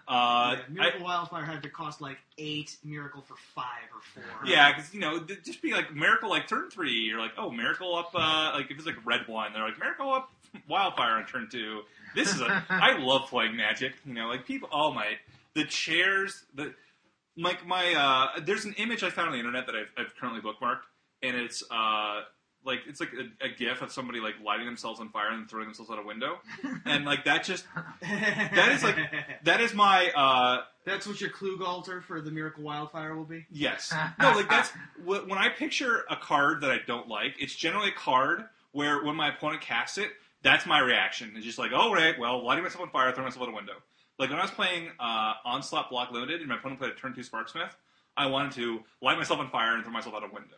Yeah, 0.07 0.11
I- 0.57 0.59
Miracle 0.69 1.03
Wildfire 1.03 1.43
had 1.45 1.63
to 1.63 1.69
cost 1.69 2.01
like 2.01 2.17
eight. 2.37 2.77
Miracle 2.83 3.21
for 3.21 3.35
five 3.55 3.65
or 3.93 4.01
four. 4.13 4.45
Yeah, 4.45 4.71
because 4.73 4.93
you 4.93 4.99
know, 4.99 5.19
th- 5.19 5.43
just 5.43 5.61
be 5.61 5.71
like 5.73 5.93
miracle 5.93 6.29
like 6.29 6.47
turn 6.47 6.69
three. 6.69 6.91
You're 6.93 7.19
like, 7.19 7.31
oh, 7.37 7.49
miracle 7.51 7.95
up. 7.95 8.11
Uh, 8.13 8.51
like 8.55 8.69
if 8.69 8.77
it's 8.77 8.85
like 8.85 9.03
red 9.05 9.27
one, 9.27 9.53
they're 9.53 9.63
like 9.63 9.79
miracle 9.79 10.13
up 10.13 10.31
wildfire 10.67 11.11
on 11.15 11.25
turn 11.25 11.47
two. 11.51 11.81
This 12.15 12.33
is 12.33 12.41
a. 12.41 12.63
I 12.69 12.97
love 12.97 13.29
playing 13.29 13.55
Magic. 13.55 13.93
You 14.05 14.13
know, 14.13 14.27
like 14.27 14.45
people. 14.45 14.67
Oh 14.71 14.91
my, 14.93 15.13
the 15.53 15.63
chairs. 15.65 16.43
The 16.55 16.73
like 17.37 17.65
my. 17.65 17.93
Uh, 17.93 18.39
there's 18.41 18.65
an 18.65 18.73
image 18.73 19.03
I 19.03 19.09
found 19.09 19.27
on 19.27 19.33
the 19.33 19.39
internet 19.39 19.65
that 19.67 19.75
I've, 19.75 19.89
I've 19.97 20.15
currently 20.17 20.41
bookmarked, 20.41 20.81
and 21.23 21.35
it's 21.37 21.63
uh 21.71 22.21
like 22.65 22.79
it's 22.87 22.99
like 22.99 23.09
a, 23.13 23.45
a 23.45 23.49
gif 23.49 23.81
of 23.81 23.91
somebody 23.91 24.19
like 24.19 24.35
lighting 24.43 24.65
themselves 24.65 24.99
on 24.99 25.09
fire 25.09 25.29
and 25.31 25.49
throwing 25.49 25.65
themselves 25.67 25.89
out 25.91 25.99
a 25.99 26.05
window, 26.05 26.39
and 26.85 27.05
like 27.05 27.25
that 27.25 27.43
just 27.43 27.65
that 28.01 28.71
is 28.73 28.83
like- 28.83 28.97
that 29.43 29.61
is 29.61 29.73
my. 29.73 30.09
uh 30.11 30.63
That's 30.85 31.07
what 31.07 31.19
your 31.21 31.29
Klug 31.29 31.61
altar 31.61 32.01
for 32.01 32.21
the 32.21 32.31
Miracle 32.31 32.63
Wildfire 32.63 33.15
will 33.15 33.25
be. 33.25 33.45
Yes. 33.51 33.93
No, 34.19 34.31
like 34.33 34.49
that's 34.49 34.71
when 35.03 35.31
I 35.37 35.49
picture 35.49 36.03
a 36.09 36.15
card 36.15 36.61
that 36.61 36.71
I 36.71 36.77
don't 36.85 37.07
like. 37.07 37.35
It's 37.39 37.55
generally 37.55 37.89
a 37.89 37.93
card 37.93 38.45
where 38.71 39.03
when 39.03 39.15
my 39.15 39.29
opponent 39.29 39.61
casts 39.61 39.97
it, 39.97 40.09
that's 40.43 40.65
my 40.65 40.79
reaction. 40.79 41.33
It's 41.35 41.45
just 41.45 41.57
like, 41.59 41.71
oh 41.73 41.91
right, 41.93 42.17
well, 42.19 42.43
lighting 42.45 42.63
myself 42.63 42.83
on 42.83 42.89
fire, 42.91 43.11
throwing 43.11 43.25
myself 43.27 43.47
out 43.47 43.51
a 43.51 43.55
window. 43.55 43.73
Like 44.19 44.29
when 44.29 44.37
I 44.39 44.43
was 44.43 44.51
playing 44.51 44.89
uh, 44.99 45.33
Onslaught 45.45 45.89
Block 45.89 46.11
Limited, 46.11 46.41
and 46.41 46.49
my 46.49 46.57
opponent 46.57 46.79
played 46.79 46.91
a 46.91 46.95
turn 46.95 47.15
two 47.15 47.21
Sparksmith, 47.21 47.71
I 48.15 48.27
wanted 48.27 48.51
to 48.53 48.81
light 49.01 49.17
myself 49.17 49.39
on 49.39 49.49
fire 49.49 49.73
and 49.73 49.83
throw 49.83 49.91
myself 49.93 50.13
out 50.13 50.23
a 50.23 50.27
window. 50.31 50.57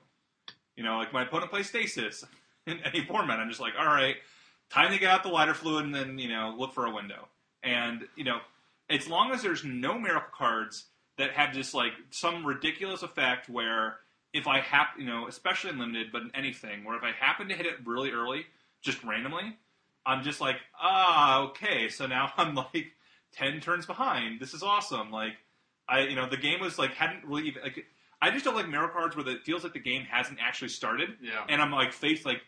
You 0.75 0.83
know, 0.83 0.97
like 0.97 1.13
my 1.13 1.23
opponent 1.23 1.51
plays 1.51 1.67
Stasis 1.67 2.23
in 2.67 2.79
any 2.81 3.05
format. 3.05 3.39
I'm 3.39 3.49
just 3.49 3.61
like, 3.61 3.73
all 3.77 3.85
right, 3.85 4.15
time 4.69 4.91
to 4.91 4.99
get 4.99 5.11
out 5.11 5.23
the 5.23 5.29
lighter 5.29 5.53
fluid 5.53 5.85
and 5.85 5.93
then 5.93 6.17
you 6.17 6.29
know 6.29 6.55
look 6.57 6.73
for 6.73 6.85
a 6.85 6.93
window. 6.93 7.27
And 7.61 8.07
you 8.15 8.23
know, 8.23 8.39
as 8.89 9.07
long 9.07 9.31
as 9.31 9.41
there's 9.41 9.63
no 9.63 9.97
miracle 9.97 10.31
cards 10.35 10.85
that 11.17 11.31
have 11.31 11.53
just 11.53 11.73
like 11.73 11.93
some 12.09 12.45
ridiculous 12.45 13.03
effect 13.03 13.49
where 13.49 13.97
if 14.33 14.47
I 14.47 14.59
hap 14.59 14.95
you 14.97 15.05
know, 15.05 15.27
especially 15.27 15.69
in 15.69 15.79
limited, 15.79 16.11
but 16.11 16.23
in 16.23 16.31
anything, 16.33 16.83
where 16.83 16.97
if 16.97 17.03
I 17.03 17.11
happen 17.11 17.49
to 17.49 17.55
hit 17.55 17.65
it 17.65 17.85
really 17.85 18.11
early, 18.11 18.45
just 18.81 19.03
randomly, 19.03 19.57
I'm 20.05 20.23
just 20.23 20.41
like, 20.41 20.57
ah, 20.79 21.43
okay, 21.49 21.89
so 21.89 22.07
now 22.07 22.31
I'm 22.37 22.55
like 22.55 22.87
ten 23.31 23.59
turns 23.61 23.85
behind. 23.85 24.39
This 24.39 24.53
is 24.53 24.63
awesome. 24.63 25.11
Like 25.11 25.33
I 25.87 26.01
you 26.01 26.15
know, 26.15 26.27
the 26.29 26.37
game 26.37 26.59
was 26.59 26.79
like 26.79 26.93
hadn't 26.93 27.25
really 27.25 27.47
even 27.47 27.61
like 27.63 27.85
I 28.23 28.31
just 28.31 28.45
don't 28.45 28.55
like 28.55 28.69
miracle 28.69 29.01
cards 29.01 29.17
where 29.17 29.27
it 29.27 29.43
feels 29.43 29.65
like 29.65 29.73
the 29.73 29.81
game 29.81 30.03
hasn't 30.09 30.39
actually 30.41 30.69
started 30.69 31.09
yeah. 31.21 31.43
and 31.49 31.61
I'm 31.61 31.71
like 31.71 31.91
faced 31.91 32.25
like, 32.25 32.39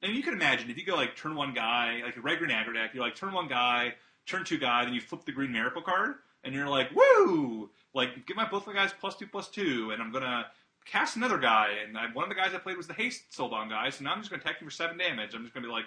and 0.00 0.14
you 0.14 0.22
can 0.22 0.32
imagine 0.32 0.70
if 0.70 0.78
you 0.78 0.86
go 0.86 0.94
like 0.94 1.16
turn 1.16 1.34
one 1.34 1.52
guy, 1.52 2.02
like 2.04 2.16
a 2.16 2.20
red 2.20 2.38
green 2.38 2.52
aggro 2.52 2.72
deck, 2.72 2.90
you're 2.94 3.02
like 3.02 3.16
turn 3.16 3.32
one 3.32 3.48
guy, 3.48 3.94
turn 4.26 4.44
two 4.44 4.58
guy, 4.58 4.84
then 4.84 4.94
you 4.94 5.00
flip 5.00 5.24
the 5.24 5.32
green 5.32 5.50
miracle 5.50 5.82
card, 5.82 6.14
and 6.44 6.54
you're 6.54 6.68
like, 6.68 6.88
woo! 6.94 7.68
Like 7.94 8.28
give 8.28 8.36
my 8.36 8.48
both 8.48 8.64
my 8.68 8.74
guys 8.74 8.92
plus 9.00 9.16
two 9.16 9.26
plus 9.26 9.48
two, 9.48 9.90
and 9.90 10.00
I'm 10.00 10.12
gonna 10.12 10.46
cast 10.84 11.16
another 11.16 11.38
guy, 11.38 11.70
and 11.84 11.98
I, 11.98 12.06
one 12.12 12.22
of 12.22 12.28
the 12.28 12.36
guys 12.36 12.54
I 12.54 12.58
played 12.58 12.76
was 12.76 12.86
the 12.86 12.94
haste 12.94 13.34
Soldon 13.34 13.68
guy, 13.68 13.90
so 13.90 14.04
now 14.04 14.12
I'm 14.12 14.20
just 14.20 14.30
gonna 14.30 14.40
attack 14.40 14.60
you 14.60 14.68
for 14.68 14.70
seven 14.70 14.96
damage. 14.96 15.34
I'm 15.34 15.42
just 15.42 15.52
gonna 15.52 15.66
be 15.66 15.72
like. 15.72 15.86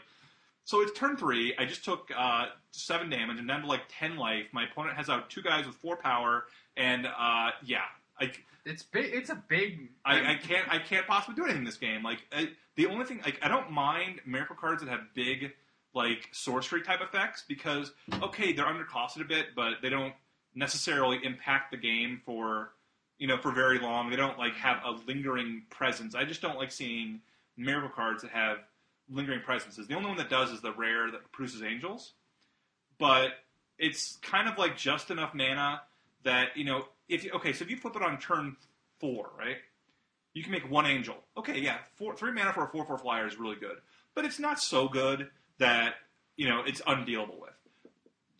So 0.65 0.81
it's 0.81 0.91
turn 0.99 1.15
three. 1.15 1.55
I 1.57 1.63
just 1.63 1.85
took 1.85 2.11
uh, 2.13 2.47
seven 2.71 3.09
damage 3.09 3.39
and 3.39 3.47
down 3.47 3.61
to 3.61 3.67
like 3.67 3.83
ten 3.87 4.17
life. 4.17 4.47
My 4.51 4.65
opponent 4.65 4.97
has 4.97 5.09
out 5.09 5.29
two 5.29 5.41
guys 5.41 5.65
with 5.65 5.75
four 5.75 5.95
power, 5.95 6.47
and 6.75 7.05
uh, 7.05 7.51
yeah, 7.63 7.85
I, 8.19 8.31
It's 8.65 8.83
big. 8.83 9.13
It's 9.13 9.29
a 9.29 9.41
big. 9.47 9.89
I, 10.05 10.33
I 10.33 10.35
can't 10.35 10.67
I 10.69 10.79
can't 10.79 11.07
possibly 11.07 11.35
do 11.35 11.43
anything 11.43 11.61
in 11.61 11.65
this 11.65 11.77
game. 11.77 12.03
Like 12.03 12.19
I, 12.31 12.49
the 12.75 12.87
only 12.87 13.05
thing 13.05 13.21
like 13.23 13.39
I 13.41 13.47
don't 13.47 13.71
mind 13.71 14.21
miracle 14.25 14.55
cards 14.55 14.83
that 14.83 14.89
have 14.89 15.01
big 15.13 15.53
like 15.93 16.27
sorcery 16.31 16.81
type 16.83 16.99
effects 17.01 17.43
because 17.47 17.91
okay 18.21 18.53
they're 18.53 18.65
undercosted 18.65 19.21
a 19.21 19.25
bit, 19.25 19.47
but 19.55 19.75
they 19.81 19.89
don't 19.89 20.13
necessarily 20.55 21.19
impact 21.23 21.71
the 21.71 21.77
game 21.77 22.21
for 22.25 22.71
you 23.17 23.27
know 23.27 23.37
for 23.37 23.51
very 23.51 23.79
long. 23.79 24.09
They 24.09 24.15
don't 24.15 24.37
like 24.37 24.53
have 24.55 24.77
a 24.85 24.91
lingering 25.07 25.63
presence. 25.69 26.15
I 26.15 26.25
just 26.25 26.41
don't 26.41 26.57
like 26.57 26.71
seeing 26.71 27.21
miracle 27.55 27.89
cards 27.89 28.21
that 28.23 28.31
have 28.31 28.57
lingering 29.09 29.41
presences. 29.41 29.87
The 29.87 29.95
only 29.95 30.09
one 30.09 30.17
that 30.17 30.29
does 30.29 30.51
is 30.51 30.61
the 30.61 30.73
rare 30.73 31.09
that 31.11 31.31
produces 31.31 31.63
angels, 31.63 32.13
but 32.99 33.29
it's 33.77 34.17
kind 34.21 34.49
of 34.49 34.57
like 34.57 34.75
just 34.75 35.11
enough 35.11 35.33
mana 35.33 35.81
that 36.23 36.49
you 36.55 36.65
know 36.65 36.85
if 37.09 37.23
you, 37.23 37.31
okay 37.31 37.53
so 37.53 37.63
if 37.63 37.69
you 37.71 37.77
flip 37.77 37.95
it 37.95 38.01
on 38.01 38.17
turn 38.19 38.55
four 38.99 39.31
right 39.37 39.57
you 40.37 40.43
can 40.43 40.51
make 40.51 40.69
one 40.69 40.85
angel. 40.85 41.15
Okay 41.35 41.59
yeah 41.59 41.77
four, 41.95 42.15
three 42.15 42.31
mana 42.31 42.53
for 42.53 42.63
a 42.63 42.67
four 42.67 42.85
four 42.85 42.97
flyer 42.97 43.27
is 43.27 43.37
really 43.37 43.55
good. 43.55 43.77
But 44.13 44.23
it's 44.23 44.39
not 44.39 44.59
so 44.59 44.87
good 44.87 45.29
that 45.57 45.95
you 46.35 46.47
know 46.47 46.61
it's 46.65 46.79
undealable 46.81 47.41
with. 47.41 47.57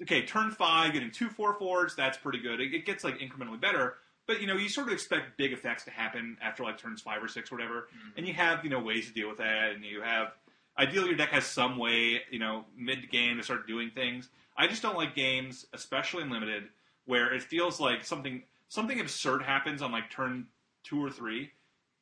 Okay 0.04 0.24
turn 0.24 0.52
five 0.52 0.94
getting 0.94 1.10
two 1.10 1.30
four 1.30 1.56
fours 1.56 1.96
that's 1.96 2.18
pretty 2.18 2.40
good. 2.40 2.62
It, 2.62 2.74
it 2.74 2.86
gets 2.86 3.04
like 3.04 3.18
incrementally 3.20 3.60
better. 3.60 3.96
But 4.28 4.42
you 4.42 4.48
know 4.48 4.56
you 4.56 4.70
sort 4.70 4.88
of 4.88 4.94
expect 4.94 5.38
big 5.38 5.54
effects 5.54 5.86
to 5.86 5.92
happen 5.92 6.38
after 6.40 6.64
like 6.64 6.78
turns 6.78 7.02
five 7.02 7.24
or 7.24 7.28
six 7.28 7.52
or 7.52 7.56
whatever. 7.56 7.82
Mm-hmm. 7.82 8.18
And 8.18 8.28
you 8.28 8.34
have 8.36 8.64
you 8.64 8.70
know 8.70 8.80
ways 8.80 9.08
to 9.08 9.14
deal 9.14 9.28
with 9.28 9.40
that. 9.40 9.72
And 9.72 9.84
you 9.84 10.02
have 10.02 10.34
ideally 10.78 11.08
your 11.08 11.18
deck 11.18 11.30
has 11.30 11.46
some 11.46 11.80
way 11.80 12.22
you 12.30 12.38
know 12.38 12.66
mid 12.78 13.10
game 13.10 13.38
to 13.38 13.44
start 13.44 13.66
doing 13.66 13.90
things. 13.90 14.30
I 14.56 14.68
just 14.68 14.84
don't 14.84 14.96
like 14.96 15.16
games 15.16 15.66
especially 15.74 16.22
in 16.22 16.30
limited 16.30 16.66
where 17.06 17.34
it 17.34 17.42
feels 17.42 17.80
like 17.80 18.06
something 18.06 18.44
something 18.70 19.00
absurd 19.00 19.42
happens 19.42 19.82
on 19.82 19.92
like 19.92 20.10
turn 20.12 20.48
two 20.84 21.04
or 21.04 21.10
three, 21.10 21.52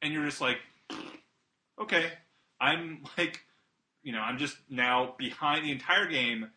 and 0.02 0.14
you're 0.14 0.26
just 0.26 0.42
like, 0.42 0.58
okay, 1.80 2.12
I'm 2.60 3.04
like, 3.18 3.42
you 4.04 4.12
know, 4.12 4.20
I'm 4.22 4.38
just 4.38 4.58
now 4.70 5.16
behind 5.18 5.66
the 5.66 5.72
entire 5.72 6.08
game. 6.08 6.50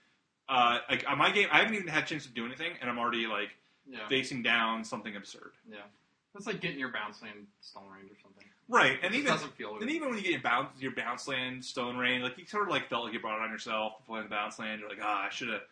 Uh, 0.49 0.79
like 0.89 1.05
on 1.09 1.19
my 1.19 1.31
game, 1.31 1.49
I 1.53 1.59
haven't 1.59 1.75
even 1.75 1.89
had 1.89 2.05
a 2.05 2.07
chance 2.07 2.25
to 2.25 2.31
do 2.33 2.47
anything, 2.47 2.73
and 2.81 2.89
I'm 2.91 2.99
already 2.99 3.27
like 3.27 3.51
Yeah. 3.87 4.07
facing 4.09 4.43
down 4.43 4.85
something 4.85 5.17
absurd. 5.17 5.53
Yeah. 5.71 5.79
that's 6.35 6.47
like 6.47 6.61
getting 6.61 6.79
your 6.79 6.93
bounce 6.93 7.21
land 7.23 7.47
stone 7.63 7.85
range 7.95 8.11
or 8.13 8.17
something. 8.23 8.45
Right, 8.69 8.99
and 9.03 9.15
even 9.15 9.27
doesn't 9.33 9.55
feel 9.57 9.79
and 9.81 9.91
even 9.91 10.09
when 10.11 10.19
you 10.19 10.23
get 10.23 10.33
your 10.33 10.41
bounce 10.43 10.69
your 10.79 10.93
bounce 10.95 11.27
land 11.27 11.65
stone 11.65 11.97
rain, 11.97 12.21
like 12.23 12.37
you 12.37 12.45
sort 12.47 12.65
of 12.65 12.69
like 12.69 12.89
felt 12.91 13.05
like 13.05 13.15
you 13.15 13.19
brought 13.21 13.39
it 13.39 13.43
on 13.45 13.51
yourself 13.51 13.95
playing 14.07 14.25
the 14.25 14.31
bounce 14.31 14.59
land. 14.59 14.81
You're 14.81 14.91
like, 14.91 14.99
ah, 15.03 15.25
I 15.27 15.31
should 15.31 15.49
have 15.49 15.63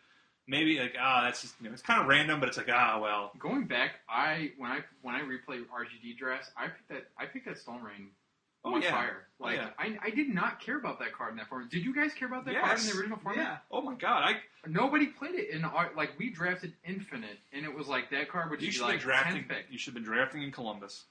maybe 0.47 0.79
like 0.79 0.95
ah, 0.99 1.21
that's 1.23 1.41
just 1.41 1.55
you 1.61 1.67
know, 1.67 1.73
it's 1.73 1.81
kind 1.81 2.01
of 2.01 2.07
random, 2.07 2.39
but 2.39 2.49
it's 2.49 2.57
like 2.57 2.69
ah, 2.71 2.99
well, 3.01 3.31
Going 3.39 3.65
back, 3.65 3.95
I 4.09 4.51
when 4.57 4.71
I 4.71 4.79
when 5.01 5.15
I 5.15 5.21
replay 5.21 5.59
RGD 5.59 6.17
dress, 6.17 6.49
I 6.57 6.67
picked 6.67 6.89
that 6.89 7.07
I 7.17 7.25
picked 7.25 7.45
that 7.45 7.57
Stone 7.57 7.83
Rain 7.83 8.09
Oh, 8.65 8.73
on 8.73 8.81
yeah. 8.81 8.91
fire. 8.91 9.27
Oh, 9.39 9.45
Like 9.45 9.57
yeah. 9.57 9.69
I, 9.79 9.97
I 10.03 10.09
did 10.09 10.29
not 10.29 10.59
care 10.59 10.77
about 10.77 10.99
that 10.99 11.13
card 11.13 11.31
in 11.31 11.37
that 11.37 11.47
format. 11.47 11.69
Did 11.69 11.85
you 11.85 11.95
guys 11.95 12.11
care 12.13 12.27
about 12.27 12.43
that 12.45 12.59
card 12.59 12.79
in 12.79 12.85
the 12.87 12.97
original 12.97 13.17
format? 13.19 13.43
Yeah. 13.45 13.57
oh 13.71 13.81
my 13.81 13.93
god, 13.95 14.23
I 14.23 14.37
Nobody 14.67 15.05
played 15.05 15.35
it 15.35 15.51
in 15.51 15.63
our 15.63 15.91
like 15.95 16.09
we 16.17 16.29
drafted 16.31 16.73
Infinite, 16.85 17.37
and 17.53 17.63
it 17.65 17.73
was 17.73 17.87
like 17.87 18.09
that 18.11 18.29
card 18.29 18.49
would 18.49 18.61
you 18.61 18.71
should 18.71 18.81
like 18.83 18.99
drafting. 18.99 19.43
10th 19.43 19.47
pick. 19.49 19.65
You 19.69 19.77
should 19.77 19.93
have 19.93 20.03
been 20.03 20.11
drafting 20.11 20.41
in 20.43 20.51
Columbus. 20.51 21.03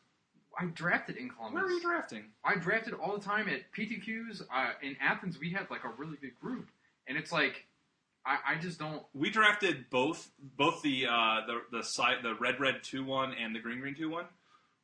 I 0.59 0.65
drafted 0.67 1.17
in 1.19 1.29
Columbus. 1.29 1.55
Where 1.55 1.67
are 1.67 1.71
you 1.71 1.81
drafting? 1.83 2.25
I 2.43 2.55
drafted 2.57 2.95
all 2.95 3.17
the 3.17 3.23
time 3.23 3.47
at 3.49 3.71
PTQs. 3.73 4.43
Uh, 4.53 4.71
in 4.83 4.97
Athens, 5.03 5.39
we 5.39 5.51
had 5.51 5.71
like 5.71 5.85
a 5.85 5.91
really 5.99 6.17
big 6.21 6.35
group, 6.41 6.69
and 7.07 7.17
it's 7.19 7.31
like 7.31 7.66
I, 8.27 8.55
I 8.55 8.55
just 8.57 8.79
don't. 8.79 9.03
We 9.15 9.31
drafted 9.31 9.89
both 9.89 10.31
both 10.57 10.83
the 10.83 11.07
uh, 11.07 11.47
the 11.47 11.79
the 11.79 11.83
side 11.83 12.17
the 12.23 12.35
red 12.35 12.59
red 12.61 12.83
two 12.83 13.05
one 13.05 13.33
and 13.35 13.55
the 13.55 13.61
green 13.61 13.81
green 13.81 13.95
two 13.95 14.11
one 14.11 14.27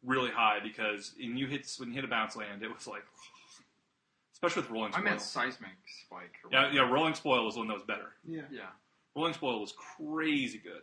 really 0.04 0.30
high 0.30 0.58
because 0.62 1.12
when 1.18 1.36
you 1.36 1.46
hit 1.46 1.70
when 1.78 1.88
you 1.90 1.94
hit 1.96 2.04
a 2.04 2.08
bounce 2.08 2.36
land, 2.36 2.62
it 2.62 2.72
was 2.72 2.86
like 2.86 3.04
especially 4.32 4.62
with 4.62 4.70
rolling 4.70 4.94
I 4.94 5.00
meant 5.00 5.20
seismic 5.20 5.70
spike. 6.06 6.36
Or 6.44 6.50
yeah, 6.52 6.70
yeah, 6.72 6.90
rolling 6.90 7.14
spoil 7.14 7.44
was 7.44 7.56
one 7.56 7.68
that 7.68 7.74
was 7.74 7.84
better. 7.84 8.12
Yeah, 8.26 8.42
yeah. 8.50 8.62
Rolling 9.14 9.34
spoil 9.34 9.60
was 9.60 9.72
crazy 9.72 10.58
good. 10.58 10.82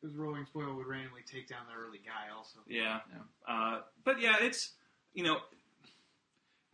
because 0.00 0.16
rolling 0.16 0.46
spoil 0.46 0.74
would 0.76 0.86
randomly 0.86 1.22
take 1.30 1.48
down 1.48 1.60
the 1.68 1.80
early 1.80 1.98
guy. 1.98 2.34
Also, 2.36 2.60
Yeah. 2.68 3.00
Yeah. 3.10 3.52
Uh, 3.52 3.80
but 4.04 4.20
yeah, 4.20 4.36
it's 4.40 4.72
you 5.14 5.24
know, 5.24 5.38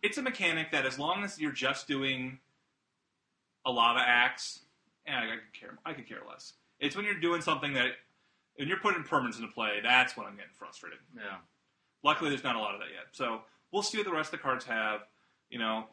it's 0.02 0.18
a 0.18 0.22
mechanic 0.22 0.72
that 0.72 0.84
as 0.86 0.98
long 0.98 1.24
as 1.24 1.40
you're 1.40 1.52
just 1.52 1.86
doing 1.86 2.38
a 3.64 3.70
lot 3.70 3.96
of 3.96 4.02
axe, 4.04 4.60
yeah, 5.06 5.20
I 5.20 5.26
could 5.36 5.52
care. 5.60 5.78
I 5.84 5.92
could 5.92 6.08
care 6.08 6.20
less. 6.28 6.52
It's 6.80 6.96
when 6.96 7.04
you're 7.04 7.14
doing 7.20 7.40
something 7.42 7.72
that, 7.74 7.92
when 8.56 8.68
you're 8.68 8.78
putting 8.78 9.02
permanents 9.02 9.36
into 9.36 9.48
play, 9.48 9.80
that's 9.82 10.16
when 10.16 10.26
I'm 10.26 10.34
getting 10.36 10.52
frustrated. 10.58 10.98
Yeah. 11.16 11.36
Luckily, 12.04 12.30
there's 12.30 12.44
not 12.44 12.56
a 12.56 12.58
lot 12.58 12.74
of 12.74 12.80
that 12.80 12.88
yet. 12.90 13.06
So 13.12 13.42
we'll 13.72 13.82
see 13.82 13.98
what 13.98 14.06
the 14.06 14.12
rest 14.12 14.32
of 14.32 14.38
the 14.40 14.42
cards 14.42 14.64
have. 14.64 15.00
You 15.50 15.58
know, 15.58 15.84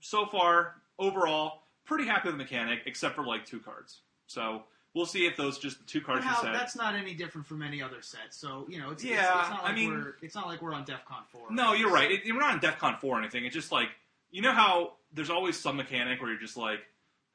so 0.00 0.26
far 0.26 0.74
overall, 0.98 1.62
pretty 1.84 2.04
happy 2.06 2.28
with 2.28 2.34
the 2.34 2.42
mechanic, 2.42 2.80
except 2.86 3.14
for 3.14 3.24
like 3.24 3.46
two 3.46 3.60
cards. 3.60 4.00
So 4.26 4.62
we'll 4.94 5.06
see 5.06 5.26
if 5.26 5.36
those 5.36 5.58
just 5.58 5.78
the 5.78 5.84
two 5.86 6.00
cards 6.00 6.24
how, 6.24 6.36
you 6.36 6.42
said. 6.42 6.54
that's 6.54 6.76
not 6.76 6.94
any 6.94 7.14
different 7.14 7.46
from 7.46 7.62
any 7.62 7.80
other 7.82 8.02
set. 8.02 8.32
So 8.34 8.66
you 8.68 8.78
know, 8.80 8.90
it's, 8.90 9.02
it's, 9.02 9.12
Yeah, 9.12 9.40
it's 9.40 9.50
not 9.50 9.60
I 9.62 9.66
like 9.68 9.74
mean- 9.76 9.90
we're 9.90 10.14
it's 10.22 10.34
not 10.34 10.46
like 10.46 10.60
we're 10.60 10.74
on 10.74 10.84
DefCon 10.84 11.26
four. 11.30 11.46
No, 11.50 11.72
you're 11.72 11.90
right. 11.92 12.10
It, 12.10 12.20
we're 12.26 12.40
not 12.40 12.52
on 12.54 12.60
DEFCON 12.60 13.00
4 13.00 13.16
or 13.16 13.18
anything. 13.20 13.44
It's 13.46 13.54
just 13.54 13.72
like, 13.72 13.88
you 14.30 14.42
know 14.42 14.52
how 14.52 14.94
there's 15.12 15.30
always 15.30 15.56
some 15.58 15.76
mechanic 15.76 16.20
where 16.20 16.30
you're 16.30 16.40
just 16.40 16.56
like, 16.56 16.80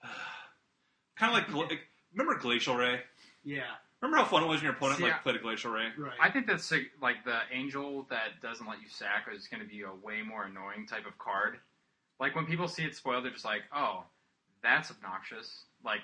kind 1.16 1.32
of 1.32 1.38
like, 1.38 1.48
gla- 1.52 1.68
like, 1.68 1.82
remember 2.14 2.40
Glacial 2.40 2.76
Ray? 2.76 3.02
Yeah, 3.44 3.64
Remember 4.02 4.18
how 4.22 4.26
fun 4.30 4.44
it 4.44 4.48
was 4.48 4.58
when 4.58 4.66
your 4.66 4.74
opponent 4.74 4.98
See, 4.98 5.06
like 5.06 5.14
I- 5.14 5.18
played 5.20 5.36
a 5.38 5.40
Glacial 5.40 5.72
Ray? 5.72 5.88
right. 5.98 6.14
I 6.22 6.30
think 6.30 6.46
that's 6.46 6.70
like, 6.72 6.92
like 7.02 7.24
the 7.24 7.40
angel 7.54 8.06
that 8.10 8.42
doesn't 8.42 8.68
let 8.68 8.82
you 8.82 8.88
sack 8.90 9.28
is 9.34 9.48
going 9.48 9.62
to 9.64 9.68
be 9.68 9.82
a 9.84 9.92
way 10.06 10.22
more 10.22 10.44
annoying 10.44 10.86
type 10.88 11.06
of 11.08 11.18
card. 11.18 11.58
Like 12.20 12.36
when 12.36 12.46
people 12.46 12.68
see 12.68 12.84
it 12.84 12.96
spoiled, 12.96 13.24
they're 13.24 13.32
just 13.32 13.46
like, 13.46 13.62
"Oh, 13.76 14.04
that's 14.62 14.92
obnoxious." 14.92 15.66
Like 15.86 16.02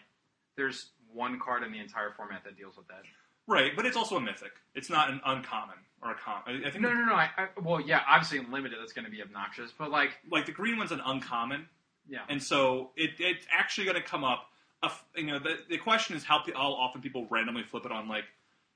there's 0.56 0.92
one 1.14 1.40
card 1.40 1.64
in 1.64 1.72
the 1.72 1.80
entire 1.80 2.12
format 2.16 2.44
that 2.46 2.58
deals 2.58 2.78
with 2.78 2.88
that. 2.88 3.04
Right, 3.48 3.72
but 3.76 3.86
it's 3.86 3.98
also 3.98 4.16
a 4.16 4.22
mythic. 4.22 4.52
It's 4.76 4.90
not 4.90 5.10
an 5.10 5.20
uncommon 5.26 5.76
or 6.02 6.12
a 6.12 6.16
com. 6.16 6.42
I, 6.48 6.68
I 6.68 6.72
think 6.72 6.82
No, 6.82 6.94
no, 6.94 7.04
no. 7.06 7.14
I, 7.14 7.30
I, 7.38 7.48
well, 7.62 7.80
yeah, 7.82 8.02
obviously 8.08 8.40
in 8.40 8.50
limited 8.52 8.80
that's 8.80 8.94
going 8.94 9.06
to 9.06 9.12
be 9.12 9.22
obnoxious, 9.22 9.72
but 9.78 9.92
like, 9.92 10.12
like 10.32 10.46
the 10.46 10.52
green 10.52 10.78
one's 10.78 10.92
an 10.92 11.02
uncommon, 11.06 11.68
yeah, 12.10 12.20
and 12.30 12.42
so 12.42 12.92
it, 12.96 13.12
it's 13.20 13.46
actually 13.52 13.86
going 13.86 13.98
to 14.02 14.08
come 14.08 14.24
up. 14.24 14.46
A 14.84 14.86
f 14.86 15.04
you 15.16 15.26
know, 15.26 15.40
the, 15.40 15.58
the 15.70 15.78
question 15.78 16.16
is 16.16 16.24
how, 16.24 16.42
how 16.56 16.72
often 16.74 17.02
people 17.02 17.28
randomly 17.30 17.64
flip 17.64 17.86
it 17.86 17.92
on 17.92 18.08
like 18.08 18.24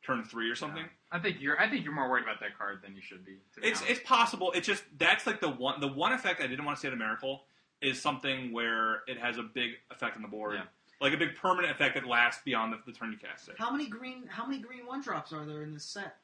turn 0.05 0.23
three 0.23 0.49
or 0.49 0.55
something. 0.55 0.83
I 1.11 1.19
think 1.19 1.37
you're. 1.39 1.59
I 1.59 1.69
think 1.69 1.85
you're 1.85 1.93
more 1.93 2.09
worried 2.09 2.23
about 2.23 2.39
that 2.41 2.57
card 2.57 2.81
than 2.83 2.93
you 2.95 3.01
should 3.01 3.23
be. 3.25 3.37
To 3.55 3.61
be 3.61 3.67
It's 3.67 3.79
honest. 3.81 3.99
it's 3.99 4.07
possible. 4.07 4.51
It's 4.51 4.67
just 4.67 4.83
that's 4.97 5.25
like 5.25 5.39
the 5.39 5.49
one 5.49 5.79
the 5.79 5.87
one 5.87 6.11
effect 6.11 6.41
I 6.41 6.47
didn't 6.47 6.65
want 6.65 6.77
to 6.77 6.81
see 6.81 6.87
at 6.87 6.93
a 6.93 6.97
miracle 6.97 7.43
is 7.81 8.01
something 8.01 8.51
where 8.51 9.03
it 9.07 9.17
has 9.17 9.37
a 9.37 9.43
big 9.43 9.71
effect 9.91 10.15
on 10.15 10.21
the 10.21 10.27
board, 10.27 10.55
Yeah. 10.55 10.63
like 11.01 11.13
a 11.13 11.17
big 11.17 11.35
permanent 11.35 11.71
effect 11.73 11.95
that 11.95 12.05
lasts 12.07 12.41
beyond 12.45 12.73
the, 12.73 12.79
the 12.85 12.97
turn 12.97 13.11
you 13.11 13.17
cast 13.17 13.49
it. 13.49 13.55
how 13.57 13.71
many 13.71 13.87
green 13.87 14.25
how 14.27 14.45
many 14.45 14.61
green 14.61 14.85
one 14.85 15.01
drops 15.01 15.31
are 15.33 15.45
there 15.45 15.63
in 15.63 15.73
this 15.73 15.83
set? 15.85 16.15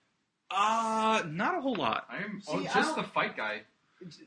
Uh, 0.52 1.22
not 1.28 1.56
a 1.58 1.62
whole 1.62 1.76
lot. 1.76 2.06
I 2.10 2.18
am 2.18 2.42
See, 2.42 2.52
oh, 2.54 2.64
just 2.74 2.96
the 2.96 3.04
fight 3.04 3.38
guy. 3.38 3.62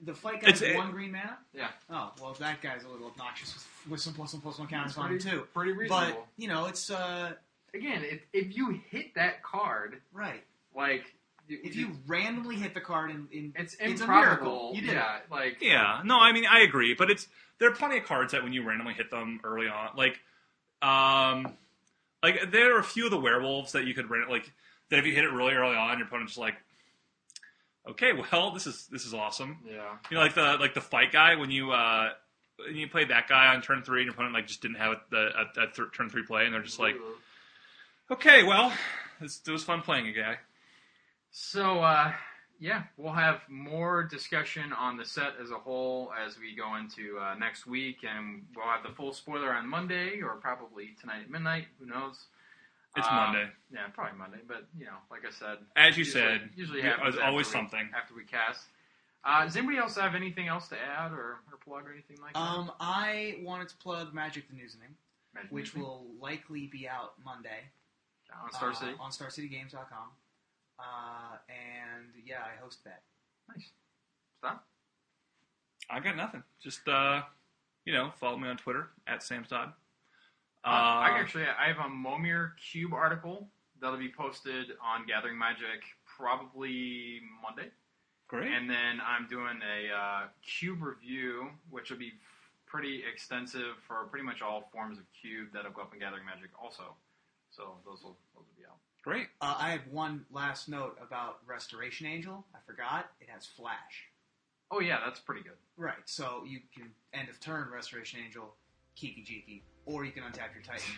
The 0.02 0.14
fight 0.14 0.42
guy's 0.42 0.60
It's- 0.60 0.76
one 0.76 0.90
green 0.90 1.12
mana. 1.12 1.38
Yeah. 1.54 1.68
Oh 1.90 2.12
well, 2.20 2.34
that 2.40 2.60
guy's 2.60 2.84
a 2.84 2.88
little 2.88 3.06
obnoxious 3.08 3.54
with, 3.54 3.92
with 3.92 4.00
some 4.00 4.12
plus 4.14 4.32
one 4.34 4.42
plus 4.42 4.58
one 4.58 4.68
counters 4.68 4.96
on 4.98 5.12
him 5.12 5.18
too. 5.18 5.46
pretty 5.54 5.72
reasonable. 5.72 6.12
But 6.20 6.26
you 6.36 6.48
know, 6.48 6.66
it's 6.66 6.90
uh 6.90 7.32
Again, 7.74 8.02
if, 8.04 8.20
if 8.34 8.54
you 8.54 8.78
hit 8.90 9.14
that 9.14 9.42
card, 9.42 10.02
right. 10.12 10.42
like 10.76 11.14
If 11.48 11.74
you 11.74 11.92
randomly 12.06 12.56
hit 12.56 12.74
the 12.74 12.82
card 12.82 13.10
in, 13.10 13.26
in 13.32 13.54
it's 13.56 13.74
it's 13.80 14.00
a 14.02 14.04
improbable. 14.04 14.12
miracle. 14.44 14.72
You 14.74 14.80
did 14.82 14.90
yeah, 14.92 15.18
like 15.30 15.56
Yeah, 15.62 16.02
no, 16.04 16.18
I 16.20 16.32
mean 16.32 16.44
I 16.46 16.60
agree, 16.60 16.92
but 16.94 17.10
it's 17.10 17.28
there 17.58 17.70
are 17.70 17.74
plenty 17.74 17.96
of 17.96 18.04
cards 18.04 18.32
that 18.32 18.42
when 18.42 18.52
you 18.52 18.62
randomly 18.62 18.92
hit 18.92 19.10
them 19.10 19.40
early 19.44 19.68
on, 19.68 19.90
like, 19.96 20.18
um, 20.82 21.52
like 22.22 22.50
there 22.50 22.76
are 22.76 22.80
a 22.80 22.84
few 22.84 23.04
of 23.06 23.10
the 23.10 23.20
werewolves 23.20 23.72
that 23.72 23.84
you 23.84 23.94
could 23.94 24.10
ran- 24.10 24.28
like 24.28 24.50
that 24.90 24.98
if 24.98 25.06
you 25.06 25.14
hit 25.14 25.24
it 25.24 25.30
really 25.32 25.54
early 25.54 25.76
on, 25.76 25.96
your 25.98 26.06
opponent's 26.06 26.32
just 26.32 26.40
like, 26.40 26.56
okay, 27.90 28.12
well 28.12 28.50
this 28.52 28.66
is 28.66 28.86
this 28.90 29.04
is 29.04 29.14
awesome. 29.14 29.58
yeah. 29.66 29.96
You 30.10 30.16
know, 30.16 30.22
like 30.22 30.34
the 30.34 30.56
like 30.60 30.74
the 30.74 30.80
fight 30.80 31.12
guy 31.12 31.36
when 31.36 31.50
you 31.50 31.72
uh 31.72 32.10
when 32.64 32.76
you 32.76 32.88
play 32.88 33.04
that 33.04 33.28
guy 33.28 33.54
on 33.54 33.62
turn 33.62 33.82
three, 33.82 34.00
and 34.00 34.06
your 34.06 34.14
opponent 34.14 34.34
like 34.34 34.46
just 34.46 34.62
didn't 34.62 34.76
have 34.76 34.96
the 35.10 35.30
a, 35.36 35.62
a 35.62 35.66
th- 35.74 35.88
turn 35.96 36.10
three 36.10 36.24
play, 36.24 36.44
and 36.44 36.54
they're 36.54 36.62
just 36.62 36.78
like, 36.78 36.94
okay, 38.10 38.42
well, 38.42 38.72
it's, 39.20 39.40
it 39.46 39.50
was 39.50 39.64
fun 39.64 39.82
playing 39.82 40.06
a 40.08 40.12
guy. 40.12 40.36
So, 41.30 41.80
uh, 41.80 42.12
yeah, 42.60 42.82
we'll 42.96 43.14
have 43.14 43.40
more 43.48 44.04
discussion 44.04 44.72
on 44.72 44.96
the 44.96 45.04
set 45.04 45.32
as 45.42 45.50
a 45.50 45.56
whole 45.56 46.12
as 46.24 46.38
we 46.38 46.54
go 46.54 46.76
into 46.76 47.18
uh, 47.18 47.34
next 47.34 47.66
week, 47.66 48.04
and 48.08 48.44
we'll 48.54 48.66
have 48.66 48.82
the 48.82 48.94
full 48.94 49.12
spoiler 49.12 49.52
on 49.52 49.68
Monday 49.68 50.20
or 50.20 50.36
probably 50.36 50.90
tonight 51.00 51.22
at 51.24 51.30
midnight. 51.30 51.66
Who 51.80 51.86
knows? 51.86 52.26
It's 52.96 53.06
Um, 53.08 53.14
Monday, 53.16 53.50
Yeah, 53.72 53.88
probably 53.88 54.18
Monday, 54.18 54.40
but 54.46 54.66
you 54.78 54.84
know, 54.84 54.98
like 55.10 55.24
I 55.26 55.30
said, 55.30 55.58
as 55.76 55.96
you 55.96 56.04
usually, 56.04 56.22
said. 56.22 56.50
usually 56.54 56.82
there's 56.82 56.96
happens 56.96 57.16
always 57.18 57.46
after 57.46 57.58
we- 57.58 57.62
something. 57.70 57.90
after 57.94 58.14
we 58.14 58.24
cast. 58.24 58.68
Uh, 59.24 59.44
does 59.44 59.56
anybody 59.56 59.78
else 59.78 59.96
have 59.96 60.14
anything 60.14 60.48
else 60.48 60.68
to 60.68 60.78
add 60.78 61.12
or, 61.12 61.38
or 61.50 61.56
plug 61.64 61.86
or 61.86 61.92
anything 61.92 62.18
like 62.20 62.34
that? 62.34 62.40
Um, 62.40 62.72
I 62.80 63.38
wanted 63.42 63.68
to 63.68 63.76
plug 63.76 64.12
Magic 64.12 64.48
the 64.48 64.54
Newsing, 64.56 64.80
Magic 65.32 65.50
which 65.52 65.74
Music? 65.74 65.80
will 65.88 66.06
likely 66.20 66.66
be 66.66 66.88
out 66.88 67.14
Monday 67.24 67.70
on 68.42 68.52
Star 68.52 68.70
uh, 68.70 68.74
City. 68.74 68.92
on 68.98 69.10
StarCityGames.com. 69.12 70.08
Uh, 70.78 71.36
and 71.48 72.12
yeah, 72.26 72.40
I 72.44 72.60
host 72.60 72.82
that. 72.84 73.02
Nice. 73.48 73.70
Stop. 74.38 74.66
I 75.88 76.00
got 76.00 76.16
nothing. 76.16 76.42
Just 76.60 76.86
uh, 76.88 77.22
you 77.84 77.92
know, 77.92 78.10
follow 78.18 78.36
me 78.36 78.48
on 78.48 78.56
Twitter 78.56 78.88
at 79.06 79.22
Sam's 79.22 79.48
Dodd. 79.48 79.72
Uh, 80.64 80.68
I 80.68 81.18
actually 81.18 81.44
I 81.44 81.66
have 81.66 81.78
a 81.78 81.88
Momir 81.88 82.52
Cube 82.70 82.92
article 82.92 83.48
that'll 83.80 83.98
be 83.98 84.12
posted 84.12 84.66
on 84.82 85.06
Gathering 85.06 85.36
Magic 85.36 85.82
probably 86.06 87.20
Monday. 87.42 87.70
great. 88.28 88.50
And 88.52 88.70
then 88.70 89.00
I'm 89.04 89.26
doing 89.28 89.58
a 89.60 89.92
uh, 89.94 90.20
cube 90.42 90.82
review, 90.82 91.48
which 91.70 91.90
will 91.90 91.98
be 91.98 92.12
pretty 92.66 93.02
extensive 93.12 93.74
for 93.86 94.04
pretty 94.04 94.24
much 94.24 94.40
all 94.40 94.70
forms 94.72 94.98
of 94.98 95.04
cube 95.20 95.48
that'll 95.52 95.72
go 95.72 95.82
up 95.82 95.92
in 95.92 95.98
Gathering 95.98 96.24
Magic 96.24 96.50
also. 96.62 96.94
So 97.50 97.74
those 97.84 98.02
will, 98.02 98.16
those 98.34 98.46
will 98.46 98.56
be 98.56 98.64
out. 98.64 98.78
great. 99.02 99.26
Uh, 99.40 99.56
I 99.58 99.70
have 99.72 99.86
one 99.90 100.24
last 100.30 100.68
note 100.68 100.96
about 101.06 101.38
Restoration 101.46 102.06
Angel. 102.06 102.46
I 102.54 102.58
forgot 102.66 103.10
it 103.20 103.28
has 103.28 103.44
Flash. 103.46 104.08
Oh 104.70 104.80
yeah, 104.80 105.00
that's 105.04 105.20
pretty 105.20 105.42
good. 105.42 105.58
Right, 105.76 105.96
so 106.06 106.44
you 106.46 106.60
can 106.74 106.88
end 107.12 107.28
of 107.28 107.40
turn 107.40 107.68
Restoration 107.70 108.20
Angel, 108.24 108.54
Kiki 108.94 109.20
Jiki, 109.22 109.60
or 109.86 110.04
you 110.04 110.12
can 110.12 110.22
untap 110.22 110.54
your 110.54 110.62
Titan. 110.64 110.94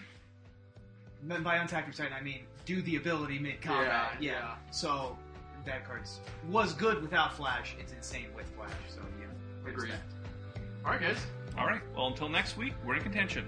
And 1.31 1.43
by 1.45 1.59
untap 1.59 1.87
your 1.87 1.95
Titan, 1.95 2.13
I 2.13 2.23
mean 2.23 2.41
do 2.67 2.83
the 2.83 2.97
ability 2.97 3.39
mid 3.39 3.61
combat. 3.61 4.13
Yeah, 4.21 4.33
yeah. 4.33 4.55
So 4.71 5.17
that 5.65 5.87
card 5.87 6.03
was 6.51 6.73
good 6.75 7.03
without 7.03 7.35
Flash. 7.35 7.77
It's 7.79 7.93
insane 7.93 8.27
with 8.37 8.47
Flash. 8.57 8.71
So 8.89 9.01
yeah, 9.21 9.27
there's 9.65 9.75
Agreed. 9.75 9.93
All 10.85 10.93
right, 10.93 11.01
guys. 11.01 11.19
All 11.59 11.67
right. 11.67 11.81
Well, 11.97 12.09
until 12.09 12.29
next 12.29 12.57
week, 12.57 12.75
we're 12.85 12.97
in 12.97 13.03
contention. 13.03 13.47